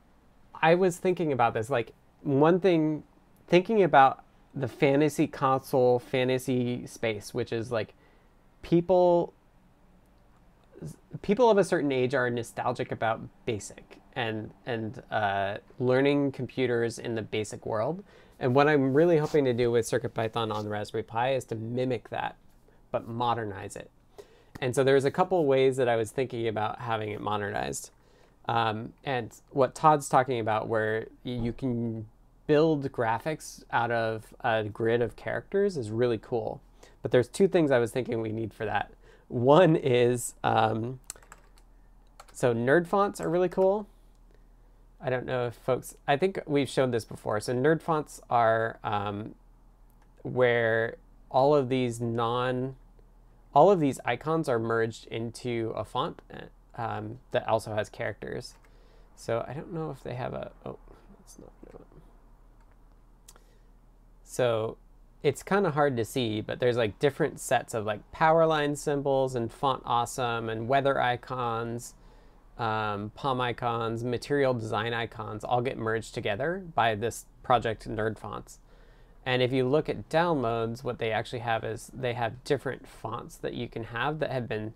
I 0.60 0.74
was 0.74 0.96
thinking 0.96 1.30
about 1.30 1.54
this. 1.54 1.70
Like, 1.70 1.92
one 2.22 2.58
thing, 2.58 3.04
thinking 3.46 3.84
about 3.84 4.24
the 4.52 4.66
fantasy 4.66 5.28
console, 5.28 6.00
fantasy 6.00 6.88
space, 6.88 7.32
which 7.32 7.52
is 7.52 7.70
like 7.70 7.94
people 8.68 9.32
people 11.22 11.50
of 11.50 11.56
a 11.56 11.64
certain 11.64 11.90
age 11.90 12.14
are 12.14 12.28
nostalgic 12.28 12.92
about 12.92 13.20
basic 13.46 13.98
and 14.14 14.50
and 14.66 15.02
uh, 15.10 15.56
learning 15.78 16.32
computers 16.32 16.98
in 16.98 17.14
the 17.14 17.22
basic 17.22 17.64
world. 17.64 18.04
And 18.38 18.54
what 18.54 18.68
I'm 18.68 18.92
really 18.92 19.16
hoping 19.16 19.44
to 19.46 19.54
do 19.54 19.70
with 19.70 19.86
CircuitPython 19.86 20.52
on 20.54 20.64
the 20.64 20.70
Raspberry 20.70 21.02
Pi 21.02 21.34
is 21.34 21.44
to 21.46 21.56
mimic 21.56 22.10
that, 22.10 22.36
but 22.92 23.08
modernize 23.08 23.74
it. 23.74 23.90
And 24.60 24.74
so 24.74 24.84
there's 24.84 25.04
a 25.04 25.10
couple 25.10 25.44
ways 25.46 25.76
that 25.78 25.88
I 25.88 25.96
was 25.96 26.10
thinking 26.10 26.46
about 26.46 26.80
having 26.80 27.10
it 27.10 27.20
modernized. 27.20 27.90
Um, 28.46 28.92
and 29.02 29.34
what 29.50 29.74
Todd's 29.74 30.08
talking 30.08 30.40
about, 30.40 30.68
where 30.68 31.06
you 31.24 31.52
can 31.52 32.06
build 32.46 32.90
graphics 32.92 33.64
out 33.72 33.90
of 33.90 34.32
a 34.40 34.64
grid 34.64 35.02
of 35.02 35.16
characters, 35.16 35.76
is 35.76 35.90
really 35.90 36.18
cool. 36.18 36.60
But 37.02 37.10
there's 37.10 37.28
two 37.28 37.48
things 37.48 37.70
I 37.70 37.78
was 37.78 37.90
thinking 37.90 38.20
we 38.20 38.32
need 38.32 38.52
for 38.52 38.64
that. 38.64 38.92
One 39.28 39.76
is, 39.76 40.34
um, 40.42 41.00
so 42.32 42.54
nerd 42.54 42.86
fonts 42.86 43.20
are 43.20 43.28
really 43.28 43.48
cool. 43.48 43.86
I 45.00 45.10
don't 45.10 45.26
know 45.26 45.46
if 45.46 45.54
folks, 45.54 45.96
I 46.08 46.16
think 46.16 46.40
we've 46.46 46.68
shown 46.68 46.90
this 46.90 47.04
before. 47.04 47.38
So 47.40 47.54
nerd 47.54 47.82
fonts 47.82 48.20
are 48.28 48.78
um, 48.82 49.34
where 50.22 50.96
all 51.30 51.54
of 51.54 51.68
these 51.68 52.00
non 52.00 52.76
all 53.54 53.70
of 53.70 53.80
these 53.80 53.98
icons 54.04 54.48
are 54.48 54.58
merged 54.58 55.06
into 55.06 55.72
a 55.74 55.84
font 55.84 56.20
um, 56.76 57.18
that 57.32 57.48
also 57.48 57.74
has 57.74 57.88
characters. 57.88 58.54
So 59.16 59.44
I 59.48 59.52
don't 59.52 59.72
know 59.72 59.90
if 59.90 60.02
they 60.02 60.14
have 60.14 60.32
a, 60.34 60.52
oh, 60.64 60.78
let's 61.18 61.38
not 61.38 61.50
it. 61.74 61.80
So 64.22 64.76
it's 65.22 65.42
kind 65.42 65.66
of 65.66 65.74
hard 65.74 65.96
to 65.96 66.04
see, 66.04 66.40
but 66.40 66.60
there's 66.60 66.76
like 66.76 66.98
different 66.98 67.40
sets 67.40 67.74
of 67.74 67.84
like 67.84 68.10
power 68.12 68.46
line 68.46 68.76
symbols 68.76 69.34
and 69.34 69.52
font 69.52 69.82
awesome 69.84 70.48
and 70.48 70.68
weather 70.68 71.00
icons, 71.00 71.94
um, 72.56 73.10
Pomicons, 73.16 74.02
material 74.02 74.54
design 74.54 74.92
icons 74.92 75.44
all 75.44 75.60
get 75.60 75.78
merged 75.78 76.14
together 76.14 76.64
by 76.74 76.94
this 76.94 77.26
project 77.42 77.88
Nerd 77.88 78.18
Fonts. 78.18 78.60
And 79.26 79.42
if 79.42 79.52
you 79.52 79.68
look 79.68 79.88
at 79.88 80.08
downloads, 80.08 80.82
what 80.82 80.98
they 80.98 81.12
actually 81.12 81.40
have 81.40 81.64
is 81.64 81.90
they 81.92 82.14
have 82.14 82.44
different 82.44 82.86
fonts 82.88 83.36
that 83.36 83.54
you 83.54 83.68
can 83.68 83.84
have 83.84 84.20
that 84.20 84.30
have 84.30 84.48
been, 84.48 84.72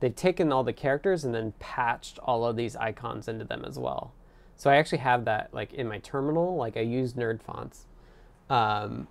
they've 0.00 0.14
taken 0.14 0.52
all 0.52 0.64
the 0.64 0.72
characters 0.72 1.24
and 1.24 1.34
then 1.34 1.54
patched 1.60 2.18
all 2.18 2.44
of 2.44 2.56
these 2.56 2.76
icons 2.76 3.28
into 3.28 3.44
them 3.44 3.64
as 3.64 3.78
well. 3.78 4.12
So 4.56 4.68
I 4.68 4.76
actually 4.76 4.98
have 4.98 5.24
that 5.24 5.54
like 5.54 5.72
in 5.72 5.88
my 5.88 5.98
terminal, 5.98 6.56
like 6.56 6.76
I 6.76 6.80
use 6.80 7.14
nerd 7.14 7.40
fonts, 7.40 7.86
um, 8.50 9.08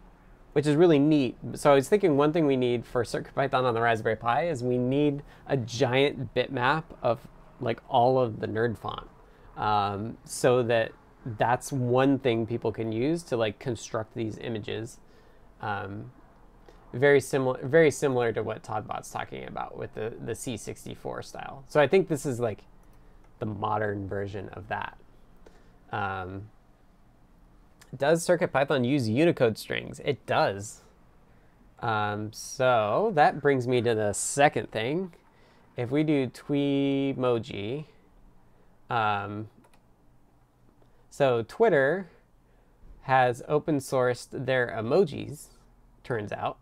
which 0.53 0.67
is 0.67 0.75
really 0.75 0.99
neat. 0.99 1.37
So 1.53 1.71
I 1.71 1.75
was 1.75 1.87
thinking 1.89 2.17
one 2.17 2.33
thing 2.33 2.45
we 2.45 2.57
need 2.57 2.85
for 2.85 3.03
CircuitPython 3.03 3.63
on 3.63 3.73
the 3.73 3.81
Raspberry 3.81 4.15
Pi 4.15 4.47
is 4.47 4.63
we 4.63 4.77
need 4.77 5.23
a 5.47 5.57
giant 5.57 6.33
bitmap 6.33 6.83
of 7.01 7.27
like 7.61 7.79
all 7.87 8.19
of 8.19 8.39
the 8.39 8.47
nerd 8.47 8.77
font 8.77 9.07
um, 9.57 10.17
so 10.23 10.63
that 10.63 10.93
that's 11.37 11.71
one 11.71 12.17
thing 12.17 12.47
people 12.47 12.71
can 12.71 12.91
use 12.91 13.21
to 13.23 13.37
like 13.37 13.59
construct 13.59 14.15
these 14.15 14.37
images. 14.39 14.99
Um, 15.61 16.11
very 16.93 17.19
similar, 17.19 17.59
very 17.61 17.91
similar 17.91 18.31
to 18.31 18.41
what 18.41 18.63
todbot's 18.63 19.11
talking 19.11 19.45
about 19.47 19.77
with 19.77 19.93
the 19.93 20.13
the 20.25 20.31
C64 20.31 21.23
style. 21.23 21.63
So 21.67 21.79
I 21.79 21.87
think 21.87 22.07
this 22.07 22.25
is 22.25 22.39
like 22.39 22.63
the 23.39 23.45
modern 23.45 24.07
version 24.07 24.49
of 24.49 24.67
that. 24.69 24.97
Um, 25.91 26.49
does 27.95 28.25
CircuitPython 28.25 28.87
use 28.87 29.09
Unicode 29.09 29.57
strings? 29.57 29.99
It 30.05 30.25
does. 30.25 30.81
Um, 31.79 32.31
so 32.33 33.11
that 33.15 33.41
brings 33.41 33.67
me 33.67 33.81
to 33.81 33.95
the 33.95 34.13
second 34.13 34.71
thing. 34.71 35.13
If 35.77 35.91
we 35.91 36.03
do 36.03 36.27
Twemoji, 36.27 37.85
um, 38.89 39.47
so 41.09 41.43
Twitter 41.47 42.09
has 43.03 43.41
open 43.47 43.77
sourced 43.79 44.27
their 44.31 44.67
emojis, 44.67 45.47
turns 46.03 46.31
out. 46.31 46.57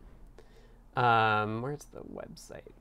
Um, 0.95 1.61
where's 1.61 1.85
the 1.93 2.01
website? 2.01 2.73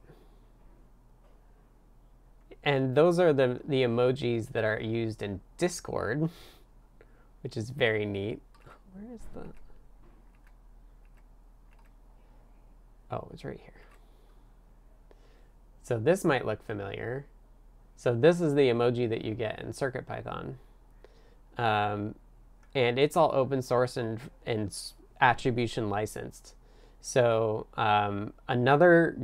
And 2.62 2.96
those 2.96 3.18
are 3.18 3.32
the, 3.32 3.60
the 3.66 3.82
emojis 3.82 4.48
that 4.52 4.64
are 4.64 4.80
used 4.80 5.22
in 5.22 5.40
Discord, 5.58 6.28
which 7.46 7.56
is 7.56 7.70
very 7.70 8.04
neat. 8.04 8.40
Where 8.92 9.14
is 9.14 9.20
the... 9.32 9.44
Oh, 13.14 13.28
it's 13.32 13.44
right 13.44 13.60
here. 13.62 13.82
So 15.84 15.96
this 15.96 16.24
might 16.24 16.44
look 16.44 16.60
familiar. 16.66 17.24
So 17.94 18.16
this 18.16 18.40
is 18.40 18.54
the 18.54 18.62
emoji 18.62 19.08
that 19.10 19.24
you 19.24 19.34
get 19.34 19.60
in 19.60 19.68
CircuitPython. 19.68 20.54
Um, 21.56 22.16
and 22.74 22.98
it's 22.98 23.16
all 23.16 23.30
open 23.32 23.62
source 23.62 23.96
and, 23.96 24.18
and 24.44 24.76
attribution 25.20 25.88
licensed. 25.88 26.56
So 27.00 27.68
um, 27.76 28.32
another 28.48 29.16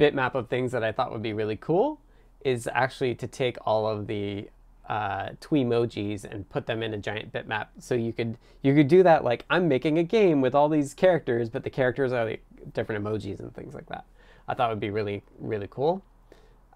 bitmap 0.00 0.34
of 0.34 0.48
things 0.48 0.72
that 0.72 0.82
I 0.82 0.92
thought 0.92 1.12
would 1.12 1.22
be 1.22 1.34
really 1.34 1.56
cool 1.56 2.00
is 2.42 2.66
actually 2.72 3.16
to 3.16 3.26
take 3.26 3.58
all 3.66 3.86
of 3.86 4.06
the 4.06 4.48
uh, 4.90 5.30
Twemojis 5.40 6.24
and 6.24 6.48
put 6.50 6.66
them 6.66 6.82
in 6.82 6.92
a 6.92 6.98
giant 6.98 7.32
bitmap. 7.32 7.68
So 7.78 7.94
you 7.94 8.12
could 8.12 8.36
you 8.62 8.74
could 8.74 8.88
do 8.88 9.04
that 9.04 9.22
like 9.22 9.44
I'm 9.48 9.68
making 9.68 9.98
a 9.98 10.02
game 10.02 10.40
with 10.40 10.52
all 10.52 10.68
these 10.68 10.94
characters, 10.94 11.48
but 11.48 11.62
the 11.62 11.70
characters 11.70 12.12
are 12.12 12.24
like 12.24 12.42
different 12.74 13.04
emojis 13.04 13.38
and 13.38 13.54
things 13.54 13.72
like 13.72 13.86
that. 13.86 14.04
I 14.48 14.54
thought 14.54 14.68
would 14.68 14.80
be 14.80 14.90
really 14.90 15.22
really 15.38 15.68
cool. 15.70 16.02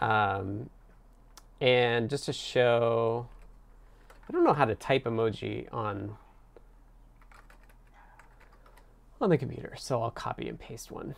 Um, 0.01 0.71
and 1.61 2.09
just 2.09 2.27
to 2.27 2.33
show 2.33 3.27
I 4.29 4.33
don't 4.33 4.45
know 4.45 4.55
how 4.55 4.65
to 4.65 4.77
type 4.77 5.05
emoji 5.05 5.67
on 5.73 6.17
on 9.21 9.29
the 9.29 9.39
computer, 9.39 9.75
so 9.77 10.01
I'll 10.01 10.13
copy 10.13 10.49
and 10.49 10.59
paste 10.59 10.93
one. 10.93 11.17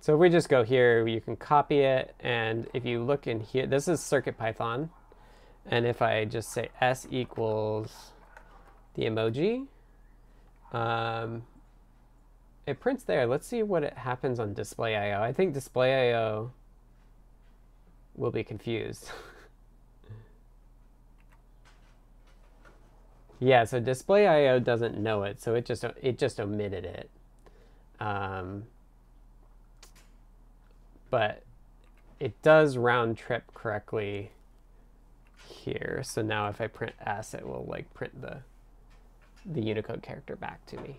So 0.00 0.14
if 0.14 0.20
we 0.20 0.30
just 0.30 0.48
go 0.48 0.62
here, 0.62 1.06
you 1.06 1.20
can 1.20 1.36
copy 1.36 1.80
it, 1.80 2.14
and 2.20 2.66
if 2.72 2.86
you 2.86 3.02
look 3.02 3.26
in 3.26 3.40
here, 3.40 3.66
this 3.66 3.86
is 3.86 4.00
CircuitPython, 4.00 4.88
and 5.66 5.86
if 5.86 6.02
I 6.02 6.24
just 6.24 6.50
say 6.52 6.68
s 6.80 7.06
equals 7.10 8.12
the 8.94 9.04
emoji, 9.04 9.66
um, 10.72 11.44
it 12.66 12.80
prints 12.80 13.04
there. 13.04 13.26
Let's 13.26 13.46
see 13.46 13.62
what 13.62 13.82
it 13.82 13.96
happens 13.98 14.38
on 14.38 14.54
displayio. 14.54 15.20
I 15.20 15.32
think 15.32 15.54
displayio 15.54 16.50
will 18.14 18.30
be 18.30 18.44
confused. 18.44 19.10
Yeah, 23.42 23.64
so 23.64 23.80
displayio 23.80 24.62
doesn't 24.62 24.98
know 24.98 25.22
it, 25.22 25.40
so 25.40 25.54
it 25.54 25.64
just 25.64 25.82
it 26.02 26.18
just 26.18 26.38
omitted 26.38 26.84
it. 26.84 27.08
Um, 27.98 28.64
but 31.08 31.42
it 32.20 32.40
does 32.42 32.76
round 32.76 33.16
trip 33.16 33.44
correctly 33.54 34.30
here. 35.50 36.02
So 36.04 36.22
now 36.22 36.48
if 36.48 36.60
I 36.60 36.66
print 36.66 36.94
S, 37.04 37.34
it 37.34 37.46
will 37.46 37.66
like 37.68 37.92
print 37.94 38.20
the 38.20 38.38
the 39.46 39.62
Unicode 39.62 40.02
character 40.02 40.36
back 40.36 40.64
to 40.66 40.76
me. 40.80 40.98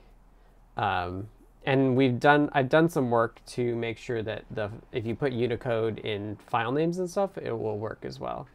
Um, 0.77 1.27
and 1.65 1.95
we've 1.95 2.19
done 2.19 2.49
I've 2.53 2.69
done 2.69 2.89
some 2.89 3.09
work 3.09 3.43
to 3.47 3.75
make 3.75 3.97
sure 3.97 4.23
that 4.23 4.45
the 4.51 4.71
if 4.91 5.05
you 5.05 5.15
put 5.15 5.31
Unicode 5.31 5.99
in 5.99 6.37
file 6.47 6.71
names 6.71 6.99
and 6.99 7.09
stuff, 7.09 7.37
it 7.37 7.51
will 7.51 7.77
work 7.77 7.99
as 8.03 8.19
well. 8.19 8.47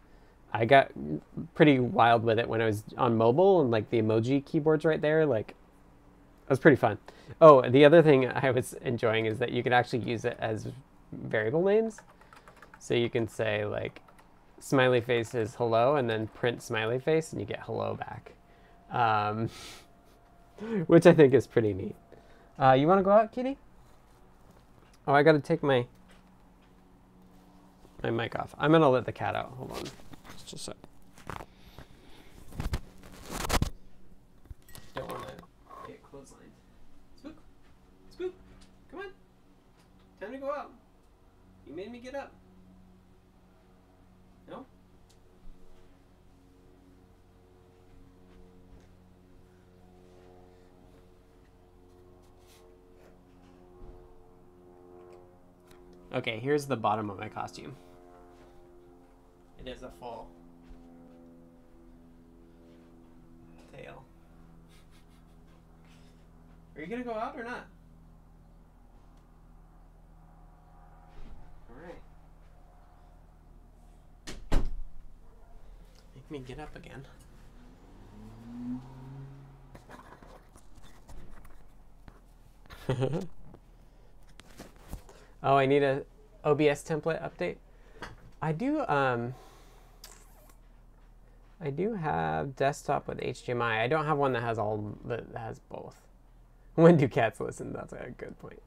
I 0.52 0.64
got 0.64 0.90
pretty 1.55 1.81
wild 1.81 2.24
with 2.24 2.39
it 2.39 2.48
when 2.48 2.60
I 2.60 2.66
was 2.66 2.85
on 2.97 3.16
mobile 3.16 3.60
and 3.60 3.70
like 3.70 3.90
the 3.90 4.01
emoji 4.01 4.44
keyboards 4.44 4.85
right 4.85 5.01
there, 5.01 5.27
like 5.27 5.51
it 5.51 6.51
was 6.51 6.59
pretty 6.59 6.77
fun. 6.77 6.98
Oh, 7.40 7.68
the 7.68 7.85
other 7.85 8.02
thing 8.02 8.28
I 8.35 8.51
was 8.51 8.73
enjoying 8.74 9.27
is 9.27 9.39
that 9.39 9.52
you 9.52 9.62
can 9.62 9.73
actually 9.73 10.01
use 10.01 10.24
it 10.24 10.36
as 10.40 10.68
variable 11.12 11.62
names. 11.62 12.01
So 12.78 12.94
you 12.94 13.10
can 13.10 13.28
say 13.28 13.64
like 13.64 14.01
smiley 14.58 15.00
face 15.00 15.34
is 15.34 15.54
hello 15.54 15.96
and 15.96 16.08
then 16.08 16.26
print 16.28 16.62
smiley 16.62 16.98
face 16.98 17.32
and 17.32 17.40
you 17.40 17.46
get 17.46 17.60
hello 17.60 17.94
back. 17.94 18.32
Um, 18.90 19.50
which 20.86 21.06
I 21.06 21.12
think 21.12 21.34
is 21.34 21.46
pretty 21.46 21.72
neat. 21.72 21.96
Uh, 22.58 22.72
you 22.72 22.86
want 22.86 22.98
to 22.98 23.02
go 23.02 23.10
out, 23.10 23.32
kitty? 23.32 23.58
Oh, 25.06 25.12
I 25.14 25.22
got 25.22 25.32
to 25.32 25.40
take 25.40 25.62
my 25.62 25.86
my 28.02 28.10
mic 28.10 28.36
off. 28.36 28.54
I'm 28.58 28.70
going 28.70 28.82
to 28.82 28.88
let 28.88 29.04
the 29.04 29.12
cat 29.12 29.34
out. 29.34 29.52
Hold 29.56 29.72
on. 29.72 29.84
Just 30.44 30.52
a 30.52 30.58
sec. 30.58 30.76
Don't 34.94 35.08
want 35.08 35.26
to 35.26 35.88
get 35.88 36.02
clotheslined. 36.02 36.52
Spook. 37.16 37.36
Spook. 38.10 38.34
Come 38.90 39.00
on. 39.00 39.06
Time 40.20 40.32
to 40.32 40.38
go 40.38 40.50
out. 40.52 40.70
You 41.66 41.74
made 41.74 41.90
me 41.90 41.98
get 41.98 42.14
up. 42.14 42.32
No? 44.48 44.64
Okay, 56.16 56.38
here's 56.38 56.64
the 56.64 56.76
bottom 56.76 57.10
of 57.10 57.18
my 57.18 57.28
costume. 57.28 57.76
It 59.60 59.68
is 59.68 59.82
a 59.82 59.90
full 60.01 60.30
tail. 63.76 64.02
Are 66.74 66.80
you 66.80 66.86
gonna 66.86 67.05
go 67.05 67.12
out 67.12 67.38
or 67.38 67.44
not? 67.44 67.66
Alright. 71.70 72.01
Make 76.14 76.30
me 76.30 76.38
get 76.38 76.59
up 76.59 76.74
again. 76.74 77.05
oh, 85.42 85.56
I 85.56 85.66
need 85.66 85.82
a 85.82 86.02
OBS 86.44 86.84
template 86.84 87.22
update. 87.22 87.56
I 88.40 88.52
do 88.52 88.86
um 88.86 89.34
I 91.60 91.70
do 91.70 91.94
have 91.94 92.54
desktop 92.54 93.08
with 93.08 93.18
HDMI. 93.18 93.80
I 93.80 93.88
don't 93.88 94.04
have 94.04 94.18
one 94.18 94.32
that 94.34 94.42
has 94.42 94.58
all 94.58 94.96
that 95.06 95.24
has 95.36 95.58
both. 95.58 96.00
When 96.74 96.98
do 96.98 97.08
cats 97.08 97.40
listen? 97.40 97.72
That's 97.72 97.94
a 97.94 98.10
good 98.18 98.38
point. 98.38 98.60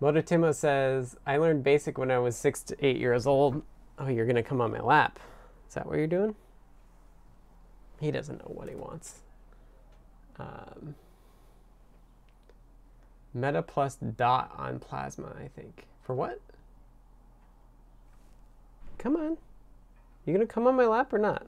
Mototimo 0.00 0.54
says, 0.54 1.16
I 1.26 1.36
learned 1.36 1.64
basic 1.64 1.98
when 1.98 2.12
I 2.12 2.20
was 2.20 2.36
six 2.36 2.62
to 2.64 2.76
eight 2.84 2.96
years 2.96 3.26
old. 3.26 3.62
Oh, 3.98 4.06
you're 4.06 4.26
gonna 4.26 4.42
come 4.42 4.60
on 4.60 4.70
my 4.70 4.80
lap. 4.80 5.18
Is 5.68 5.74
that 5.74 5.86
what 5.86 5.98
you're 5.98 6.06
doing? 6.06 6.36
He 7.98 8.12
doesn't 8.12 8.38
know 8.38 8.52
what 8.54 8.68
he 8.68 8.76
wants. 8.76 9.22
Um, 10.38 10.94
meta 13.34 13.62
plus 13.62 13.96
dot 13.96 14.52
on 14.56 14.78
plasma, 14.78 15.34
I 15.38 15.48
think. 15.48 15.86
For 16.02 16.14
what? 16.14 16.40
Come 18.98 19.16
on. 19.16 19.36
You 20.24 20.32
gonna 20.32 20.46
come 20.46 20.66
on 20.66 20.76
my 20.76 20.86
lap 20.86 21.12
or 21.12 21.18
not? 21.18 21.46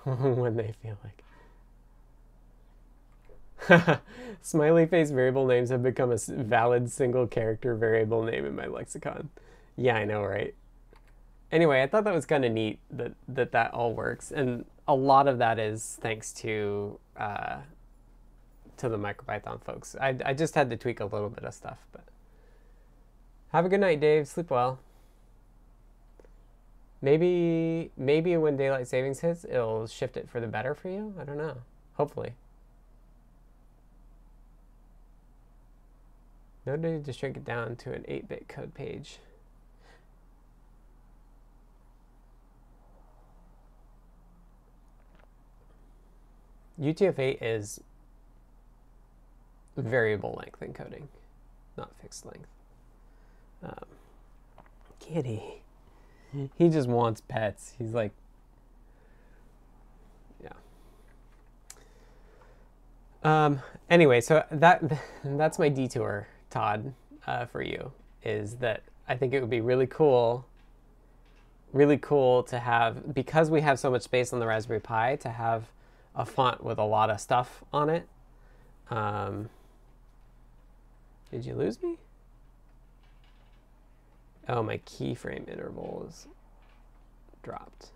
when 0.04 0.56
they 0.56 0.72
feel 0.82 0.96
like. 3.68 4.00
Smiley 4.42 4.86
face 4.86 5.10
variable 5.10 5.46
names 5.46 5.70
have 5.70 5.82
become 5.82 6.10
a 6.10 6.16
valid 6.16 6.90
single 6.90 7.26
character 7.26 7.74
variable 7.74 8.22
name 8.22 8.46
in 8.46 8.56
my 8.56 8.66
lexicon. 8.66 9.28
Yeah, 9.76 9.96
I 9.96 10.04
know, 10.04 10.24
right? 10.24 10.54
Anyway, 11.52 11.82
I 11.82 11.86
thought 11.86 12.04
that 12.04 12.14
was 12.14 12.26
kind 12.26 12.44
of 12.44 12.52
neat 12.52 12.78
that, 12.90 13.12
that 13.28 13.52
that 13.52 13.74
all 13.74 13.92
works. 13.92 14.30
And 14.30 14.64
a 14.86 14.94
lot 14.94 15.26
of 15.26 15.38
that 15.38 15.58
is 15.58 15.98
thanks 16.00 16.32
to 16.34 16.98
uh, 17.16 17.58
to 18.76 18.88
the 18.88 18.98
MicroPython 18.98 19.62
folks. 19.62 19.96
I, 20.00 20.16
I 20.24 20.32
just 20.32 20.54
had 20.54 20.70
to 20.70 20.76
tweak 20.76 21.00
a 21.00 21.04
little 21.04 21.28
bit 21.28 21.44
of 21.44 21.52
stuff, 21.52 21.78
but 21.92 22.04
have 23.52 23.64
a 23.64 23.68
good 23.68 23.80
night, 23.80 24.00
Dave. 24.00 24.28
Sleep 24.28 24.50
well. 24.50 24.78
Maybe 27.02 27.90
maybe 27.96 28.36
when 28.36 28.56
daylight 28.56 28.86
savings 28.86 29.20
hits, 29.20 29.44
it'll 29.44 29.86
shift 29.86 30.16
it 30.16 30.28
for 30.28 30.38
the 30.40 30.46
better 30.46 30.74
for 30.74 30.88
you. 30.88 31.14
I 31.20 31.24
don't 31.24 31.38
know. 31.38 31.56
Hopefully. 31.94 32.34
No 36.66 36.76
need 36.76 37.04
to 37.06 37.12
shrink 37.12 37.36
it 37.36 37.44
down 37.44 37.74
to 37.76 37.92
an 37.92 38.02
8-bit 38.02 38.46
code 38.46 38.74
page. 38.74 39.18
UTF-8 46.80 47.38
is 47.40 47.80
variable 49.76 50.38
length 50.38 50.60
encoding, 50.60 51.04
not 51.76 51.92
fixed 52.00 52.24
length. 52.26 52.48
Um, 53.62 53.86
kitty. 54.98 55.42
He 56.56 56.68
just 56.68 56.88
wants 56.88 57.20
pets. 57.20 57.74
He's 57.76 57.92
like, 57.92 58.12
yeah. 60.40 60.52
Um, 63.24 63.60
anyway, 63.90 64.20
so 64.20 64.44
that 64.52 64.80
that's 65.24 65.58
my 65.58 65.68
detour, 65.68 66.28
Todd, 66.48 66.94
uh, 67.26 67.46
for 67.46 67.62
you. 67.62 67.90
Is 68.22 68.54
that 68.58 68.84
I 69.08 69.16
think 69.16 69.34
it 69.34 69.40
would 69.40 69.50
be 69.50 69.60
really 69.60 69.88
cool, 69.88 70.46
really 71.72 71.98
cool 71.98 72.44
to 72.44 72.60
have 72.60 73.12
because 73.12 73.50
we 73.50 73.60
have 73.62 73.80
so 73.80 73.90
much 73.90 74.02
space 74.02 74.32
on 74.32 74.38
the 74.38 74.46
Raspberry 74.46 74.78
Pi 74.78 75.16
to 75.16 75.30
have 75.30 75.64
a 76.14 76.24
font 76.24 76.62
with 76.62 76.78
a 76.78 76.84
lot 76.84 77.10
of 77.10 77.20
stuff 77.20 77.62
on 77.72 77.88
it. 77.88 78.08
Um, 78.90 79.48
did 81.30 81.44
you 81.44 81.54
lose 81.54 81.82
me? 81.82 81.98
Oh, 84.48 84.62
my 84.62 84.78
keyframe 84.78 85.48
interval 85.48 86.06
is 86.08 86.26
dropped. 87.42 87.90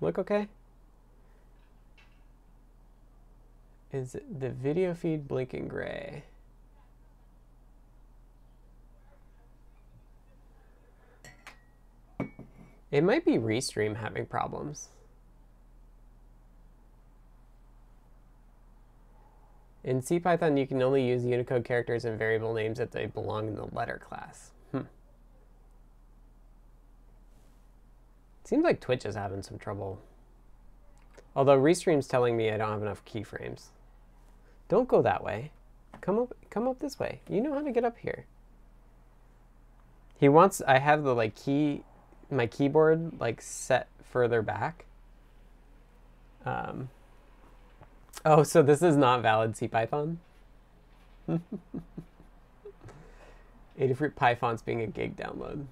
Look 0.00 0.18
okay? 0.18 0.48
Is 3.92 4.12
the 4.12 4.50
video 4.50 4.92
feed 4.92 5.26
blinking 5.26 5.68
gray? 5.68 6.24
It 12.90 13.02
might 13.02 13.24
be 13.24 13.32
Restream 13.32 13.96
having 13.96 14.26
problems. 14.26 14.88
In 19.86 20.02
CPython, 20.02 20.58
you 20.58 20.66
can 20.66 20.82
only 20.82 21.06
use 21.06 21.24
Unicode 21.24 21.64
characters 21.64 22.04
and 22.04 22.18
variable 22.18 22.52
names 22.52 22.80
if 22.80 22.90
they 22.90 23.06
belong 23.06 23.46
in 23.46 23.54
the 23.54 23.68
letter 23.72 24.00
class. 24.04 24.50
Hmm. 24.72 24.80
Seems 28.42 28.64
like 28.64 28.80
Twitch 28.80 29.06
is 29.06 29.14
having 29.14 29.44
some 29.44 29.58
trouble. 29.58 30.00
Although 31.36 31.56
Restream's 31.56 32.08
telling 32.08 32.36
me 32.36 32.50
I 32.50 32.56
don't 32.56 32.72
have 32.72 32.82
enough 32.82 33.04
keyframes. 33.04 33.66
Don't 34.68 34.88
go 34.88 35.02
that 35.02 35.22
way. 35.22 35.52
Come 36.00 36.18
up 36.18 36.36
come 36.50 36.66
up 36.66 36.80
this 36.80 36.98
way. 36.98 37.20
You 37.28 37.40
know 37.40 37.54
how 37.54 37.62
to 37.62 37.70
get 37.70 37.84
up 37.84 37.98
here. 37.98 38.26
He 40.18 40.28
wants 40.28 40.60
I 40.66 40.78
have 40.78 41.04
the 41.04 41.14
like 41.14 41.36
key 41.36 41.84
my 42.28 42.48
keyboard 42.48 43.20
like 43.20 43.40
set 43.40 43.88
further 44.02 44.42
back. 44.42 44.86
Um 46.44 46.88
Oh, 48.28 48.42
so 48.42 48.60
this 48.60 48.82
is 48.82 48.96
not 48.96 49.22
valid 49.22 49.56
C 49.56 49.68
CPython? 49.68 50.16
Adafruit 53.78 54.14
Python's 54.16 54.62
being 54.62 54.80
a 54.80 54.88
gig 54.88 55.16
download. 55.16 55.66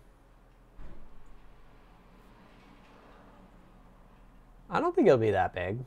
I 4.70 4.78
don't 4.78 4.94
think 4.94 5.09
it'll 5.09 5.18
be 5.18 5.32
that 5.32 5.52
big. 5.52 5.81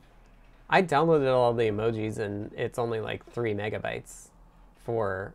I 0.68 0.82
downloaded 0.82 1.34
all 1.34 1.54
the 1.54 1.64
emojis 1.64 2.18
and 2.18 2.52
it's 2.52 2.78
only 2.78 3.00
like 3.00 3.24
three 3.24 3.54
megabytes 3.54 4.28
for 4.84 5.32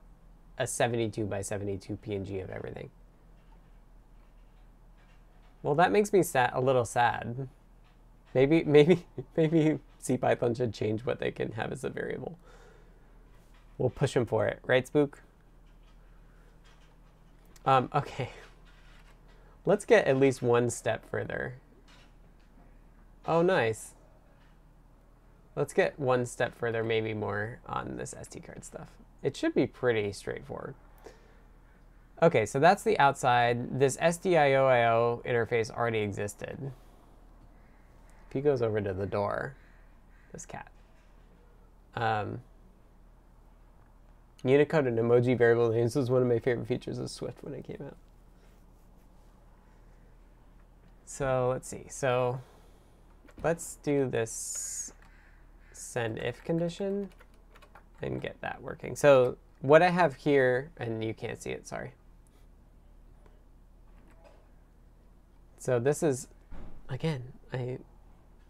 a 0.59 0.67
72 0.67 1.25
by 1.25 1.41
72 1.41 1.97
PNG 2.05 2.43
of 2.43 2.51
everything. 2.51 2.91
Well, 5.63 5.73
that 5.75 5.91
makes 5.91 6.13
me 6.13 6.21
sad, 6.21 6.51
a 6.53 6.61
little 6.61 6.85
sad. 6.85 7.47
Maybe, 8.35 8.63
maybe, 8.63 9.07
maybe 9.35 9.79
CPython 10.03 10.55
should 10.55 10.73
change 10.73 11.05
what 11.05 11.19
they 11.19 11.31
can 11.31 11.53
have 11.53 11.71
as 11.71 11.83
a 11.83 11.89
variable. 11.89 12.37
We'll 13.77 13.89
push 13.89 14.13
them 14.13 14.25
for 14.25 14.45
it, 14.47 14.59
right, 14.65 14.85
Spook? 14.85 15.21
Um, 17.65 17.89
okay. 17.93 18.29
Let's 19.65 19.85
get 19.85 20.05
at 20.05 20.19
least 20.19 20.41
one 20.41 20.69
step 20.69 21.09
further. 21.09 21.55
Oh, 23.25 23.41
nice. 23.41 23.93
Let's 25.55 25.73
get 25.73 25.97
one 25.97 26.25
step 26.25 26.57
further, 26.57 26.83
maybe 26.83 27.13
more 27.13 27.59
on 27.65 27.95
this 27.95 28.13
SD 28.13 28.43
card 28.45 28.65
stuff. 28.65 28.87
It 29.21 29.37
should 29.37 29.53
be 29.53 29.67
pretty 29.67 30.11
straightforward. 30.11 30.75
Okay, 32.21 32.45
so 32.45 32.59
that's 32.59 32.83
the 32.83 32.97
outside. 32.99 33.79
This 33.79 33.97
sdioio 33.97 35.23
interface 35.25 35.71
already 35.71 35.99
existed. 35.99 36.71
If 38.27 38.33
he 38.33 38.41
goes 38.41 38.61
over 38.61 38.81
to 38.81 38.93
the 38.93 39.05
door, 39.05 39.55
this 40.33 40.45
cat. 40.45 40.69
Um, 41.95 42.41
Unicode 44.43 44.87
and 44.87 44.99
emoji 44.99 45.37
variable 45.37 45.69
names 45.69 45.95
was 45.95 46.11
one 46.11 46.21
of 46.21 46.27
my 46.27 46.39
favorite 46.39 46.67
features 46.67 46.99
of 46.99 47.09
Swift 47.09 47.43
when 47.43 47.53
it 47.53 47.63
came 47.63 47.81
out. 47.85 47.95
So 51.05 51.49
let's 51.49 51.67
see. 51.67 51.85
So 51.89 52.41
let's 53.41 53.77
do 53.83 54.09
this 54.09 54.91
send 55.71 56.17
if 56.17 56.43
condition 56.43 57.09
and 58.01 58.21
get 58.21 58.35
that 58.41 58.61
working. 58.61 58.95
So 58.95 59.37
what 59.61 59.81
I 59.81 59.89
have 59.89 60.15
here, 60.15 60.71
and 60.77 61.03
you 61.03 61.13
can't 61.13 61.41
see 61.41 61.51
it, 61.51 61.65
sorry. 61.65 61.93
So 65.57 65.79
this 65.79 66.03
is, 66.03 66.27
again, 66.89 67.23
I 67.53 67.77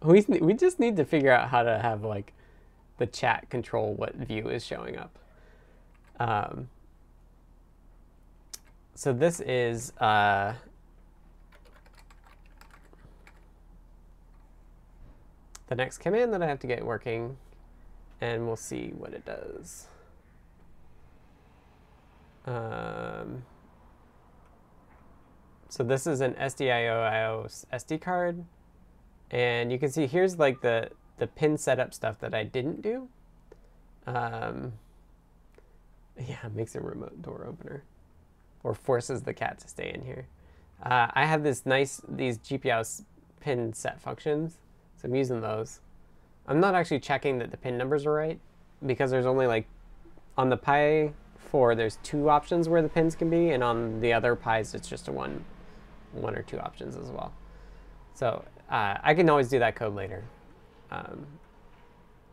we 0.03 0.21
we 0.41 0.53
just 0.53 0.79
need 0.79 0.97
to 0.97 1.05
figure 1.05 1.31
out 1.31 1.49
how 1.49 1.63
to 1.63 1.79
have 1.79 2.03
like 2.03 2.33
the 2.97 3.05
chat 3.07 3.49
control 3.49 3.93
what 3.93 4.15
view 4.15 4.49
is 4.49 4.65
showing 4.65 4.97
up. 4.97 5.17
Um, 6.19 6.69
so 8.95 9.11
this 9.13 9.39
is 9.39 9.91
uh, 9.97 10.53
the 15.67 15.75
next 15.75 15.97
command 15.97 16.33
that 16.33 16.43
I 16.43 16.47
have 16.47 16.59
to 16.59 16.67
get 16.67 16.85
working, 16.85 17.37
and 18.21 18.45
we'll 18.45 18.55
see 18.55 18.93
what 18.95 19.13
it 19.13 19.25
does. 19.25 19.87
Um, 22.45 23.43
so 25.69 25.83
this 25.83 26.05
is 26.05 26.21
an 26.21 26.33
SDIO 26.33 27.65
SD 27.73 28.01
card. 28.01 28.43
And 29.33 29.71
you 29.71 29.79
can 29.79 29.89
see 29.89 30.05
here's 30.05 30.37
like 30.37 30.61
the, 30.61 30.91
the 31.17 31.25
pin 31.25 31.57
setup 31.57 31.93
stuff 31.93 32.19
that 32.19 32.35
I 32.35 32.43
didn't 32.43 32.83
do. 32.83 33.09
Um, 34.05 34.73
yeah, 36.27 36.37
makes 36.53 36.75
a 36.75 36.79
remote 36.79 37.21
door 37.21 37.45
opener 37.47 37.83
or 38.63 38.75
forces 38.75 39.23
the 39.23 39.33
cat 39.33 39.59
to 39.59 39.67
stay 39.67 39.91
in 39.93 40.03
here. 40.03 40.27
Uh, 40.83 41.07
I 41.13 41.25
have 41.25 41.43
this 41.43 41.65
nice, 41.65 41.99
these 42.07 42.37
GPIO 42.37 43.01
pin 43.39 43.73
set 43.73 43.99
functions, 43.99 44.57
so 44.95 45.07
I'm 45.07 45.15
using 45.15 45.41
those. 45.41 45.79
I'm 46.47 46.59
not 46.59 46.75
actually 46.75 46.99
checking 46.99 47.39
that 47.39 47.51
the 47.51 47.57
pin 47.57 47.77
numbers 47.77 48.05
are 48.05 48.13
right 48.13 48.39
because 48.85 49.09
there's 49.09 49.25
only 49.25 49.47
like, 49.47 49.65
on 50.37 50.49
the 50.49 50.57
Pi 50.57 51.11
4, 51.37 51.75
there's 51.75 51.97
two 52.03 52.29
options 52.29 52.69
where 52.69 52.81
the 52.81 52.89
pins 52.89 53.15
can 53.15 53.29
be, 53.29 53.51
and 53.51 53.63
on 53.63 53.99
the 53.99 54.13
other 54.13 54.35
Pis, 54.35 54.73
it's 54.73 54.87
just 54.87 55.07
a 55.07 55.11
one 55.11 55.43
one 56.11 56.35
or 56.35 56.43
two 56.43 56.59
options 56.59 56.95
as 56.95 57.09
well. 57.09 57.33
So 58.13 58.45
uh, 58.73 58.97
I 59.03 59.13
can 59.13 59.29
always 59.29 59.49
do 59.49 59.59
that 59.59 59.75
code 59.75 59.93
later. 59.93 60.23
Um, 60.89 61.27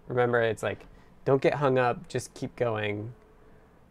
remember, 0.09 0.41
it's 0.41 0.63
like, 0.63 0.87
don't 1.27 1.43
get 1.43 1.53
hung 1.55 1.79
up, 1.79 2.09
just 2.09 2.33
keep 2.33 2.57
going 2.57 3.13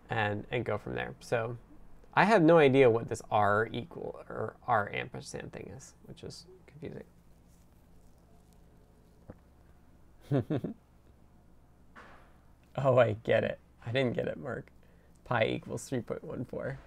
and, 0.09 0.43
and 0.49 0.65
go 0.65 0.79
from 0.79 0.95
there. 0.95 1.13
So 1.19 1.57
I 2.15 2.25
have 2.25 2.41
no 2.41 2.57
idea 2.57 2.89
what 2.89 3.07
this 3.07 3.21
R 3.29 3.69
equal 3.71 4.19
or 4.27 4.55
R 4.67 4.89
ampersand 4.91 5.53
thing 5.53 5.71
is, 5.77 5.93
which 6.07 6.23
is 6.23 6.47
confusing. 6.65 7.03
oh, 12.77 12.97
I 12.97 13.15
get 13.23 13.43
it. 13.43 13.59
I 13.85 13.91
didn't 13.91 14.15
get 14.15 14.27
it, 14.27 14.37
Mark. 14.37 14.71
Pi 15.25 15.45
equals 15.45 15.87
3.14. 15.87 16.77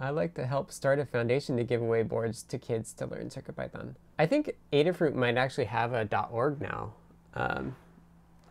I 0.00 0.10
like 0.10 0.34
to 0.34 0.46
help 0.46 0.70
start 0.70 0.98
a 1.00 1.04
foundation 1.04 1.56
to 1.56 1.64
give 1.64 1.82
away 1.82 2.02
boards 2.02 2.42
to 2.44 2.58
kids 2.58 2.92
to 2.94 3.06
learn 3.06 3.30
CircuitPython. 3.30 3.94
I 4.18 4.26
think 4.26 4.54
Adafruit 4.72 5.14
might 5.14 5.36
actually 5.36 5.64
have 5.64 5.92
a 5.92 6.08
.org 6.30 6.60
now. 6.60 6.92
Um, 7.34 7.74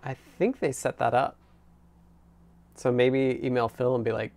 I 0.04 0.16
think 0.38 0.60
they 0.60 0.72
set 0.72 0.98
that 0.98 1.14
up. 1.14 1.38
So 2.76 2.92
maybe 2.92 3.40
email 3.44 3.70
Phil 3.70 3.96
and 3.96 4.04
be 4.04 4.12
like, 4.12 4.32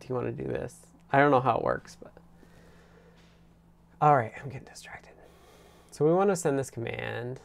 do 0.00 0.06
you 0.08 0.14
want 0.14 0.26
to 0.26 0.42
do 0.42 0.48
this? 0.48 0.76
I 1.10 1.18
don't 1.18 1.30
know 1.30 1.40
how 1.40 1.56
it 1.56 1.64
works, 1.64 1.96
but. 2.00 2.12
All 4.00 4.14
right, 4.14 4.32
I'm 4.42 4.50
getting 4.50 4.68
distracted. 4.68 5.14
So 5.90 6.04
we 6.04 6.12
want 6.12 6.30
to 6.30 6.36
send 6.36 6.58
this 6.58 6.70
command. 6.70 7.40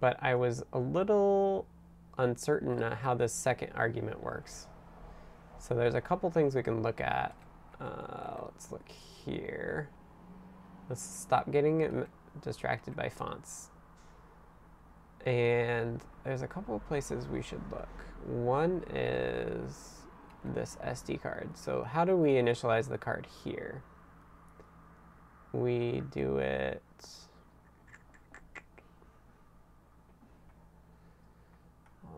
But 0.00 0.16
I 0.22 0.34
was 0.34 0.62
a 0.72 0.78
little 0.78 1.66
uncertain 2.18 2.82
how 2.82 3.14
this 3.14 3.32
second 3.32 3.72
argument 3.74 4.22
works. 4.22 4.66
So 5.58 5.74
there's 5.74 5.94
a 5.94 6.00
couple 6.00 6.30
things 6.30 6.54
we 6.54 6.62
can 6.62 6.82
look 6.82 7.00
at. 7.00 7.34
Uh, 7.80 8.42
let's 8.44 8.70
look 8.72 8.88
here. 8.88 9.88
Let's 10.88 11.02
stop 11.02 11.50
getting 11.50 12.06
distracted 12.42 12.96
by 12.96 13.08
fonts. 13.08 13.70
And 15.26 16.00
there's 16.24 16.42
a 16.42 16.46
couple 16.46 16.76
of 16.76 16.86
places 16.86 17.26
we 17.26 17.42
should 17.42 17.62
look. 17.70 17.88
One 18.26 18.84
is 18.94 19.98
this 20.44 20.76
SD 20.84 21.20
card. 21.22 21.50
So 21.54 21.82
how 21.82 22.04
do 22.04 22.16
we 22.16 22.32
initialize 22.32 22.88
the 22.88 22.98
card 22.98 23.26
here? 23.44 23.82
We 25.52 26.02
do 26.12 26.38
it 26.38 26.82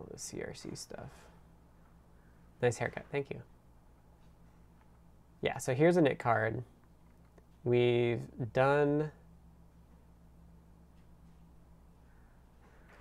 all 0.01 0.06
the 0.10 0.16
CRC 0.16 0.77
stuff. 0.77 1.10
Nice 2.62 2.78
haircut, 2.78 3.05
thank 3.10 3.31
you. 3.31 3.40
Yeah, 5.43 5.59
so 5.59 5.74
here's 5.74 5.97
a 5.97 6.02
NIC 6.02 6.18
card. 6.18 6.62
We've 7.64 8.20
done 8.52 9.10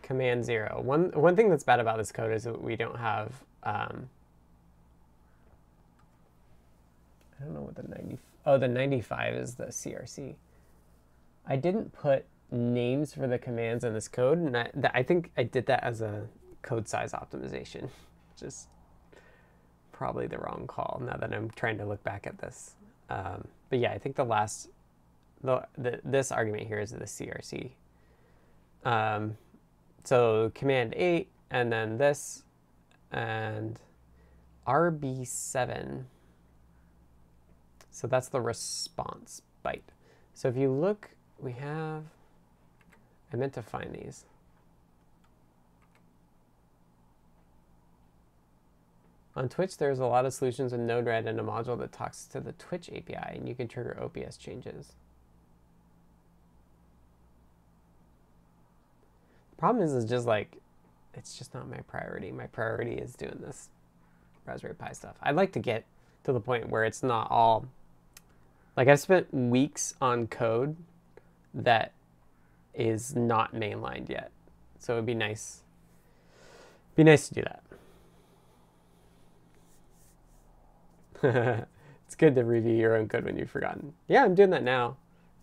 command 0.01 0.45
zero. 0.45 0.81
One, 0.81 1.11
one 1.11 1.35
thing 1.35 1.49
that's 1.49 1.63
bad 1.63 1.79
about 1.79 1.97
this 1.97 2.11
code 2.11 2.33
is 2.33 2.43
that 2.43 2.61
we 2.61 2.75
don't 2.75 2.97
have, 2.97 3.31
um, 3.63 4.09
I 7.39 7.43
don't 7.43 7.53
know 7.53 7.61
what 7.61 7.75
the 7.75 7.83
90, 7.83 8.17
oh, 8.45 8.57
the 8.57 8.67
95 8.67 9.33
is 9.35 9.55
the 9.55 9.65
CRC. 9.65 10.35
I 11.45 11.55
didn't 11.55 11.93
put 11.93 12.25
names 12.51 13.13
for 13.13 13.27
the 13.27 13.37
commands 13.37 13.83
in 13.83 13.93
this 13.93 14.07
code, 14.07 14.37
and 14.37 14.57
I, 14.57 14.69
I 14.93 15.03
think 15.03 15.31
I 15.37 15.43
did 15.43 15.65
that 15.67 15.83
as 15.83 16.01
a 16.01 16.27
code 16.61 16.87
size 16.87 17.13
optimization, 17.13 17.89
which 18.33 18.43
is 18.43 18.67
probably 19.91 20.27
the 20.27 20.37
wrong 20.37 20.65
call 20.67 21.01
now 21.05 21.17
that 21.17 21.33
I'm 21.33 21.49
trying 21.51 21.77
to 21.77 21.85
look 21.85 22.03
back 22.03 22.25
at 22.25 22.37
this. 22.37 22.75
Um, 23.09 23.47
but 23.69 23.79
yeah, 23.79 23.91
I 23.91 23.97
think 23.97 24.15
the 24.15 24.23
last, 24.23 24.69
the, 25.43 25.65
the, 25.77 25.99
this 26.03 26.31
argument 26.31 26.67
here 26.67 26.79
is 26.79 26.91
the 26.91 26.99
CRC. 26.99 27.71
Um, 28.85 29.37
so 30.03 30.51
command 30.55 30.93
8 30.95 31.27
and 31.51 31.71
then 31.71 31.97
this 31.97 32.43
and 33.11 33.79
RB7. 34.67 36.03
So 37.91 38.07
that's 38.07 38.29
the 38.29 38.39
response 38.39 39.41
byte. 39.65 39.81
So 40.33 40.47
if 40.47 40.55
you 40.55 40.71
look, 40.71 41.09
we 41.39 41.51
have, 41.53 42.03
I 43.33 43.35
meant 43.35 43.53
to 43.53 43.61
find 43.61 43.93
these. 43.93 44.25
On 49.39 49.47
Twitch, 49.47 49.77
there's 49.77 49.99
a 49.99 50.05
lot 50.05 50.25
of 50.25 50.33
solutions 50.33 50.73
with 50.73 50.81
Node-RED 50.81 51.25
and 51.25 51.39
a 51.39 51.43
module 51.43 51.79
that 51.79 51.93
talks 51.93 52.25
to 52.25 52.41
the 52.41 52.51
Twitch 52.51 52.89
API, 52.89 53.37
and 53.37 53.47
you 53.47 53.55
can 53.55 53.69
trigger 53.69 53.97
OBS 53.97 54.35
changes. 54.35 54.91
The 59.51 59.55
problem 59.55 59.81
is, 59.81 59.93
is 59.93 60.03
just 60.03 60.27
like, 60.27 60.57
it's 61.13 61.37
just 61.37 61.53
not 61.53 61.69
my 61.69 61.77
priority. 61.87 62.33
My 62.33 62.47
priority 62.47 62.95
is 62.95 63.13
doing 63.13 63.39
this 63.39 63.69
Raspberry 64.45 64.75
Pi 64.75 64.91
stuff. 64.91 65.15
I'd 65.21 65.37
like 65.37 65.53
to 65.53 65.59
get 65.59 65.85
to 66.25 66.33
the 66.33 66.41
point 66.41 66.67
where 66.67 66.83
it's 66.83 67.01
not 67.01 67.31
all 67.31 67.65
like 68.75 68.89
I've 68.89 68.99
spent 68.99 69.33
weeks 69.33 69.93
on 70.01 70.27
code 70.27 70.75
that 71.53 71.93
is 72.73 73.15
not 73.15 73.53
mainlined 73.53 74.09
yet. 74.09 74.31
So 74.79 74.93
it'd 74.93 75.05
be 75.05 75.15
nice. 75.15 75.61
Be 76.97 77.05
nice 77.05 77.29
to 77.29 77.35
do 77.35 77.41
that. 77.43 77.63
it's 82.07 82.15
good 82.17 82.35
to 82.35 82.43
review 82.43 82.75
your 82.75 82.95
own 82.95 83.07
code 83.07 83.25
when 83.25 83.37
you've 83.37 83.49
forgotten. 83.49 83.93
Yeah, 84.07 84.23
I'm 84.23 84.35
doing 84.35 84.49
that 84.51 84.63
now. 84.63 84.97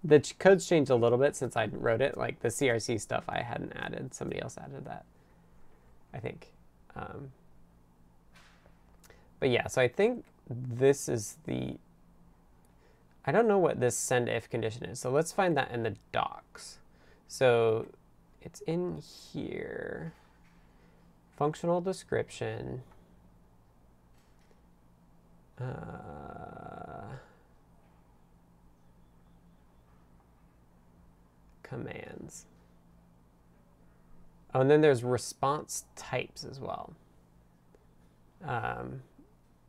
The 0.05 0.21
ch- 0.21 0.39
code's 0.39 0.69
changed 0.69 0.91
a 0.91 0.97
little 0.97 1.19
bit 1.19 1.35
since 1.35 1.57
I 1.57 1.67
wrote 1.67 2.01
it. 2.01 2.17
Like 2.17 2.41
the 2.41 2.49
CRC 2.49 3.01
stuff 3.01 3.25
I 3.29 3.43
hadn't 3.43 3.73
added. 3.73 4.15
Somebody 4.15 4.41
else 4.41 4.57
added 4.59 4.85
that. 4.85 5.05
I 6.15 6.19
think. 6.19 6.53
Um, 6.95 7.33
but 9.41 9.51
yeah, 9.51 9.67
so 9.67 9.83
I 9.83 9.89
think 9.89 10.25
this 10.49 11.09
is 11.09 11.37
the 11.47 11.77
I 13.27 13.33
don't 13.33 13.49
know 13.49 13.59
what 13.59 13.81
this 13.81 13.97
send 13.97 14.29
if 14.29 14.49
condition 14.49 14.85
is. 14.85 15.01
So 15.01 15.11
let's 15.11 15.33
find 15.33 15.57
that 15.57 15.73
in 15.73 15.83
the 15.83 15.97
docs. 16.13 16.79
So 17.27 17.87
it's 18.41 18.61
in 18.61 19.03
here. 19.33 20.13
Functional 21.37 21.81
description. 21.81 22.83
Uh, 25.61 27.17
commands. 31.63 32.47
Oh, 34.55 34.61
and 34.61 34.71
then 34.71 34.81
there's 34.81 35.03
response 35.05 35.85
types 35.97 36.45
as 36.45 36.61
well. 36.61 36.93
Um, 38.45 39.03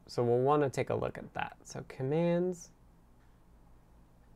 so 0.07 0.23
we'll 0.23 0.39
want 0.39 0.63
to 0.63 0.69
take 0.69 0.89
a 0.89 0.95
look 0.95 1.17
at 1.17 1.33
that. 1.33 1.57
So 1.63 1.83
commands. 1.87 2.69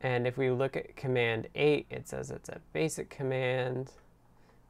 And 0.02 0.26
if 0.26 0.36
we 0.36 0.50
look 0.50 0.76
at 0.76 0.96
command 0.96 1.48
8, 1.54 1.86
it 1.90 2.08
says 2.08 2.30
it's 2.30 2.48
a 2.48 2.60
basic 2.72 3.08
command. 3.08 3.90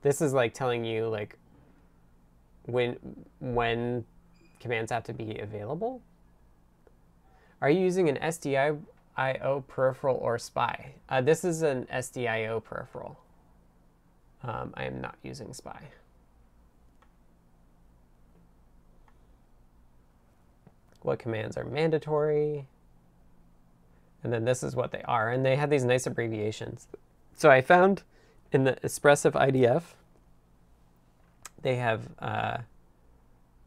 This 0.02 0.20
is 0.20 0.32
like 0.32 0.52
telling 0.52 0.84
you 0.84 1.08
like 1.08 1.38
when 2.66 2.96
when 3.40 4.04
commands 4.60 4.92
have 4.92 5.04
to 5.04 5.12
be 5.12 5.38
available. 5.38 6.02
Are 7.62 7.70
you 7.70 7.80
using 7.80 8.08
an 8.08 8.16
SDIO 8.16 9.66
peripheral 9.68 10.16
or 10.16 10.36
SPI? 10.36 10.96
Uh, 11.08 11.20
this 11.20 11.44
is 11.44 11.62
an 11.62 11.86
SDIO 11.92 12.62
peripheral. 12.62 13.16
Um, 14.42 14.74
I 14.74 14.84
am 14.84 15.00
not 15.00 15.14
using 15.22 15.54
SPI. 15.54 15.78
What 21.02 21.20
commands 21.20 21.56
are 21.56 21.64
mandatory? 21.64 22.66
And 24.24 24.32
then 24.32 24.44
this 24.44 24.64
is 24.64 24.74
what 24.74 24.90
they 24.90 25.02
are. 25.02 25.30
And 25.30 25.46
they 25.46 25.54
have 25.54 25.70
these 25.70 25.84
nice 25.84 26.04
abbreviations. 26.04 26.88
So 27.36 27.48
I 27.48 27.60
found 27.60 28.02
in 28.50 28.64
the 28.64 28.72
Espressif 28.82 29.32
IDF, 29.32 29.82
they 31.62 31.76
have 31.76 32.08
uh, 32.18 32.58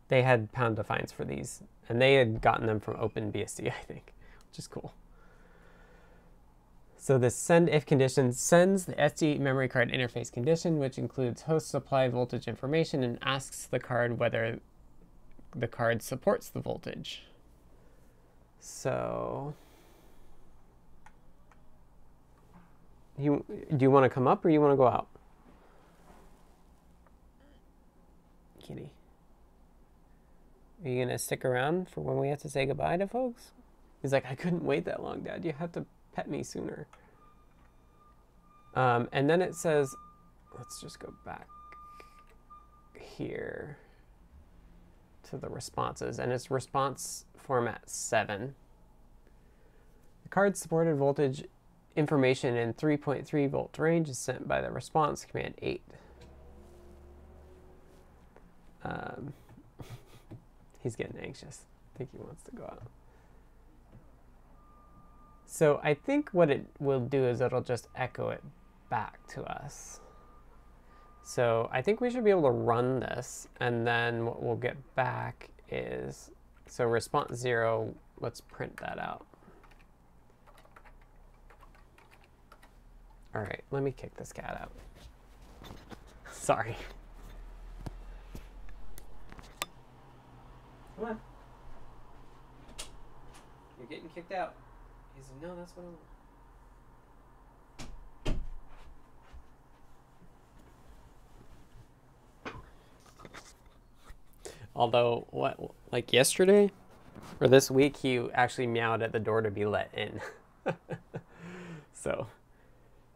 they 0.10 0.22
had 0.22 0.52
pound 0.52 0.76
defines 0.76 1.14
for 1.14 1.24
these, 1.24 1.62
and 1.90 2.02
they 2.02 2.16
had 2.16 2.42
gotten 2.42 2.66
them 2.68 2.80
from 2.80 2.96
OpenBSD, 2.96 3.68
I 3.80 3.84
think, 3.84 4.14
which 4.50 4.60
is 4.60 4.68
cool. 4.68 4.94
So 6.98 7.20
the 7.20 7.30
send 7.30 7.70
if 7.70 7.86
condition 7.86 8.32
sends 8.34 8.86
the 8.86 8.94
SD 8.94 9.40
memory 9.40 9.68
card 9.68 9.92
interface 9.92 10.32
condition, 10.32 10.80
which 10.80 10.98
includes 10.98 11.44
host 11.44 11.68
supply 11.68 12.08
voltage 12.08 12.48
information, 12.48 13.04
and 13.04 13.20
asks 13.22 13.68
the 13.68 13.80
card 13.80 14.18
whether 14.18 14.60
the 15.56 15.68
card 15.68 16.02
supports 16.02 16.50
the 16.50 16.60
voltage. 16.60 17.24
So 18.60 19.54
You 23.18 23.46
do 23.76 23.84
you 23.84 23.92
want 23.92 24.04
to 24.04 24.10
come 24.10 24.28
up 24.28 24.44
or 24.44 24.50
you 24.50 24.60
want 24.60 24.74
to 24.74 24.78
go 24.78 24.88
out? 24.88 25.08
Kitty. 28.62 28.92
Are 30.84 30.90
you 30.90 31.04
gonna 31.04 31.18
stick 31.18 31.46
around 31.46 31.90
for 31.90 32.02
when 32.02 32.18
we 32.18 32.30
have 32.30 32.42
to 32.42 32.50
say 32.50 32.66
goodbye 32.66 32.98
to 32.98 33.08
folks? 33.08 33.52
He's 34.02 34.12
like, 34.12 34.26
I 34.26 34.36
couldn't 34.36 34.64
wait 34.64 34.86
that 34.86 35.02
long, 35.02 35.22
Dad. 35.22 35.46
You 35.46 35.54
have 35.54 35.72
to 35.74 35.86
pet 36.14 36.30
me 36.30 36.44
sooner. 36.44 36.88
Um, 38.76 39.08
and 39.12 39.30
then 39.30 39.42
it 39.42 39.56
says, 39.56 39.96
let's 40.58 40.82
just 40.82 41.00
go 41.00 41.14
back 41.26 41.48
here 43.00 43.78
to 45.30 45.38
the 45.38 45.50
responses, 45.50 46.20
and 46.20 46.32
it's 46.32 46.52
response 46.52 47.26
format 47.38 47.90
7. 47.90 48.54
The 50.24 50.30
card 50.30 50.58
supported 50.58 50.98
voltage 50.98 51.46
information 51.96 52.56
in 52.56 52.74
3.3 52.74 53.50
volt 53.50 53.78
range 53.80 54.10
is 54.10 54.18
sent 54.18 54.48
by 54.48 54.62
the 54.62 54.70
response 54.70 55.26
command 55.26 55.56
8. 55.62 55.82
Um, 58.84 59.34
he's 60.86 60.96
getting 60.96 61.18
anxious. 61.20 61.66
I 61.96 61.98
think 61.98 62.12
he 62.12 62.20
wants 62.20 62.44
to 62.44 62.52
go 62.52 62.64
out. 62.64 62.84
So 65.48 65.80
I 65.84 65.96
think 65.96 66.30
what 66.32 66.52
it 66.52 66.64
will 66.80 67.00
do 67.00 67.26
is 67.26 67.42
it'll 67.42 67.62
just 67.62 67.88
echo 67.96 68.30
it 68.30 68.44
back 68.92 69.26
to 69.30 69.42
us. 69.46 70.00
So 71.24 71.72
I 71.74 71.82
think 71.82 72.02
we 72.02 72.12
should 72.12 72.24
be 72.24 72.30
able 72.30 72.44
to 72.44 72.52
run 72.52 73.00
this 73.00 73.48
and 73.60 73.86
then 73.88 74.28
what 74.28 74.44
we'll 74.44 74.58
get 74.58 74.78
back 74.94 75.50
is, 75.72 76.30
so 76.68 76.86
response 76.86 77.36
zero, 77.36 77.92
let's 78.20 78.40
print 78.42 78.78
that 78.78 79.00
out. 79.00 79.26
All 83.34 83.42
right, 83.42 83.64
let 83.72 83.82
me 83.82 83.92
kick 83.92 84.16
this 84.18 84.32
cat 84.32 84.56
out. 84.62 84.72
Sorry. 86.32 86.78
Come 90.96 91.06
on. 91.06 91.20
You're 93.78 93.88
getting 93.88 94.10
kicked 94.10 94.32
out. 94.32 94.56
He's 95.16 95.26
like, 95.30 95.42
no, 95.42 95.56
that's 95.56 95.74
what 95.76 95.84
I 95.84 95.88
want. 95.88 96.00
Although, 104.76 105.28
what, 105.32 105.58
like 105.92 106.12
yesterday 106.12 106.72
or 107.40 107.48
this 107.48 107.72
week, 107.72 107.98
he 107.98 108.28
actually 108.34 108.68
meowed 108.68 109.02
at 109.02 109.14
the 109.14 109.20
door 109.20 109.42
to 109.42 109.50
be 109.50 109.66
let 109.66 109.90
in. 109.94 110.20
so. 111.94 112.28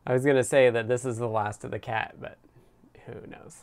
I 0.05 0.13
was 0.13 0.25
gonna 0.25 0.43
say 0.43 0.69
that 0.69 0.87
this 0.87 1.05
is 1.05 1.17
the 1.17 1.27
last 1.27 1.63
of 1.63 1.71
the 1.71 1.77
cat, 1.77 2.15
but 2.19 2.37
who 3.05 3.13
knows? 3.27 3.57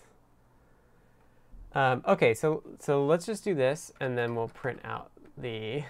Um, 1.77 2.03
okay, 2.09 2.33
so 2.33 2.63
so 2.79 3.05
let's 3.05 3.27
just 3.27 3.45
do 3.45 3.55
this, 3.55 3.93
and 4.01 4.17
then 4.17 4.35
we'll 4.35 4.49
print 4.49 4.81
out 4.83 5.11
the 5.37 5.85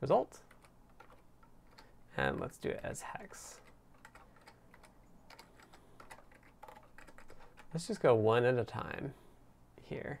result. 0.00 0.38
And 2.16 2.40
let's 2.40 2.56
do 2.56 2.70
it 2.70 2.80
as 2.82 3.02
hex. 3.02 3.60
Let's 7.74 7.86
just 7.86 8.00
go 8.00 8.14
one 8.14 8.46
at 8.46 8.58
a 8.58 8.64
time 8.64 9.12
here. 9.82 10.20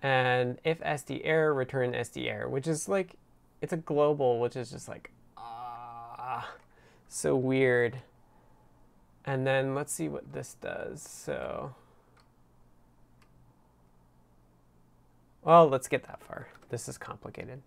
And 0.00 0.58
if 0.62 0.78
SD 0.80 1.22
error, 1.24 1.54
return 1.54 1.92
SD 1.92 2.28
error, 2.28 2.50
which 2.50 2.66
is 2.66 2.90
like, 2.90 3.14
it's 3.62 3.72
a 3.72 3.78
global, 3.78 4.38
which 4.38 4.54
is 4.54 4.70
just 4.70 4.86
like, 4.86 5.12
ah. 5.38 6.46
So 7.08 7.34
weird. 7.36 8.02
And 9.24 9.46
then 9.46 9.74
let's 9.74 9.94
see 9.94 10.10
what 10.10 10.34
this 10.34 10.56
does. 10.60 11.00
So, 11.00 11.74
well, 15.42 15.68
let's 15.68 15.88
get 15.88 16.04
that 16.04 16.22
far. 16.22 16.48
This 16.68 16.88
is 16.88 16.98
complicated. 16.98 17.62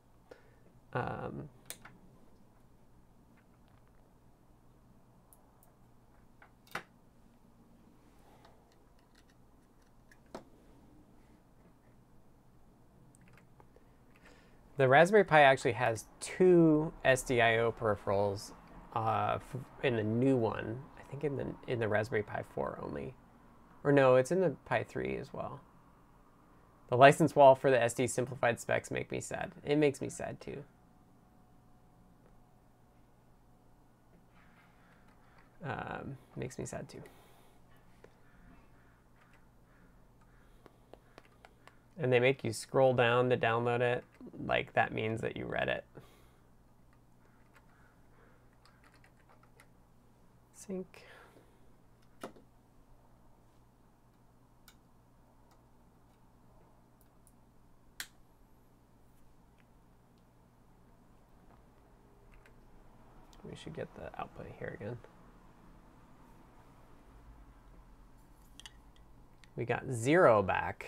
Um, 0.94 1.50
the 14.78 14.88
Raspberry 14.88 15.24
Pi 15.24 15.42
actually 15.42 15.74
has 15.74 16.06
two 16.20 16.92
SDIO 17.06 17.74
peripherals 17.74 18.52
uh, 18.94 19.40
in 19.84 19.96
the 19.96 20.04
new 20.04 20.36
one. 20.36 20.80
I 21.00 21.04
think 21.10 21.24
in 21.24 21.38
the 21.38 21.46
in 21.68 21.80
the 21.80 21.88
Raspberry 21.88 22.24
Pi 22.24 22.44
4 22.54 22.80
only, 22.82 23.14
or 23.84 23.92
no, 23.92 24.16
it's 24.16 24.32
in 24.32 24.42
the 24.42 24.56
Pi 24.66 24.84
3 24.84 25.18
as 25.18 25.34
well. 25.34 25.60
The 26.92 26.98
license 26.98 27.36
wall 27.36 27.56
for 27.56 27.72
the 27.72 27.78
SD 27.78 28.08
simplified 28.10 28.60
specs 28.60 28.92
make 28.92 29.12
me 29.12 29.20
sad. 29.20 29.52
It 29.66 29.78
makes 29.78 30.00
me 30.00 30.10
sad 30.10 30.40
too. 30.40 30.64
Um, 35.64 36.18
makes 36.36 36.60
me 36.60 36.66
sad 36.66 36.88
too. 36.88 37.02
and 42.02 42.12
they 42.12 42.20
make 42.20 42.44
you 42.44 42.52
scroll 42.52 42.94
down 42.94 43.30
to 43.30 43.38
download 43.38 43.82
it, 43.82 44.04
like 44.46 44.74
that 44.74 44.92
means 44.92 45.22
that 45.22 45.38
you 45.38 45.46
read 45.46 45.70
it. 45.70 45.86
Sync. 50.56 51.06
We 63.52 63.58
should 63.58 63.76
get 63.76 63.94
the 63.96 64.06
output 64.20 64.48
here 64.58 64.78
again. 64.80 64.98
We 69.58 69.66
got 69.66 69.84
zero 69.92 70.42
back. 70.42 70.86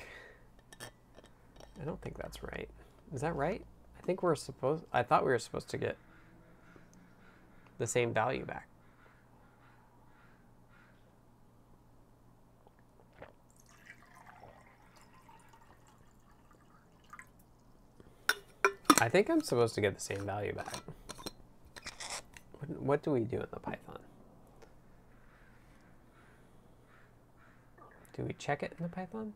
I 0.82 1.84
don't 1.86 2.02
think 2.02 2.18
that's 2.18 2.42
right. 2.42 2.70
Is 3.14 3.20
that 3.22 3.36
right? 3.36 3.62
I 4.02 4.06
think 4.06 4.24
we're 4.24 4.36
supposed, 4.36 4.86
I 4.94 5.04
thought 5.04 5.26
we 5.26 5.32
were 5.32 5.40
supposed 5.40 5.70
to 5.70 5.78
get 5.78 5.98
the 7.78 7.88
same 7.88 8.14
value 8.14 8.46
back. 8.46 8.68
I 19.02 19.10
think 19.10 19.30
I'm 19.30 19.42
supposed 19.42 19.76
to 19.76 19.82
get 19.82 19.96
the 19.96 20.02
same 20.02 20.26
value 20.26 20.54
back. 20.54 20.76
What, 22.64 22.82
what 22.82 23.04
do 23.04 23.12
we 23.12 23.22
do 23.22 23.38
in 23.38 23.48
the 23.52 23.60
Python? 23.60 24.00
Do 28.16 28.24
we 28.24 28.34
check 28.34 28.64
it 28.64 28.74
in 28.78 28.84
the 28.84 28.90
Python? 28.90 29.34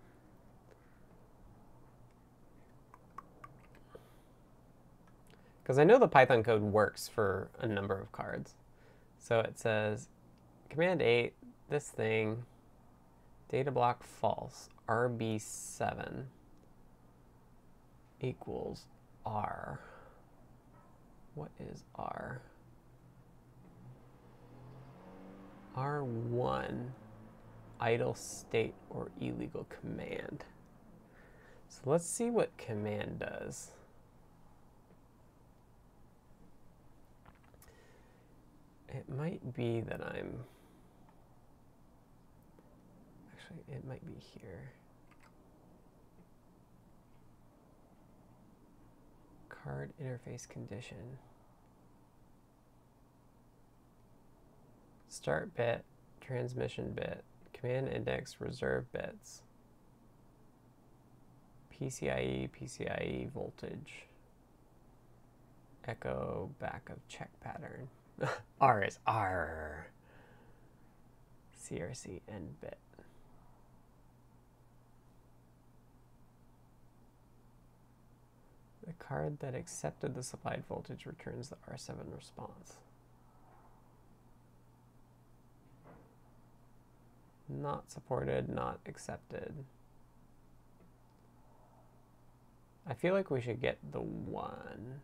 Because 5.62 5.78
I 5.78 5.84
know 5.84 6.00
the 6.00 6.08
Python 6.08 6.44
code 6.44 6.62
works 6.62 7.08
for 7.08 7.50
a 7.60 7.68
number 7.68 8.00
of 8.00 8.12
cards. 8.12 8.54
So 9.20 9.40
it 9.40 9.60
says 9.60 10.08
command 10.70 11.02
8, 11.02 11.34
this 11.70 11.90
thing, 11.90 12.44
data 13.50 13.72
block 13.72 14.04
false, 14.04 14.70
RB7 14.88 16.26
equals 18.22 18.86
R. 19.26 19.82
What 21.36 21.52
is 21.60 21.84
R? 21.96 22.42
R1 25.78 26.90
idle 27.80 28.16
state 28.16 28.74
or 28.90 29.10
illegal 29.22 29.68
command. 29.70 30.44
So 31.70 31.82
let's 31.86 32.08
see 32.08 32.30
what 32.30 32.58
command 32.58 33.20
does. 33.20 33.70
It 38.90 39.08
might 39.16 39.54
be 39.54 39.82
that 39.82 40.02
I'm, 40.02 40.34
actually 43.34 43.76
it 43.76 43.86
might 43.88 44.06
be 44.08 44.16
here. 44.34 44.72
Card 49.50 49.92
interface 50.02 50.48
condition. 50.50 51.20
Start 55.18 55.56
bit, 55.56 55.84
transmission 56.22 56.92
bit, 56.92 57.24
command 57.52 57.88
index 57.88 58.40
reserve 58.40 58.90
bits, 58.92 59.42
PCIe, 61.74 62.48
PCIe 62.52 63.32
voltage, 63.32 64.06
echo 65.88 66.52
back 66.60 66.88
of 66.92 66.98
check 67.08 67.32
pattern. 67.42 67.90
R 68.62 68.84
is 68.84 69.00
R. 69.08 69.88
CRC 71.60 72.22
and 72.28 72.62
bit. 72.62 72.78
The 78.86 78.94
card 79.00 79.40
that 79.40 79.56
accepted 79.56 80.14
the 80.14 80.22
supplied 80.22 80.64
voltage 80.70 81.08
returns 81.08 81.50
the 81.50 81.58
R7 81.68 81.96
response. 82.16 82.76
Not 87.50 87.90
supported, 87.90 88.50
not 88.50 88.80
accepted. 88.86 89.54
I 92.86 92.94
feel 92.94 93.14
like 93.14 93.32
we 93.32 93.40
should 93.42 93.62
get 93.62 93.78
the 93.92 94.02
one. 94.02 95.00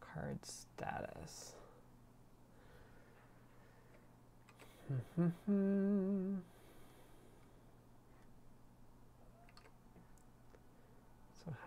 Card 0.00 0.38
status. 0.44 1.52
so 4.88 4.94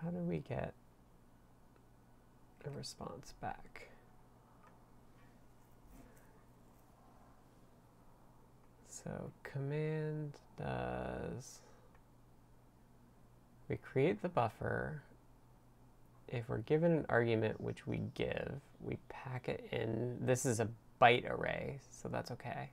how 0.01 0.10
do 0.10 0.18
we 0.18 0.39
get 0.39 0.73
a 2.68 2.77
response 2.77 3.34
back. 3.41 3.88
So 8.88 9.31
command 9.44 10.34
does, 10.57 11.60
we 13.68 13.76
create 13.77 14.22
the 14.22 14.30
buffer. 14.30 15.02
If 16.30 16.48
we're 16.48 16.60
given 16.60 16.94
an 16.94 17.06
argument 17.10 17.60
which 17.60 17.85
we 17.85 18.02
give, 18.15 18.61
we 18.81 18.98
pack 19.10 19.49
it 19.49 19.68
in, 19.72 20.18
this 20.22 20.45
is 20.45 20.60
a 20.60 20.69
byte 21.02 21.30
array, 21.30 21.80
so 21.90 22.07
that's 22.07 22.31
okay. 22.31 22.69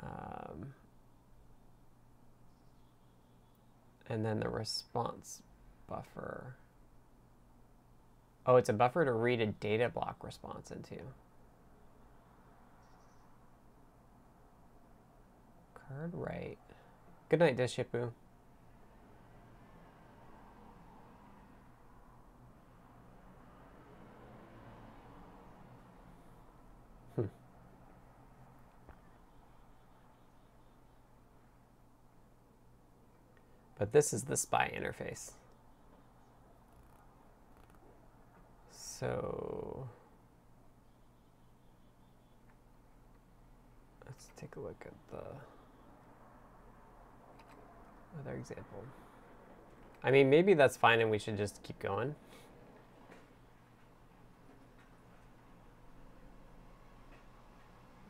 Um, 0.00 0.74
and 4.08 4.24
then 4.24 4.40
the 4.40 4.50
response 4.50 5.42
buffer 5.88 6.56
Oh, 8.46 8.56
it's 8.56 8.68
a 8.68 8.74
buffer 8.74 9.04
to 9.04 9.12
read 9.12 9.40
a 9.40 9.46
data 9.46 9.88
block 9.88 10.22
response 10.22 10.70
into. 10.70 10.96
Card 15.74 16.10
write. 16.12 16.58
Good 17.30 17.40
night, 17.40 17.56
Deshipu. 17.56 18.10
Hmm. 27.16 27.22
But 33.78 33.92
this 33.92 34.12
is 34.12 34.24
the 34.24 34.36
SPI 34.36 34.70
interface. 34.76 35.32
So 39.00 39.88
let's 44.06 44.28
take 44.36 44.54
a 44.54 44.60
look 44.60 44.80
at 44.86 44.92
the 45.10 45.24
other 48.20 48.36
example. 48.36 48.84
I 50.04 50.12
mean, 50.12 50.30
maybe 50.30 50.54
that's 50.54 50.76
fine 50.76 51.00
and 51.00 51.10
we 51.10 51.18
should 51.18 51.36
just 51.36 51.60
keep 51.64 51.80
going. 51.80 52.14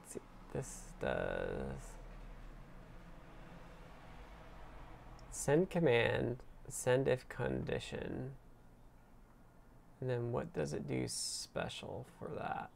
Let's 0.02 0.12
see, 0.12 0.20
this 0.52 0.82
does 1.00 1.94
send 5.30 5.70
command, 5.70 6.42
send 6.68 7.08
if 7.08 7.26
condition. 7.30 8.32
And 10.04 10.10
then 10.10 10.32
what 10.32 10.52
does 10.52 10.74
it 10.74 10.86
do 10.86 11.04
special 11.08 12.04
for 12.18 12.28
that? 12.36 12.68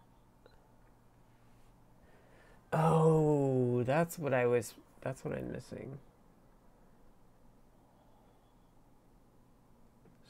Oh, 2.73 3.83
that's 3.83 4.19
what 4.19 4.33
I 4.33 4.47
was, 4.47 4.73
that's 5.03 5.23
what 5.27 5.37
I'm 5.37 5.53
missing. 5.53 5.99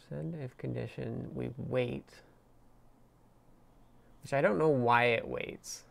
Send 0.09 0.35
if 0.43 0.59
condition, 0.59 1.31
we 1.37 1.51
wait. 1.57 2.09
Which 4.25 4.33
I 4.33 4.41
don't 4.41 4.59
know 4.59 4.69
why 4.69 5.05
it 5.05 5.29
waits. 5.29 5.85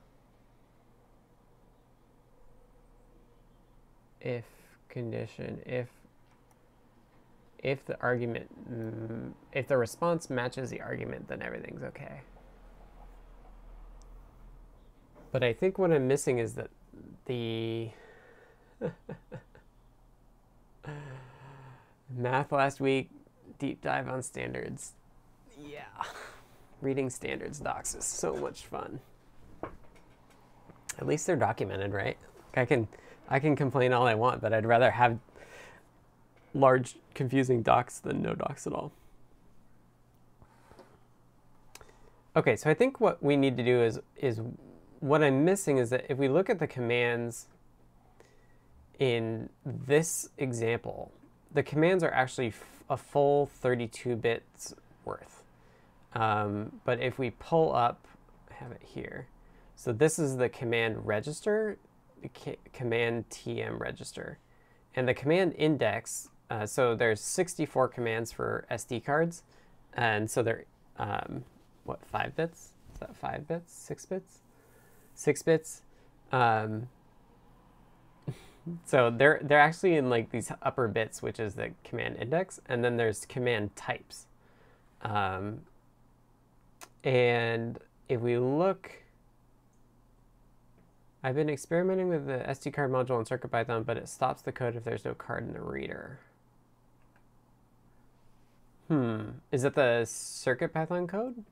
If 4.19 4.43
condition, 4.89 5.61
if 5.65 5.87
if 7.59 7.85
the 7.85 7.99
argument, 8.01 8.49
if 9.51 9.67
the 9.67 9.77
response 9.77 10.29
matches 10.29 10.69
the 10.69 10.81
argument, 10.81 11.27
then 11.27 11.41
everything's 11.41 11.83
okay. 11.83 12.21
But 15.31 15.43
I 15.43 15.53
think 15.53 15.77
what 15.77 15.91
I'm 15.91 16.07
missing 16.07 16.39
is 16.39 16.53
that 16.53 16.69
the 17.25 17.89
math 22.15 22.51
last 22.51 22.79
week, 22.79 23.09
deep 23.59 23.81
dive 23.81 24.07
on 24.07 24.21
standards. 24.21 24.93
Yeah. 25.59 25.81
Reading 26.81 27.09
standards 27.09 27.59
docs 27.59 27.95
is 27.95 28.05
so 28.05 28.35
much 28.35 28.65
fun. 28.65 28.99
At 30.99 31.05
least 31.05 31.27
they're 31.27 31.35
documented, 31.35 31.91
right? 31.93 32.17
I 32.55 32.65
can 32.65 32.87
I 33.29 33.39
can 33.39 33.55
complain 33.55 33.93
all 33.93 34.07
I 34.07 34.15
want, 34.15 34.41
but 34.41 34.53
I'd 34.53 34.65
rather 34.65 34.89
have 34.89 35.19
large 36.53 36.97
confusing 37.13 37.61
docs 37.61 37.99
than 37.99 38.21
no 38.21 38.33
docs 38.33 38.67
at 38.67 38.73
all. 38.73 38.91
Okay, 42.35 42.55
so 42.55 42.69
I 42.69 42.73
think 42.73 42.99
what 42.99 43.21
we 43.23 43.35
need 43.35 43.57
to 43.57 43.63
do 43.63 43.81
is 43.81 43.99
is 44.15 44.41
what 44.99 45.23
I'm 45.23 45.43
missing 45.45 45.77
is 45.77 45.89
that 45.89 46.05
if 46.09 46.17
we 46.17 46.27
look 46.27 46.49
at 46.49 46.59
the 46.59 46.67
commands 46.67 47.47
in 48.99 49.49
this 49.65 50.29
example, 50.37 51.11
the 51.53 51.63
commands 51.63 52.03
are 52.03 52.11
actually 52.11 52.53
a 52.89 52.97
full 52.97 53.47
32 53.47 54.15
bits 54.15 54.73
worth. 55.05 55.43
Um, 56.13 56.71
but 56.85 56.99
if 56.99 57.19
we 57.19 57.31
pull 57.31 57.75
up, 57.75 58.07
I 58.49 58.55
have 58.55 58.71
it 58.71 58.81
here. 58.83 59.27
So 59.75 59.91
this 59.91 60.17
is 60.17 60.37
the 60.37 60.49
command 60.49 61.05
register, 61.05 61.77
the 62.21 62.57
command 62.73 63.29
tm 63.29 63.79
register. 63.79 64.39
And 64.95 65.07
the 65.07 65.13
command 65.13 65.53
index, 65.57 66.29
uh, 66.49 66.65
so 66.65 66.95
there's 66.95 67.21
64 67.21 67.89
commands 67.89 68.31
for 68.31 68.65
SD 68.71 69.03
cards. 69.03 69.43
And 69.93 70.29
so 70.29 70.43
they're, 70.43 70.65
um, 70.97 71.43
what, 71.83 72.05
five 72.05 72.35
bits? 72.35 72.69
Is 72.93 72.99
that 72.99 73.15
five 73.15 73.47
bits? 73.47 73.73
Six 73.73 74.05
bits? 74.05 74.39
Six 75.15 75.41
bits. 75.41 75.81
Um, 76.31 76.89
so 78.85 79.09
they're 79.09 79.39
they're 79.43 79.59
actually 79.59 79.95
in 79.95 80.09
like 80.09 80.31
these 80.31 80.51
upper 80.61 80.87
bits, 80.87 81.21
which 81.21 81.39
is 81.39 81.55
the 81.55 81.71
command 81.83 82.17
index, 82.17 82.59
and 82.67 82.83
then 82.83 82.97
there's 82.97 83.25
command 83.25 83.75
types. 83.75 84.27
Um, 85.01 85.61
and 87.03 87.79
if 88.09 88.21
we 88.21 88.37
look, 88.37 88.91
I've 91.23 91.35
been 91.35 91.49
experimenting 91.49 92.09
with 92.09 92.25
the 92.27 92.39
SD 92.49 92.73
card 92.73 92.91
module 92.91 93.19
in 93.19 93.25
CircuitPython, 93.25 93.85
but 93.85 93.97
it 93.97 94.07
stops 94.09 94.41
the 94.41 94.51
code 94.51 94.75
if 94.75 94.83
there's 94.83 95.05
no 95.05 95.13
card 95.13 95.47
in 95.47 95.53
the 95.53 95.61
reader. 95.61 96.19
Hmm, 98.87 99.21
is 99.51 99.63
it 99.63 99.75
the 99.75 100.03
CircuitPython 100.05 101.09
code? 101.09 101.43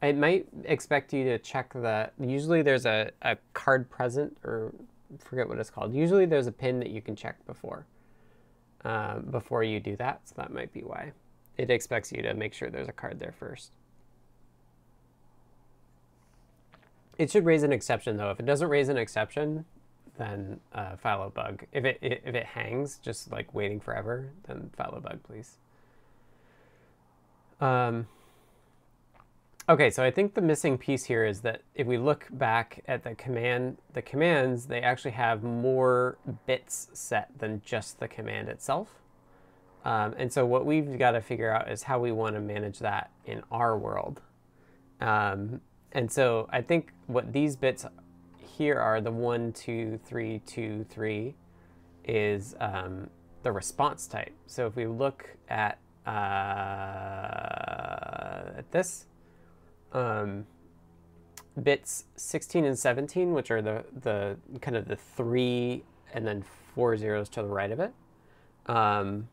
I 0.00 0.12
might 0.12 0.46
expect 0.64 1.12
you 1.12 1.24
to 1.24 1.38
check 1.38 1.72
that. 1.74 2.14
Usually 2.18 2.62
there's 2.62 2.86
a, 2.86 3.10
a 3.22 3.36
card 3.52 3.90
present 3.90 4.36
or 4.44 4.72
forget 5.18 5.48
what 5.48 5.58
it's 5.58 5.70
called. 5.70 5.92
Usually 5.92 6.24
there's 6.24 6.46
a 6.46 6.52
pin 6.52 6.78
that 6.78 6.90
you 6.90 7.02
can 7.02 7.16
check 7.16 7.44
before, 7.46 7.86
uh, 8.84 9.18
before 9.18 9.62
you 9.62 9.80
do 9.80 9.96
that. 9.96 10.20
So 10.28 10.34
that 10.38 10.52
might 10.52 10.72
be 10.72 10.80
why. 10.80 11.12
It 11.56 11.70
expects 11.70 12.12
you 12.12 12.22
to 12.22 12.34
make 12.34 12.54
sure 12.54 12.70
there's 12.70 12.88
a 12.88 12.92
card 12.92 13.18
there 13.18 13.34
first. 13.36 13.72
It 17.18 17.30
should 17.30 17.44
raise 17.44 17.64
an 17.64 17.72
exception 17.72 18.16
though. 18.16 18.30
If 18.30 18.38
it 18.38 18.46
doesn't 18.46 18.68
raise 18.68 18.88
an 18.88 18.96
exception, 18.96 19.64
then 20.18 20.60
uh, 20.74 20.96
file 20.96 21.22
a 21.22 21.30
bug. 21.30 21.64
If 21.72 21.84
it, 21.84 21.98
if 22.02 22.34
it 22.34 22.44
hangs, 22.44 22.98
just 22.98 23.32
like 23.32 23.54
waiting 23.54 23.80
forever, 23.80 24.30
then 24.46 24.70
file 24.76 24.94
a 24.96 25.00
bug, 25.00 25.20
please. 25.22 25.56
Um, 27.60 28.06
Okay, 29.70 29.90
so 29.90 30.02
I 30.02 30.10
think 30.10 30.32
the 30.32 30.40
missing 30.40 30.78
piece 30.78 31.04
here 31.04 31.26
is 31.26 31.42
that 31.42 31.60
if 31.74 31.86
we 31.86 31.98
look 31.98 32.26
back 32.30 32.82
at 32.88 33.04
the 33.04 33.14
command, 33.14 33.76
the 33.92 34.00
commands, 34.00 34.64
they 34.64 34.80
actually 34.80 35.10
have 35.10 35.42
more 35.42 36.16
bits 36.46 36.88
set 36.94 37.28
than 37.38 37.60
just 37.62 38.00
the 38.00 38.08
command 38.08 38.48
itself. 38.48 38.88
Um, 39.84 40.14
and 40.16 40.32
so 40.32 40.46
what 40.46 40.64
we've 40.64 40.98
got 40.98 41.10
to 41.10 41.20
figure 41.20 41.52
out 41.52 41.70
is 41.70 41.82
how 41.82 41.98
we 41.98 42.12
want 42.12 42.34
to 42.34 42.40
manage 42.40 42.78
that 42.78 43.10
in 43.26 43.42
our 43.52 43.76
world. 43.76 44.22
Um, 45.02 45.60
and 45.92 46.10
so 46.10 46.48
I 46.50 46.62
think 46.62 46.94
what 47.06 47.34
these 47.34 47.54
bits 47.54 47.84
here 48.58 48.78
are 48.80 49.00
the 49.00 49.12
one, 49.12 49.52
two, 49.52 50.00
three, 50.04 50.40
two, 50.44 50.84
three 50.90 51.36
is 52.04 52.56
um, 52.58 53.08
the 53.44 53.52
response 53.52 54.08
type. 54.08 54.32
So 54.48 54.66
if 54.66 54.74
we 54.74 54.88
look 54.88 55.36
at, 55.48 55.78
uh, 56.04 56.10
at 58.58 58.68
this, 58.72 59.06
um, 59.92 60.44
bits 61.62 62.06
16 62.16 62.64
and 62.64 62.76
17, 62.76 63.32
which 63.32 63.52
are 63.52 63.62
the, 63.62 63.84
the 64.02 64.36
kind 64.60 64.76
of 64.76 64.88
the 64.88 64.96
three 64.96 65.84
and 66.12 66.26
then 66.26 66.44
four 66.74 66.96
zeros 66.96 67.28
to 67.28 67.42
the 67.42 67.48
right 67.48 67.70
of 67.70 67.78
it, 67.78 67.92
um, 68.66 69.28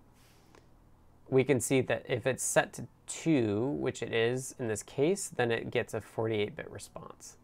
we 1.29 1.43
can 1.43 1.59
see 1.59 1.81
that 1.81 2.05
if 2.07 2.27
it's 2.27 2.43
set 2.43 2.73
to 2.73 2.85
2, 3.07 3.65
which 3.79 4.03
it 4.03 4.13
is 4.13 4.53
in 4.59 4.67
this 4.67 4.83
case, 4.83 5.29
then 5.35 5.49
it 5.49 5.71
gets 5.71 5.95
a 5.95 6.01
48-bit 6.01 6.69
response, 6.69 7.37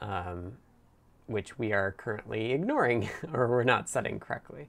um, 0.00 0.58
which 1.26 1.58
we 1.58 1.72
are 1.72 1.92
currently 1.92 2.52
ignoring 2.52 3.08
or 3.32 3.48
we're 3.48 3.64
not 3.64 3.88
setting 3.88 4.20
correctly. 4.20 4.68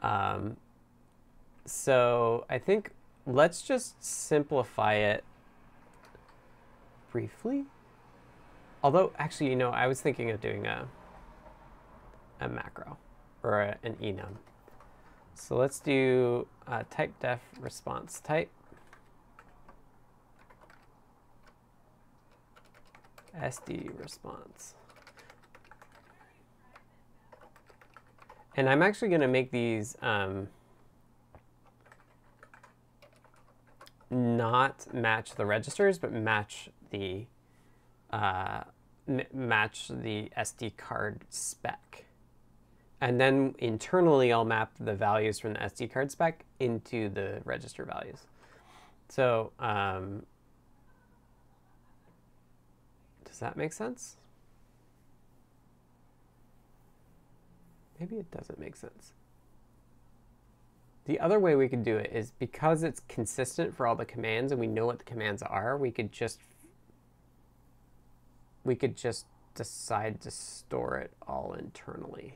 Um, 0.00 0.56
so 1.64 2.44
I 2.48 2.58
think 2.58 2.92
let's 3.26 3.62
just 3.62 4.02
simplify 4.02 4.94
it 4.94 5.24
briefly. 7.10 7.64
Although, 8.82 9.12
actually, 9.18 9.50
you 9.50 9.56
know, 9.56 9.70
I 9.70 9.86
was 9.86 10.00
thinking 10.00 10.30
of 10.30 10.40
doing 10.40 10.66
a, 10.66 10.86
a 12.40 12.48
macro 12.48 12.98
or 13.42 13.60
a, 13.62 13.78
an 13.82 13.94
enum. 13.94 14.36
So 15.34 15.56
let's 15.56 15.80
do 15.80 16.46
type 16.90 17.12
def 17.20 17.40
response 17.60 18.20
type. 18.20 18.50
SD 23.38 23.90
response. 24.00 24.74
And 28.56 28.70
I'm 28.70 28.82
actually 28.82 29.08
going 29.08 29.20
to 29.20 29.28
make 29.28 29.50
these 29.50 29.96
um, 30.00 30.48
not 34.10 34.92
match 34.94 35.34
the 35.34 35.44
registers, 35.44 35.98
but 35.98 36.12
match 36.12 36.70
the 36.90 37.26
uh, 38.10 38.62
match 39.32 39.88
the 39.88 40.30
SD 40.38 40.76
card 40.78 41.24
spec. 41.28 42.06
And 43.00 43.20
then 43.20 43.54
internally, 43.58 44.32
I'll 44.32 44.46
map 44.46 44.72
the 44.80 44.94
values 44.94 45.38
from 45.38 45.52
the 45.52 45.58
SD 45.58 45.92
card 45.92 46.10
spec 46.10 46.44
into 46.58 47.10
the 47.10 47.42
register 47.44 47.84
values. 47.84 48.20
So 49.10 49.52
um, 49.60 50.24
does 53.26 53.38
that 53.38 53.56
make 53.56 53.74
sense? 53.74 54.16
Maybe 57.98 58.16
it 58.16 58.30
doesn't 58.30 58.58
make 58.58 58.76
sense. 58.76 59.12
The 61.06 61.20
other 61.20 61.38
way 61.38 61.54
we 61.54 61.68
could 61.68 61.84
do 61.84 61.96
it 61.96 62.10
is 62.12 62.32
because 62.32 62.82
it's 62.82 63.00
consistent 63.08 63.76
for 63.76 63.86
all 63.86 63.94
the 63.94 64.04
commands 64.04 64.50
and 64.50 64.60
we 64.60 64.66
know 64.66 64.86
what 64.86 64.98
the 64.98 65.04
commands 65.04 65.40
are, 65.42 65.76
we 65.76 65.90
could 65.90 66.10
just 66.12 66.40
we 68.64 68.74
could 68.74 68.96
just 68.96 69.26
decide 69.54 70.20
to 70.20 70.30
store 70.30 70.98
it 70.98 71.12
all 71.26 71.54
internally. 71.56 72.34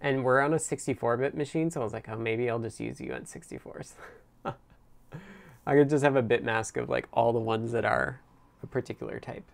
And 0.00 0.24
we're 0.24 0.40
on 0.40 0.52
a 0.52 0.56
64-bit 0.56 1.36
machine, 1.36 1.70
so 1.70 1.80
I 1.80 1.84
was 1.84 1.92
like, 1.92 2.08
oh, 2.08 2.16
maybe 2.16 2.50
I'll 2.50 2.58
just 2.58 2.80
use 2.80 2.98
uint64s. 2.98 3.92
I 4.44 5.74
could 5.76 5.88
just 5.88 6.02
have 6.02 6.16
a 6.16 6.22
bit 6.22 6.44
mask 6.44 6.76
of 6.76 6.88
like 6.88 7.08
all 7.12 7.32
the 7.32 7.38
ones 7.38 7.72
that 7.72 7.84
are 7.84 8.20
a 8.62 8.66
particular 8.66 9.20
type. 9.20 9.44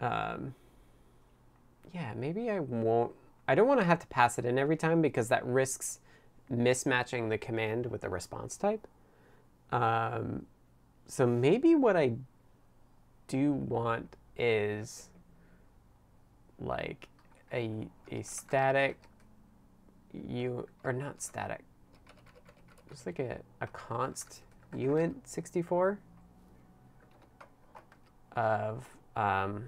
Um, 0.00 0.54
yeah, 1.92 2.12
maybe 2.14 2.50
I 2.50 2.60
won't. 2.60 3.12
I 3.46 3.54
don't 3.54 3.66
want 3.66 3.80
to 3.80 3.86
have 3.86 3.98
to 4.00 4.06
pass 4.08 4.38
it 4.38 4.44
in 4.44 4.58
every 4.58 4.76
time 4.76 5.00
because 5.00 5.28
that 5.28 5.44
risks 5.46 6.00
mismatching 6.52 7.30
the 7.30 7.38
command 7.38 7.86
with 7.86 8.02
the 8.02 8.08
response 8.08 8.56
type. 8.56 8.86
Um, 9.72 10.46
so 11.06 11.26
maybe 11.26 11.74
what 11.74 11.96
I 11.96 12.12
do 13.26 13.52
want 13.52 14.16
is 14.36 15.08
like 16.58 17.08
a, 17.52 17.88
a 18.10 18.22
static 18.22 18.98
you 20.12 20.66
or 20.84 20.92
not 20.92 21.22
static 21.22 21.62
just 22.88 23.06
like 23.06 23.18
a, 23.18 23.38
a 23.60 23.66
const 23.68 24.42
uint 24.74 25.14
64 25.24 25.98
of 28.36 28.86
um, 29.16 29.64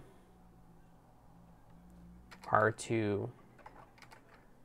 R2 2.46 3.28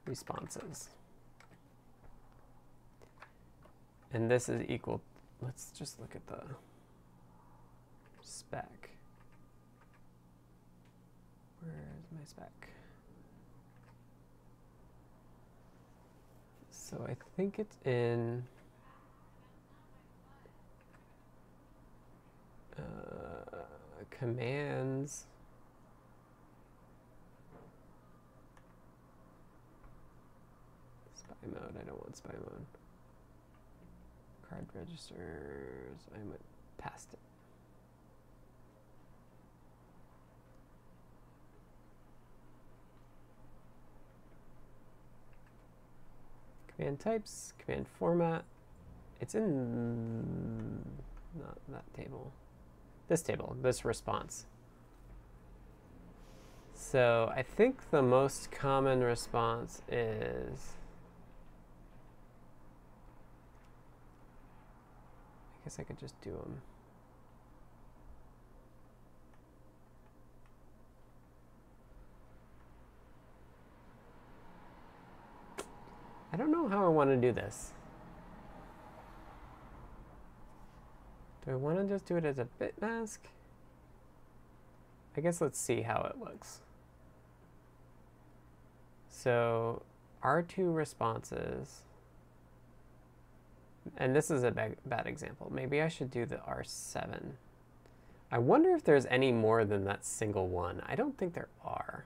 responses. 0.06 0.90
And 4.14 4.30
this 4.32 4.50
is 4.50 4.64
equal 4.70 5.02
let's 5.42 5.72
just 5.78 6.00
look 6.00 6.16
at 6.16 6.26
the 6.28 6.42
spec. 8.22 8.90
Where's 11.62 12.08
my 12.12 12.24
spec? 12.26 12.70
So 16.72 17.06
I 17.08 17.16
think 17.36 17.60
it's 17.60 17.78
in 17.86 18.44
uh, 22.78 22.82
commands. 24.12 25.26
SPI 31.16 31.35
mode, 31.52 31.76
I 31.80 31.84
don't 31.86 32.00
want 32.02 32.16
SPI 32.16 32.34
mode. 32.34 32.66
Card 34.50 34.66
registers, 34.74 36.00
I 36.14 36.20
went 36.28 36.42
past 36.78 37.14
it. 37.14 37.20
Command 46.76 47.00
types, 47.00 47.54
command 47.58 47.88
format. 47.88 48.44
It's 49.22 49.34
in 49.34 50.82
not 51.40 51.58
that 51.70 51.94
table. 51.94 52.34
This 53.08 53.22
table, 53.22 53.56
this 53.62 53.86
response. 53.86 54.46
So 56.74 57.32
I 57.36 57.42
think 57.42 57.90
the 57.92 58.02
most 58.02 58.52
common 58.52 59.02
response 59.02 59.82
is 59.90 60.74
guess 65.66 65.80
I 65.80 65.84
could 65.84 66.00
just 66.00 66.20
do 66.22 66.30
them. 66.30 66.62
I 76.32 76.38
don't 76.38 76.52
know 76.52 76.68
how 76.68 76.86
I 76.86 76.90
want 76.90 77.10
to 77.10 77.18
do 77.18 77.32
this. 77.32 77.72
Do 81.44 81.52
I 81.52 81.56
want 81.56 81.80
to 81.80 81.86
just 81.86 82.06
do 82.06 82.16
it 82.18 82.26
as 82.26 82.38
a 82.38 82.46
bit 82.46 82.80
mask? 82.80 83.22
I 85.18 85.22
guess 85.22 85.42
let's 85.42 85.58
see 85.60 85.82
how 85.82 86.12
it 86.12 86.20
looks. 86.20 86.62
So 89.10 89.82
R2 90.24 90.76
responses, 90.76 91.86
and 93.98 94.16
this 94.16 94.32
is 94.32 94.44
a 94.44 94.52
bad, 94.52 94.76
bad 94.86 95.08
example. 95.08 95.52
Maybe 95.54 95.82
I 95.82 95.88
should 95.88 96.12
do 96.12 96.26
the 96.26 96.38
R7. 96.38 97.20
I 98.32 98.38
wonder 98.40 98.72
if 98.72 98.84
there's 98.84 99.06
any 99.06 99.32
more 99.32 99.64
than 99.66 99.86
that 99.86 100.04
single 100.04 100.48
one. 100.48 100.82
I 100.86 100.96
don't 100.96 101.18
think 101.18 101.34
there 101.34 101.48
are. 101.64 102.06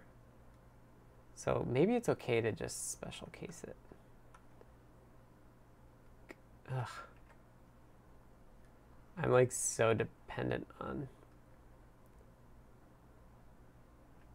So 1.35 1.65
maybe 1.69 1.95
it's 1.95 2.09
okay 2.09 2.41
to 2.41 2.51
just 2.51 2.91
special 2.91 3.29
case 3.31 3.63
it. 3.65 3.75
Ugh. 6.75 6.89
I'm 9.17 9.31
like 9.31 9.51
so 9.51 9.93
dependent 9.93 10.67
on 10.79 11.07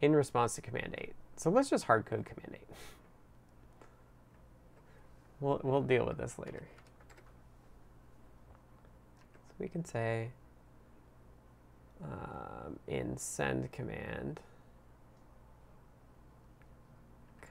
in 0.01 0.15
response 0.15 0.55
to 0.57 0.61
command 0.61 0.95
8. 0.99 1.12
So 1.37 1.51
let's 1.51 1.71
just 1.71 1.85
hard 1.85 2.07
code 2.07 2.25
command 2.25 2.55
8. 2.55 2.61
We'll, 5.41 5.61
we'll 5.62 5.83
deal 5.83 6.07
with 6.07 6.16
this 6.16 6.39
later. 6.39 6.62
We 9.59 9.69
can 9.69 9.85
say 9.85 10.31
um, 12.03 12.79
in 12.89 13.17
send 13.17 13.71
command, 13.73 14.41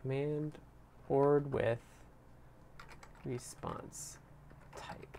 command 0.02 0.54
ord 1.10 1.52
with 1.54 1.80
response 3.26 4.18
type. 4.76 5.18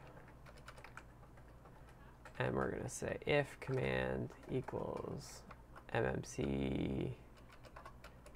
And 2.38 2.54
we're 2.54 2.70
going 2.70 2.82
to 2.82 2.90
say 2.90 3.16
if 3.26 3.58
command 3.60 4.30
equals 4.52 5.42
mmc, 5.94 7.08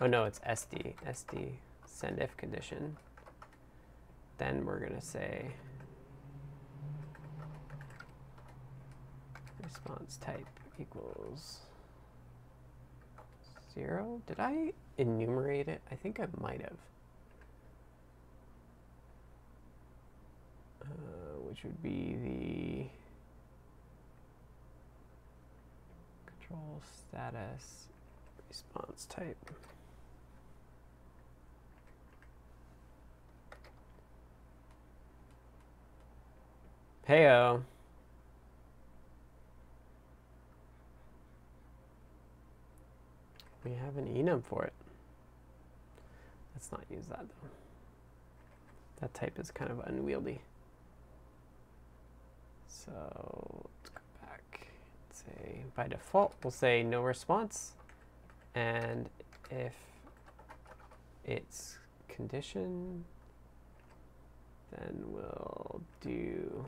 oh 0.00 0.06
no, 0.06 0.24
it's 0.24 0.38
sd, 0.40 0.94
sd 1.06 1.50
send 1.84 2.18
if 2.20 2.36
condition. 2.36 2.96
Then 4.38 4.64
we're 4.64 4.78
going 4.78 4.94
to 4.94 5.04
say 5.04 5.50
response 9.68 10.18
type 10.18 10.46
equals 10.80 11.58
zero. 13.74 14.20
Did 14.26 14.40
I 14.40 14.72
enumerate 14.96 15.68
it? 15.68 15.82
I 15.90 15.94
think 15.94 16.20
I 16.20 16.26
might 16.40 16.62
have. 16.62 16.76
Uh, 20.82 20.86
which 21.48 21.62
would 21.64 21.82
be 21.82 22.88
the 26.24 26.30
control 26.30 26.80
status 27.10 27.88
response 28.48 29.06
type. 29.06 29.36
Heyo. 37.06 37.62
We 43.68 43.74
have 43.74 43.98
an 43.98 44.06
enum 44.06 44.42
for 44.42 44.64
it. 44.64 44.72
Let's 46.54 46.72
not 46.72 46.84
use 46.90 47.06
that 47.06 47.20
though. 47.28 47.48
That 49.00 49.12
type 49.12 49.38
is 49.38 49.50
kind 49.50 49.70
of 49.70 49.80
unwieldy. 49.80 50.40
So 52.66 52.90
let's 53.74 53.90
go 53.90 54.00
back 54.22 54.68
and 54.68 55.16
say 55.16 55.64
by 55.76 55.86
default 55.88 56.34
we'll 56.42 56.50
say 56.50 56.82
no 56.82 57.02
response 57.02 57.72
and 58.54 59.10
if 59.50 59.74
it's 61.24 61.78
condition 62.08 63.04
then 64.70 65.04
we'll 65.08 65.82
do 66.00 66.64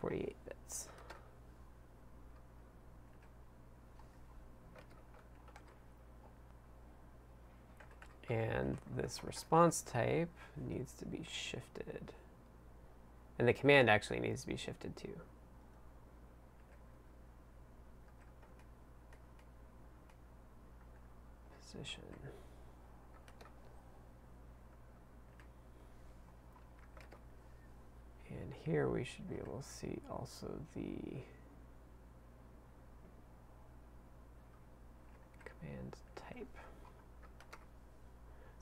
48 0.00 0.34
bits. 0.46 0.88
And 8.28 8.78
this 8.96 9.20
response 9.22 9.82
type 9.82 10.28
needs 10.68 10.92
to 10.94 11.04
be 11.04 11.22
shifted. 11.30 12.12
And 13.38 13.46
the 13.46 13.52
command 13.52 13.88
actually 13.88 14.18
needs 14.18 14.42
to 14.42 14.48
be 14.48 14.56
shifted 14.56 14.96
too. 14.96 15.20
Position. 21.60 22.02
And 28.28 28.52
here 28.64 28.88
we 28.88 29.04
should 29.04 29.28
be 29.28 29.36
able 29.36 29.58
to 29.58 29.68
see 29.68 29.98
also 30.10 30.50
the 30.74 31.20
command 35.44 35.94
type. 36.16 36.48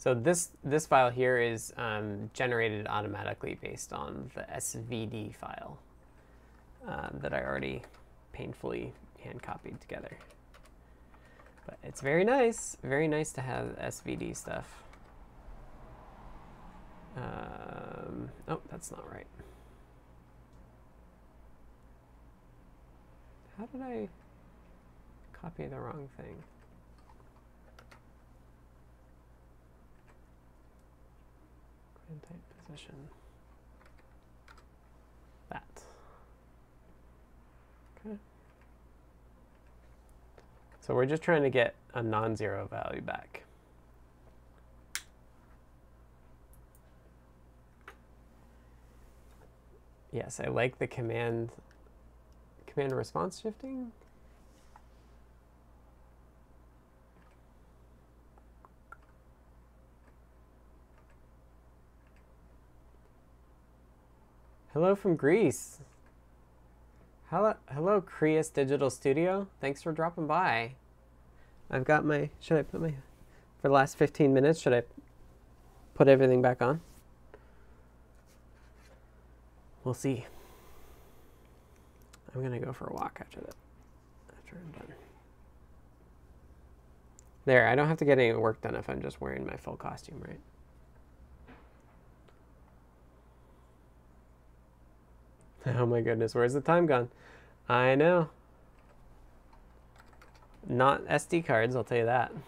So 0.05 0.13
this, 0.13 0.51
this 0.63 0.85
file 0.85 1.09
here 1.09 1.39
is 1.39 1.73
um, 1.79 2.29
generated 2.35 2.87
automatically 2.87 3.57
based 3.63 3.91
on 3.95 4.31
the 4.35 4.43
SVD 4.43 5.35
file 5.35 5.79
uh, 6.87 7.09
that 7.23 7.33
I 7.33 7.43
already 7.43 7.81
painfully 8.35 8.93
hand 9.23 9.43
copied 9.43 9.81
together. 9.81 10.19
But 11.65 11.79
it's 11.83 12.03
very 12.03 12.23
nice, 12.23 12.77
very 12.83 13.09
nice 13.09 13.33
to 13.33 13.41
have 13.41 13.79
SVD 13.79 14.37
stuff. 14.37 14.85
Um, 17.17 18.29
oh, 18.47 18.61
that's 18.71 18.91
not 18.91 19.11
right. 19.11 19.27
How 23.57 23.65
did 23.65 23.81
I 23.81 24.09
copy 25.33 25.65
the 25.67 25.81
wrong 25.81 26.11
thing? 26.19 26.37
Position. 32.65 32.95
That. 35.51 35.63
Okay. 38.07 38.17
So 40.81 40.95
we're 40.95 41.07
just 41.07 41.23
trying 41.23 41.43
to 41.43 41.51
get 41.51 41.75
a 41.95 42.03
non-zero 42.03 42.69
value 42.71 43.01
back. 43.01 43.43
Yes, 50.13 50.39
I 50.39 50.49
like 50.49 50.79
the 50.79 50.87
command 50.87 51.51
command 52.67 52.93
response 52.93 53.41
shifting. 53.41 53.93
Hello 64.75 64.97
from 64.97 65.15
Greece. 65.15 65.79
Hello, 67.31 67.55
hello, 67.73 68.01
Creus 68.01 68.53
Digital 68.53 68.91
Studio. 68.91 69.47
Thanks 69.61 69.81
for 69.85 69.93
dropping 69.93 70.27
by. 70.27 70.73
I've 71.71 71.85
got 71.85 72.05
my. 72.05 72.31
Should 72.41 72.59
I 72.59 72.63
put 72.63 72.81
my 72.81 72.89
for 72.89 73.69
the 73.69 73.73
last 73.73 73.97
15 73.97 74.35
minutes? 74.35 74.59
Should 74.59 74.73
I 74.73 74.83
put 75.95 76.09
everything 76.09 76.43
back 76.43 76.61
on? 76.61 76.81
We'll 79.85 79.95
see. 79.95 80.27
I'm 82.35 82.43
gonna 82.43 82.59
go 82.59 82.73
for 82.73 82.89
a 82.89 82.95
walk 82.95 83.19
after 83.21 83.39
that. 83.43 83.55
After 84.37 84.57
I'm 84.57 84.73
done. 84.73 84.93
There, 87.45 87.69
I 87.69 87.77
don't 87.77 87.87
have 87.87 87.99
to 87.99 88.05
get 88.05 88.19
any 88.19 88.33
work 88.33 88.61
done 88.61 88.75
if 88.75 88.91
I'm 88.91 89.01
just 89.01 89.21
wearing 89.21 89.47
my 89.47 89.57
full 89.57 89.77
costume, 89.77 90.21
right? 90.27 90.41
Oh 95.79 95.87
my 95.87 96.01
goodness, 96.01 96.35
where's 96.35 96.53
the 96.53 96.61
time 96.61 96.87
gone? 96.87 97.09
I 97.69 97.95
know. 97.95 98.29
Not 100.67 101.05
SD 101.07 101.47
cards, 101.47 101.77
I'll 101.77 101.85
tell 101.85 101.99
you 101.99 102.05
that. 102.05 102.33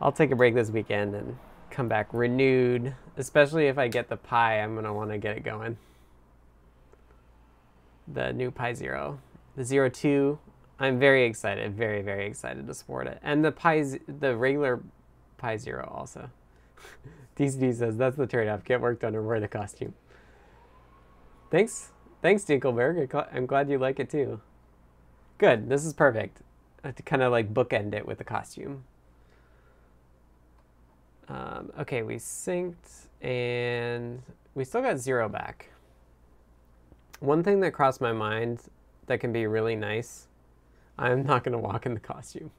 I'll 0.00 0.12
take 0.12 0.30
a 0.30 0.36
break 0.36 0.54
this 0.54 0.70
weekend 0.70 1.14
and 1.14 1.36
come 1.70 1.88
back 1.88 2.08
renewed, 2.12 2.94
especially 3.16 3.66
if 3.66 3.78
I 3.78 3.88
get 3.88 4.08
the 4.08 4.16
Pi, 4.16 4.60
I'm 4.60 4.74
going 4.74 4.84
to 4.84 4.92
want 4.92 5.10
to 5.10 5.18
get 5.18 5.36
it 5.36 5.42
going. 5.42 5.76
The 8.06 8.32
new 8.32 8.50
Pi 8.50 8.74
Zero. 8.74 9.20
The 9.56 9.64
Zero 9.64 9.88
2, 9.88 10.38
I'm 10.78 11.00
very 11.00 11.24
excited, 11.24 11.74
very, 11.74 12.02
very 12.02 12.26
excited 12.26 12.66
to 12.66 12.74
support 12.74 13.08
it. 13.08 13.18
And 13.22 13.44
the 13.44 13.50
Pi, 13.50 13.84
the 14.06 14.36
regular 14.36 14.80
Pi 15.36 15.56
Zero 15.56 15.92
also. 15.92 16.30
DCD 17.36 17.74
says, 17.74 17.96
that's 17.96 18.16
the 18.16 18.26
trade-off, 18.26 18.64
get 18.64 18.80
work 18.80 19.00
done 19.00 19.16
or 19.16 19.22
wear 19.22 19.40
the 19.40 19.48
costume. 19.48 19.94
Thanks. 21.50 21.90
Thanks, 22.20 22.44
Dinkelberg. 22.44 23.28
I'm 23.32 23.46
glad 23.46 23.70
you 23.70 23.78
like 23.78 24.00
it 24.00 24.10
too. 24.10 24.40
Good. 25.38 25.68
This 25.68 25.84
is 25.84 25.92
perfect. 25.92 26.42
I 26.82 26.88
have 26.88 26.96
to 26.96 27.02
kind 27.02 27.22
of 27.22 27.32
like 27.32 27.54
bookend 27.54 27.94
it 27.94 28.06
with 28.06 28.18
the 28.18 28.24
costume. 28.24 28.84
Um, 31.28 31.70
okay, 31.78 32.02
we 32.02 32.16
synced 32.16 33.08
and 33.20 34.22
we 34.54 34.64
still 34.64 34.82
got 34.82 34.98
zero 34.98 35.28
back. 35.28 35.70
One 37.20 37.42
thing 37.42 37.60
that 37.60 37.72
crossed 37.72 38.00
my 38.00 38.12
mind 38.12 38.60
that 39.06 39.20
can 39.20 39.32
be 39.32 39.46
really 39.46 39.76
nice, 39.76 40.28
I'm 40.98 41.24
not 41.24 41.44
going 41.44 41.52
to 41.52 41.58
walk 41.58 41.86
in 41.86 41.94
the 41.94 42.00
costume. 42.00 42.50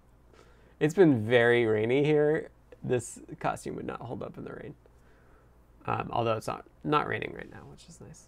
It's 0.80 0.94
been 0.94 1.26
very 1.26 1.66
rainy 1.66 2.04
here. 2.04 2.50
This 2.84 3.20
costume 3.40 3.76
would 3.76 3.86
not 3.86 4.02
hold 4.02 4.24
up 4.24 4.38
in 4.38 4.44
the 4.46 4.54
rain. 4.54 4.76
Um, 5.86 6.10
although 6.12 6.34
it's 6.34 6.48
not, 6.48 6.66
not 6.84 7.08
raining 7.08 7.34
right 7.36 7.50
now, 7.52 7.64
which 7.72 7.86
is 7.90 8.00
nice. 8.00 8.28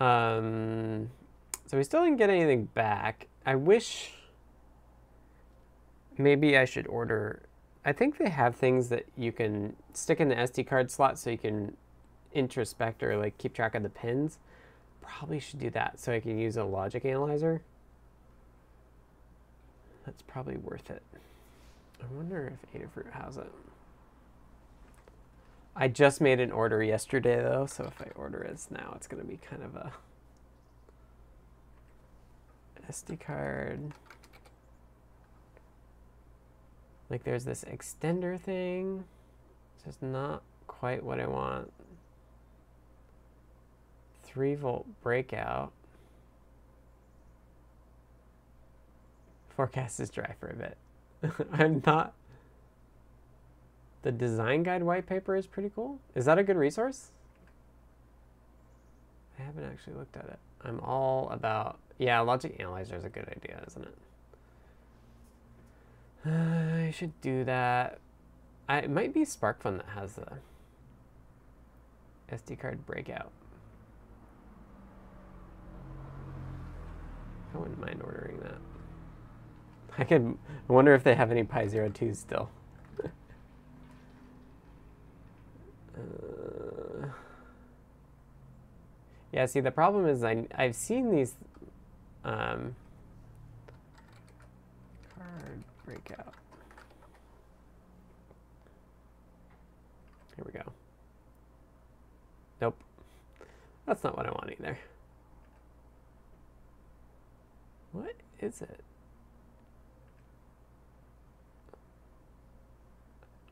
Um, 0.00 1.10
so 1.66 1.76
we 1.76 1.84
still 1.84 2.02
didn't 2.02 2.16
get 2.16 2.30
anything 2.30 2.64
back. 2.64 3.28
I 3.44 3.54
wish 3.54 4.12
maybe 6.16 6.56
I 6.56 6.64
should 6.64 6.86
order. 6.86 7.42
I 7.84 7.92
think 7.92 8.18
they 8.18 8.30
have 8.30 8.56
things 8.56 8.88
that 8.88 9.06
you 9.16 9.32
can 9.32 9.76
stick 9.92 10.20
in 10.20 10.28
the 10.28 10.34
SD 10.34 10.66
card 10.66 10.90
slot 10.90 11.18
so 11.18 11.30
you 11.30 11.38
can 11.38 11.76
introspect 12.34 13.02
or 13.02 13.16
like 13.16 13.36
keep 13.38 13.54
track 13.54 13.74
of 13.74 13.82
the 13.82 13.88
pins. 13.88 14.38
Probably 15.00 15.40
should 15.40 15.60
do 15.60 15.70
that 15.70 15.98
so 16.00 16.12
I 16.12 16.20
can 16.20 16.38
use 16.38 16.56
a 16.56 16.64
logic 16.64 17.04
analyzer. 17.04 17.62
That's 20.06 20.22
probably 20.22 20.56
worth 20.56 20.90
it. 20.90 21.02
I 22.02 22.14
wonder 22.14 22.52
if 22.74 22.80
Adafruit 22.80 23.12
has 23.12 23.36
it. 23.36 23.52
I 25.76 25.88
just 25.88 26.20
made 26.20 26.40
an 26.40 26.50
order 26.50 26.82
yesterday 26.82 27.36
though, 27.36 27.66
so 27.66 27.84
if 27.84 28.00
I 28.00 28.10
order 28.14 28.42
it 28.42 28.60
now, 28.70 28.92
it's 28.96 29.06
going 29.06 29.22
to 29.22 29.28
be 29.28 29.38
kind 29.38 29.62
of 29.62 29.76
a 29.76 29.92
SD 32.90 33.20
card. 33.20 33.92
Like 37.08 37.24
there's 37.24 37.44
this 37.44 37.64
extender 37.64 38.38
thing. 38.38 39.04
It's 39.76 39.84
just 39.84 40.02
not 40.02 40.42
quite 40.66 41.02
what 41.04 41.20
I 41.20 41.26
want. 41.26 41.72
3 44.24 44.54
volt 44.54 44.86
breakout. 45.02 45.72
Forecast 49.56 50.00
is 50.00 50.10
dry 50.10 50.34
for 50.38 50.48
a 50.48 50.54
bit. 50.54 50.76
I'm 51.52 51.82
not 51.84 52.14
the 54.02 54.12
design 54.12 54.62
guide 54.62 54.82
white 54.82 55.06
paper 55.06 55.36
is 55.36 55.46
pretty 55.46 55.70
cool. 55.74 55.98
Is 56.14 56.24
that 56.24 56.38
a 56.38 56.42
good 56.42 56.56
resource? 56.56 57.10
I 59.38 59.42
haven't 59.42 59.64
actually 59.64 59.94
looked 59.94 60.16
at 60.16 60.24
it. 60.24 60.38
I'm 60.64 60.80
all 60.80 61.28
about, 61.30 61.78
yeah, 61.98 62.20
logic 62.20 62.56
analyzer 62.58 62.96
is 62.96 63.04
a 63.04 63.08
good 63.08 63.28
idea, 63.28 63.62
isn't 63.66 63.84
it? 63.84 63.96
Uh, 66.26 66.30
I 66.86 66.90
should 66.90 67.18
do 67.20 67.44
that. 67.44 67.98
I, 68.68 68.78
it 68.78 68.90
might 68.90 69.12
be 69.12 69.22
SparkFun 69.22 69.78
that 69.78 69.88
has 69.94 70.14
the 70.14 70.26
SD 72.32 72.58
card 72.58 72.86
breakout. 72.86 73.30
I 77.54 77.58
wouldn't 77.58 77.80
mind 77.80 78.00
ordering 78.04 78.38
that. 78.40 78.58
I 79.98 80.04
could 80.04 80.38
I 80.68 80.72
wonder 80.72 80.94
if 80.94 81.02
they 81.02 81.14
have 81.16 81.30
any 81.32 81.42
Pi 81.42 81.66
Zero 81.66 81.88
2s 81.88 82.16
still. 82.16 82.48
Uh, 86.00 87.06
yeah, 89.32 89.46
see, 89.46 89.60
the 89.60 89.70
problem 89.70 90.06
is 90.06 90.24
I, 90.24 90.46
I've 90.54 90.74
seen 90.74 91.10
these 91.10 91.34
um, 92.24 92.74
card 95.14 95.62
breakout. 95.84 96.34
Here 100.36 100.44
we 100.44 100.52
go. 100.52 100.72
Nope. 102.60 102.76
That's 103.86 104.02
not 104.02 104.16
what 104.16 104.26
I 104.26 104.30
want 104.30 104.50
either. 104.58 104.78
What 107.92 108.14
is 108.40 108.62
it? 108.62 108.80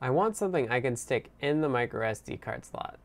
I 0.00 0.10
want 0.10 0.36
something 0.36 0.70
I 0.70 0.80
can 0.80 0.96
stick 0.96 1.30
in 1.40 1.60
the 1.60 1.68
micro 1.68 2.00
SD 2.00 2.40
card 2.40 2.64
slot. 2.64 2.98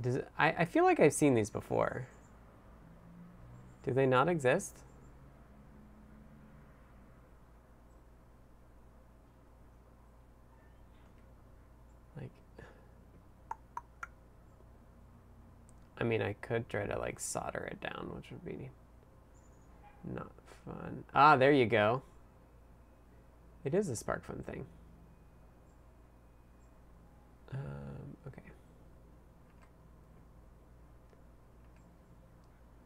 Does 0.00 0.16
it, 0.16 0.28
I, 0.38 0.48
I 0.58 0.64
feel 0.64 0.84
like 0.84 1.00
I've 1.00 1.14
seen 1.14 1.34
these 1.34 1.50
before. 1.50 2.06
Do 3.84 3.92
they 3.92 4.06
not 4.06 4.28
exist? 4.28 4.80
I 15.95 15.95
mean, 16.06 16.22
I 16.22 16.34
could 16.34 16.68
try 16.68 16.86
to 16.86 16.98
like 16.98 17.20
solder 17.20 17.68
it 17.70 17.80
down, 17.80 18.10
which 18.14 18.30
would 18.30 18.44
be 18.44 18.70
not 20.04 20.30
fun. 20.64 21.04
Ah, 21.14 21.36
there 21.36 21.52
you 21.52 21.66
go. 21.66 22.02
It 23.64 23.74
is 23.74 23.88
a 23.88 23.92
SparkFun 23.92 24.44
thing. 24.44 24.64
Um, 27.52 27.58
okay. 28.28 28.42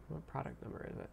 What 0.09 0.27
product 0.27 0.63
number 0.63 0.89
is 0.91 0.99
it? 0.99 1.11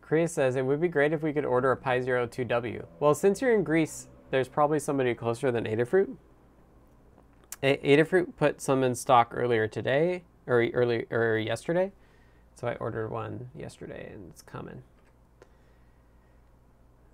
Chris 0.00 0.32
says, 0.34 0.56
it 0.56 0.64
would 0.64 0.82
be 0.82 0.88
great 0.88 1.12
if 1.12 1.22
we 1.22 1.32
could 1.32 1.46
order 1.46 1.72
a 1.72 1.76
Pi 1.76 2.00
Zero 2.02 2.26
2W. 2.26 2.84
Well, 3.00 3.14
since 3.14 3.40
you're 3.40 3.54
in 3.54 3.64
Greece, 3.64 4.06
there's 4.30 4.48
probably 4.48 4.78
somebody 4.78 5.14
closer 5.14 5.50
than 5.50 5.64
Adafruit. 5.64 6.16
A 7.62 7.76
Adafruit 7.78 8.36
put 8.36 8.60
some 8.60 8.82
in 8.82 8.94
stock 8.94 9.32
earlier 9.32 9.66
today, 9.66 10.22
or 10.46 10.64
early 10.74 11.06
or 11.10 11.38
yesterday, 11.38 11.92
so 12.54 12.68
I 12.68 12.74
ordered 12.74 13.08
one 13.08 13.50
yesterday 13.54 14.10
and 14.12 14.30
it's 14.30 14.42
coming. 14.42 14.82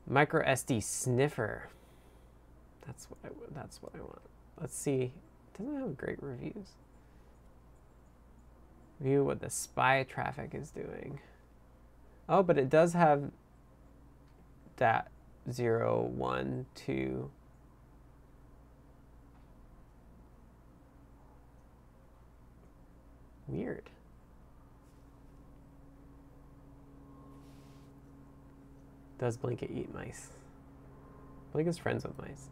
Micro 0.07 0.45
SD 0.45 0.83
sniffer. 0.83 1.69
That's 2.87 3.07
what 3.09 3.19
I 3.25 3.29
that's 3.55 3.81
what 3.83 3.93
I 3.95 3.99
want. 3.99 4.23
Let's 4.61 4.77
see. 4.77 5.13
Doesn't 5.57 5.79
have 5.79 5.97
great 5.97 6.23
reviews. 6.23 6.75
View 8.99 9.25
what 9.25 9.41
the 9.41 9.51
SPI 9.51 10.05
traffic 10.09 10.51
is 10.53 10.71
doing. 10.71 11.21
Oh, 12.29 12.43
but 12.43 12.59
it 12.59 12.69
does 12.69 12.93
have 12.93 13.31
that 14.77 15.11
0, 15.51 16.11
1, 16.15 16.67
2. 16.75 17.31
Weird. 23.49 23.91
Does 29.19 29.37
Blinka 29.37 29.71
eat 29.71 29.93
mice? 29.95 30.29
Blinka's 31.53 31.79
friends 31.79 32.05
with 32.05 32.17
mice. 32.19 32.49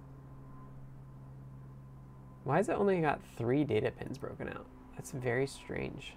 Why 2.44 2.56
has 2.56 2.69
it 2.69 2.73
only 2.73 3.01
got 3.01 3.20
three 3.36 3.65
data 3.65 3.90
pins 3.90 4.19
broken 4.19 4.48
out? 4.48 4.66
That's 4.97 5.12
very 5.12 5.47
strange. 5.47 6.15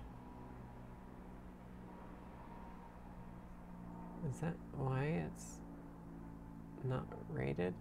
Is 4.29 4.39
that 4.39 4.55
why 4.77 5.25
it's 5.27 5.60
not 6.83 7.05
rated? 7.29 7.73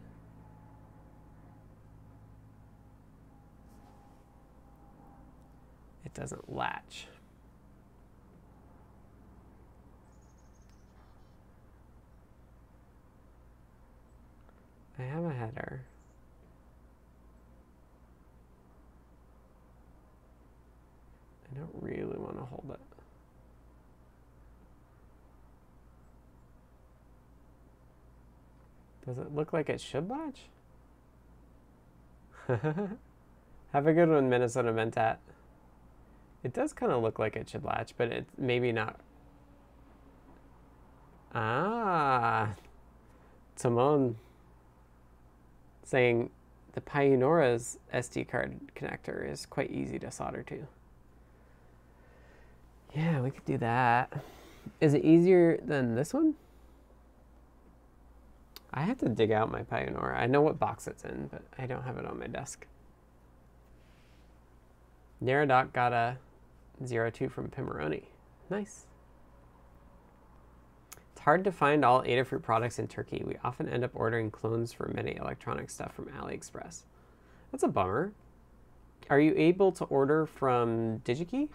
It 6.05 6.15
doesn't 6.15 6.53
latch. 6.53 7.07
I 14.99 15.03
have 15.03 15.25
a 15.25 15.33
header. 15.33 15.83
I 21.51 21.59
don't 21.59 21.71
really 21.81 22.19
want 22.19 22.37
to 22.39 22.45
hold 22.45 22.71
it. 22.75 22.90
Does 29.11 29.27
it 29.27 29.35
look 29.35 29.53
like 29.53 29.69
it 29.69 29.81
should 29.81 30.09
latch? 30.09 30.43
Have 32.47 33.87
a 33.89 33.93
good 33.93 34.09
one, 34.09 34.31
Minnesota 34.31 34.73
Mentat. 34.73 35.17
It 36.45 36.53
does 36.53 36.73
kind 36.73 36.93
of 36.93 37.03
look 37.03 37.19
like 37.19 37.35
it 37.35 37.49
should 37.49 37.65
latch, 37.65 37.95
but 37.97 38.13
it's 38.13 38.31
maybe 38.39 38.71
not. 38.71 39.01
Ah, 41.35 42.51
Timon 43.57 44.15
saying 45.83 46.31
the 46.75 46.81
Piunora's 46.81 47.81
SD 47.93 48.29
card 48.29 48.61
connector 48.77 49.29
is 49.29 49.45
quite 49.45 49.73
easy 49.73 49.99
to 49.99 50.13
solder 50.13 50.45
to. 50.45 50.69
Yeah, 52.95 53.21
we 53.23 53.33
could 53.33 53.45
do 53.45 53.59
that. 53.59 54.23
Is 54.81 54.95
it 54.95 55.05
easier 55.05 55.59
than 55.65 55.97
this 55.97 56.15
one? 56.15 56.37
I 58.73 58.83
have 58.83 58.99
to 58.99 59.09
dig 59.09 59.33
out 59.33 59.51
my 59.51 59.63
Piunora. 59.63 60.17
I 60.17 60.27
know 60.27 60.41
what 60.41 60.59
box 60.59 60.87
it's 60.87 61.05
in, 61.05 61.29
but 61.31 61.43
I 61.59 61.67
don't 61.67 61.83
have 61.83 61.99
it 61.99 62.07
on 62.07 62.19
my 62.19 62.29
desk. 62.29 62.67
Neradoc 65.23 65.73
got 65.73 65.93
a 65.93 66.17
02 66.87 67.29
from 67.29 67.49
Pimoroni. 67.49 68.05
Nice. 68.49 68.87
It's 71.13 71.21
hard 71.21 71.45
to 71.45 71.53
find 71.53 71.85
all 71.85 72.03
Adafruit 72.03 72.43
products 72.43 72.79
in 72.79 72.89
Turkey. 72.89 73.23
We 73.27 73.37
often 73.45 73.69
end 73.69 73.85
up 73.85 73.91
ordering 73.93 74.31
clones 74.31 74.73
for 74.73 74.89
many 74.95 75.17
electronic 75.17 75.69
stuff 75.69 75.93
from 75.95 76.07
AliExpress. 76.07 76.85
That's 77.51 77.65
a 77.65 77.69
bummer. 77.69 78.13
Are 79.11 79.21
you 79.21 79.35
able 79.37 79.73
to 79.73 79.85
order 79.85 80.25
from 80.25 81.01
DigiKey? 81.01 81.49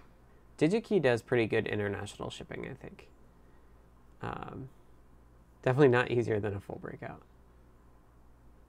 DigiKey 0.60 1.02
does 1.02 1.22
pretty 1.22 1.48
good 1.48 1.68
international 1.68 2.30
shipping, 2.30 2.68
I 2.70 2.74
think. 2.74 3.08
Um, 4.22 4.70
definitely 5.66 5.90
not 5.90 6.12
easier 6.12 6.40
than 6.40 6.54
a 6.56 6.60
full 6.62 6.80
breakout. 6.82 7.22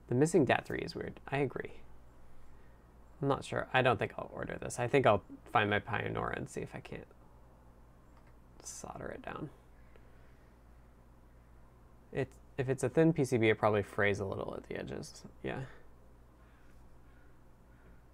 The 0.08 0.14
missing 0.14 0.46
DAT3 0.46 0.84
is 0.84 0.94
weird. 0.94 1.20
I 1.28 1.38
agree. 1.38 1.72
I'm 3.20 3.28
not 3.28 3.44
sure. 3.44 3.68
I 3.72 3.82
don't 3.82 3.98
think 3.98 4.12
I'll 4.18 4.30
order 4.34 4.56
this. 4.60 4.78
I 4.78 4.88
think 4.88 5.06
I'll 5.06 5.22
find 5.52 5.70
my 5.70 5.78
Piunora 5.78 6.36
and 6.36 6.48
see 6.48 6.60
if 6.60 6.74
I 6.74 6.80
can't 6.80 7.06
solder 8.62 9.06
it 9.08 9.22
down. 9.22 9.50
It, 12.12 12.28
if 12.56 12.68
it's 12.68 12.82
a 12.82 12.88
thin 12.88 13.12
PCB, 13.12 13.50
it 13.50 13.58
probably 13.58 13.82
frays 13.82 14.20
a 14.20 14.24
little 14.24 14.54
at 14.56 14.68
the 14.68 14.78
edges. 14.78 15.22
Yeah. 15.42 15.60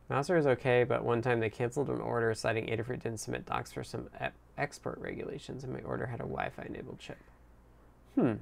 Mouser 0.09 0.37
is 0.37 0.47
okay, 0.47 0.85
but 0.85 1.05
one 1.05 1.23
time 1.23 1.41
they 1.41 1.51
canceled 1.51 1.89
an 1.89 2.01
order 2.01 2.35
citing 2.35 2.67
Adafruit 2.67 3.03
didn't 3.03 3.19
submit 3.19 3.47
docs 3.47 3.73
for 3.73 3.83
some 3.83 4.09
export 4.59 4.99
regulations, 4.99 5.65
and 5.65 5.73
my 5.73 5.81
order 5.81 6.07
had 6.07 6.21
a 6.21 6.25
Wi-Fi 6.25 6.65
enabled 6.65 6.99
chip. 6.99 7.19
Hmm. 8.15 8.35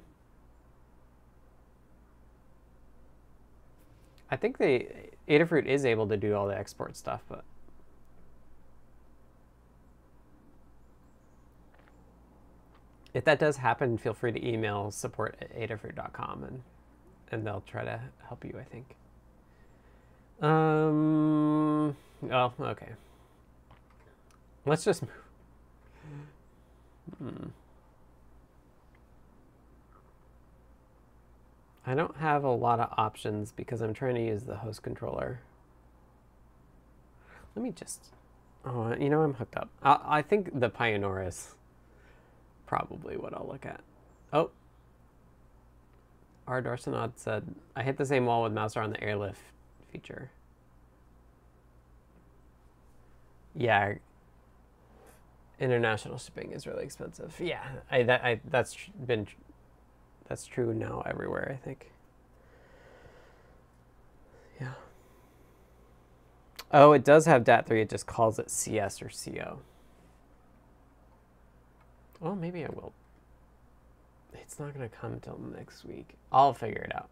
I 4.31 4.37
think 4.37 4.57
the 4.57 4.87
Adafruit 5.27 5.65
is 5.65 5.85
able 5.85 6.07
to 6.07 6.17
do 6.17 6.33
all 6.33 6.47
the 6.47 6.57
export 6.57 6.95
stuff, 6.95 7.21
but 7.27 7.43
if 13.13 13.25
that 13.25 13.39
does 13.39 13.57
happen, 13.57 13.97
feel 13.97 14.13
free 14.13 14.31
to 14.31 14.47
email 14.47 14.89
support 14.89 15.35
at 15.41 15.53
adafruit.com 15.53 16.43
and 16.45 16.63
and 17.31 17.47
they'll 17.47 17.63
try 17.65 17.85
to 17.85 17.99
help 18.27 18.43
you, 18.43 18.53
I 18.59 18.63
think. 18.63 18.95
Um, 20.41 21.95
oh, 22.29 22.53
okay. 22.59 22.89
Let's 24.65 24.83
just 24.83 25.03
move. 25.03 25.11
Hmm. 27.17 27.47
I 31.85 31.95
don't 31.95 32.17
have 32.17 32.43
a 32.43 32.51
lot 32.51 32.79
of 32.79 32.89
options 32.97 33.51
because 33.51 33.81
I'm 33.81 33.93
trying 33.93 34.15
to 34.15 34.25
use 34.25 34.43
the 34.43 34.57
host 34.57 34.83
controller. 34.83 35.39
Let 37.55 37.63
me 37.63 37.71
just, 37.71 38.07
oh, 38.65 38.83
uh, 38.83 38.95
you 38.97 39.09
know, 39.09 39.21
I'm 39.21 39.33
hooked 39.33 39.57
up. 39.57 39.69
I, 39.81 39.99
I 40.05 40.21
think 40.21 40.59
the 40.59 40.69
Piunora 40.69 41.27
is 41.27 41.55
probably 42.67 43.17
what 43.17 43.33
I'll 43.33 43.47
look 43.47 43.65
at. 43.65 43.81
Oh, 44.31 44.51
R. 46.47 46.61
Darsenod 46.61 47.13
said, 47.15 47.43
I 47.75 47.83
hit 47.83 47.97
the 47.97 48.05
same 48.05 48.25
wall 48.25 48.43
with 48.43 48.53
Mouser 48.53 48.81
on 48.81 48.91
the 48.91 49.03
airlift 49.03 49.41
feature. 49.91 50.31
Yeah, 53.55 53.95
international 55.59 56.17
shipping 56.17 56.51
is 56.51 56.65
really 56.65 56.83
expensive. 56.83 57.35
Yeah, 57.39 57.63
I, 57.89 58.03
that, 58.03 58.23
I 58.23 58.39
that's 58.49 58.77
been 59.05 59.27
that's 60.31 60.45
true 60.45 60.73
now 60.73 61.03
everywhere. 61.05 61.51
I 61.53 61.61
think. 61.61 61.91
Yeah. 64.61 64.75
Oh, 66.71 66.93
it 66.93 67.03
does 67.03 67.25
have 67.25 67.43
DAT3. 67.43 67.81
It 67.81 67.89
just 67.89 68.07
calls 68.07 68.39
it 68.39 68.49
CS 68.49 69.01
or 69.01 69.09
CO. 69.09 69.59
Well, 72.21 72.37
maybe 72.37 72.63
I 72.63 72.69
will. 72.69 72.93
It's 74.33 74.57
not 74.57 74.73
going 74.73 74.89
to 74.89 74.95
come 74.95 75.19
till 75.19 75.37
next 75.53 75.83
week. 75.83 76.15
I'll 76.31 76.53
figure 76.53 76.81
it 76.81 76.95
out. 76.95 77.09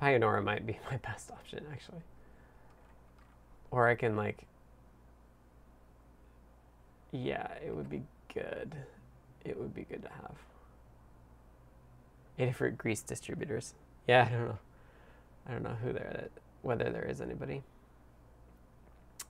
Piunora 0.00 0.44
might 0.44 0.64
be 0.64 0.78
my 0.90 0.98
best 0.98 1.32
option, 1.32 1.64
actually. 1.72 2.02
Or 3.72 3.88
I 3.88 3.96
can, 3.96 4.14
like... 4.14 4.44
Yeah, 7.10 7.48
it 7.66 7.74
would 7.74 7.90
be 7.90 8.02
good. 8.32 8.76
It 9.44 9.58
would 9.58 9.74
be 9.74 9.82
good 9.82 10.02
to 10.02 10.08
have. 10.10 10.36
Adafruit 12.38 12.76
Greece 12.76 13.02
distributors. 13.02 13.74
Yeah, 14.06 14.26
I 14.28 14.32
don't 14.32 14.48
know. 14.48 14.58
I 15.46 15.52
don't 15.52 15.62
know 15.62 15.76
who 15.82 15.92
there, 15.92 16.28
whether 16.62 16.90
there 16.90 17.04
is 17.04 17.20
anybody. 17.20 17.62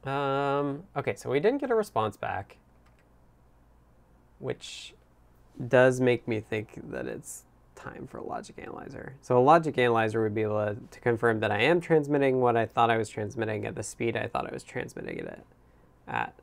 Um, 0.04 0.84
okay, 0.96 1.14
so 1.14 1.30
we 1.30 1.40
didn't 1.40 1.60
get 1.60 1.70
a 1.70 1.74
response 1.74 2.16
back 2.16 2.58
which 4.44 4.92
does 5.68 6.00
make 6.00 6.28
me 6.28 6.38
think 6.38 6.78
that 6.90 7.06
it's 7.06 7.44
time 7.74 8.06
for 8.06 8.18
a 8.18 8.24
logic 8.24 8.56
analyzer. 8.58 9.14
So 9.22 9.38
a 9.38 9.40
logic 9.40 9.78
analyzer 9.78 10.22
would 10.22 10.34
be 10.34 10.42
able 10.42 10.64
to, 10.64 10.76
to, 10.90 11.00
confirm 11.00 11.40
that 11.40 11.50
I 11.50 11.62
am 11.62 11.80
transmitting 11.80 12.40
what 12.40 12.56
I 12.56 12.66
thought 12.66 12.90
I 12.90 12.98
was 12.98 13.08
transmitting 13.08 13.64
at 13.64 13.74
the 13.74 13.82
speed 13.82 14.16
I 14.16 14.26
thought 14.26 14.46
I 14.46 14.52
was 14.52 14.62
transmitting 14.62 15.18
it 15.18 15.44
at. 16.06 16.34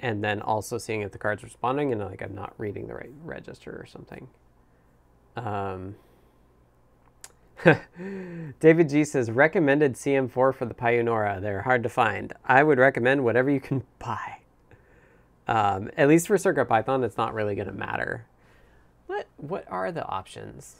And 0.00 0.22
then 0.22 0.42
also 0.42 0.78
seeing 0.78 1.00
if 1.02 1.12
the 1.12 1.18
card's 1.18 1.42
responding 1.42 1.92
and 1.92 2.00
like 2.00 2.22
I'm 2.22 2.34
not 2.34 2.54
reading 2.58 2.86
the 2.86 2.94
right 2.94 3.10
register 3.24 3.70
or 3.70 3.86
something. 3.86 4.28
Um, 5.36 5.96
David 8.60 8.88
G 8.88 9.04
says, 9.04 9.30
recommended 9.30 9.94
CM4 9.94 10.54
for 10.54 10.64
the 10.66 10.74
Piunora. 10.74 11.40
They're 11.40 11.62
hard 11.62 11.82
to 11.82 11.88
find. 11.88 12.32
I 12.44 12.62
would 12.62 12.78
recommend 12.78 13.24
whatever 13.24 13.50
you 13.50 13.60
can 13.60 13.84
buy. 13.98 14.38
Um, 15.48 15.90
at 15.96 16.08
least 16.08 16.26
for 16.26 16.36
CircuitPython, 16.36 17.04
it's 17.04 17.16
not 17.16 17.32
really 17.34 17.54
going 17.54 17.68
to 17.68 17.72
matter. 17.72 18.26
What 19.06 19.26
what 19.36 19.64
are 19.70 19.92
the 19.92 20.04
options? 20.04 20.76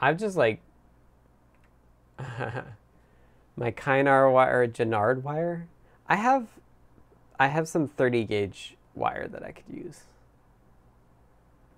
I've 0.00 0.18
just 0.18 0.36
like 0.36 0.60
my 3.56 3.70
Kynar 3.70 4.30
wire, 4.32 4.68
Janard 4.68 5.22
wire. 5.22 5.66
I 6.06 6.16
have 6.16 6.48
I 7.40 7.46
have 7.46 7.66
some 7.66 7.88
30 7.88 8.24
gauge 8.26 8.76
wire 8.94 9.26
that 9.26 9.42
I 9.42 9.52
could 9.52 9.64
use. 9.74 10.00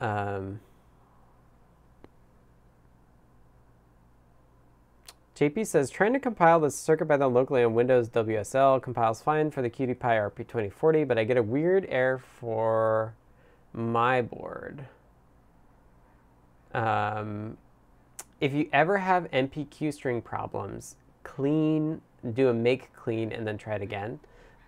Um, 0.01 0.59
JP 5.37 5.65
says, 5.69 5.89
trying 5.89 6.15
to 6.15 6.19
compile 6.19 6.59
this 6.59 6.85
the 6.85 6.97
CircuitPython 6.97 7.33
locally 7.33 7.63
on 7.63 7.75
Windows 7.75 8.09
WSL 8.09 8.83
compiles 8.83 9.23
fine 9.23 9.53
for 9.53 9.63
the 9.63 9.71
QT 9.71 10.01
Py 10.01 10.43
RP2040, 10.43 11.07
but 11.07 11.17
I 11.17 11.23
get 11.23 11.37
a 11.37 11.43
weird 11.43 11.87
error 11.89 12.19
for 12.19 13.15
my 13.73 14.21
board. 14.21 14.85
Um, 16.75 17.57
if 18.41 18.53
you 18.53 18.69
ever 18.73 18.99
have 18.99 19.31
MPQ 19.31 19.95
string 19.95 20.23
problems, 20.23 20.97
clean, 21.23 22.01
do 22.35 22.49
a 22.49 22.53
make 22.53 22.93
clean, 22.95 23.31
and 23.31 23.47
then 23.47 23.59
try 23.59 23.77
it 23.77 23.83
again. 23.83 24.19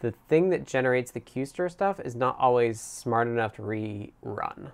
The 0.00 0.12
thing 0.28 0.50
that 0.50 0.66
generates 0.66 1.10
the 1.10 1.20
QSTR 1.20 1.70
stuff 1.70 2.00
is 2.00 2.14
not 2.14 2.36
always 2.38 2.80
smart 2.80 3.28
enough 3.28 3.56
to 3.56 3.62
rerun. 3.62 4.72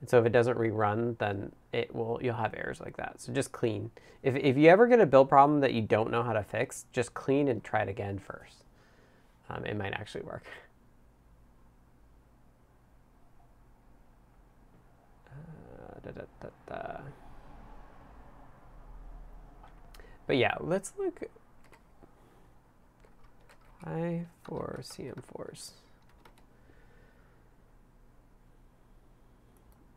And 0.00 0.08
so 0.08 0.18
if 0.18 0.26
it 0.26 0.32
doesn't 0.32 0.56
rerun, 0.56 1.18
then 1.18 1.52
it 1.72 1.94
will 1.94 2.18
you'll 2.22 2.36
have 2.36 2.54
errors 2.54 2.80
like 2.80 2.96
that. 2.96 3.20
So 3.20 3.32
just 3.32 3.52
clean. 3.52 3.90
If, 4.22 4.36
if 4.36 4.56
you 4.56 4.68
ever 4.68 4.86
get 4.86 5.00
a 5.00 5.06
build 5.06 5.28
problem 5.28 5.60
that 5.60 5.74
you 5.74 5.82
don't 5.82 6.10
know 6.10 6.22
how 6.22 6.32
to 6.32 6.42
fix, 6.42 6.86
just 6.92 7.14
clean 7.14 7.48
and 7.48 7.62
try 7.62 7.82
it 7.82 7.88
again 7.88 8.18
first. 8.18 8.64
Um, 9.48 9.64
it 9.64 9.76
might 9.76 9.92
actually 9.92 10.22
work. 10.22 10.44
Uh, 15.26 16.00
da, 16.02 16.10
da, 16.12 16.48
da, 16.68 17.00
but 20.26 20.36
yeah, 20.36 20.54
let's 20.60 20.92
look 20.96 21.22
I 23.84 24.26
for 24.44 24.80
CM4s. 24.82 25.72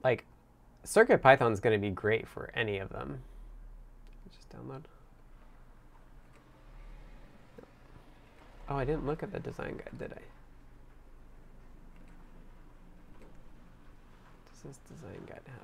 like 0.04 0.26
Circuit 0.84 1.22
is 1.26 1.60
going 1.60 1.74
to 1.74 1.80
be 1.80 1.90
great 1.90 2.28
for 2.28 2.52
any 2.54 2.78
of 2.78 2.90
them. 2.90 3.22
Just 4.32 4.50
download. 4.50 4.84
Oh, 8.70 8.76
I 8.76 8.86
didn't 8.86 9.06
look 9.06 9.24
at 9.24 9.32
the 9.32 9.40
design 9.40 9.78
guide, 9.78 9.98
did 9.98 10.12
I? 10.14 10.22
Does 14.52 14.62
this 14.64 14.80
design 14.90 15.22
guide 15.28 15.42
have? 15.46 15.62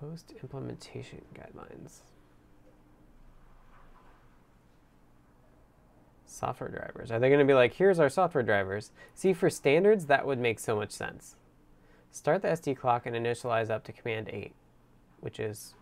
Host 0.00 0.32
implementation 0.40 1.22
guidelines. 1.34 2.02
Software 6.38 6.70
drivers. 6.70 7.10
Are 7.10 7.18
they 7.18 7.30
going 7.30 7.40
to 7.40 7.44
be 7.44 7.52
like, 7.52 7.74
here's 7.74 7.98
our 7.98 8.08
software 8.08 8.44
drivers? 8.44 8.92
See, 9.12 9.32
for 9.32 9.50
standards, 9.50 10.06
that 10.06 10.24
would 10.24 10.38
make 10.38 10.60
so 10.60 10.76
much 10.76 10.92
sense. 10.92 11.34
Start 12.12 12.42
the 12.42 12.48
SD 12.48 12.76
clock 12.76 13.06
and 13.06 13.16
initialize 13.16 13.70
up 13.70 13.82
to 13.86 13.92
command 13.92 14.30
8, 14.32 14.54
which 15.18 15.40
is 15.40 15.74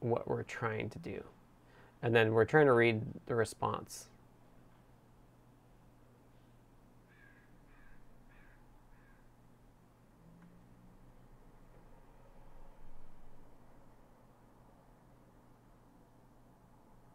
what 0.00 0.26
we're 0.26 0.42
trying 0.42 0.88
to 0.88 0.98
do. 0.98 1.22
And 2.02 2.14
then 2.14 2.32
we're 2.32 2.46
trying 2.46 2.64
to 2.64 2.72
read 2.72 3.02
the 3.26 3.34
response. 3.34 4.06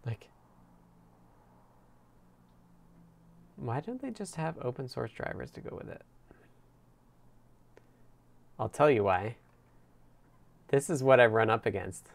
Like, 0.06 0.28
Why 3.72 3.80
don't 3.80 4.02
they 4.02 4.12
just 4.12 4.36
have 4.36 4.58
open 4.62 4.90
source 4.90 5.12
drivers 5.14 5.50
to 5.52 5.62
go 5.62 5.78
with 5.78 5.88
it? 5.88 6.02
I'll 8.60 8.68
tell 8.68 8.92
you 8.92 9.06
why. 9.06 9.38
This 10.68 10.90
is 10.90 11.02
what 11.02 11.22
I've 11.22 11.32
run 11.32 11.50
up 11.50 11.66
against. 11.66 12.10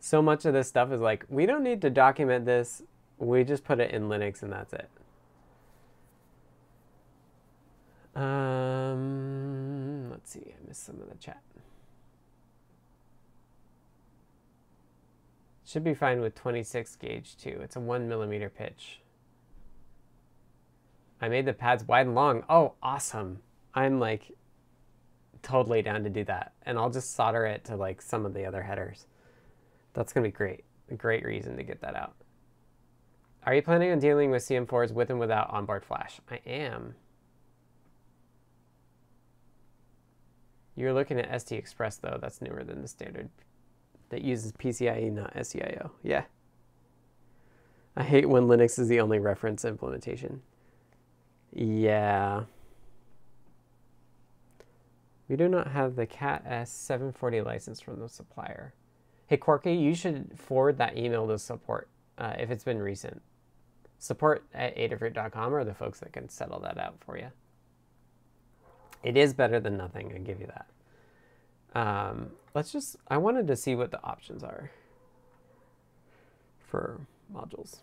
So 0.00 0.22
much 0.22 0.46
of 0.46 0.54
this 0.54 0.66
stuff 0.66 0.90
is 0.90 1.02
like, 1.02 1.26
we 1.28 1.44
don't 1.44 1.62
need 1.62 1.82
to 1.82 1.90
document 1.90 2.46
this. 2.46 2.82
We 3.18 3.44
just 3.44 3.64
put 3.64 3.80
it 3.80 3.90
in 3.90 4.08
Linux 4.08 4.42
and 4.42 4.50
that's 4.50 4.72
it. 4.72 4.88
Um, 8.16 10.10
let's 10.10 10.30
see, 10.30 10.40
I 10.40 10.54
missed 10.66 10.86
some 10.86 11.02
of 11.02 11.10
the 11.10 11.16
chat. 11.16 11.42
Should 15.66 15.84
be 15.84 15.92
fine 15.92 16.22
with 16.22 16.34
26 16.34 16.96
gauge 16.96 17.36
too. 17.36 17.60
It's 17.62 17.76
a 17.76 17.80
one 17.80 18.08
millimeter 18.08 18.48
pitch. 18.48 19.00
I 21.20 21.28
made 21.28 21.46
the 21.46 21.52
pads 21.52 21.84
wide 21.84 22.06
and 22.06 22.14
long. 22.14 22.44
Oh, 22.48 22.74
awesome. 22.82 23.40
I'm 23.74 23.98
like 23.98 24.32
totally 25.42 25.82
down 25.82 26.04
to 26.04 26.10
do 26.10 26.24
that. 26.24 26.52
And 26.62 26.78
I'll 26.78 26.90
just 26.90 27.14
solder 27.14 27.44
it 27.44 27.64
to 27.66 27.76
like 27.76 28.02
some 28.02 28.24
of 28.24 28.34
the 28.34 28.44
other 28.44 28.62
headers. 28.62 29.06
That's 29.94 30.12
going 30.12 30.24
to 30.24 30.28
be 30.28 30.36
great. 30.36 30.64
A 30.90 30.94
great 30.94 31.24
reason 31.24 31.56
to 31.56 31.62
get 31.62 31.80
that 31.80 31.96
out. 31.96 32.14
Are 33.44 33.54
you 33.54 33.62
planning 33.62 33.90
on 33.92 33.98
dealing 33.98 34.30
with 34.30 34.42
CM4s 34.42 34.92
with 34.92 35.10
and 35.10 35.18
without 35.18 35.50
onboard 35.50 35.84
flash? 35.84 36.20
I 36.30 36.40
am. 36.46 36.94
You're 40.76 40.92
looking 40.92 41.18
at 41.18 41.30
SD 41.30 41.58
Express 41.58 41.96
though. 41.96 42.18
That's 42.20 42.40
newer 42.40 42.62
than 42.62 42.82
the 42.82 42.88
standard 42.88 43.30
that 44.10 44.22
uses 44.22 44.52
PCIe, 44.52 45.12
not 45.12 45.34
SDIO. 45.34 45.90
Yeah. 46.02 46.24
I 47.96 48.04
hate 48.04 48.28
when 48.28 48.44
Linux 48.44 48.78
is 48.78 48.88
the 48.88 49.00
only 49.00 49.18
reference 49.18 49.64
implementation. 49.64 50.42
Yeah. 51.52 52.44
We 55.28 55.36
do 55.36 55.48
not 55.48 55.68
have 55.68 55.96
the 55.96 56.06
CAT 56.06 56.44
S740 56.48 57.44
license 57.44 57.80
from 57.80 58.00
the 58.00 58.08
supplier. 58.08 58.74
Hey, 59.26 59.36
Corky, 59.36 59.74
you 59.74 59.94
should 59.94 60.38
forward 60.38 60.78
that 60.78 60.96
email 60.96 61.26
to 61.28 61.38
support 61.38 61.88
uh, 62.16 62.34
if 62.38 62.50
it's 62.50 62.64
been 62.64 62.80
recent. 62.80 63.20
Support 63.98 64.44
at 64.54 64.76
adafruit.com 64.76 65.54
are 65.54 65.64
the 65.64 65.74
folks 65.74 66.00
that 66.00 66.12
can 66.12 66.28
settle 66.28 66.60
that 66.60 66.78
out 66.78 66.96
for 67.04 67.18
you. 67.18 67.28
It 69.02 69.16
is 69.16 69.34
better 69.34 69.60
than 69.60 69.76
nothing, 69.76 70.12
I 70.14 70.18
give 70.18 70.40
you 70.40 70.46
that. 70.46 70.66
Um, 71.78 72.30
let's 72.54 72.72
just, 72.72 72.96
I 73.08 73.18
wanted 73.18 73.46
to 73.48 73.56
see 73.56 73.74
what 73.74 73.90
the 73.90 74.02
options 74.02 74.42
are 74.42 74.70
for 76.58 77.00
modules. 77.32 77.78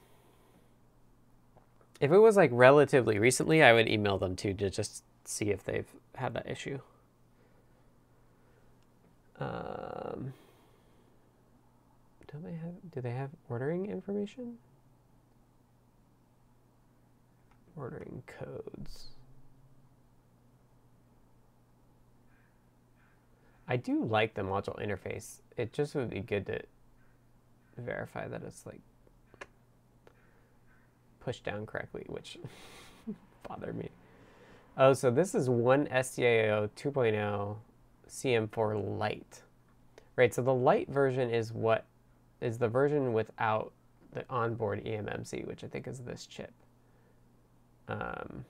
If 1.99 2.11
it 2.11 2.19
was 2.19 2.35
like 2.35 2.49
relatively 2.53 3.19
recently, 3.19 3.63
I 3.63 3.73
would 3.73 3.87
email 3.87 4.17
them 4.17 4.35
too 4.35 4.53
to 4.55 4.69
just 4.69 5.03
see 5.23 5.51
if 5.51 5.63
they've 5.63 5.87
had 6.15 6.33
that 6.33 6.49
issue. 6.49 6.79
Um, 9.39 10.33
do 12.31 12.37
they 12.43 12.53
have 12.53 12.91
do 12.91 13.01
they 13.01 13.11
have 13.11 13.29
ordering 13.49 13.87
information? 13.87 14.57
Ordering 17.75 18.23
codes. 18.27 19.07
I 23.67 23.77
do 23.77 24.05
like 24.05 24.35
the 24.35 24.43
module 24.43 24.79
interface. 24.81 25.41
It 25.57 25.73
just 25.73 25.95
would 25.95 26.09
be 26.09 26.19
good 26.21 26.45
to 26.45 26.61
verify 27.77 28.27
that 28.27 28.43
it's 28.43 28.65
like 28.65 28.79
pushed 31.25 31.43
down 31.43 31.65
correctly, 31.65 32.05
which 32.07 32.37
bothered 33.47 33.75
me. 33.75 33.89
Oh, 34.77 34.93
so 34.93 35.09
this 35.09 35.33
is 35.33 35.49
one 35.49 35.87
SDIO 35.87 36.69
2.0 36.77 37.55
CM4 38.07 38.99
Lite. 38.99 39.41
Right, 40.15 40.33
so 40.33 40.43
the 40.43 40.53
Lite 40.53 40.87
version 40.89 41.31
is 41.31 41.51
what 41.51 41.85
is 42.41 42.59
the 42.59 42.67
version 42.67 43.11
without 43.11 43.73
the 44.13 44.23
onboard 44.29 44.85
eMMC, 44.85 45.47
which 45.47 45.63
I 45.63 45.67
think 45.67 45.87
is 45.87 45.99
this 45.99 46.27
chip. 46.27 46.53
Um, 47.87 48.45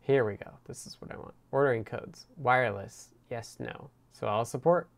here 0.00 0.24
we 0.24 0.36
go. 0.36 0.52
This 0.66 0.86
is 0.86 1.00
what 1.00 1.10
I 1.12 1.16
want. 1.16 1.34
Ordering 1.50 1.84
codes. 1.84 2.26
Wireless. 2.36 3.08
Yes, 3.28 3.56
no. 3.58 3.90
So 4.12 4.28
I'll 4.28 4.44
support 4.44 4.88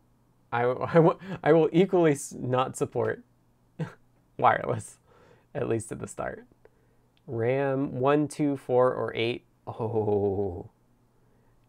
I, 0.51 0.63
I, 0.63 1.11
I 1.43 1.53
will 1.53 1.69
equally 1.71 2.17
not 2.37 2.77
support 2.77 3.23
wireless, 4.37 4.97
at 5.53 5.67
least 5.67 5.91
at 5.91 5.99
the 5.99 6.07
start. 6.07 6.45
RAM 7.27 7.99
1, 7.99 8.27
2, 8.27 8.57
4, 8.57 8.93
or 8.93 9.13
8. 9.15 9.45
Oh, 9.67 10.69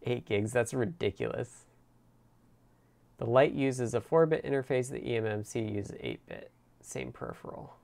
8 0.03 0.25
gigs, 0.25 0.53
that's 0.53 0.73
ridiculous. 0.73 1.67
The 3.19 3.27
Lite 3.27 3.53
uses 3.53 3.95
a 3.95 4.01
4-bit 4.01 4.45
interface, 4.45 4.89
the 4.91 5.01
eMMC 5.01 5.75
uses 5.75 5.93
8-bit, 5.93 6.51
same 6.81 7.13
peripheral. 7.13 7.75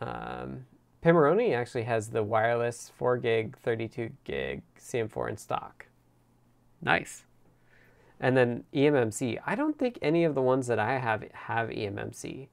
Um, 0.00 0.66
actually 1.04 1.84
has 1.84 2.08
the 2.08 2.24
wireless 2.24 2.90
4 2.98 3.18
gig, 3.18 3.56
32 3.58 4.10
gig 4.24 4.62
CM4 4.76 5.30
in 5.30 5.36
stock. 5.36 5.86
Nice. 6.82 7.24
And 8.20 8.36
then 8.36 8.64
eMMC. 8.74 9.40
I 9.46 9.54
don't 9.54 9.78
think 9.78 9.98
any 10.02 10.24
of 10.24 10.34
the 10.34 10.42
ones 10.42 10.66
that 10.66 10.78
I 10.78 10.98
have 10.98 11.24
have 11.32 11.70
eMMC. 11.70 12.48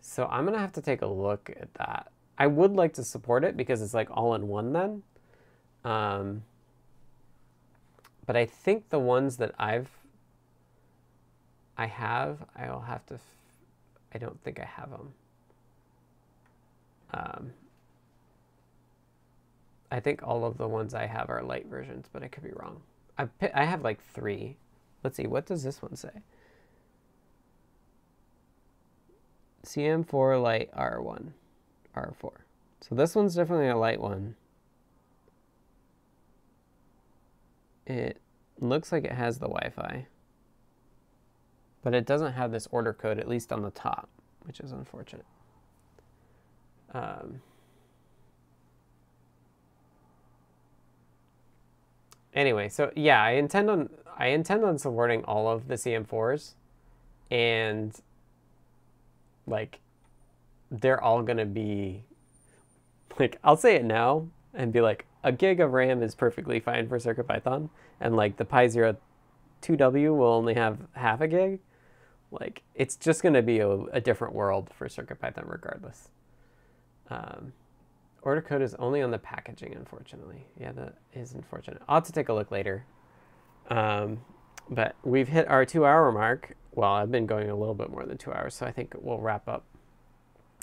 So 0.00 0.26
I'm 0.26 0.44
going 0.44 0.54
to 0.54 0.60
have 0.60 0.72
to 0.72 0.82
take 0.82 1.02
a 1.02 1.06
look 1.06 1.50
at 1.58 1.72
that. 1.74 2.10
I 2.36 2.48
would 2.48 2.72
like 2.72 2.92
to 2.94 3.04
support 3.04 3.44
it 3.44 3.56
because 3.56 3.80
it's 3.80 3.94
like 3.94 4.08
all 4.10 4.34
in 4.34 4.48
one 4.48 4.72
then. 4.72 5.02
Um, 5.84 6.42
but 8.26 8.36
I 8.36 8.46
think 8.46 8.88
the 8.88 8.98
ones 8.98 9.36
that 9.36 9.54
I've 9.58 9.88
I 11.76 11.86
have, 11.86 12.38
I'll 12.56 12.80
have 12.80 13.04
to. 13.06 13.18
I 14.14 14.18
don't 14.18 14.40
think 14.42 14.60
I 14.60 14.64
have 14.64 14.90
them. 14.90 15.12
Um, 17.12 17.52
I 19.90 20.00
think 20.00 20.22
all 20.22 20.44
of 20.44 20.56
the 20.56 20.68
ones 20.68 20.94
I 20.94 21.06
have 21.06 21.30
are 21.30 21.42
light 21.42 21.66
versions, 21.66 22.06
but 22.12 22.22
I 22.22 22.28
could 22.28 22.44
be 22.44 22.52
wrong. 22.52 22.80
I 23.18 23.28
I 23.54 23.64
have 23.64 23.82
like 23.82 24.00
three. 24.12 24.56
Let's 25.04 25.18
see. 25.18 25.26
What 25.26 25.44
does 25.44 25.62
this 25.62 25.82
one 25.82 25.94
say? 25.94 26.22
CM4 29.64 30.42
Lite 30.42 30.72
R1, 30.74 31.28
R4. 31.94 32.30
So 32.80 32.94
this 32.94 33.14
one's 33.14 33.34
definitely 33.34 33.68
a 33.68 33.76
light 33.76 34.00
one. 34.00 34.34
It 37.86 38.18
looks 38.58 38.92
like 38.92 39.04
it 39.04 39.12
has 39.12 39.38
the 39.38 39.46
Wi-Fi. 39.46 40.06
But 41.82 41.94
it 41.94 42.06
doesn't 42.06 42.32
have 42.32 42.50
this 42.50 42.66
order 42.70 42.94
code, 42.94 43.18
at 43.18 43.28
least 43.28 43.52
on 43.52 43.62
the 43.62 43.70
top, 43.70 44.08
which 44.44 44.60
is 44.60 44.72
unfortunate. 44.72 45.26
Um, 46.94 47.42
anyway, 52.32 52.70
so 52.70 52.90
yeah, 52.96 53.22
I 53.22 53.32
intend 53.32 53.68
on 53.68 53.90
I 54.16 54.28
intend 54.28 54.64
on 54.64 54.78
supporting 54.78 55.24
all 55.24 55.48
of 55.48 55.68
the 55.68 55.74
CM4s, 55.74 56.54
and 57.30 57.94
like 59.46 59.80
they're 60.70 61.02
all 61.02 61.22
gonna 61.22 61.44
be 61.44 62.04
like 63.18 63.38
I'll 63.44 63.56
say 63.56 63.76
it 63.76 63.84
now 63.84 64.28
and 64.52 64.72
be 64.72 64.80
like 64.80 65.06
a 65.22 65.32
gig 65.32 65.60
of 65.60 65.72
RAM 65.72 66.02
is 66.02 66.14
perfectly 66.14 66.60
fine 66.60 66.88
for 66.88 66.98
CircuitPython, 66.98 67.70
and 68.00 68.16
like 68.16 68.36
the 68.36 68.44
Pi 68.44 68.68
Zero 68.68 68.96
2W 69.62 70.16
will 70.16 70.26
only 70.26 70.54
have 70.54 70.78
half 70.92 71.20
a 71.20 71.28
gig. 71.28 71.60
Like 72.30 72.62
it's 72.74 72.96
just 72.96 73.22
gonna 73.22 73.42
be 73.42 73.58
a, 73.60 73.70
a 73.70 74.00
different 74.00 74.34
world 74.34 74.70
for 74.76 74.86
CircuitPython 74.88 75.50
regardless. 75.50 76.08
Um, 77.10 77.52
order 78.22 78.40
code 78.40 78.62
is 78.62 78.74
only 78.76 79.02
on 79.02 79.10
the 79.10 79.18
packaging, 79.18 79.74
unfortunately. 79.74 80.46
Yeah, 80.58 80.72
that 80.72 80.94
is 81.12 81.34
unfortunate. 81.34 81.82
I'll 81.88 81.96
have 81.96 82.04
to 82.04 82.12
take 82.12 82.28
a 82.28 82.34
look 82.34 82.50
later. 82.50 82.86
Um, 83.70 84.20
but 84.70 84.94
we've 85.04 85.28
hit 85.28 85.48
our 85.48 85.64
two 85.64 85.84
hour 85.84 86.10
mark. 86.12 86.56
Well, 86.72 86.92
I've 86.92 87.10
been 87.10 87.26
going 87.26 87.50
a 87.50 87.56
little 87.56 87.74
bit 87.74 87.90
more 87.90 88.04
than 88.04 88.18
two 88.18 88.32
hours, 88.32 88.54
so 88.54 88.66
I 88.66 88.72
think 88.72 88.94
we'll 88.98 89.18
wrap 89.18 89.48
up 89.48 89.64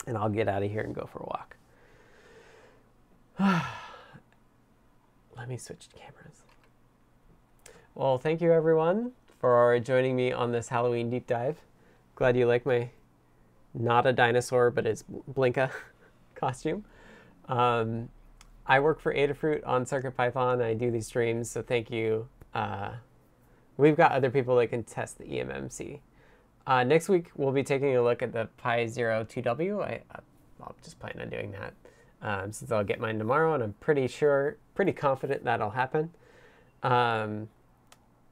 and 0.06 0.16
I'll 0.16 0.28
get 0.28 0.48
out 0.48 0.62
of 0.62 0.70
here 0.70 0.82
and 0.82 0.94
go 0.94 1.08
for 1.10 1.20
a 1.20 1.26
walk. 1.26 1.56
Let 5.36 5.48
me 5.48 5.56
switch 5.56 5.88
cameras. 5.94 6.42
Well, 7.94 8.18
thank 8.18 8.40
you 8.40 8.52
everyone 8.52 9.12
for 9.40 9.78
joining 9.80 10.16
me 10.16 10.32
on 10.32 10.52
this 10.52 10.68
Halloween 10.68 11.10
deep 11.10 11.26
dive. 11.26 11.58
Glad 12.14 12.36
you 12.36 12.46
like 12.46 12.66
my 12.66 12.90
not 13.74 14.06
a 14.06 14.12
dinosaur, 14.12 14.70
but 14.70 14.86
it's 14.86 15.04
Blinka 15.32 15.70
costume. 16.34 16.84
Um, 17.48 18.08
I 18.66 18.80
work 18.80 19.00
for 19.00 19.14
Adafruit 19.14 19.66
on 19.66 19.84
CircuitPython. 19.84 20.62
I 20.62 20.74
do 20.74 20.90
these 20.90 21.06
streams, 21.06 21.50
so 21.50 21.62
thank 21.62 21.90
you. 21.90 22.28
Uh, 22.54 22.92
we've 23.76 23.96
got 23.96 24.12
other 24.12 24.30
people 24.30 24.56
that 24.56 24.68
can 24.68 24.84
test 24.84 25.18
the 25.18 25.24
eMMC. 25.24 26.00
Uh, 26.66 26.84
next 26.84 27.08
week, 27.08 27.30
we'll 27.36 27.52
be 27.52 27.64
taking 27.64 27.96
a 27.96 28.02
look 28.02 28.22
at 28.22 28.32
the 28.32 28.48
Pi 28.56 28.86
Zero 28.86 29.24
2W. 29.24 29.82
I, 29.82 30.00
I'll 30.60 30.76
just 30.82 30.98
plan 31.00 31.18
on 31.20 31.28
doing 31.28 31.52
that 31.52 31.74
um, 32.22 32.52
since 32.52 32.70
I'll 32.70 32.84
get 32.84 33.00
mine 33.00 33.18
tomorrow, 33.18 33.54
and 33.54 33.62
I'm 33.62 33.74
pretty 33.74 34.06
sure, 34.06 34.56
pretty 34.74 34.92
confident 34.92 35.44
that'll 35.44 35.70
happen. 35.70 36.10
Um, 36.82 37.48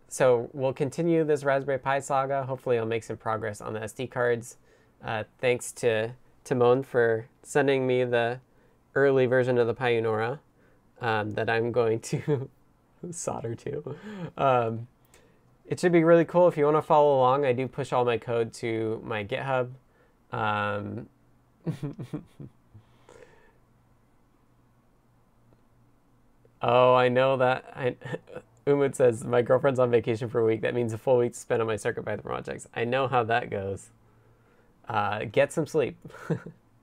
so 0.08 0.48
we'll 0.52 0.72
continue 0.72 1.24
this 1.24 1.44
Raspberry 1.44 1.78
Pi 1.78 2.00
saga. 2.00 2.44
Hopefully, 2.44 2.78
I'll 2.78 2.86
make 2.86 3.04
some 3.04 3.16
progress 3.16 3.60
on 3.60 3.72
the 3.72 3.80
SD 3.80 4.10
cards. 4.10 4.56
Uh, 5.04 5.24
thanks 5.38 5.72
to 5.72 6.12
Timon 6.44 6.82
for 6.82 7.26
sending 7.42 7.86
me 7.86 8.04
the 8.04 8.40
early 8.94 9.26
version 9.26 9.58
of 9.58 9.66
the 9.66 9.74
Piunora 9.74 10.38
um, 11.00 11.32
that 11.34 11.48
I'm 11.48 11.72
going 11.72 12.00
to 12.00 12.48
solder 13.10 13.54
too. 13.54 13.96
Um, 14.36 14.86
it 15.66 15.78
should 15.78 15.92
be 15.92 16.02
really 16.04 16.24
cool 16.24 16.48
if 16.48 16.56
you 16.56 16.64
want 16.64 16.76
to 16.76 16.82
follow 16.82 17.16
along. 17.16 17.44
I 17.44 17.52
do 17.52 17.68
push 17.68 17.92
all 17.92 18.04
my 18.04 18.18
code 18.18 18.52
to 18.54 19.00
my 19.04 19.24
GitHub. 19.24 19.70
Um, 20.32 21.08
oh, 26.62 26.94
I 26.94 27.08
know 27.08 27.36
that. 27.36 27.72
I, 27.74 27.94
Umud 28.66 28.94
says, 28.94 29.24
my 29.24 29.42
girlfriend's 29.42 29.80
on 29.80 29.90
vacation 29.90 30.28
for 30.28 30.40
a 30.40 30.44
week. 30.44 30.60
That 30.60 30.74
means 30.74 30.92
a 30.92 30.98
full 30.98 31.18
week 31.18 31.34
spent 31.34 31.60
on 31.60 31.66
my 31.66 31.76
CircuitPython 31.76 32.22
projects. 32.22 32.66
I 32.74 32.84
know 32.84 33.08
how 33.08 33.24
that 33.24 33.50
goes. 33.50 33.90
Uh, 34.88 35.24
get 35.30 35.52
some 35.52 35.66
sleep 35.66 35.96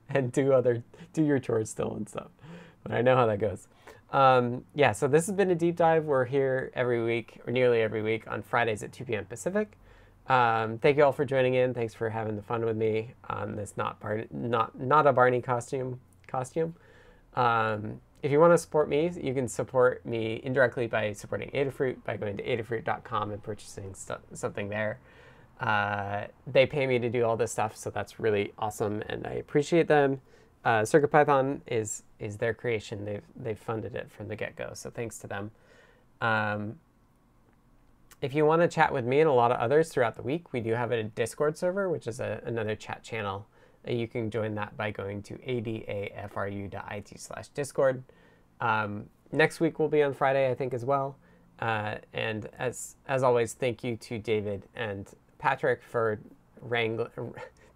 and 0.10 0.32
do 0.32 0.54
other 0.54 0.84
do 1.14 1.24
your 1.24 1.40
chores 1.40 1.70
still 1.70 1.94
and 1.94 2.08
stuff. 2.08 2.30
But 2.84 2.94
I 2.94 3.02
know 3.02 3.16
how 3.16 3.26
that 3.26 3.40
goes. 3.40 3.68
Um, 4.12 4.64
yeah, 4.74 4.94
so 4.94 5.08
this 5.08 5.28
has 5.28 5.36
been 5.36 5.52
a 5.52 5.56
deep 5.56 5.76
dive. 5.76 6.06
We're 6.06 6.26
here 6.26 6.72
every 6.74 7.04
week, 7.04 7.42
or 7.46 7.52
nearly 7.52 7.82
every 7.82 8.02
week, 8.02 8.24
on 8.28 8.42
Fridays 8.42 8.84
at 8.84 8.92
2 8.94 9.06
p.m. 9.06 9.26
Pacific. 9.26 9.78
Um, 10.28 10.78
thank 10.80 10.98
you 10.98 11.04
all 11.04 11.12
for 11.12 11.26
joining 11.26 11.56
in. 11.56 11.74
Thanks 11.74 11.94
for 11.94 12.10
having 12.10 12.36
the 12.36 12.42
fun 12.42 12.66
with 12.66 12.76
me 12.76 13.14
on 13.30 13.56
this 13.56 13.76
not 13.78 14.00
Bar- 14.00 14.26
not 14.32 14.78
not 14.80 15.08
a 15.08 15.14
Barney 15.14 15.42
costume 15.42 16.00
costume. 16.28 16.76
Um, 17.36 18.02
if 18.24 18.32
you 18.32 18.40
want 18.40 18.52
to 18.52 18.58
support 18.58 18.90
me, 18.90 19.12
you 19.22 19.34
can 19.34 19.48
support 19.48 20.06
me 20.06 20.42
indirectly 20.44 20.88
by 20.88 21.14
supporting 21.14 21.50
Adafruit 21.52 22.04
by 22.04 22.18
going 22.18 22.36
to 22.38 22.44
adafruit.com 22.44 23.32
and 23.32 23.42
purchasing 23.44 23.94
st- 23.94 24.20
something 24.34 24.70
there. 24.70 25.00
Uh, 25.62 26.26
they 26.46 26.66
pay 26.66 26.88
me 26.88 27.00
to 27.00 27.10
do 27.10 27.24
all 27.24 27.38
this 27.38 27.52
stuff, 27.52 27.76
so 27.78 27.90
that's 27.90 28.20
really 28.20 28.54
awesome, 28.60 29.02
and 29.08 29.26
I 29.26 29.34
appreciate 29.34 29.88
them 29.88 30.22
uh, 30.68 30.82
CircuitPython 30.82 31.62
is 31.66 32.04
is 32.20 32.36
their 32.36 32.54
creation. 32.54 33.06
They've 33.06 33.24
they've 33.38 33.58
funded 33.58 33.96
it 33.96 34.12
from 34.12 34.28
the 34.28 34.36
get 34.36 34.58
go. 34.58 34.72
So 34.74 34.90
thanks 34.90 35.18
to 35.20 35.28
them. 35.28 35.52
Um, 36.20 36.76
if 38.22 38.36
you 38.36 38.46
want 38.46 38.62
to 38.64 38.68
chat 38.68 38.92
with 38.92 39.06
me 39.06 39.22
and 39.22 39.30
a 39.30 39.34
lot 39.34 39.52
of 39.52 39.60
others 39.60 39.88
throughout 39.88 40.18
the 40.18 40.24
week, 40.24 40.52
we 40.52 40.60
do 40.60 40.74
have 40.74 40.92
a 40.92 41.04
Discord 41.04 41.58
server, 41.58 41.88
which 41.90 42.06
is 42.06 42.20
a, 42.20 42.42
another 42.44 42.76
chat 42.76 43.02
channel. 43.02 43.48
You 43.88 44.10
can 44.10 44.30
join 44.30 44.56
that 44.56 44.76
by 44.76 44.92
going 44.92 45.22
to 45.24 45.36
adafru.it 45.36 47.20
slash 47.20 47.48
discord. 47.50 48.04
Um, 48.60 49.06
next 49.32 49.62
week 49.62 49.80
will 49.80 49.88
be 49.88 50.04
on 50.04 50.14
Friday, 50.14 50.52
I 50.52 50.56
think, 50.56 50.74
as 50.74 50.84
well. 50.84 51.16
Uh, 51.60 51.96
and 52.12 52.50
as 52.60 52.98
as 53.08 53.24
always, 53.24 53.54
thank 53.54 53.86
you 53.86 53.96
to 53.96 54.20
David 54.20 54.68
and 54.76 55.08
Patrick 55.38 55.82
for 55.82 56.20
wrangling 56.60 57.10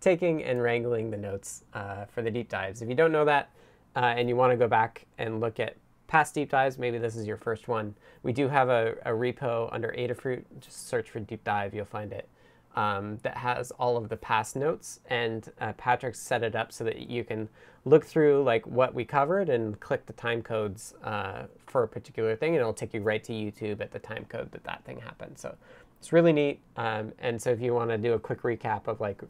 taking 0.02 0.44
and 0.44 0.62
wrangling 0.62 1.12
the 1.12 1.18
notes 1.18 1.64
uh, 1.74 2.06
for 2.06 2.22
the 2.22 2.32
deep 2.32 2.50
dives. 2.50 2.82
If 2.82 2.90
you 2.90 2.96
don't 2.96 3.12
know 3.12 3.24
that 3.26 3.52
uh, 3.96 4.00
and 4.00 4.28
you 4.28 4.36
want 4.36 4.52
to 4.52 4.58
go 4.58 4.68
back 4.68 5.06
and 5.18 5.40
look 5.40 5.60
at 5.60 5.78
past 6.08 6.34
deep 6.34 6.50
dives, 6.50 6.78
maybe 6.78 6.98
this 6.98 7.16
is 7.16 7.26
your 7.26 7.38
first 7.38 7.68
one. 7.68 7.96
We 8.24 8.34
do 8.34 8.50
have 8.50 8.68
a, 8.68 8.96
a 9.06 9.12
repo 9.12 9.70
under 9.72 9.96
Adafruit. 9.98 10.44
Just 10.60 10.90
search 10.90 11.10
for 11.10 11.20
deep 11.20 11.44
dive, 11.44 11.74
you'll 11.74 11.86
find 11.86 12.12
it. 12.12 12.28
Um, 12.76 13.18
that 13.24 13.36
has 13.38 13.72
all 13.72 13.98
of 13.98 14.08
the 14.08 14.16
past 14.16 14.56
notes, 14.56 15.02
and 15.10 15.52
uh, 15.60 15.74
Patrick 15.74 16.16
set 16.16 16.42
it 16.42 16.56
up 16.56 16.72
so 16.72 16.86
that 16.86 17.10
you 17.10 17.26
can 17.26 17.50
look 17.84 18.06
through 18.06 18.44
like 18.44 18.66
what 18.66 18.94
we 18.94 19.04
covered 19.04 19.50
and 19.50 19.78
click 19.82 20.06
the 20.06 20.14
time 20.14 20.42
codes 20.42 20.94
uh, 21.04 21.44
for 21.68 21.84
a 21.84 21.88
particular 21.88 22.34
thing, 22.38 22.54
and 22.54 22.62
it'll 22.62 22.74
take 22.74 22.94
you 22.94 23.02
right 23.02 23.26
to 23.26 23.34
YouTube 23.34 23.82
at 23.82 23.92
the 23.92 24.00
time 24.00 24.26
code 24.30 24.54
that 24.54 24.64
that 24.64 24.86
thing 24.86 25.02
happened. 25.02 25.38
So 25.38 25.54
it's 26.00 26.14
really 26.14 26.32
neat. 26.32 26.62
Um, 26.78 27.12
and 27.20 27.42
so 27.42 27.50
if 27.50 27.60
you 27.60 27.74
want 27.74 27.90
to 27.90 27.98
do 27.98 28.14
a 28.14 28.20
quick 28.20 28.42
recap 28.44 28.88
of 28.88 29.02
like 29.02 29.22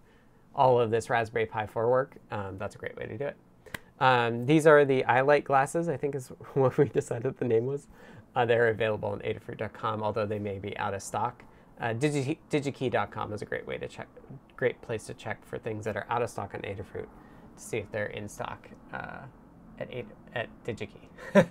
all 0.55 0.79
of 0.79 0.91
this 0.91 1.09
Raspberry 1.09 1.45
Pi 1.45 1.65
4 1.65 1.89
work, 1.89 2.17
um, 2.31 2.57
that's 2.57 2.75
a 2.75 2.77
great 2.77 2.95
way 2.97 3.05
to 3.05 3.17
do 3.17 3.25
it. 3.25 3.37
Um, 3.99 4.45
these 4.45 4.65
are 4.65 4.83
the 4.83 5.03
EyeLight 5.03 5.43
glasses, 5.43 5.87
I 5.87 5.95
think 5.95 6.15
is 6.15 6.27
what 6.53 6.77
we 6.77 6.85
decided 6.85 7.37
the 7.37 7.45
name 7.45 7.65
was. 7.65 7.87
Uh, 8.35 8.45
they're 8.45 8.69
available 8.69 9.09
on 9.09 9.19
adafruit.com, 9.19 10.01
although 10.01 10.25
they 10.25 10.39
may 10.39 10.57
be 10.57 10.75
out 10.77 10.93
of 10.93 11.03
stock. 11.03 11.43
Uh, 11.79 11.93
Digi- 11.93 12.37
digikey.com 12.49 13.33
is 13.33 13.41
a 13.41 13.45
great 13.45 13.65
way 13.65 13.77
to 13.77 13.87
check, 13.87 14.07
great 14.55 14.81
place 14.81 15.05
to 15.05 15.13
check 15.13 15.43
for 15.45 15.57
things 15.57 15.83
that 15.85 15.97
are 15.97 16.05
out 16.09 16.21
of 16.21 16.29
stock 16.29 16.53
on 16.53 16.61
Adafruit 16.61 17.07
to 17.57 17.63
see 17.63 17.77
if 17.77 17.91
they're 17.91 18.05
in 18.05 18.29
stock 18.29 18.69
uh, 18.93 19.21
at, 19.79 20.05
at 20.35 20.47
DigiKey. 20.63 21.09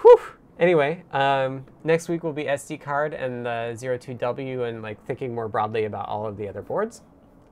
Whew. 0.00 0.20
Anyway, 0.58 1.04
um, 1.12 1.66
next 1.84 2.08
week 2.08 2.22
will 2.22 2.32
be 2.32 2.44
SD 2.44 2.80
card 2.80 3.12
and 3.12 3.44
the 3.44 3.76
02W 3.78 4.66
and 4.66 4.80
like 4.82 5.04
thinking 5.04 5.34
more 5.34 5.48
broadly 5.48 5.84
about 5.84 6.08
all 6.08 6.26
of 6.26 6.38
the 6.38 6.48
other 6.48 6.62
boards. 6.62 7.02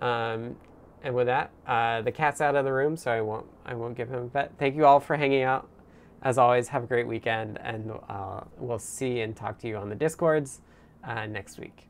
Um, 0.05 0.57
and 1.03 1.15
with 1.15 1.27
that, 1.27 1.51
uh, 1.67 2.03
the 2.03 2.13
cat's 2.13 2.41
out 2.41 2.57
of 2.57 2.65
the 2.65 2.73
room, 2.73 2.97
so 2.97 3.11
I 3.11 3.21
won't 3.21 3.47
I 3.67 3.75
won't 3.75 3.97
give 3.97 4.09
him 4.11 4.25
a 4.25 4.29
pet. 4.29 4.53
Thank 4.59 4.77
you 4.77 4.87
all 4.87 5.01
for 5.01 5.17
hanging 5.17 5.43
out. 5.43 5.69
As 6.23 6.39
always, 6.39 6.69
have 6.69 6.85
a 6.85 6.87
great 6.87 7.07
weekend, 7.07 7.59
and 7.63 7.93
uh, 8.09 8.41
we'll 8.59 8.79
see 8.79 9.21
and 9.21 9.37
talk 9.37 9.59
to 9.61 9.69
you 9.69 9.77
on 9.77 9.89
the 9.89 9.95
discords. 9.95 10.61
uh, 11.05 11.27
next 11.27 11.59
week. 11.59 11.89